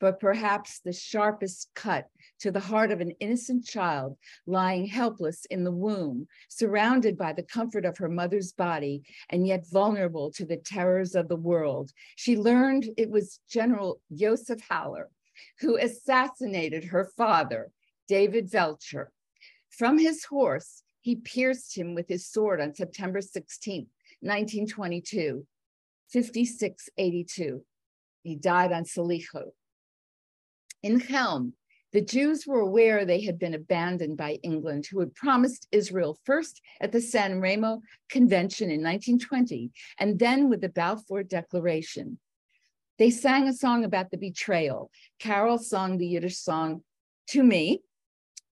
but 0.00 0.20
perhaps 0.20 0.80
the 0.80 0.94
sharpest 0.94 1.68
cut 1.74 2.06
to 2.40 2.50
the 2.50 2.60
heart 2.60 2.92
of 2.92 3.02
an 3.02 3.10
innocent 3.20 3.66
child 3.66 4.16
lying 4.46 4.86
helpless 4.86 5.44
in 5.50 5.64
the 5.64 5.70
womb, 5.70 6.28
surrounded 6.48 7.18
by 7.18 7.34
the 7.34 7.42
comfort 7.42 7.84
of 7.84 7.98
her 7.98 8.08
mother's 8.08 8.54
body, 8.54 9.02
and 9.28 9.46
yet 9.46 9.68
vulnerable 9.70 10.30
to 10.30 10.46
the 10.46 10.56
terrors 10.56 11.14
of 11.14 11.28
the 11.28 11.36
world. 11.36 11.92
She 12.16 12.38
learned 12.38 12.88
it 12.96 13.10
was 13.10 13.38
General 13.50 14.00
Josef 14.14 14.62
Haller 14.66 15.10
who 15.60 15.76
assassinated 15.76 16.84
her 16.84 17.04
father, 17.16 17.70
David 18.08 18.50
Velcher. 18.50 19.08
From 19.70 19.98
his 19.98 20.24
horse, 20.24 20.82
he 21.00 21.16
pierced 21.16 21.76
him 21.76 21.94
with 21.94 22.08
his 22.08 22.26
sword 22.26 22.60
on 22.60 22.74
September 22.74 23.20
16, 23.20 23.86
1922, 24.20 25.46
5682. 26.12 27.64
He 28.22 28.34
died 28.34 28.72
on 28.72 28.84
Salicho. 28.84 29.52
In 30.82 31.00
Chelm, 31.00 31.54
the 31.92 32.02
Jews 32.02 32.46
were 32.46 32.60
aware 32.60 33.04
they 33.04 33.22
had 33.22 33.38
been 33.38 33.54
abandoned 33.54 34.18
by 34.18 34.38
England, 34.42 34.86
who 34.90 35.00
had 35.00 35.14
promised 35.14 35.66
Israel 35.72 36.18
first 36.24 36.60
at 36.80 36.92
the 36.92 37.00
San 37.00 37.40
Remo 37.40 37.80
Convention 38.10 38.66
in 38.66 38.82
1920 38.82 39.70
and 39.98 40.18
then 40.18 40.50
with 40.50 40.60
the 40.60 40.68
Balfour 40.68 41.22
Declaration. 41.22 42.18
They 42.98 43.10
sang 43.10 43.46
a 43.46 43.52
song 43.52 43.84
about 43.84 44.10
the 44.10 44.18
betrayal. 44.18 44.90
Carol 45.20 45.58
sung 45.58 45.98
the 45.98 46.06
Yiddish 46.06 46.36
song 46.36 46.82
to 47.28 47.42
me, 47.44 47.80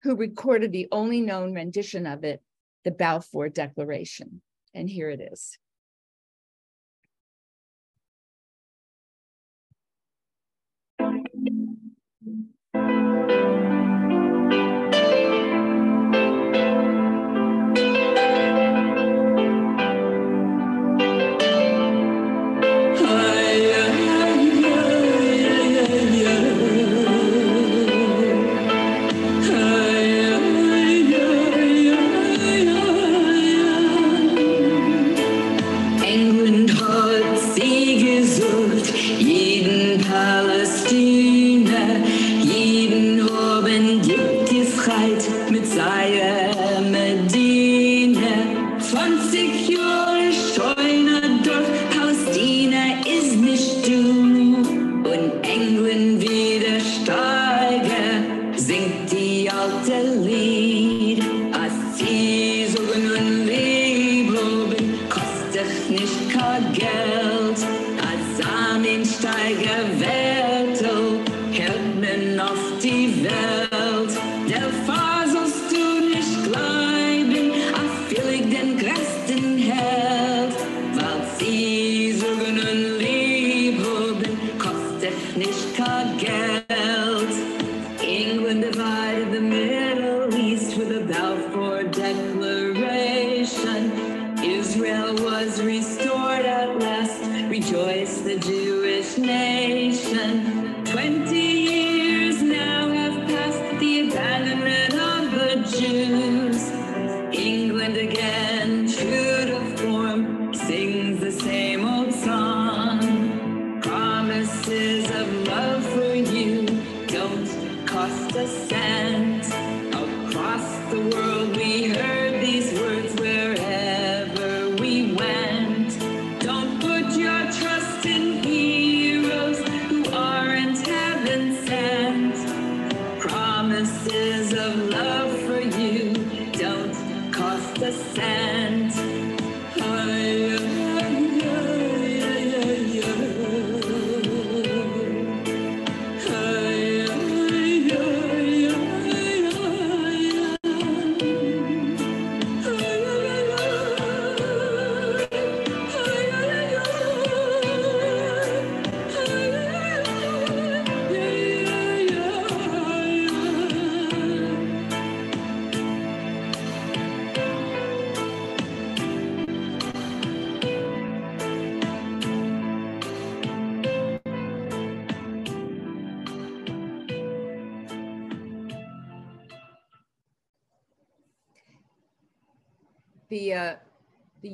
who 0.02 0.16
recorded 0.16 0.70
the 0.70 0.88
only 0.92 1.22
known 1.22 1.54
rendition 1.54 2.06
of 2.06 2.24
it, 2.24 2.42
the 2.84 2.90
Balfour 2.90 3.48
Declaration. 3.48 4.42
And 4.74 4.90
here 4.90 5.08
it 5.08 5.20
is. 5.32 5.58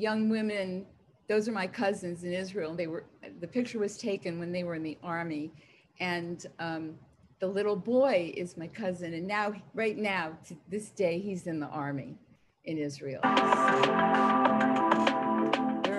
Young 0.00 0.28
women 0.28 0.86
those 1.28 1.48
are 1.48 1.52
my 1.52 1.66
cousins 1.66 2.24
in 2.24 2.32
israel 2.32 2.74
they 2.74 2.86
were 2.86 3.04
the 3.40 3.46
picture 3.46 3.78
was 3.78 3.96
taken 3.96 4.38
when 4.38 4.52
they 4.52 4.64
were 4.64 4.74
in 4.74 4.82
the 4.82 4.98
army 5.02 5.52
and 6.00 6.46
um, 6.58 6.94
the 7.40 7.46
little 7.46 7.76
boy 7.76 8.32
is 8.36 8.56
my 8.56 8.66
cousin 8.66 9.14
and 9.14 9.26
now 9.26 9.52
right 9.74 9.98
now 9.98 10.32
to 10.46 10.56
this 10.68 10.90
day 10.90 11.18
he's 11.18 11.46
in 11.46 11.60
the 11.60 11.66
army 11.66 12.16
in 12.64 12.78
Israel. 12.78 13.20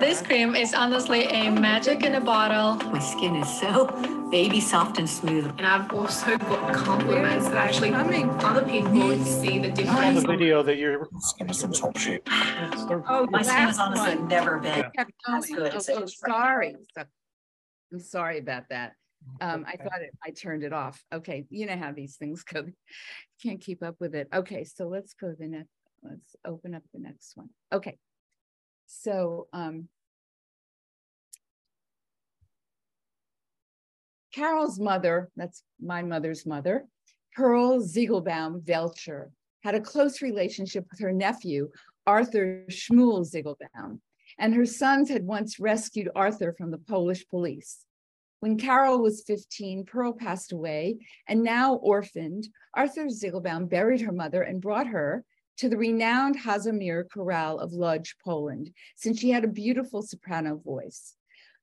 This 0.02 0.20
cream 0.20 0.56
is 0.56 0.74
honestly 0.74 1.26
a 1.26 1.48
magic 1.48 2.02
in 2.02 2.16
a 2.16 2.20
bottle. 2.20 2.74
My 2.90 2.98
skin 2.98 3.36
is 3.36 3.48
so 3.60 3.86
baby 4.32 4.58
soft 4.58 4.98
and 4.98 5.08
smooth. 5.08 5.46
And 5.58 5.64
I've 5.64 5.92
also 5.92 6.36
got 6.38 6.74
compliments 6.74 7.46
that 7.46 7.56
actually 7.56 7.94
other 7.94 8.64
people 8.64 9.24
see 9.24 9.60
the 9.60 9.68
On 9.68 9.74
difference. 9.74 10.22
the 10.22 10.26
video 10.26 10.64
that 10.64 10.76
you're. 10.76 11.08
Give 11.38 11.46
me 11.46 11.54
some 11.54 11.72
top 11.72 11.96
shape. 11.96 12.28
Oh, 12.28 13.28
My 13.30 13.42
skin 13.42 13.54
has 13.54 13.78
honestly 13.78 14.16
one. 14.16 14.26
never 14.26 14.58
been 14.58 14.90
Kept 14.96 15.12
as 15.28 15.46
good 15.46 15.72
as 15.72 15.88
it 15.88 15.96
oh, 15.96 16.02
is 16.02 16.18
sorry. 16.18 16.74
So- 16.98 17.04
I'm 17.92 18.00
sorry 18.00 18.40
about 18.40 18.70
that. 18.70 18.94
Um, 19.40 19.64
I 19.68 19.76
thought 19.76 20.02
it, 20.02 20.10
I 20.26 20.30
turned 20.30 20.64
it 20.64 20.72
off. 20.72 21.00
Okay, 21.14 21.44
you 21.48 21.66
know 21.66 21.76
how 21.76 21.92
these 21.92 22.16
things 22.16 22.42
go. 22.42 22.66
Can't 23.44 23.60
keep 23.60 23.84
up 23.84 23.94
with 24.00 24.16
it. 24.16 24.26
Okay, 24.34 24.64
so 24.64 24.88
let's 24.88 25.14
go 25.14 25.30
to 25.30 25.36
the 25.38 25.46
next, 25.46 25.70
let's 26.02 26.34
open 26.44 26.74
up 26.74 26.82
the 26.92 26.98
next 26.98 27.36
one. 27.36 27.50
Okay. 27.72 27.98
So, 28.88 29.46
um. 29.54 29.88
Carol's 34.32 34.80
mother, 34.80 35.30
that's 35.36 35.62
my 35.80 36.02
mother's 36.02 36.46
mother, 36.46 36.86
Pearl 37.34 37.80
Zygielbojm 37.80 38.62
Velcher, 38.62 39.30
had 39.62 39.74
a 39.74 39.80
close 39.80 40.22
relationship 40.22 40.86
with 40.90 41.00
her 41.00 41.12
nephew, 41.12 41.70
Arthur 42.06 42.64
Schmuel 42.68 43.24
Zygielbojm, 43.24 44.00
and 44.38 44.54
her 44.54 44.66
sons 44.66 45.08
had 45.08 45.24
once 45.24 45.60
rescued 45.60 46.08
Arthur 46.14 46.54
from 46.56 46.70
the 46.70 46.78
Polish 46.78 47.26
police. 47.28 47.84
When 48.40 48.58
Carol 48.58 49.00
was 49.00 49.22
15, 49.26 49.84
Pearl 49.84 50.12
passed 50.12 50.52
away, 50.52 50.98
and 51.28 51.42
now 51.42 51.76
orphaned, 51.76 52.48
Arthur 52.74 53.06
Zygielbojm 53.06 53.68
buried 53.68 54.00
her 54.00 54.12
mother 54.12 54.42
and 54.42 54.60
brought 54.60 54.88
her 54.88 55.24
to 55.58 55.68
the 55.68 55.76
renowned 55.76 56.36
Hazimir 56.38 57.04
Chorale 57.08 57.58
of 57.58 57.72
Lodz, 57.72 58.14
Poland, 58.24 58.72
since 58.96 59.20
she 59.20 59.30
had 59.30 59.44
a 59.44 59.48
beautiful 59.48 60.02
soprano 60.02 60.56
voice. 60.56 61.14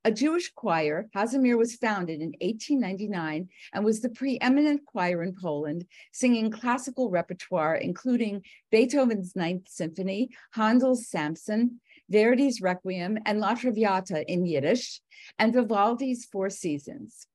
A 0.05 0.11
Jewish 0.11 0.49
choir, 0.53 1.09
Hazimir 1.13 1.57
was 1.57 1.75
founded 1.75 2.21
in 2.21 2.29
1899 2.39 3.49
and 3.73 3.83
was 3.83 3.99
the 3.99 4.09
preeminent 4.09 4.85
choir 4.85 5.21
in 5.21 5.35
Poland, 5.35 5.85
singing 6.13 6.51
classical 6.51 7.09
repertoire, 7.09 7.75
including 7.75 8.45
Beethoven's 8.71 9.35
Ninth 9.35 9.67
Symphony, 9.67 10.29
Handel's 10.51 11.09
Samson, 11.09 11.81
Verdi's 12.09 12.61
Requiem, 12.61 13.17
and 13.25 13.41
La 13.41 13.55
Traviata 13.55 14.23
in 14.31 14.45
Yiddish, 14.45 15.01
and 15.37 15.53
Vivaldi's 15.53 16.23
Four 16.23 16.49
Seasons. 16.49 17.27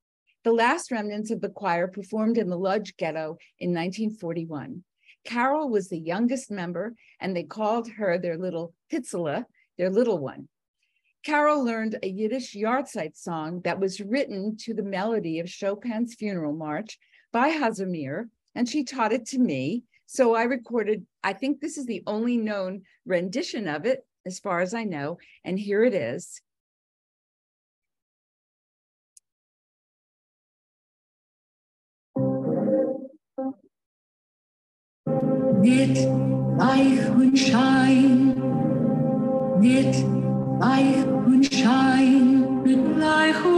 The 0.43 0.53
last 0.53 0.91
remnants 0.91 1.31
of 1.31 1.43
the 1.43 1.51
choir 1.51 1.87
performed 1.87 2.39
in 2.39 2.49
the 2.49 2.59
Lodz 2.59 2.93
ghetto 2.93 3.37
in 3.59 3.75
1941. 3.75 4.85
Carol 5.25 5.69
was 5.69 5.91
the 5.91 5.99
youngest 5.99 6.51
member, 6.51 6.95
and 7.21 7.37
they 7.37 7.45
called 7.45 7.91
her 7.91 8.17
their 8.17 8.39
little 8.39 8.73
Pitzela, 8.91 9.45
their 9.77 9.91
little 9.91 10.19
one. 10.19 10.49
Carol 11.25 11.65
learned 11.65 11.99
a 12.03 12.09
Yiddish 12.09 12.55
yahrzeit 12.55 13.17
song 13.17 13.63
that 13.65 13.81
was 13.81 13.99
written 13.99 14.59
to 14.59 14.75
the 14.75 14.83
melody 14.83 15.41
of 15.41 15.49
Chopin's 15.49 16.15
funeral 16.15 16.53
march 16.53 16.99
by 17.33 17.49
Hazimir, 17.49 18.29
and 18.55 18.69
she 18.69 18.85
taught 18.85 19.13
it 19.13 19.25
to 19.29 19.39
me. 19.39 19.85
So 20.05 20.35
I 20.35 20.43
recorded, 20.43 21.07
I 21.23 21.33
think 21.33 21.61
this 21.61 21.79
is 21.79 21.87
the 21.87 22.03
only 22.07 22.37
known 22.37 22.83
rendition 23.07 23.69
of 23.69 23.87
it, 23.87 24.07
as 24.27 24.39
far 24.39 24.61
as 24.61 24.75
I 24.75 24.85
know, 24.85 25.17
and 25.45 25.59
here 25.59 25.83
it 25.83 25.95
is. 25.95 26.43
Mit 35.63 35.97
und 36.07 37.39
Schein, 37.39 38.35
mit 39.59 40.24
Reich 40.65 41.05
und 41.27 41.45
Schein, 41.45 42.63
mit 42.65 42.79
Reich 42.99 43.54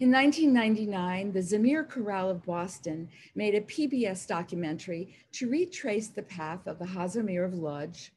In 0.00 0.10
1999, 0.10 1.32
the 1.32 1.40
Zamir 1.40 1.86
Chorale 1.86 2.30
of 2.30 2.46
Boston 2.46 3.10
made 3.34 3.54
a 3.54 3.60
PBS 3.60 4.26
documentary 4.26 5.14
to 5.32 5.50
retrace 5.50 6.08
the 6.08 6.22
path 6.22 6.66
of 6.66 6.78
the 6.78 6.86
Hazimir 6.86 7.44
of 7.44 7.52
Lodz. 7.52 8.10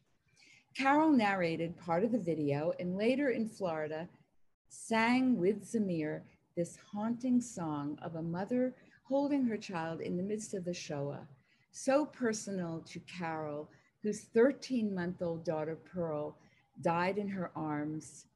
Carol 0.78 1.12
narrated 1.12 1.78
part 1.78 2.06
of 2.06 2.14
the 2.14 2.18
video 2.18 2.72
and 2.80 2.96
later 2.96 3.32
in 3.32 3.50
Florida 3.50 4.08
sang 4.70 5.38
with 5.38 5.70
Zamir 5.70 6.22
this 6.56 6.78
haunting 6.94 7.42
song 7.42 8.00
of 8.02 8.16
a 8.16 8.22
mother 8.22 8.74
holding 9.04 9.44
her 9.44 9.58
child 9.58 10.00
in 10.00 10.16
the 10.16 10.24
midst 10.24 10.54
of 10.54 10.64
the 10.64 10.74
Shoah, 10.74 11.28
so 11.74 12.06
personal 12.06 12.80
to 12.86 13.02
Carol, 13.02 13.70
whose 14.02 14.22
13 14.22 14.96
month 14.96 15.22
old 15.22 15.44
daughter 15.44 15.76
Pearl 15.76 16.38
died 16.82 17.18
in 17.18 17.28
her 17.28 17.52
arms 17.58 18.28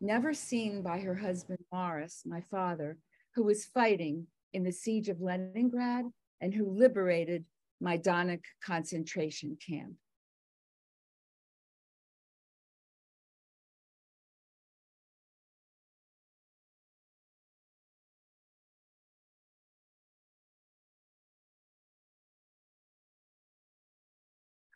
never 0.00 0.34
seen 0.34 0.82
by 0.82 1.00
her 1.00 1.14
husband 1.14 1.58
Morris, 1.72 2.22
my 2.26 2.40
father, 2.40 2.98
who 3.34 3.44
was 3.44 3.64
fighting 3.64 4.26
in 4.52 4.62
the 4.62 4.72
siege 4.72 5.08
of 5.08 5.20
Leningrad 5.20 6.06
and 6.40 6.54
who 6.54 6.70
liberated 6.70 7.44
my 7.80 7.98
Majdanek 7.98 8.42
concentration 8.64 9.56
camp. 9.66 9.94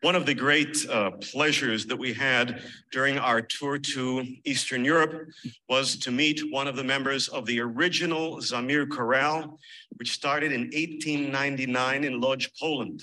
One 0.03 0.17
of 0.17 0.25
the 0.25 0.33
great 0.33 0.89
uh, 0.89 1.11
pleasures 1.11 1.85
that 1.85 1.97
we 1.97 2.15
had 2.15 2.63
during 2.91 3.19
our 3.19 3.43
tour 3.43 3.79
to 3.79 4.27
Eastern 4.47 4.83
Europe 4.83 5.29
was 5.69 5.99
to 5.99 6.11
meet 6.11 6.41
one 6.51 6.67
of 6.67 6.75
the 6.75 6.85
members 6.85 7.29
of 7.29 7.45
the 7.45 7.61
original 7.61 8.39
Zamir 8.39 8.89
Chorale, 8.89 9.59
which 9.99 10.13
started 10.13 10.53
in 10.53 10.63
1899 10.63 12.05
in 12.05 12.19
Lodz, 12.19 12.49
Poland. 12.59 13.03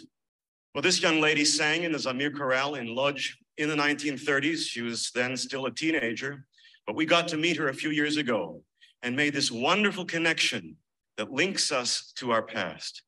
Well, 0.73 0.81
this 0.81 0.99
young 0.99 1.21
lady 1.21 1.45
sang 1.45 1.83
in 1.83 1.91
the 1.91 1.99
Zamir 1.99 2.35
Chorale 2.35 2.75
in 2.75 2.95
Lodz 2.95 3.31
in 3.57 3.69
the 3.69 3.75
1930s. 3.75 4.67
She 4.67 4.81
was 4.81 5.11
then 5.13 5.37
still 5.37 5.67
a 5.67 5.71
teenager, 5.71 6.47
but 6.87 6.95
we 6.95 7.05
got 7.05 7.27
to 7.27 7.37
meet 7.37 7.57
her 7.57 7.67
a 7.67 7.75
few 7.75 7.91
years 7.91 8.17
ago 8.17 8.63
and 9.03 9.15
made 9.15 9.35
this 9.35 9.51
wonderful 9.51 10.03
connection 10.05 10.75
that 11.17 11.31
links 11.31 11.71
us 11.71 12.11
to 12.15 12.31
our 12.31 12.41
past. 12.41 13.03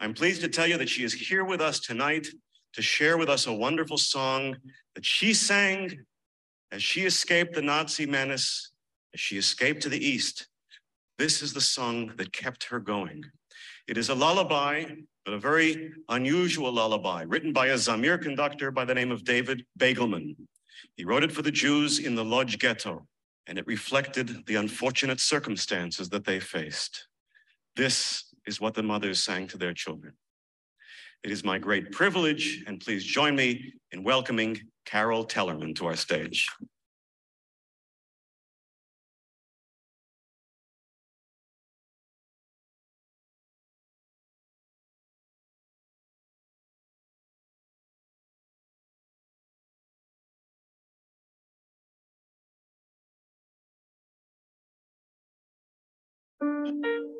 I'm 0.00 0.14
pleased 0.14 0.40
to 0.40 0.48
tell 0.48 0.66
you 0.66 0.78
that 0.78 0.88
she 0.88 1.04
is 1.04 1.12
here 1.12 1.44
with 1.44 1.60
us 1.60 1.80
tonight 1.80 2.28
to 2.76 2.82
share 2.82 3.16
with 3.16 3.30
us 3.30 3.46
a 3.46 3.52
wonderful 3.52 3.96
song 3.96 4.54
that 4.94 5.04
she 5.04 5.32
sang 5.32 5.98
as 6.70 6.82
she 6.82 7.06
escaped 7.06 7.54
the 7.54 7.62
Nazi 7.62 8.04
menace, 8.04 8.70
as 9.14 9.20
she 9.20 9.38
escaped 9.38 9.80
to 9.82 9.88
the 9.88 10.06
East. 10.06 10.48
This 11.16 11.40
is 11.40 11.54
the 11.54 11.60
song 11.62 12.12
that 12.18 12.34
kept 12.34 12.64
her 12.64 12.78
going. 12.78 13.24
It 13.88 13.96
is 13.96 14.10
a 14.10 14.14
lullaby, 14.14 14.84
but 15.24 15.32
a 15.32 15.38
very 15.38 15.90
unusual 16.10 16.70
lullaby, 16.70 17.22
written 17.22 17.54
by 17.54 17.68
a 17.68 17.76
Zamir 17.76 18.20
conductor 18.20 18.70
by 18.70 18.84
the 18.84 18.94
name 18.94 19.10
of 19.10 19.24
David 19.24 19.64
Beigelman. 19.78 20.36
He 20.96 21.04
wrote 21.06 21.24
it 21.24 21.32
for 21.32 21.40
the 21.40 21.50
Jews 21.50 21.98
in 21.98 22.14
the 22.14 22.24
Lodz 22.24 22.56
ghetto, 22.56 23.06
and 23.46 23.58
it 23.58 23.66
reflected 23.66 24.44
the 24.44 24.56
unfortunate 24.56 25.20
circumstances 25.20 26.10
that 26.10 26.26
they 26.26 26.40
faced. 26.40 27.06
This 27.74 28.34
is 28.46 28.60
what 28.60 28.74
the 28.74 28.82
mothers 28.82 29.24
sang 29.24 29.46
to 29.48 29.56
their 29.56 29.72
children. 29.72 30.12
It 31.22 31.30
is 31.30 31.44
my 31.44 31.58
great 31.58 31.92
privilege, 31.92 32.64
and 32.66 32.80
please 32.80 33.04
join 33.04 33.34
me 33.34 33.74
in 33.92 34.04
welcoming 34.04 34.60
Carol 34.84 35.26
Tellerman 35.26 35.74
to 35.76 35.86
our 35.86 35.96
stage. 35.96 36.48
Die 56.40 57.15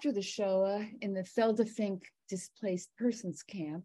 after 0.00 0.12
the 0.12 0.22
Shoah 0.22 0.86
in 1.02 1.12
the 1.12 1.20
Feldafing 1.20 2.00
displaced 2.26 2.88
persons 2.96 3.42
camp, 3.42 3.84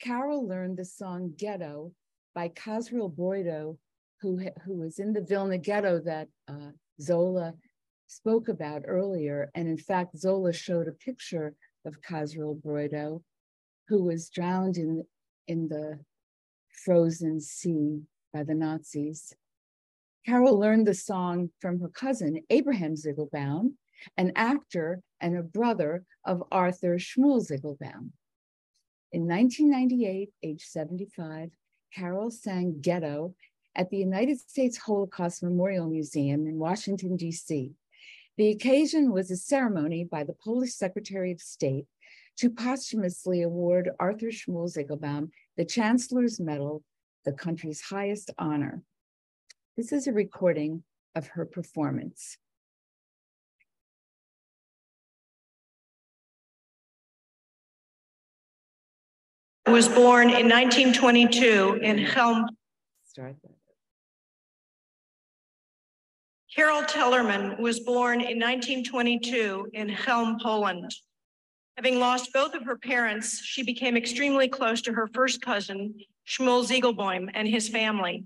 Carol 0.00 0.48
learned 0.48 0.78
the 0.78 0.84
song 0.86 1.34
Ghetto 1.36 1.92
by 2.34 2.48
Khazriel 2.48 3.14
Broido, 3.14 3.76
who, 4.22 4.40
who 4.64 4.78
was 4.78 4.98
in 4.98 5.12
the 5.12 5.20
Vilna 5.20 5.58
ghetto 5.58 6.00
that 6.06 6.28
uh, 6.48 6.70
Zola 6.98 7.52
spoke 8.06 8.48
about 8.48 8.84
earlier. 8.86 9.50
And 9.54 9.68
in 9.68 9.76
fact, 9.76 10.16
Zola 10.16 10.54
showed 10.54 10.88
a 10.88 10.92
picture 10.92 11.52
of 11.84 12.00
Khazriel 12.00 12.58
Broido, 12.62 13.22
who 13.88 14.04
was 14.04 14.30
drowned 14.30 14.78
in, 14.78 15.04
in 15.48 15.68
the 15.68 15.98
frozen 16.82 17.42
sea 17.42 18.00
by 18.32 18.42
the 18.42 18.54
Nazis. 18.54 19.34
Carol 20.24 20.58
learned 20.58 20.86
the 20.86 20.94
song 20.94 21.50
from 21.60 21.78
her 21.80 21.90
cousin, 21.90 22.40
Abraham 22.48 22.94
Zygielbojm, 22.94 23.74
an 24.16 24.32
actor 24.36 25.00
and 25.20 25.36
a 25.36 25.42
brother 25.42 26.04
of 26.24 26.42
Arthur 26.50 26.96
Shmuel 26.96 27.46
Zygielbojm. 27.46 28.10
In 29.12 29.26
1998, 29.26 30.30
age 30.42 30.64
75, 30.64 31.50
Carol 31.94 32.30
sang 32.30 32.80
Ghetto 32.80 33.34
at 33.74 33.90
the 33.90 33.96
United 33.96 34.38
States 34.40 34.76
Holocaust 34.76 35.42
Memorial 35.42 35.88
Museum 35.88 36.46
in 36.46 36.58
Washington, 36.58 37.16
D.C. 37.16 37.72
The 38.36 38.50
occasion 38.50 39.12
was 39.12 39.30
a 39.30 39.36
ceremony 39.36 40.04
by 40.04 40.24
the 40.24 40.34
Polish 40.34 40.74
Secretary 40.74 41.32
of 41.32 41.40
State 41.40 41.86
to 42.38 42.50
posthumously 42.50 43.42
award 43.42 43.90
Arthur 43.98 44.26
Shmuel 44.26 44.70
Zygielbojm 44.70 45.30
the 45.56 45.64
Chancellor's 45.64 46.38
Medal, 46.38 46.82
the 47.24 47.32
country's 47.32 47.80
highest 47.80 48.30
honor. 48.38 48.82
This 49.76 49.90
is 49.90 50.06
a 50.06 50.12
recording 50.12 50.82
of 51.14 51.28
her 51.28 51.46
performance. 51.46 52.36
Was 59.66 59.88
born 59.88 60.30
in 60.30 60.48
1922 60.48 61.80
in 61.82 62.06
Chelm. 62.06 62.46
Carol 66.54 66.82
Tellerman 66.82 67.58
was 67.58 67.80
born 67.80 68.20
in 68.20 68.38
1922 68.38 69.70
in 69.74 69.94
Chelm, 69.94 70.38
Poland. 70.40 70.94
Having 71.76 71.98
lost 71.98 72.32
both 72.32 72.54
of 72.54 72.64
her 72.64 72.78
parents, 72.78 73.42
she 73.42 73.62
became 73.62 73.96
extremely 73.96 74.48
close 74.48 74.80
to 74.82 74.92
her 74.92 75.08
first 75.08 75.42
cousin, 75.42 75.94
Shmuel 76.26 76.64
Zygielbojm, 76.64 77.30
and 77.34 77.46
his 77.46 77.68
family. 77.68 78.24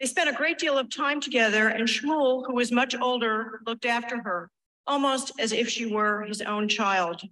They 0.00 0.06
spent 0.06 0.30
a 0.30 0.32
great 0.32 0.58
deal 0.58 0.78
of 0.78 0.88
time 0.88 1.20
together, 1.20 1.68
and 1.68 1.86
Shmuel, 1.86 2.46
who 2.46 2.54
was 2.54 2.72
much 2.72 2.94
older, 2.94 3.60
looked 3.66 3.84
after 3.84 4.22
her, 4.22 4.48
almost 4.86 5.32
as 5.38 5.52
if 5.52 5.68
she 5.68 5.86
were 5.86 6.22
his 6.22 6.40
own 6.40 6.68
child. 6.68 7.22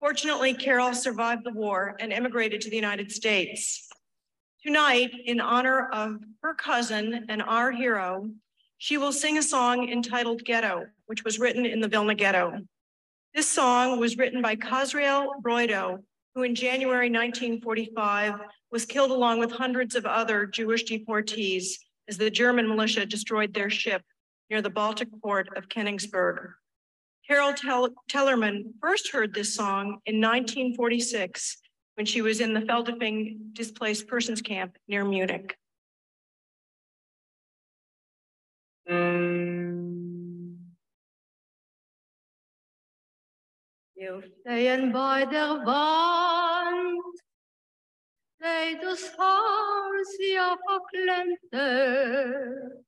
Fortunately, 0.00 0.54
Carol 0.54 0.94
survived 0.94 1.44
the 1.44 1.52
war 1.52 1.94
and 2.00 2.10
emigrated 2.10 2.62
to 2.62 2.70
the 2.70 2.76
United 2.76 3.12
States. 3.12 3.86
Tonight, 4.62 5.10
in 5.26 5.40
honor 5.40 5.90
of 5.90 6.16
her 6.42 6.54
cousin 6.54 7.26
and 7.28 7.42
our 7.42 7.70
hero, 7.70 8.30
she 8.78 8.96
will 8.96 9.12
sing 9.12 9.36
a 9.36 9.42
song 9.42 9.90
entitled 9.90 10.42
Ghetto, 10.42 10.86
which 11.04 11.22
was 11.22 11.38
written 11.38 11.66
in 11.66 11.80
the 11.80 11.88
Vilna 11.88 12.14
Ghetto. 12.14 12.60
This 13.34 13.46
song 13.46 14.00
was 14.00 14.16
written 14.16 14.40
by 14.40 14.56
Khazriel 14.56 15.42
Broido, 15.42 15.98
who 16.34 16.44
in 16.44 16.54
January 16.54 17.10
1945 17.10 18.34
was 18.70 18.86
killed 18.86 19.10
along 19.10 19.38
with 19.38 19.52
hundreds 19.52 19.94
of 19.94 20.06
other 20.06 20.46
Jewish 20.46 20.84
deportees 20.84 21.72
as 22.08 22.16
the 22.16 22.30
German 22.30 22.66
militia 22.66 23.04
destroyed 23.04 23.52
their 23.52 23.68
ship 23.68 24.02
near 24.48 24.62
the 24.62 24.70
Baltic 24.70 25.08
port 25.22 25.48
of 25.56 25.68
Königsberg. 25.68 26.52
Carol 27.30 27.54
Tellerman 28.10 28.74
first 28.80 29.12
heard 29.12 29.32
this 29.32 29.54
song 29.54 30.00
in 30.04 30.20
1946 30.20 31.58
when 31.94 32.04
she 32.04 32.22
was 32.22 32.40
in 32.40 32.54
the 32.54 32.60
Feldafing 32.62 33.52
displaced 33.52 34.08
persons 34.08 34.42
camp 34.42 34.76
near 34.88 35.04
Munich. 35.04 35.56
Wir 43.94 44.22
stehen 44.40 44.92
bei 44.92 45.24
der 45.26 45.64
Wand, 45.64 47.20
steht 48.40 48.82
das 48.82 49.16
Haus 49.16 50.18
ja 50.18 50.56
verklemmte, 50.66 52.84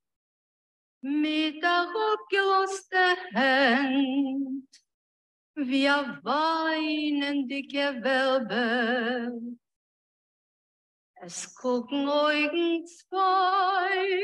mit 1.03 1.61
der 1.61 1.93
abgelosten 2.13 3.17
Hand, 3.35 4.69
wir 5.55 6.21
weinen 6.23 7.49
die 7.49 7.67
Gewölbe. 7.67 9.33
Es 11.17 11.55
gucken 11.55 12.09
Augen 12.09 12.87
zwei, 12.87 14.23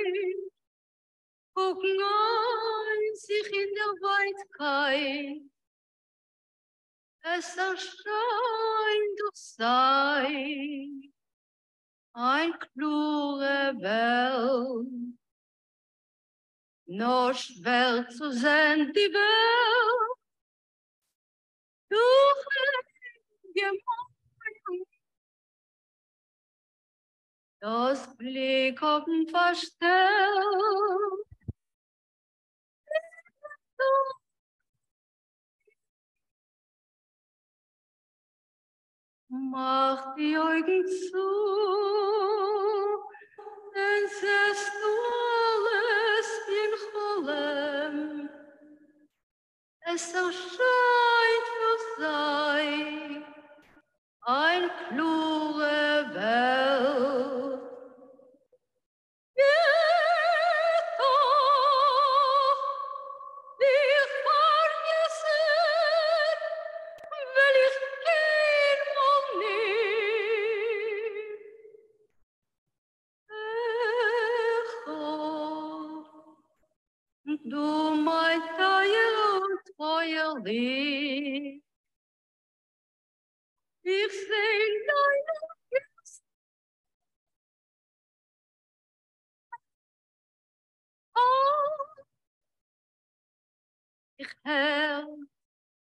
gucken 1.52 2.00
ein 2.00 3.14
sich 3.14 3.52
in 3.52 3.74
der 3.74 3.94
Weitkeit, 4.00 5.42
es 7.20 7.56
erscheint 7.56 9.20
doch 9.20 9.34
sei 9.34 10.88
ein 12.12 12.52
klure 12.58 13.74
Welt. 13.80 15.18
Nur 16.90 17.34
schwer 17.34 18.08
zu 18.08 18.32
sehen 18.32 18.90
die 18.94 19.12
Welt. 19.12 20.18
Durch 21.90 22.44
Gemein. 23.54 24.84
Das 27.60 28.16
Blick 28.16 28.82
auf 28.82 29.04
den 29.04 29.28
Verstell 29.28 30.38
Mach 39.30 40.14
die 40.16 40.38
Augen 40.38 40.86
zu, 40.86 41.28
denn 43.74 44.08
siehst 44.08 44.72
du 44.82 44.88
alles 45.12 46.17
in 46.68 46.74
Cholem. 46.92 48.28
Es 49.80 50.12
erscheint 50.12 51.46
für 51.56 51.78
sei 52.00 52.62
ein 54.22 54.70
klure 54.88 56.14
Welt. 56.14 57.57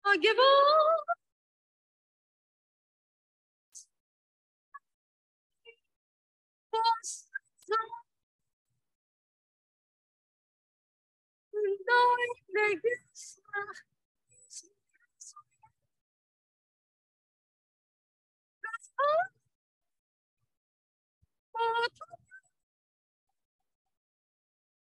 unforgivable. 0.09 0.43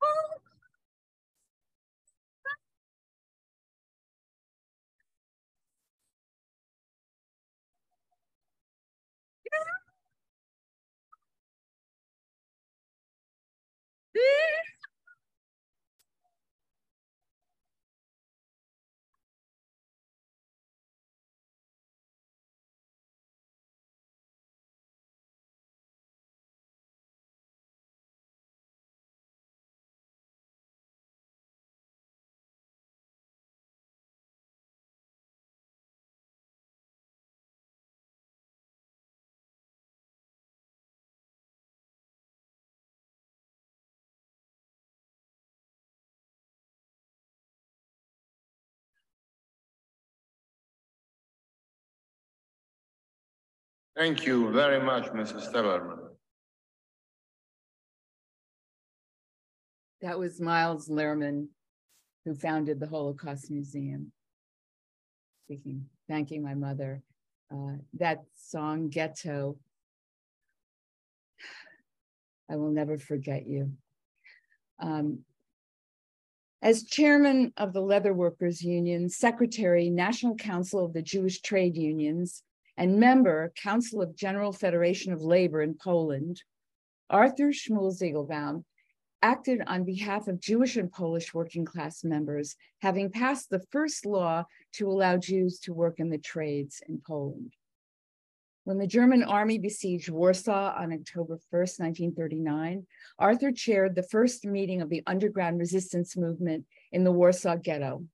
Oh, 0.06 0.43
Ooh. 14.16 14.64
Thank 54.04 54.26
you 54.26 54.52
very 54.52 54.84
much, 54.84 55.06
Mrs. 55.14 55.50
Tellerman. 55.54 56.10
That 60.02 60.20
was 60.20 60.42
Miles 60.42 60.90
Lerman, 60.90 61.48
who 62.26 62.36
founded 62.36 62.82
the 62.82 62.88
Holocaust 62.88 63.50
Museum. 63.50 64.12
Speaking, 65.46 65.86
thanking 66.10 66.44
my 66.44 66.54
mother. 66.54 67.02
Uh, 67.50 67.78
that 67.94 68.26
song, 68.36 68.90
Ghetto, 68.90 69.58
I 72.52 72.58
will 72.58 72.72
never 72.72 72.98
forget 72.98 73.48
you. 73.48 73.72
Um, 74.82 75.20
as 76.62 76.84
chairman 76.84 77.54
of 77.56 77.72
the 77.72 77.80
Leather 77.80 78.14
Workers 78.14 78.62
Union, 78.62 79.08
secretary, 79.08 79.90
National 79.90 80.36
Council 80.36 80.84
of 80.84 80.92
the 80.92 81.02
Jewish 81.02 81.42
Trade 81.42 81.78
Unions, 81.78 82.44
and 82.78 83.00
member, 83.00 83.54
Council 83.62 84.02
of 84.02 84.16
General 84.16 84.52
Federation 84.52 85.14
of 85.14 85.22
Labor 85.22 85.62
in 85.62 85.76
Poland, 85.76 86.42
Arthur 87.10 87.50
Shmuel 87.50 87.92
Zygielbojm 87.92 88.64
acted 89.22 89.62
on 89.68 89.86
behalf 89.86 90.28
of 90.28 90.42
Jewish 90.42 90.76
and 90.76 90.92
Polish 90.92 91.34
working 91.34 91.64
class 91.64 92.04
members, 92.04 92.56
having 92.82 93.10
passed 93.10 93.50
the 93.50 93.64
first 93.72 94.06
law 94.06 94.44
to 94.74 94.90
allow 94.90 95.18
Jews 95.18 95.60
to 95.60 95.74
work 95.74 96.00
in 96.00 96.10
the 96.10 96.18
trades 96.18 96.82
in 96.90 97.02
Poland. 97.06 97.54
When 98.66 98.78
the 98.78 98.88
German 98.88 99.24
army 99.24 99.58
besieged 99.60 100.10
Warsaw 100.10 100.74
on 100.78 100.94
October 100.94 101.36
1st, 101.54 101.80
1939, 101.80 102.86
Arthur 103.20 103.52
chaired 103.52 103.94
the 103.96 104.04
first 104.04 104.46
meeting 104.46 104.82
of 104.82 104.90
the 104.90 105.04
underground 105.06 105.60
resistance 105.60 106.18
movement 106.18 106.66
in 106.92 107.04
the 107.04 107.12
Warsaw 107.12 107.58
Ghetto. 107.58 108.06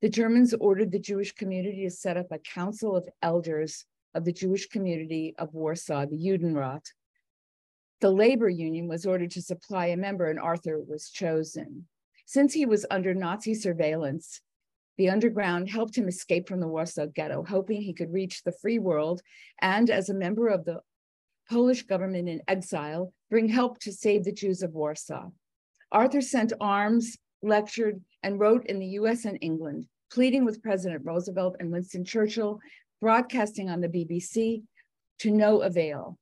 The 0.00 0.08
Germans 0.08 0.54
ordered 0.54 0.92
the 0.92 0.98
Jewish 0.98 1.32
community 1.32 1.84
to 1.84 1.90
set 1.90 2.16
up 2.16 2.26
a 2.30 2.38
council 2.38 2.96
of 2.96 3.08
elders 3.22 3.84
of 4.14 4.24
the 4.24 4.32
Jewish 4.32 4.68
community 4.68 5.34
of 5.38 5.54
Warsaw, 5.54 6.06
the 6.06 6.16
Judenrat. 6.16 6.84
The 8.00 8.10
labor 8.10 8.48
union 8.48 8.88
was 8.88 9.06
ordered 9.06 9.30
to 9.32 9.42
supply 9.42 9.86
a 9.86 9.96
member, 9.96 10.28
and 10.28 10.38
Arthur 10.38 10.80
was 10.80 11.10
chosen. 11.10 11.86
Since 12.26 12.54
he 12.54 12.66
was 12.66 12.86
under 12.90 13.14
Nazi 13.14 13.54
surveillance, 13.54 14.40
the 14.98 15.08
underground 15.08 15.70
helped 15.70 15.96
him 15.96 16.08
escape 16.08 16.48
from 16.48 16.60
the 16.60 16.68
Warsaw 16.68 17.06
ghetto, 17.06 17.44
hoping 17.44 17.82
he 17.82 17.94
could 17.94 18.12
reach 18.12 18.42
the 18.42 18.52
free 18.52 18.78
world 18.78 19.22
and, 19.60 19.90
as 19.90 20.08
a 20.08 20.14
member 20.14 20.48
of 20.48 20.64
the 20.64 20.80
Polish 21.50 21.82
government 21.82 22.28
in 22.28 22.40
exile, 22.48 23.12
bring 23.30 23.48
help 23.48 23.78
to 23.80 23.92
save 23.92 24.24
the 24.24 24.32
Jews 24.32 24.62
of 24.62 24.74
Warsaw. 24.74 25.30
Arthur 25.90 26.20
sent 26.20 26.52
arms, 26.60 27.18
lectured, 27.42 28.00
and 28.22 28.38
wrote 28.38 28.66
in 28.66 28.78
the 28.78 28.86
US 28.98 29.24
and 29.24 29.38
England, 29.40 29.86
pleading 30.10 30.44
with 30.44 30.62
President 30.62 31.04
Roosevelt 31.04 31.56
and 31.58 31.70
Winston 31.70 32.04
Churchill, 32.04 32.60
broadcasting 33.02 33.68
on 33.68 33.80
the 33.80 33.88
BBC 33.88 34.62
to 35.18 35.30
no 35.32 35.62
avail. 35.62 36.16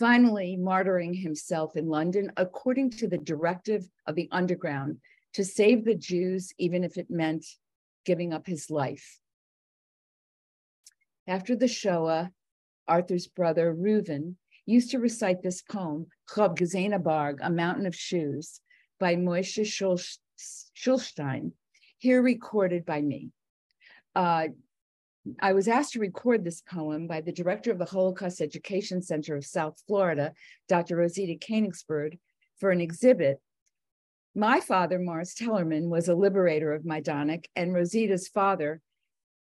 Finally, 0.00 0.58
martyring 0.60 1.14
himself 1.14 1.76
in 1.76 1.86
London 1.86 2.32
according 2.36 2.90
to 2.90 3.06
the 3.06 3.18
directive 3.18 3.88
of 4.08 4.16
the 4.16 4.28
underground 4.32 4.98
to 5.32 5.44
save 5.44 5.84
the 5.84 5.94
Jews, 5.94 6.52
even 6.58 6.82
if 6.82 6.98
it 6.98 7.08
meant 7.08 7.46
giving 8.04 8.32
up 8.32 8.48
his 8.48 8.68
life. 8.68 9.20
After 11.28 11.54
the 11.54 11.68
Shoah, 11.68 12.32
Arthur's 12.88 13.28
brother 13.28 13.72
Reuven 13.72 14.34
used 14.66 14.90
to 14.90 14.98
recite 14.98 15.40
this 15.40 15.62
poem, 15.62 16.08
Chob 16.28 16.58
Berg, 17.04 17.38
A 17.42 17.50
Mountain 17.50 17.86
of 17.86 17.94
Shoes, 17.94 18.60
by 18.98 19.14
Moshe 19.14 20.10
Schulstein, 20.76 21.52
here 21.98 22.20
recorded 22.20 22.84
by 22.84 23.00
me. 23.00 23.30
Uh, 24.14 24.48
I 25.40 25.54
was 25.54 25.68
asked 25.68 25.94
to 25.94 26.00
record 26.00 26.44
this 26.44 26.60
poem 26.60 27.06
by 27.06 27.22
the 27.22 27.32
director 27.32 27.70
of 27.70 27.78
the 27.78 27.86
Holocaust 27.86 28.40
Education 28.40 29.00
Center 29.00 29.36
of 29.36 29.46
South 29.46 29.82
Florida, 29.86 30.32
Dr. 30.68 30.96
Rosita 30.96 31.34
Kenigsberg, 31.34 32.18
for 32.60 32.70
an 32.70 32.80
exhibit. 32.80 33.40
My 34.34 34.60
father, 34.60 34.98
Morris 34.98 35.34
Tellerman, 35.34 35.88
was 35.88 36.08
a 36.08 36.14
liberator 36.14 36.74
of 36.74 36.82
Majdanek, 36.82 37.46
and 37.56 37.72
Rosita's 37.72 38.28
father, 38.28 38.82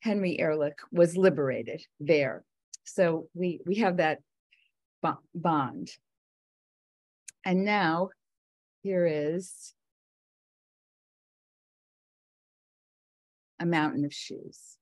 Henry 0.00 0.38
Ehrlich, 0.38 0.78
was 0.92 1.16
liberated 1.16 1.82
there. 1.98 2.44
So 2.84 3.28
we, 3.34 3.60
we 3.66 3.76
have 3.76 3.96
that 3.96 4.20
bond. 5.34 5.90
And 7.44 7.64
now 7.64 8.10
here 8.82 9.06
is 9.06 9.74
a 13.58 13.66
mountain 13.66 14.04
of 14.04 14.12
shoes 14.12 14.75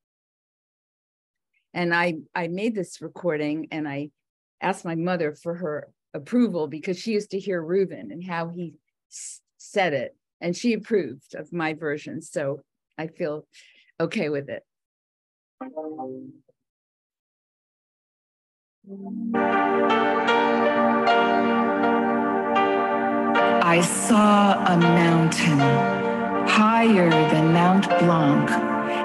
and 1.74 1.92
I 1.94 2.14
I 2.34 2.48
made 2.48 2.74
this 2.74 3.02
recording 3.02 3.68
and 3.70 3.86
I 3.86 4.10
asked 4.60 4.84
my 4.84 4.94
mother 4.94 5.32
for 5.34 5.56
her 5.56 5.88
approval 6.14 6.68
because 6.68 6.98
she 6.98 7.12
used 7.12 7.32
to 7.32 7.38
hear 7.38 7.60
Reuven 7.62 8.12
and 8.12 8.24
how 8.24 8.48
he 8.48 8.74
s- 9.10 9.40
said 9.58 9.92
it 9.92 10.16
and 10.40 10.56
she 10.56 10.72
approved 10.72 11.34
of 11.34 11.52
my 11.52 11.74
version 11.74 12.22
so 12.22 12.60
I 12.96 13.08
feel 13.08 13.46
okay 14.00 14.28
with 14.28 14.48
it. 14.48 14.62
I 23.66 23.80
saw 23.80 24.64
a 24.66 24.76
mountain 24.76 25.58
higher 26.46 27.10
than 27.10 27.52
Mount 27.52 27.88
Blanc 27.98 28.50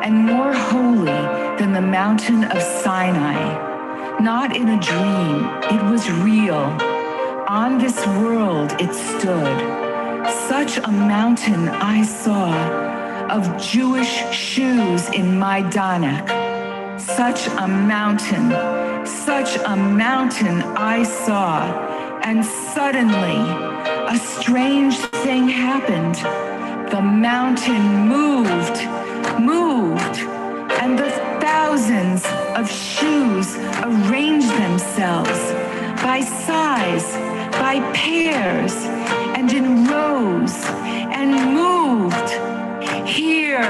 and 0.06 0.26
more 0.26 0.54
holy 0.54 1.49
than 1.60 1.74
the 1.74 1.82
mountain 1.82 2.46
of 2.46 2.62
Sinai. 2.62 3.38
Not 4.22 4.56
in 4.56 4.70
a 4.70 4.80
dream, 4.80 5.44
it 5.76 5.92
was 5.92 6.10
real. 6.10 6.64
On 7.50 7.78
this 7.78 7.98
world 8.22 8.72
it 8.80 8.94
stood. 8.94 9.58
Such 10.48 10.78
a 10.78 10.90
mountain 10.90 11.68
I 11.68 12.04
saw 12.04 12.50
of 13.30 13.62
Jewish 13.62 14.14
shoes 14.32 15.10
in 15.10 15.38
Majdanek. 15.44 16.26
Such 16.98 17.48
a 17.48 17.68
mountain, 17.68 18.48
such 19.06 19.58
a 19.58 19.76
mountain 19.76 20.62
I 20.78 21.04
saw. 21.04 21.50
And 22.24 22.46
suddenly, 22.46 23.42
a 24.16 24.18
strange 24.18 24.96
thing 25.24 25.50
happened. 25.50 26.16
The 26.90 27.02
mountain 27.02 28.08
moved, 28.08 28.78
moved, 29.40 30.16
and 30.82 30.98
the 30.98 31.29
Thousands 31.52 32.24
of 32.56 32.70
shoes 32.70 33.58
arrange 33.82 34.46
themselves 34.46 35.40
by 36.04 36.22
size, 36.22 37.12
by 37.54 37.80
pairs, 37.92 38.76
and 39.36 39.52
in 39.52 39.86
rows, 39.86 40.54
and 41.20 41.32
moved. 41.56 42.30
Hear, 43.08 43.64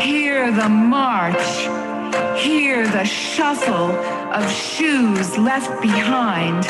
hear 0.00 0.50
the 0.50 0.68
march, 0.68 1.46
hear 2.36 2.84
the 2.88 3.04
shuffle 3.04 3.92
of 4.34 4.50
shoes 4.50 5.38
left 5.38 5.80
behind, 5.80 6.64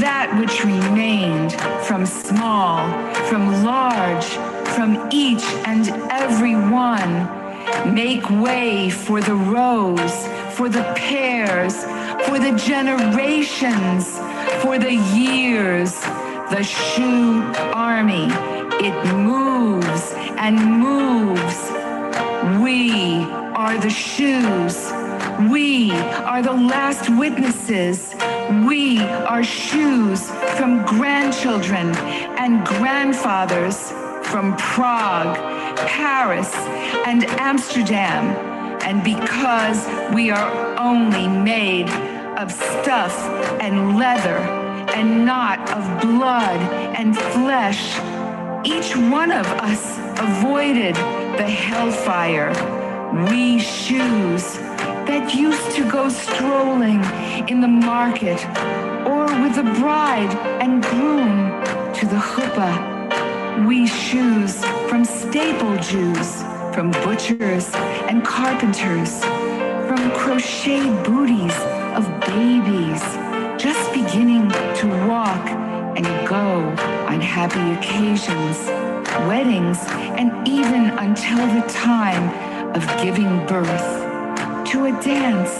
that 0.00 0.34
which 0.40 0.64
remained 0.64 1.52
from 1.84 2.06
small, 2.06 2.88
from 3.26 3.62
large, 3.62 4.24
from 4.74 5.06
each 5.12 5.44
and 5.66 5.90
every 6.10 6.54
one 6.54 7.39
Make 7.86 8.28
way 8.30 8.90
for 8.90 9.20
the 9.20 9.34
rows, 9.34 10.26
for 10.56 10.68
the 10.68 10.84
pairs, 10.96 11.84
for 12.26 12.38
the 12.38 12.52
generations, 12.56 14.18
for 14.62 14.78
the 14.78 14.94
years. 15.14 16.00
The 16.50 16.64
shoe 16.64 17.42
army, 17.72 18.26
it 18.84 19.14
moves 19.14 20.12
and 20.36 20.56
moves. 20.58 21.58
We 22.60 23.22
are 23.54 23.78
the 23.78 23.90
shoes. 23.90 24.90
We 25.50 25.92
are 25.92 26.42
the 26.42 26.52
last 26.52 27.08
witnesses. 27.08 28.14
We 28.66 28.98
are 29.00 29.44
shoes 29.44 30.28
from 30.58 30.84
grandchildren 30.86 31.94
and 32.36 32.66
grandfathers 32.66 33.92
from 34.30 34.56
Prague, 34.56 35.36
Paris, 35.76 36.54
and 37.06 37.24
Amsterdam. 37.40 38.24
And 38.82 39.04
because 39.04 39.86
we 40.14 40.30
are 40.30 40.78
only 40.78 41.28
made 41.28 41.88
of 42.38 42.50
stuff 42.50 43.14
and 43.60 43.96
leather 43.96 44.38
and 44.94 45.24
not 45.24 45.58
of 45.70 46.00
blood 46.00 46.60
and 46.96 47.16
flesh, 47.16 47.96
each 48.64 48.96
one 48.96 49.30
of 49.30 49.46
us 49.46 49.98
avoided 50.18 50.94
the 51.38 51.44
hellfire. 51.44 52.50
We 53.30 53.58
shoes 53.58 54.54
that 55.06 55.34
used 55.34 55.70
to 55.76 55.90
go 55.90 56.08
strolling 56.08 57.02
in 57.48 57.60
the 57.60 57.68
market 57.68 58.38
or 59.06 59.24
with 59.42 59.56
the 59.56 59.68
bride 59.80 60.32
and 60.60 60.82
groom 60.82 61.62
to 61.94 62.06
the 62.06 62.16
chuppah 62.16 62.89
we 63.66 63.86
shoes 63.86 64.64
from 64.88 65.04
staple 65.04 65.76
Jews, 65.78 66.42
from 66.74 66.90
butchers 66.90 67.68
and 68.08 68.24
carpenters, 68.24 69.20
from 69.86 70.10
on 70.10 70.10
crocheted 70.12 71.02
booties 71.04 71.56
of 71.94 72.08
babies 72.20 73.02
just 73.60 73.92
beginning 73.92 74.48
to 74.76 74.86
walk 75.06 75.48
and 75.96 76.06
go 76.26 76.62
on 77.08 77.20
happy 77.20 77.72
occasions, 77.78 78.56
weddings, 79.28 79.78
and 80.18 80.48
even 80.48 80.90
until 80.98 81.44
the 81.60 81.66
time 81.68 82.24
of 82.74 82.86
giving 83.02 83.44
birth. 83.46 84.68
To 84.70 84.86
a 84.86 84.92
dance, 85.02 85.54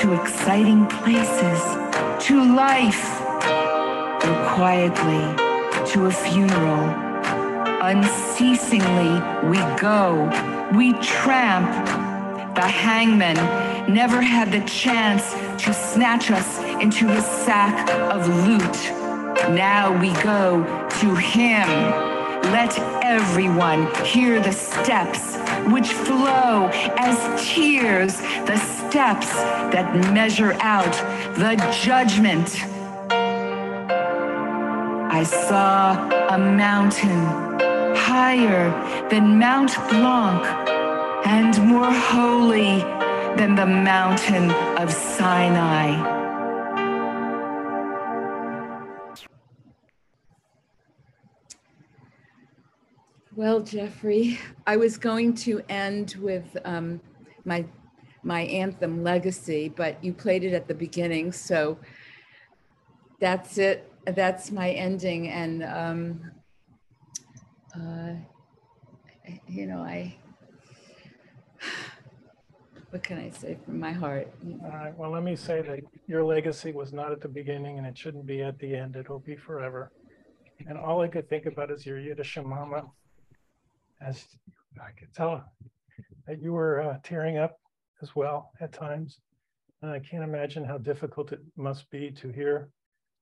to 0.00 0.12
exciting 0.20 0.86
places, 0.86 1.60
to 2.26 2.54
life, 2.54 3.20
or 4.24 4.54
quietly 4.54 5.46
to 5.92 6.06
a 6.06 6.10
funeral. 6.10 7.05
Unceasingly 7.88 9.14
we 9.48 9.58
go, 9.78 10.28
we 10.74 10.92
tramp. 10.94 11.86
The 12.56 12.62
hangman 12.62 13.36
never 13.94 14.20
had 14.20 14.50
the 14.50 14.60
chance 14.66 15.34
to 15.62 15.72
snatch 15.72 16.32
us 16.32 16.58
into 16.82 17.06
his 17.06 17.24
sack 17.24 17.88
of 18.10 18.26
loot. 18.44 18.74
Now 19.54 19.96
we 20.00 20.12
go 20.14 20.64
to 20.98 21.14
him. 21.14 21.68
Let 22.50 22.76
everyone 23.04 23.86
hear 24.04 24.40
the 24.40 24.50
steps 24.50 25.36
which 25.70 25.92
flow 25.92 26.68
as 26.98 27.16
tears, 27.54 28.16
the 28.46 28.56
steps 28.56 29.32
that 29.70 29.94
measure 30.12 30.54
out 30.54 30.92
the 31.36 31.54
judgment. 31.84 32.64
I 35.08 35.22
saw 35.22 35.94
a 36.34 36.36
mountain 36.36 37.56
higher 37.96 38.70
than 39.08 39.38
Mount 39.38 39.74
Blanc 39.88 40.44
and 41.26 41.58
more 41.66 41.92
holy 41.92 42.78
than 43.36 43.54
the 43.54 43.66
mountain 43.66 44.50
of 44.80 44.92
Sinai. 44.92 46.14
Well, 53.34 53.60
Jeffrey, 53.60 54.38
I 54.66 54.78
was 54.78 54.96
going 54.96 55.34
to 55.44 55.60
end 55.68 56.16
with 56.20 56.56
um, 56.64 57.00
my 57.44 57.66
my 58.22 58.40
anthem 58.42 59.04
legacy, 59.04 59.68
but 59.68 60.02
you 60.02 60.12
played 60.14 60.42
it 60.42 60.54
at 60.54 60.66
the 60.68 60.74
beginning, 60.74 61.32
so 61.32 61.78
that's 63.20 63.58
it. 63.58 63.92
That's 64.06 64.50
my 64.50 64.70
ending, 64.70 65.28
and 65.28 65.62
um, 65.64 66.32
uh, 67.76 68.14
you 69.48 69.66
know, 69.66 69.78
I. 69.78 70.16
What 72.90 73.02
can 73.02 73.18
I 73.18 73.30
say 73.30 73.58
from 73.64 73.80
my 73.80 73.92
heart? 73.92 74.32
All 74.62 74.70
right, 74.70 74.96
well, 74.96 75.10
let 75.10 75.22
me 75.22 75.34
say 75.34 75.60
that 75.60 75.80
your 76.06 76.24
legacy 76.24 76.72
was 76.72 76.92
not 76.92 77.10
at 77.12 77.20
the 77.20 77.28
beginning 77.28 77.78
and 77.78 77.86
it 77.86 77.98
shouldn't 77.98 78.26
be 78.26 78.42
at 78.42 78.58
the 78.60 78.74
end. 78.74 78.94
It'll 78.96 79.18
be 79.18 79.36
forever. 79.36 79.90
And 80.66 80.78
all 80.78 81.02
I 81.02 81.08
could 81.08 81.28
think 81.28 81.46
about 81.46 81.70
is 81.70 81.84
your 81.84 81.98
Yiddish 81.98 82.38
mama. 82.42 82.84
As 84.00 84.24
I 84.80 84.92
could 84.98 85.12
tell 85.12 85.44
that 86.26 86.40
you 86.40 86.52
were 86.52 86.80
uh, 86.80 86.98
tearing 87.02 87.38
up 87.38 87.58
as 88.02 88.14
well 88.14 88.52
at 88.60 88.72
times. 88.72 89.18
And 89.82 89.90
I 89.90 89.98
can't 89.98 90.24
imagine 90.24 90.64
how 90.64 90.78
difficult 90.78 91.32
it 91.32 91.40
must 91.56 91.90
be 91.90 92.10
to 92.12 92.28
hear, 92.28 92.70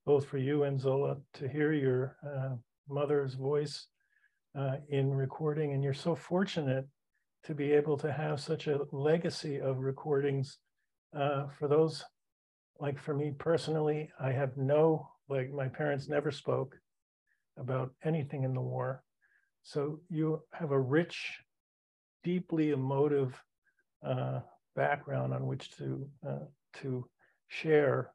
both 0.04 0.26
for 0.26 0.38
you 0.38 0.64
and 0.64 0.80
Zola, 0.80 1.16
to 1.34 1.48
hear 1.48 1.72
your 1.72 2.16
uh, 2.24 2.54
mother's 2.88 3.34
voice 3.34 3.88
uh, 4.58 4.76
in 4.88 5.12
recording. 5.12 5.72
And 5.72 5.82
you're 5.82 5.94
so 5.94 6.14
fortunate 6.14 6.86
to 7.44 7.54
be 7.54 7.72
able 7.72 7.96
to 7.98 8.12
have 8.12 8.40
such 8.40 8.66
a 8.66 8.80
legacy 8.92 9.60
of 9.60 9.78
recordings. 9.78 10.58
Uh, 11.16 11.46
for 11.58 11.68
those, 11.68 12.04
like 12.80 12.98
for 12.98 13.14
me 13.14 13.32
personally, 13.38 14.10
I 14.20 14.32
have 14.32 14.56
no, 14.56 15.08
like 15.28 15.52
my 15.52 15.68
parents 15.68 16.08
never 16.08 16.30
spoke 16.30 16.76
about 17.56 17.94
anything 18.04 18.44
in 18.44 18.54
the 18.54 18.60
war. 18.60 19.02
So 19.62 20.00
you 20.08 20.42
have 20.52 20.72
a 20.72 20.80
rich, 20.80 21.38
deeply 22.22 22.70
emotive 22.70 23.40
uh, 24.04 24.40
background 24.74 25.32
on 25.32 25.46
which 25.46 25.70
to 25.76 26.08
uh, 26.26 26.46
to 26.80 27.06
share 27.48 28.10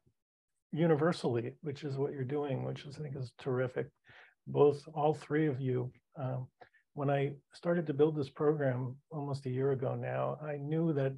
universally, 0.72 1.54
which 1.62 1.82
is 1.84 1.96
what 1.96 2.12
you're 2.12 2.24
doing, 2.24 2.64
which 2.64 2.84
is, 2.84 2.98
I 2.98 3.02
think 3.02 3.16
is 3.16 3.32
terrific. 3.38 3.88
Both, 4.46 4.86
all 4.94 5.14
three 5.14 5.46
of 5.46 5.60
you. 5.60 5.90
Um, 6.16 6.48
when 6.94 7.10
I 7.10 7.32
started 7.52 7.86
to 7.86 7.94
build 7.94 8.16
this 8.16 8.28
program 8.28 8.96
almost 9.10 9.46
a 9.46 9.50
year 9.50 9.72
ago 9.72 9.94
now, 9.94 10.38
I 10.42 10.56
knew 10.56 10.92
that 10.94 11.14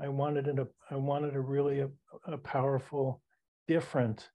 I 0.00 0.08
wanted 0.08 0.48
it. 0.48 0.58
A, 0.58 0.66
I 0.90 0.96
wanted 0.96 1.36
a 1.36 1.40
really 1.40 1.80
a, 1.80 1.88
a 2.26 2.38
powerful, 2.38 3.22
different 3.68 4.28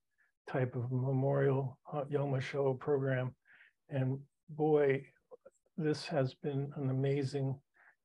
type 0.49 0.75
of 0.75 0.91
memorial 0.91 1.77
uh, 1.93 2.05
Yom 2.09 2.31
HaShoah 2.31 2.79
program, 2.79 3.35
and 3.89 4.19
boy, 4.49 5.05
this 5.77 6.05
has 6.05 6.33
been 6.33 6.71
an 6.75 6.89
amazing 6.89 7.55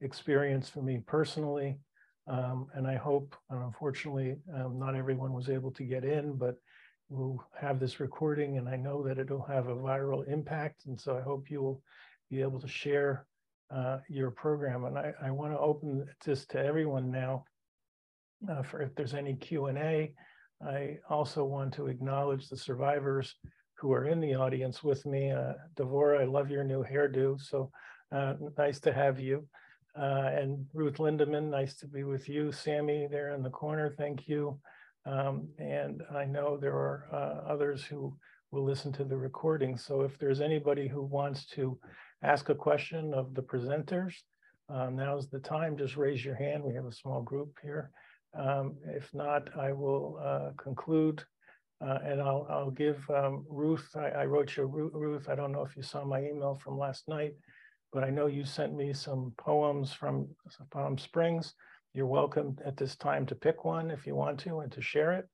experience 0.00 0.68
for 0.68 0.82
me 0.82 1.02
personally. 1.06 1.78
Um, 2.26 2.68
and 2.74 2.86
I 2.86 2.96
hope, 2.96 3.36
and 3.50 3.62
unfortunately, 3.62 4.36
um, 4.56 4.78
not 4.78 4.94
everyone 4.94 5.32
was 5.34 5.50
able 5.50 5.70
to 5.72 5.84
get 5.84 6.04
in, 6.04 6.36
but 6.36 6.56
we'll 7.14 7.44
have 7.58 7.78
this 7.78 8.00
recording 8.00 8.58
and 8.58 8.68
I 8.68 8.76
know 8.76 9.02
that 9.06 9.18
it'll 9.18 9.46
have 9.46 9.68
a 9.68 9.76
viral 9.76 10.26
impact. 10.26 10.86
And 10.86 11.00
so 11.00 11.16
I 11.16 11.20
hope 11.20 11.50
you 11.50 11.62
will 11.62 11.80
be 12.30 12.40
able 12.40 12.60
to 12.60 12.68
share 12.68 13.26
uh, 13.74 13.98
your 14.08 14.30
program. 14.30 14.84
And 14.84 14.98
I, 14.98 15.12
I 15.22 15.30
want 15.30 15.52
to 15.52 15.58
open 15.58 16.06
this 16.24 16.44
to 16.46 16.58
everyone 16.58 17.10
now 17.10 17.44
uh, 18.50 18.62
for 18.62 18.82
if 18.82 18.94
there's 18.94 19.14
any 19.14 19.34
Q&A. 19.34 20.12
I 20.66 20.98
also 21.08 21.44
want 21.44 21.72
to 21.74 21.86
acknowledge 21.86 22.48
the 22.48 22.56
survivors 22.56 23.34
who 23.78 23.92
are 23.92 24.06
in 24.06 24.20
the 24.20 24.34
audience 24.34 24.82
with 24.82 25.04
me. 25.06 25.30
Uh, 25.30 25.52
Devora, 25.76 26.20
I 26.20 26.24
love 26.24 26.50
your 26.50 26.64
new 26.64 26.84
hairdo. 26.84 27.40
So 27.40 27.70
uh, 28.12 28.34
nice 28.58 28.80
to 28.80 28.92
have 28.92 29.20
you. 29.20 29.46
Uh, 29.96 30.30
and 30.32 30.66
Ruth 30.72 30.96
Lindeman, 30.96 31.50
nice 31.50 31.76
to 31.76 31.86
be 31.86 32.02
with 32.02 32.28
you. 32.28 32.50
Sammy 32.50 33.06
there 33.08 33.34
in 33.34 33.42
the 33.42 33.50
corner, 33.50 33.94
thank 33.96 34.26
you. 34.26 34.58
Um, 35.06 35.48
and 35.58 36.02
I 36.14 36.24
know 36.24 36.56
there 36.56 36.74
are 36.74 37.06
uh, 37.12 37.52
others 37.52 37.84
who 37.84 38.14
will 38.50 38.64
listen 38.64 38.92
to 38.92 39.04
the 39.04 39.16
recording. 39.16 39.76
So 39.76 40.02
if 40.02 40.18
there's 40.18 40.40
anybody 40.40 40.88
who 40.88 41.02
wants 41.02 41.46
to 41.48 41.78
ask 42.22 42.48
a 42.48 42.54
question 42.54 43.12
of 43.12 43.34
the 43.34 43.42
presenters, 43.42 44.14
um, 44.68 44.96
now's 44.96 45.28
the 45.28 45.40
time. 45.40 45.76
Just 45.76 45.96
raise 45.96 46.24
your 46.24 46.36
hand. 46.36 46.62
We 46.62 46.74
have 46.74 46.86
a 46.86 46.92
small 46.92 47.20
group 47.20 47.58
here. 47.62 47.90
Um, 48.38 48.76
if 48.86 49.12
not, 49.12 49.50
I 49.58 49.72
will 49.72 50.18
uh, 50.24 50.50
conclude 50.62 51.22
uh, 51.80 51.98
and 52.04 52.20
I'll, 52.20 52.46
I'll 52.48 52.70
give 52.70 52.98
um, 53.10 53.44
Ruth, 53.48 53.90
I, 53.96 54.08
I, 54.08 54.24
wrote 54.24 54.56
you, 54.56 54.64
Ruth, 54.64 55.28
I 55.28 55.34
don't 55.34 55.52
know 55.52 55.64
if 55.64 55.76
you 55.76 55.82
saw 55.82 56.04
my 56.04 56.20
email 56.20 56.58
from 56.62 56.78
last 56.78 57.08
night, 57.08 57.34
but 57.92 58.04
I 58.04 58.10
know 58.10 58.26
you 58.26 58.44
sent 58.44 58.74
me 58.74 58.92
some 58.92 59.32
poems 59.36 59.92
from 59.92 60.28
Palm 60.70 60.96
Springs. 60.96 61.54
You're 61.94 62.06
welcome 62.06 62.58
at 62.64 62.76
this 62.76 62.96
time 62.96 63.24
to 63.26 63.36
pick 63.36 63.64
one 63.64 63.92
if 63.92 64.04
you 64.04 64.16
want 64.16 64.40
to 64.40 64.58
and 64.58 64.72
to 64.72 64.82
share 64.82 65.12
it. 65.12 65.28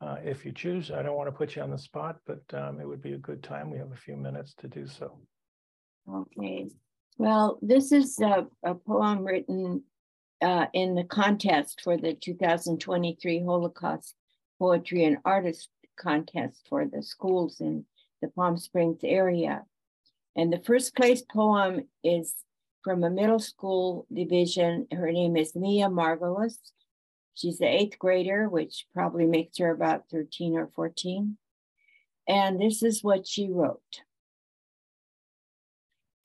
Uh, 0.00 0.16
if 0.22 0.44
you 0.44 0.52
choose, 0.52 0.92
I 0.92 1.02
don't 1.02 1.16
want 1.16 1.26
to 1.26 1.36
put 1.36 1.56
you 1.56 1.62
on 1.62 1.70
the 1.72 1.78
spot, 1.78 2.18
but 2.26 2.42
um, 2.54 2.80
it 2.80 2.86
would 2.86 3.02
be 3.02 3.14
a 3.14 3.18
good 3.18 3.42
time. 3.42 3.72
We 3.72 3.78
have 3.78 3.90
a 3.90 3.96
few 3.96 4.16
minutes 4.16 4.54
to 4.58 4.68
do 4.68 4.86
so. 4.86 5.18
Okay. 6.08 6.68
Well, 7.18 7.58
this 7.60 7.90
is 7.90 8.20
a, 8.20 8.46
a 8.62 8.76
poem 8.76 9.24
written 9.24 9.82
uh, 10.40 10.66
in 10.72 10.94
the 10.94 11.02
contest 11.02 11.80
for 11.82 11.96
the 11.96 12.14
2023 12.14 13.42
Holocaust 13.42 14.14
Poetry 14.60 15.04
and 15.04 15.18
Artist 15.24 15.70
Contest 15.98 16.66
for 16.68 16.84
the 16.84 17.02
schools 17.02 17.60
in 17.60 17.84
the 18.22 18.28
Palm 18.28 18.58
Springs 18.58 19.00
area. 19.02 19.64
And 20.36 20.52
the 20.52 20.62
first 20.64 20.94
place 20.94 21.22
poem 21.22 21.88
is 22.04 22.34
from 22.86 23.02
a 23.02 23.10
middle 23.10 23.40
school 23.40 24.06
division. 24.14 24.86
Her 24.92 25.10
name 25.10 25.36
is 25.36 25.56
Mia 25.56 25.88
Margolis. 25.88 26.70
She's 27.34 27.58
the 27.58 27.66
eighth 27.66 27.98
grader, 27.98 28.48
which 28.48 28.86
probably 28.94 29.26
makes 29.26 29.58
her 29.58 29.72
about 29.72 30.08
13 30.08 30.56
or 30.56 30.68
14. 30.68 31.36
And 32.28 32.60
this 32.60 32.84
is 32.84 33.02
what 33.02 33.26
she 33.26 33.50
wrote 33.50 34.02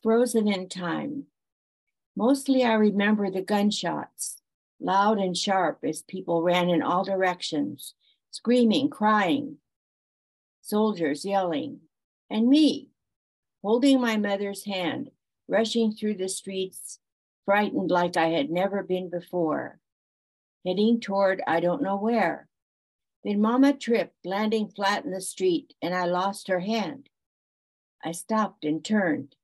Frozen 0.04 0.48
in 0.48 0.70
time. 0.70 1.24
Mostly 2.16 2.64
I 2.64 2.74
remember 2.74 3.32
the 3.32 3.42
gunshots, 3.42 4.44
loud 4.80 5.18
and 5.18 5.36
sharp 5.36 5.80
as 5.84 6.04
people 6.04 6.44
ran 6.44 6.70
in 6.70 6.84
all 6.84 7.04
directions, 7.04 7.96
screaming, 8.30 8.92
crying, 8.92 9.58
soldiers 10.62 11.26
yelling, 11.26 11.80
and 12.30 12.48
me 12.48 12.90
holding 13.64 14.00
my 14.00 14.18
mother's 14.18 14.66
hand, 14.66 15.10
rushing 15.48 15.94
through 15.94 16.16
the 16.16 16.30
streets, 16.30 17.00
frightened 17.46 17.92
like 17.92 18.18
I 18.18 18.28
had 18.28 18.50
never 18.50 18.84
been 18.84 19.10
before, 19.10 19.80
heading 20.66 21.00
toward 21.00 21.42
I 21.48 21.60
don't 21.60 21.82
know 21.82 21.98
where. 21.98 22.48
Then 23.24 23.42
Mama 23.42 23.74
tripped, 23.74 24.26
landing 24.26 24.70
flat 24.70 25.06
in 25.06 25.12
the 25.12 25.22
street, 25.22 25.74
and 25.82 25.94
I 25.94 26.06
lost 26.06 26.48
her 26.48 26.60
hand. 26.60 27.10
I 28.04 28.14
stopped 28.14 28.66
and 28.66 28.84
turned, 28.84 29.36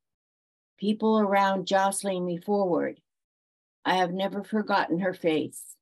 people 0.80 1.20
around 1.20 1.68
jostling 1.68 2.26
me 2.26 2.38
forward. 2.38 3.02
I 3.86 3.96
have 3.96 4.12
never 4.12 4.44
forgotten 4.44 5.00
her 5.00 5.14
face. 5.14 5.76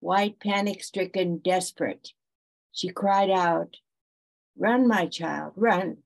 white, 0.00 0.40
panic 0.40 0.82
stricken, 0.82 1.38
desperate. 1.38 2.12
She 2.72 2.88
cried 2.88 3.30
out, 3.30 3.76
Run, 4.56 4.86
my 4.86 5.06
child, 5.06 5.52
run. 5.56 5.98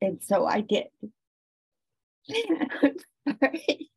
And 0.00 0.22
so 0.22 0.46
I 0.46 0.60
did. 0.60 0.86
Sorry. 3.40 3.90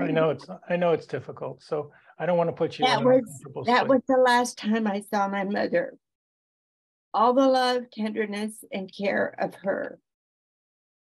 I 0.00 0.10
know 0.10 0.30
it's, 0.30 0.46
I 0.68 0.76
know 0.76 0.92
it's 0.92 1.06
difficult, 1.06 1.62
so 1.62 1.90
I 2.18 2.26
don't 2.26 2.38
want 2.38 2.48
to 2.48 2.54
put 2.54 2.78
you 2.78 2.86
That 2.86 3.02
was 3.02 3.22
that 3.66 3.88
was 3.88 4.02
the 4.06 4.16
last 4.16 4.58
time 4.58 4.86
I 4.86 5.00
saw 5.00 5.28
my 5.28 5.44
mother. 5.44 5.96
All 7.12 7.34
the 7.34 7.46
love, 7.46 7.90
tenderness, 7.90 8.64
and 8.72 8.92
care 8.94 9.34
of 9.38 9.54
her. 9.56 9.98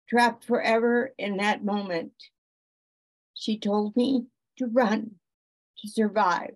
Trapped 0.09 0.44
forever 0.44 1.12
in 1.19 1.36
that 1.36 1.65
moment. 1.65 2.12
She 3.35 3.59
told 3.59 3.97
me 3.97 4.27
to 4.59 4.67
run, 4.67 5.12
to 5.78 5.89
survive, 5.89 6.55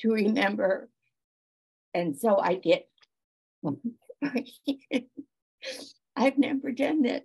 to 0.00 0.12
remember. 0.12 0.88
And 1.92 2.16
so 2.18 2.38
I 2.38 2.54
did. 2.54 2.82
I've 6.16 6.38
never 6.38 6.72
done 6.72 7.02
this. 7.02 7.22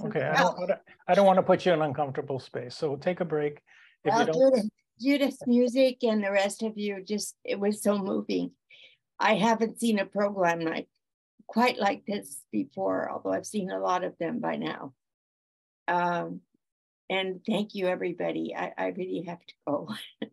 Okay, 0.00 0.22
I 0.22 0.36
don't, 0.42 0.70
I 1.08 1.14
don't- 1.14 1.26
want 1.26 1.36
to 1.36 1.42
put 1.42 1.66
you 1.66 1.72
in 1.72 1.80
an 1.80 1.86
uncomfortable 1.86 2.38
space, 2.38 2.76
so 2.76 2.88
we'll 2.88 2.98
take 2.98 3.20
a 3.20 3.24
break. 3.24 3.60
If 4.04 4.12
you 4.12 4.12
Well, 4.12 4.26
don't, 4.26 4.54
Judith, 4.54 4.70
Judith's 5.00 5.46
music 5.46 5.98
and 6.02 6.24
the 6.24 6.32
rest 6.32 6.62
of 6.62 6.76
you 6.76 7.02
just, 7.04 7.36
it 7.44 7.58
was 7.58 7.82
so 7.82 7.98
moving. 7.98 8.52
I 9.18 9.34
haven't 9.34 9.78
seen 9.78 9.98
a 9.98 10.06
program 10.06 10.60
like 10.60 10.88
quite 11.46 11.78
like 11.78 12.04
this 12.06 12.42
before, 12.50 13.10
although 13.10 13.32
I've 13.32 13.46
seen 13.46 13.70
a 13.70 13.78
lot 13.78 14.04
of 14.04 14.16
them 14.18 14.40
by 14.40 14.56
now. 14.56 14.94
Um, 15.86 16.40
and 17.10 17.40
thank 17.46 17.74
you, 17.74 17.86
everybody. 17.88 18.54
I, 18.56 18.72
I 18.76 18.86
really 18.88 19.24
have 19.28 19.40
to 19.40 19.54
go. 19.66 19.88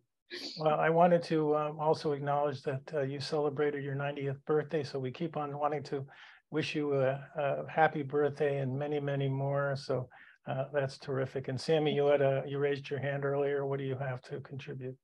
well, 0.58 0.80
I 0.80 0.90
wanted 0.90 1.22
to 1.24 1.54
um, 1.56 1.78
also 1.78 2.12
acknowledge 2.12 2.62
that 2.62 2.82
uh, 2.94 3.02
you 3.02 3.20
celebrated 3.20 3.84
your 3.84 3.96
90th 3.96 4.38
birthday, 4.46 4.82
so 4.82 4.98
we 4.98 5.10
keep 5.10 5.36
on 5.36 5.56
wanting 5.58 5.82
to 5.84 6.06
wish 6.50 6.74
you 6.74 6.94
a, 6.94 7.20
a 7.36 7.70
happy 7.70 8.02
birthday 8.02 8.58
and 8.58 8.76
many, 8.76 9.00
many 9.00 9.28
more. 9.28 9.76
So 9.76 10.08
uh, 10.48 10.64
that's 10.72 10.98
terrific. 10.98 11.48
And 11.48 11.60
Sammy, 11.60 11.94
you 11.94 12.06
had 12.06 12.20
a, 12.20 12.42
you 12.46 12.58
raised 12.58 12.90
your 12.90 12.98
hand 12.98 13.24
earlier. 13.24 13.64
What 13.66 13.78
do 13.78 13.84
you 13.84 13.96
have 13.96 14.20
to 14.22 14.40
contribute? 14.40 14.96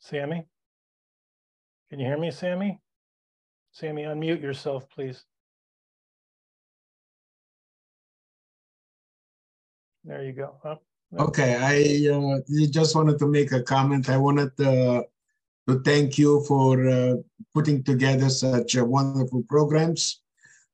Sammy? 0.00 0.46
Can 1.90 2.00
you 2.00 2.06
hear 2.06 2.18
me, 2.18 2.30
Sammy? 2.30 2.80
Sammy, 3.72 4.02
unmute 4.02 4.42
yourself, 4.42 4.88
please. 4.90 5.24
There 10.04 10.22
you 10.22 10.32
go. 10.32 10.56
Oh. 10.64 10.78
Okay, 11.18 11.54
I 11.54 12.12
uh, 12.12 12.40
just 12.70 12.94
wanted 12.94 13.18
to 13.20 13.26
make 13.26 13.52
a 13.52 13.62
comment. 13.62 14.10
I 14.10 14.16
wanted 14.16 14.50
uh, 14.60 15.02
to 15.68 15.80
thank 15.80 16.18
you 16.18 16.44
for 16.46 16.88
uh, 16.88 17.14
putting 17.54 17.82
together 17.82 18.28
such 18.28 18.76
uh, 18.76 18.84
wonderful 18.84 19.42
programs. 19.48 20.20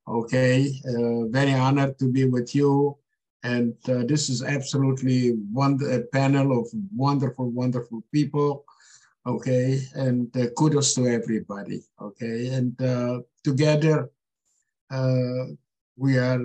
Okay, 0.08 0.72
uh, 0.88 1.26
very 1.26 1.54
honored 1.54 1.98
to 1.98 2.10
be 2.10 2.24
with 2.24 2.54
you. 2.54 2.96
And 3.42 3.74
uh, 3.88 4.04
this 4.06 4.28
is 4.28 4.42
absolutely 4.42 5.30
one 5.52 5.78
a 5.88 6.00
panel 6.12 6.58
of 6.58 6.68
wonderful, 6.94 7.50
wonderful 7.50 8.02
people. 8.12 8.64
Okay, 9.26 9.80
and 9.94 10.34
uh, 10.36 10.48
kudos 10.56 10.94
to 10.94 11.06
everybody. 11.06 11.82
Okay, 12.00 12.48
and 12.48 12.80
uh, 12.82 13.20
together 13.44 14.10
we 15.96 16.18
are 16.18 16.40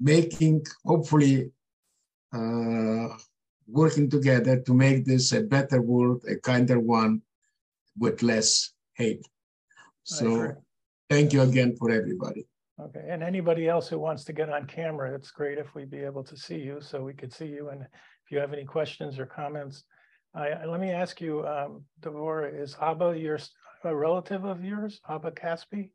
making 0.00 0.64
hopefully 0.84 1.52
working 3.68 4.10
together 4.10 4.60
to 4.60 4.74
make 4.74 5.04
this 5.04 5.32
a 5.32 5.42
better 5.42 5.80
world, 5.80 6.24
a 6.28 6.36
kinder 6.36 6.80
one 6.80 7.22
with 7.98 8.22
less 8.22 8.72
hate. 8.94 9.26
So 10.04 10.52
thank 11.10 11.32
you 11.32 11.42
again 11.42 11.76
for 11.76 11.90
everybody. 11.90 12.46
Okay, 12.80 13.06
and 13.08 13.22
anybody 13.22 13.68
else 13.68 13.88
who 13.88 13.98
wants 13.98 14.24
to 14.24 14.32
get 14.32 14.50
on 14.50 14.66
camera, 14.66 15.14
it's 15.14 15.30
great 15.30 15.58
if 15.58 15.74
we'd 15.74 15.90
be 15.90 16.00
able 16.00 16.24
to 16.24 16.36
see 16.36 16.56
you, 16.58 16.80
so 16.80 17.02
we 17.02 17.14
could 17.14 17.32
see 17.32 17.46
you. 17.46 17.68
And 17.68 17.82
if 17.82 18.30
you 18.32 18.38
have 18.38 18.52
any 18.52 18.64
questions 18.64 19.18
or 19.18 19.26
comments, 19.26 19.84
I, 20.34 20.48
I- 20.48 20.64
let 20.66 20.80
me 20.80 20.90
ask 20.90 21.20
you, 21.20 21.46
um, 21.46 21.84
Devorah, 22.00 22.60
is 22.60 22.76
Abba 22.80 23.16
your, 23.16 23.36
s- 23.36 23.50
a 23.84 23.94
relative 23.94 24.44
of 24.44 24.64
yours, 24.64 25.00
Abba 25.08 25.30
Caspi? 25.30 25.90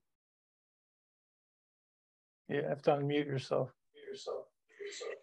You 2.47 2.63
have 2.63 2.81
to 2.83 2.91
unmute 2.91 3.25
yourself. 3.27 3.69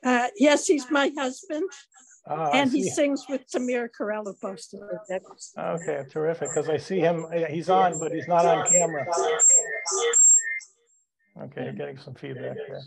Uh, 0.05 0.29
yes, 0.37 0.67
he's 0.67 0.91
my 0.91 1.11
husband. 1.17 1.69
Ah, 2.29 2.51
and 2.53 2.73
he 2.73 2.83
sings 2.89 3.25
with 3.29 3.49
Samir 3.49 3.89
Carello 3.89 4.35
posted. 4.41 4.81
Okay, 5.59 6.05
terrific, 6.11 6.49
because 6.49 6.69
I 6.69 6.77
see 6.77 6.99
him, 6.99 7.27
he's 7.49 7.71
on, 7.71 8.01
but 8.01 8.13
he's 8.13 8.27
not 8.27 8.45
on 8.45 8.67
camera. 8.69 9.07
Okay, 11.45 11.65
you're 11.65 11.73
getting 11.73 11.99
some 11.99 12.15
feedback 12.15 12.57
there. 12.57 12.81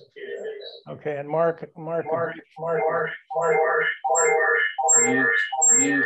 Okay, 0.90 1.18
and 1.18 1.30
Mark, 1.30 1.69
Mark. 1.77 2.06
Mark, 2.11 2.35
Mark, 2.58 2.82
Mark, 2.84 3.11
Mark, 3.35 3.85
Mark, 5.06 5.27
mute, 5.77 6.06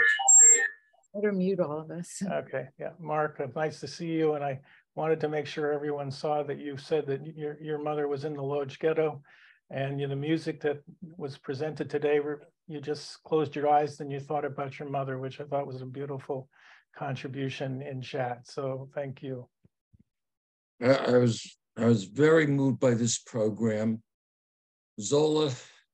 Better 1.16 1.32
mute 1.32 1.60
all 1.60 1.80
of 1.80 1.92
us. 1.92 2.22
Okay, 2.24 2.68
yeah, 2.80 2.90
Mark, 3.00 3.40
uh, 3.40 3.48
nice 3.56 3.80
to 3.80 3.88
see 3.88 4.08
you, 4.08 4.34
and 4.34 4.44
I 4.44 4.60
wanted 4.96 5.20
to 5.22 5.30
make 5.30 5.48
sure 5.48 5.72
everyone 5.72 6.12
saw 6.12 6.44
that 6.44 6.60
you 6.60 6.78
said 6.78 7.08
that 7.08 7.22
your, 7.36 7.58
your 7.62 7.82
mother 7.82 8.08
was 8.08 8.26
in 8.26 8.34
the 8.34 8.44
Lodz 8.44 8.78
Ghetto. 8.78 9.24
And 9.70 10.00
you 10.00 10.08
know, 10.08 10.16
the 10.16 10.20
music 10.20 10.62
that 10.62 10.84
was 11.18 11.38
presented 11.38 11.90
today, 11.90 12.20
you 12.68 12.82
just 12.82 13.22
closed 13.24 13.56
your 13.56 13.70
eyes 13.70 14.00
and 14.00 14.12
you 14.12 14.20
thought 14.20 14.46
about 14.46 14.78
your 14.80 14.90
mother, 14.90 15.18
which 15.18 15.40
I 15.40 15.46
thought 15.46 15.68
was 15.68 15.82
a 15.82 15.86
beautiful 15.86 16.48
contribution 16.96 17.82
in 17.82 18.02
chat, 18.02 18.42
so 18.46 18.90
thank 18.94 19.22
you. 19.22 19.48
I, 20.82 21.18
was 21.18 21.58
I 21.78 21.86
was 21.86 22.04
very 22.06 22.46
moved 22.46 22.80
by 22.80 22.94
this 22.94 23.18
program. 23.20 24.02
Zola 25.00 25.52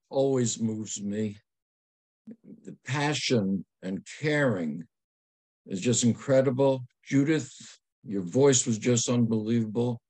always 0.09 0.59
moves 0.59 1.01
me. 1.01 1.37
The 2.65 2.75
passion 2.85 3.65
and 3.81 4.05
caring 4.19 4.83
is 5.67 5.79
just 5.79 6.03
incredible. 6.03 6.83
Judith, 7.03 7.51
your 8.03 8.21
voice 8.23 8.65
was 8.65 8.77
just 8.77 9.09
unbelievable. 9.09 10.01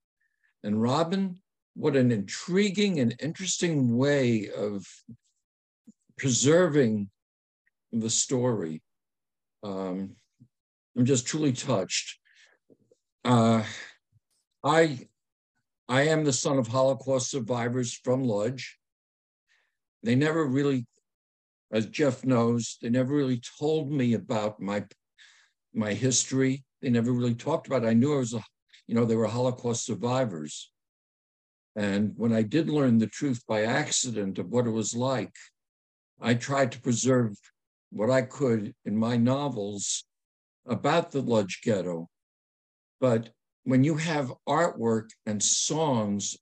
And 0.63 0.81
Robin, 0.81 1.39
what 1.79 1.95
an 1.95 2.11
intriguing 2.11 2.99
and 2.99 3.15
interesting 3.21 3.95
way 3.95 4.49
of 4.49 4.85
preserving 6.17 7.09
the 7.93 8.09
story. 8.09 8.81
Um, 9.63 10.17
I'm 10.97 11.05
just 11.05 11.25
truly 11.25 11.53
touched. 11.53 12.19
Uh, 13.23 13.63
I 14.61 15.07
I 15.87 16.01
am 16.09 16.25
the 16.25 16.33
son 16.33 16.57
of 16.57 16.67
Holocaust 16.67 17.31
survivors 17.31 17.93
from 17.93 18.25
Lodz. 18.25 18.75
They 20.03 20.15
never 20.15 20.45
really, 20.45 20.85
as 21.71 21.85
Jeff 21.85 22.25
knows, 22.25 22.77
they 22.81 22.89
never 22.89 23.15
really 23.15 23.41
told 23.57 23.89
me 23.89 24.15
about 24.15 24.59
my 24.59 24.83
my 25.73 25.93
history. 25.93 26.65
They 26.81 26.89
never 26.89 27.13
really 27.13 27.35
talked 27.35 27.67
about 27.67 27.85
it. 27.85 27.87
I 27.87 27.93
knew 27.93 28.15
I 28.15 28.17
was 28.17 28.33
a, 28.33 28.43
you 28.85 28.95
know, 28.95 29.05
they 29.05 29.15
were 29.15 29.27
Holocaust 29.27 29.85
survivors. 29.85 30.69
And 31.79 32.11
when 32.17 32.33
I 32.33 32.41
did 32.41 32.69
learn 32.69 32.97
the 32.97 33.07
truth 33.07 33.41
by 33.47 33.63
accident 33.63 34.37
of 34.37 34.49
what 34.49 34.67
it 34.67 34.71
was 34.71 34.93
like, 34.93 35.33
I 36.19 36.33
tried 36.33 36.73
to 36.73 36.81
preserve 36.81 37.37
what 37.89 38.09
I 38.09 38.23
could 38.23 38.73
in 38.83 38.97
my 38.97 39.15
novels 39.15 40.03
about 40.65 41.11
the 41.11 41.21
Lodz 41.21 41.57
Ghetto. 41.63 42.09
But 42.99 43.29
when 43.63 43.85
you 43.85 43.95
have 43.95 44.33
artwork 44.45 45.11
and 45.25 45.41
songs, 45.41 46.37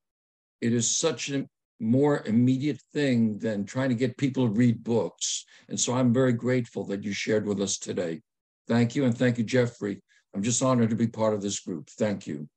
it 0.60 0.74
is 0.74 0.90
such 0.90 1.30
a 1.30 1.48
more 1.80 2.24
immediate 2.26 2.82
thing 2.92 3.38
than 3.38 3.64
trying 3.64 3.90
to 3.90 3.96
get 3.96 4.18
people 4.18 4.48
to 4.48 4.52
read 4.52 4.84
books. 4.84 5.46
And 5.70 5.80
so 5.80 5.94
I'm 5.94 6.12
very 6.12 6.34
grateful 6.34 6.84
that 6.86 7.04
you 7.04 7.14
shared 7.14 7.46
with 7.46 7.62
us 7.62 7.78
today. 7.78 8.24
Thank 8.68 8.96
you. 8.96 9.06
And 9.06 9.16
thank 9.16 9.38
you, 9.38 9.44
Jeffrey. 9.44 10.02
I'm 10.34 10.42
just 10.42 10.64
honored 10.64 10.90
to 10.90 10.96
be 10.96 11.06
part 11.06 11.36
of 11.36 11.44
this 11.44 11.60
group. 11.60 11.92
Thank 11.92 12.26
you. 12.26 12.50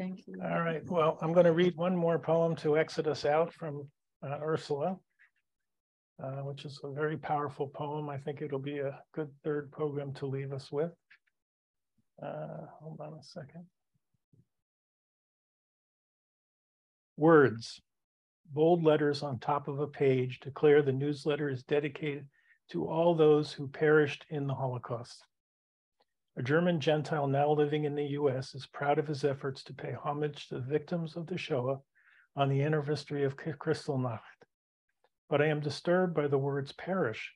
Thank 0.00 0.26
you. 0.26 0.40
All 0.42 0.62
right, 0.62 0.82
well, 0.90 1.18
I'm 1.20 1.34
going 1.34 1.44
to 1.44 1.52
read 1.52 1.76
one 1.76 1.94
more 1.94 2.18
poem 2.18 2.56
to 2.56 2.78
exit 2.78 3.06
us 3.06 3.26
out 3.26 3.52
from 3.52 3.86
uh, 4.26 4.38
Ursula, 4.42 4.96
uh, 6.22 6.40
which 6.40 6.64
is 6.64 6.80
a 6.82 6.90
very 6.90 7.18
powerful 7.18 7.68
poem. 7.68 8.08
I 8.08 8.16
think 8.16 8.40
it'll 8.40 8.58
be 8.58 8.78
a 8.78 8.98
good 9.12 9.28
third 9.44 9.70
program 9.70 10.14
to 10.14 10.24
leave 10.24 10.54
us 10.54 10.72
with. 10.72 10.90
Uh, 12.22 12.64
hold 12.80 12.98
on 12.98 13.12
a 13.12 13.22
second. 13.22 13.66
Words, 17.18 17.82
bold 18.50 18.82
letters 18.82 19.22
on 19.22 19.38
top 19.38 19.68
of 19.68 19.80
a 19.80 19.86
page 19.86 20.40
declare 20.40 20.80
the 20.80 20.92
newsletter 20.92 21.50
is 21.50 21.62
dedicated 21.64 22.26
to 22.70 22.88
all 22.88 23.14
those 23.14 23.52
who 23.52 23.68
perished 23.68 24.24
in 24.30 24.46
the 24.46 24.54
Holocaust. 24.54 25.26
A 26.36 26.42
German 26.42 26.80
Gentile 26.80 27.26
now 27.26 27.50
living 27.50 27.84
in 27.84 27.96
the 27.96 28.06
US 28.18 28.54
is 28.54 28.66
proud 28.66 28.98
of 28.98 29.08
his 29.08 29.24
efforts 29.24 29.64
to 29.64 29.74
pay 29.74 29.92
homage 29.92 30.46
to 30.48 30.54
the 30.54 30.60
victims 30.60 31.16
of 31.16 31.26
the 31.26 31.36
Shoah 31.36 31.80
on 32.36 32.48
the 32.48 32.62
anniversary 32.62 33.24
of 33.24 33.36
Kristallnacht. 33.36 34.20
but 35.28 35.42
I 35.42 35.46
am 35.46 35.60
disturbed 35.60 36.14
by 36.14 36.28
the 36.28 36.38
words 36.38 36.72
perish. 36.72 37.34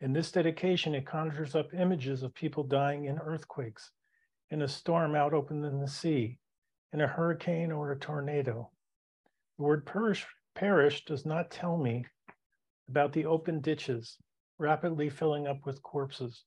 In 0.00 0.12
this 0.12 0.30
dedication, 0.32 0.94
it 0.94 1.06
conjures 1.06 1.54
up 1.54 1.72
images 1.72 2.22
of 2.22 2.34
people 2.34 2.62
dying 2.62 3.06
in 3.06 3.18
earthquakes, 3.18 3.90
in 4.50 4.62
a 4.62 4.68
storm 4.68 5.14
out 5.14 5.32
open 5.32 5.64
in 5.64 5.80
the 5.80 5.88
sea, 5.88 6.38
in 6.92 7.00
a 7.00 7.06
hurricane 7.06 7.72
or 7.72 7.90
a 7.90 7.98
tornado. 7.98 8.70
The 9.56 9.64
word 9.64 9.86
perish, 9.86 10.26
perish 10.54 11.04
does 11.06 11.24
not 11.24 11.50
tell 11.50 11.78
me 11.78 12.04
about 12.88 13.12
the 13.12 13.24
open 13.24 13.60
ditches 13.60 14.18
rapidly 14.58 15.08
filling 15.08 15.46
up 15.46 15.64
with 15.64 15.82
corpses 15.82 16.44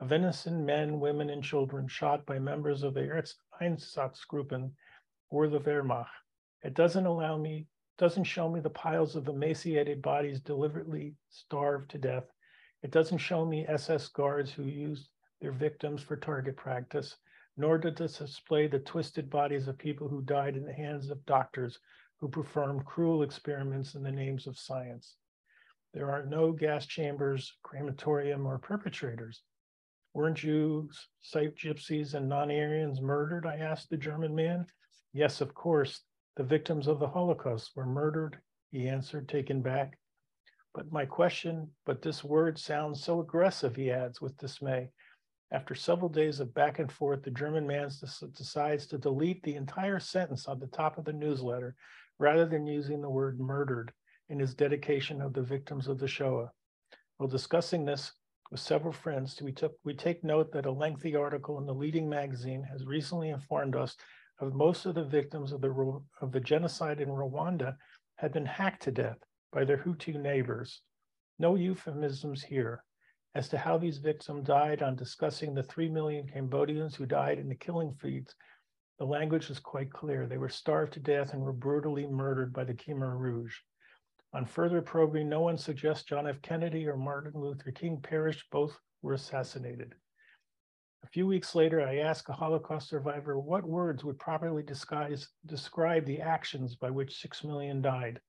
of 0.00 0.12
innocent 0.12 0.64
men, 0.64 0.98
women, 0.98 1.30
and 1.30 1.42
children 1.42 1.86
shot 1.86 2.26
by 2.26 2.38
members 2.38 2.82
of 2.82 2.94
the 2.94 3.24
Einsatzgruppen 3.60 4.70
or 5.30 5.48
the 5.48 5.60
Wehrmacht. 5.60 6.06
It 6.62 6.74
doesn't 6.74 7.06
allow 7.06 7.36
me, 7.36 7.68
doesn't 7.98 8.24
show 8.24 8.50
me 8.50 8.60
the 8.60 8.70
piles 8.70 9.16
of 9.16 9.28
emaciated 9.28 10.02
bodies 10.02 10.40
deliberately 10.40 11.14
starved 11.28 11.90
to 11.90 11.98
death. 11.98 12.24
It 12.82 12.90
doesn't 12.90 13.18
show 13.18 13.44
me 13.44 13.66
SS 13.66 14.08
guards 14.08 14.52
who 14.52 14.64
used 14.64 15.08
their 15.40 15.52
victims 15.52 16.02
for 16.02 16.16
target 16.16 16.56
practice, 16.56 17.16
nor 17.56 17.78
does 17.78 18.00
it 18.00 18.18
display 18.18 18.66
the 18.66 18.80
twisted 18.80 19.30
bodies 19.30 19.68
of 19.68 19.78
people 19.78 20.08
who 20.08 20.22
died 20.22 20.56
in 20.56 20.64
the 20.64 20.72
hands 20.72 21.10
of 21.10 21.24
doctors 21.26 21.78
who 22.18 22.28
performed 22.28 22.84
cruel 22.84 23.22
experiments 23.22 23.94
in 23.94 24.02
the 24.02 24.10
names 24.10 24.46
of 24.46 24.58
science. 24.58 25.16
There 25.92 26.10
are 26.10 26.26
no 26.26 26.50
gas 26.50 26.86
chambers, 26.86 27.56
crematorium, 27.62 28.46
or 28.46 28.58
perpetrators. 28.58 29.42
Weren't 30.14 30.36
Jews, 30.36 31.08
site 31.20 31.56
gypsies, 31.56 32.14
and 32.14 32.28
non 32.28 32.48
Aryans 32.48 33.00
murdered? 33.00 33.46
I 33.46 33.56
asked 33.56 33.90
the 33.90 33.96
German 33.96 34.32
man. 34.32 34.64
Yes, 35.12 35.40
of 35.40 35.54
course. 35.54 36.02
The 36.36 36.44
victims 36.44 36.86
of 36.86 37.00
the 37.00 37.08
Holocaust 37.08 37.72
were 37.74 37.84
murdered, 37.84 38.38
he 38.70 38.88
answered, 38.88 39.28
taken 39.28 39.60
back. 39.60 39.98
But 40.72 40.92
my 40.92 41.04
question, 41.04 41.70
but 41.84 42.00
this 42.00 42.24
word 42.24 42.58
sounds 42.58 43.02
so 43.02 43.20
aggressive, 43.20 43.76
he 43.76 43.90
adds 43.90 44.20
with 44.20 44.36
dismay. 44.38 44.90
After 45.52 45.74
several 45.74 46.08
days 46.08 46.40
of 46.40 46.54
back 46.54 46.78
and 46.78 46.90
forth, 46.90 47.22
the 47.22 47.30
German 47.30 47.66
man 47.66 47.88
decides 48.36 48.86
to 48.88 48.98
delete 48.98 49.42
the 49.42 49.54
entire 49.54 50.00
sentence 50.00 50.48
on 50.48 50.58
the 50.58 50.66
top 50.68 50.98
of 50.98 51.04
the 51.04 51.12
newsletter 51.12 51.76
rather 52.18 52.46
than 52.46 52.66
using 52.66 53.00
the 53.00 53.10
word 53.10 53.38
murdered 53.38 53.92
in 54.28 54.38
his 54.38 54.54
dedication 54.54 55.20
of 55.20 55.32
the 55.32 55.42
victims 55.42 55.86
of 55.86 55.98
the 55.98 56.08
Shoah. 56.08 56.50
While 57.16 57.28
discussing 57.28 57.84
this 57.84 58.12
with 58.50 58.60
several 58.60 58.92
friends, 58.92 59.40
we, 59.42 59.52
took, 59.52 59.74
we 59.84 59.94
take 59.94 60.22
note 60.22 60.52
that 60.52 60.66
a 60.66 60.70
lengthy 60.70 61.16
article 61.16 61.58
in 61.58 61.66
the 61.66 61.74
leading 61.74 62.08
magazine 62.08 62.62
has 62.70 62.86
recently 62.86 63.30
informed 63.30 63.76
us 63.76 63.96
of 64.40 64.54
most 64.54 64.86
of 64.86 64.94
the 64.94 65.04
victims 65.04 65.52
of 65.52 65.60
the, 65.60 66.00
of 66.20 66.32
the 66.32 66.40
genocide 66.40 67.00
in 67.00 67.08
Rwanda 67.08 67.76
had 68.16 68.32
been 68.32 68.46
hacked 68.46 68.82
to 68.82 68.90
death 68.90 69.18
by 69.52 69.64
their 69.64 69.78
Hutu 69.78 70.20
neighbors. 70.20 70.82
No 71.38 71.54
euphemisms 71.54 72.42
here 72.42 72.84
as 73.34 73.48
to 73.48 73.58
how 73.58 73.78
these 73.78 73.98
victims 73.98 74.46
died 74.46 74.82
on 74.82 74.94
discussing 74.94 75.54
the 75.54 75.62
3 75.62 75.88
million 75.88 76.26
Cambodians 76.26 76.94
who 76.94 77.06
died 77.06 77.38
in 77.38 77.48
the 77.48 77.54
killing 77.54 77.92
fields. 77.94 78.34
The 78.98 79.04
language 79.04 79.50
is 79.50 79.58
quite 79.58 79.90
clear. 79.90 80.26
They 80.26 80.38
were 80.38 80.48
starved 80.48 80.92
to 80.92 81.00
death 81.00 81.32
and 81.32 81.42
were 81.42 81.52
brutally 81.52 82.06
murdered 82.06 82.52
by 82.52 82.64
the 82.64 82.74
Khmer 82.74 83.18
Rouge. 83.18 83.56
On 84.34 84.44
further 84.44 84.82
probing, 84.82 85.28
no 85.28 85.40
one 85.40 85.56
suggests 85.56 86.04
John 86.04 86.26
F. 86.26 86.42
Kennedy 86.42 86.88
or 86.88 86.96
Martin 86.96 87.40
Luther 87.40 87.70
King 87.70 88.00
perished. 88.02 88.44
Both 88.50 88.76
were 89.00 89.12
assassinated. 89.12 89.94
A 91.04 91.06
few 91.06 91.24
weeks 91.26 91.54
later, 91.54 91.80
I 91.80 91.98
asked 91.98 92.28
a 92.28 92.32
Holocaust 92.32 92.88
survivor 92.88 93.38
what 93.38 93.62
words 93.62 94.02
would 94.02 94.18
properly 94.18 94.64
disguise, 94.64 95.28
describe 95.46 96.04
the 96.04 96.20
actions 96.20 96.74
by 96.74 96.90
which 96.90 97.20
six 97.20 97.44
million 97.44 97.80
died. 97.80 98.20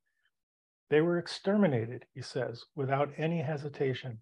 They 0.91 1.01
were 1.01 1.17
exterminated, 1.17 2.05
he 2.13 2.21
says, 2.21 2.63
without 2.75 3.11
any 3.17 3.41
hesitation. 3.41 4.19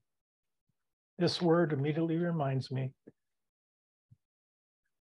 This 1.20 1.42
word 1.42 1.74
immediately 1.74 2.16
reminds 2.18 2.72
me 2.72 2.94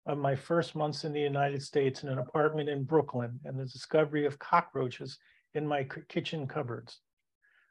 of 0.05 0.17
my 0.17 0.35
first 0.35 0.75
months 0.75 1.05
in 1.05 1.13
the 1.13 1.21
United 1.21 1.63
States 1.63 2.03
in 2.03 2.09
an 2.09 2.17
apartment 2.17 2.67
in 2.67 2.83
Brooklyn 2.83 3.39
and 3.45 3.57
the 3.57 3.65
discovery 3.65 4.25
of 4.25 4.39
cockroaches 4.39 5.17
in 5.57 5.67
my 5.67 5.85
kitchen 6.07 6.47
cupboards. 6.47 7.01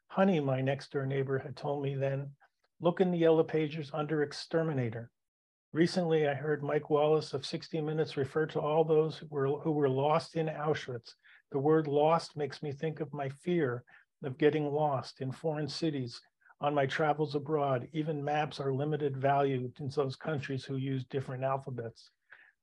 Honey, 0.08 0.40
my 0.40 0.60
next 0.60 0.92
door 0.92 1.06
neighbor, 1.06 1.38
had 1.38 1.56
told 1.56 1.82
me 1.82 1.94
then, 1.94 2.30
look 2.80 3.00
in 3.00 3.10
the 3.10 3.18
yellow 3.18 3.44
pages 3.44 3.90
under 3.94 4.22
exterminator. 4.22 5.10
Recently, 5.72 6.28
I 6.28 6.34
heard 6.34 6.62
Mike 6.62 6.90
Wallace 6.90 7.32
of 7.32 7.46
60 7.46 7.80
Minutes 7.80 8.16
refer 8.16 8.46
to 8.46 8.60
all 8.60 8.84
those 8.84 9.18
who 9.18 9.26
were, 9.30 9.46
who 9.60 9.72
were 9.72 9.88
lost 9.88 10.36
in 10.36 10.46
Auschwitz. 10.46 11.14
The 11.52 11.58
word 11.58 11.86
lost 11.86 12.36
makes 12.36 12.62
me 12.62 12.72
think 12.72 13.00
of 13.00 13.12
my 13.12 13.28
fear 13.28 13.84
of 14.24 14.38
getting 14.38 14.72
lost 14.72 15.20
in 15.20 15.30
foreign 15.30 15.68
cities 15.68 16.20
on 16.60 16.74
my 16.74 16.86
travels 16.86 17.34
abroad. 17.34 17.88
Even 17.92 18.24
maps 18.24 18.58
are 18.58 18.74
limited 18.74 19.16
value 19.16 19.70
in 19.78 19.88
those 19.90 20.16
countries 20.16 20.64
who 20.64 20.76
use 20.76 21.04
different 21.04 21.44
alphabets. 21.44 22.10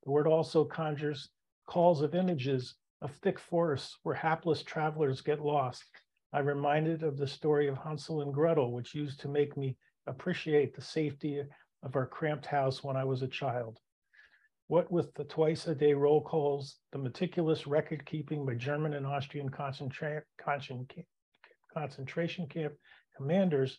The 0.04 0.10
word 0.10 0.26
also 0.26 0.64
conjures 0.64 1.30
calls 1.66 2.02
of 2.02 2.14
images 2.14 2.74
of 3.04 3.12
thick 3.16 3.38
forests 3.38 3.98
where 4.02 4.14
hapless 4.14 4.62
travelers 4.62 5.20
get 5.20 5.38
lost. 5.38 5.84
I'm 6.32 6.46
reminded 6.46 7.02
of 7.02 7.18
the 7.18 7.26
story 7.28 7.68
of 7.68 7.76
Hansel 7.76 8.22
and 8.22 8.32
Gretel, 8.32 8.72
which 8.72 8.94
used 8.94 9.20
to 9.20 9.28
make 9.28 9.58
me 9.58 9.76
appreciate 10.06 10.74
the 10.74 10.80
safety 10.80 11.42
of 11.82 11.96
our 11.96 12.06
cramped 12.06 12.46
house 12.46 12.82
when 12.82 12.96
I 12.96 13.04
was 13.04 13.20
a 13.20 13.28
child. 13.28 13.78
What 14.68 14.90
with 14.90 15.12
the 15.14 15.24
twice 15.24 15.66
a 15.66 15.74
day 15.74 15.92
roll 15.92 16.22
calls, 16.22 16.78
the 16.92 16.98
meticulous 16.98 17.66
record 17.66 18.06
keeping 18.06 18.46
by 18.46 18.54
German 18.54 18.94
and 18.94 19.06
Austrian 19.06 19.50
concentra 19.50 20.22
concentration 21.74 22.46
camp 22.46 22.72
commanders, 23.18 23.78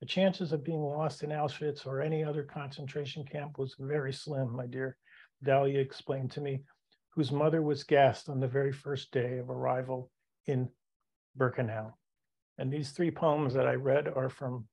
the 0.00 0.06
chances 0.06 0.50
of 0.50 0.64
being 0.64 0.80
lost 0.80 1.22
in 1.22 1.28
Auschwitz 1.28 1.86
or 1.86 2.00
any 2.00 2.24
other 2.24 2.42
concentration 2.42 3.22
camp 3.26 3.58
was 3.58 3.76
very 3.78 4.14
slim, 4.14 4.50
my 4.56 4.66
dear 4.66 4.96
Dahlia 5.44 5.78
explained 5.78 6.30
to 6.32 6.40
me 6.40 6.62
whose 7.14 7.30
mother 7.30 7.62
was 7.62 7.84
gassed 7.84 8.28
on 8.28 8.40
the 8.40 8.48
very 8.48 8.72
first 8.72 9.12
day 9.12 9.38
of 9.38 9.50
arrival 9.50 10.10
in 10.46 10.68
Birkenau. 11.38 11.92
And 12.58 12.72
these 12.72 12.90
three 12.90 13.10
poems 13.10 13.54
that 13.54 13.66
I 13.66 13.74
read 13.74 14.08
are 14.08 14.28
from 14.28 14.66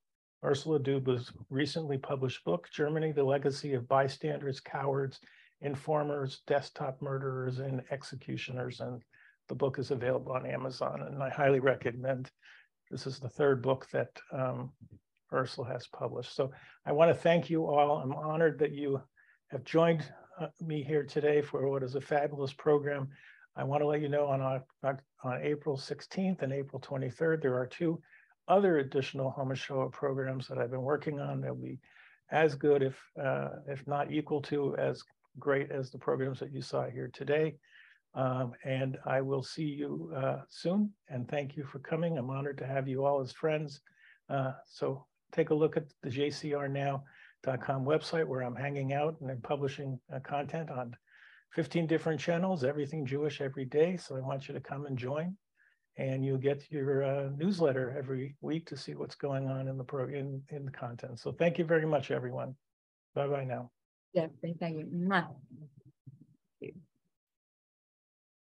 Ursula 0.43 0.79
Duba's 0.79 1.31
recently 1.49 1.97
published 1.97 2.43
book, 2.45 2.69
Germany, 2.71 3.11
the 3.11 3.23
Legacy 3.23 3.73
of 3.73 3.87
Bystanders, 3.87 4.59
Cowards, 4.61 5.19
Informers, 5.61 6.41
Desktop 6.47 7.01
Murderers, 7.01 7.59
and 7.59 7.81
Executioners. 7.91 8.79
And 8.79 9.01
the 9.49 9.55
book 9.55 9.79
is 9.79 9.91
available 9.91 10.31
on 10.31 10.45
Amazon, 10.45 11.01
and 11.01 11.21
I 11.21 11.29
highly 11.29 11.59
recommend. 11.59 12.31
This 12.89 13.05
is 13.05 13.19
the 13.19 13.29
third 13.29 13.61
book 13.61 13.87
that 13.91 14.09
um, 14.31 14.71
Ursula 15.33 15.67
has 15.67 15.87
published. 15.87 16.33
So 16.35 16.51
I 16.85 16.93
want 16.93 17.09
to 17.09 17.21
thank 17.21 17.49
you 17.49 17.65
all. 17.65 17.97
I'm 17.97 18.13
honored 18.13 18.59
that 18.59 18.71
you 18.71 19.01
have 19.49 19.63
joined 19.63 20.05
me 20.61 20.83
here 20.83 21.03
today 21.03 21.41
for 21.41 21.69
what 21.69 21.83
is 21.83 21.95
a 21.95 22.01
fabulous 22.01 22.53
program. 22.53 23.09
I 23.55 23.63
want 23.63 23.81
to 23.81 23.87
let 23.87 24.01
you 24.01 24.09
know 24.09 24.27
on, 24.27 24.41
on, 24.41 24.99
on 25.23 25.41
April 25.41 25.77
16th 25.77 26.41
and 26.41 26.53
April 26.53 26.81
23rd, 26.81 27.41
there 27.41 27.57
are 27.57 27.67
two 27.67 28.01
other 28.47 28.77
additional 28.77 29.33
Shoah 29.53 29.89
programs 29.89 30.47
that 30.47 30.57
I've 30.57 30.71
been 30.71 30.81
working 30.81 31.19
on 31.19 31.41
that 31.41 31.55
will 31.55 31.63
be 31.63 31.79
as 32.31 32.55
good, 32.55 32.81
if, 32.81 32.99
uh, 33.21 33.49
if 33.67 33.85
not 33.87 34.11
equal 34.11 34.41
to, 34.43 34.75
as 34.77 35.03
great 35.39 35.71
as 35.71 35.91
the 35.91 35.97
programs 35.97 36.39
that 36.39 36.51
you 36.51 36.61
saw 36.61 36.85
here 36.89 37.09
today. 37.13 37.55
Um, 38.15 38.53
and 38.63 38.97
I 39.05 39.21
will 39.21 39.43
see 39.43 39.65
you 39.65 40.11
uh, 40.15 40.41
soon. 40.49 40.91
And 41.09 41.27
thank 41.27 41.55
you 41.55 41.63
for 41.63 41.79
coming. 41.79 42.17
I'm 42.17 42.29
honored 42.29 42.57
to 42.59 42.65
have 42.65 42.87
you 42.87 43.05
all 43.05 43.21
as 43.21 43.31
friends. 43.31 43.81
Uh, 44.29 44.53
so 44.65 45.05
take 45.31 45.51
a 45.51 45.55
look 45.55 45.77
at 45.77 45.85
the 46.01 46.09
JCHR 46.09 46.71
now 46.71 47.03
com 47.43 47.85
website 47.85 48.25
where 48.25 48.41
I'm 48.41 48.55
hanging 48.55 48.93
out 48.93 49.15
and 49.21 49.31
I'm 49.31 49.41
publishing 49.41 49.99
uh, 50.13 50.19
content 50.19 50.69
on 50.69 50.95
15 51.53 51.87
different 51.87 52.19
channels, 52.19 52.63
everything 52.63 53.05
Jewish 53.05 53.41
every 53.41 53.65
day. 53.65 53.97
So 53.97 54.15
I 54.15 54.19
want 54.19 54.47
you 54.47 54.53
to 54.53 54.59
come 54.59 54.85
and 54.85 54.97
join, 54.97 55.35
and 55.97 56.23
you'll 56.23 56.37
get 56.37 56.63
your 56.69 57.03
uh, 57.03 57.29
newsletter 57.35 57.95
every 57.97 58.35
week 58.41 58.67
to 58.67 58.77
see 58.77 58.93
what's 58.93 59.15
going 59.15 59.47
on 59.47 59.67
in 59.67 59.77
the 59.77 59.83
pro 59.83 60.07
in, 60.07 60.41
in 60.49 60.65
the 60.65 60.71
content. 60.71 61.19
So 61.19 61.31
thank 61.31 61.57
you 61.57 61.65
very 61.65 61.85
much, 61.85 62.11
everyone. 62.11 62.55
Bye 63.15 63.27
bye 63.27 63.45
now. 63.45 63.71
Yeah, 64.13 64.27
thank 64.41 64.61
you. 64.61 65.69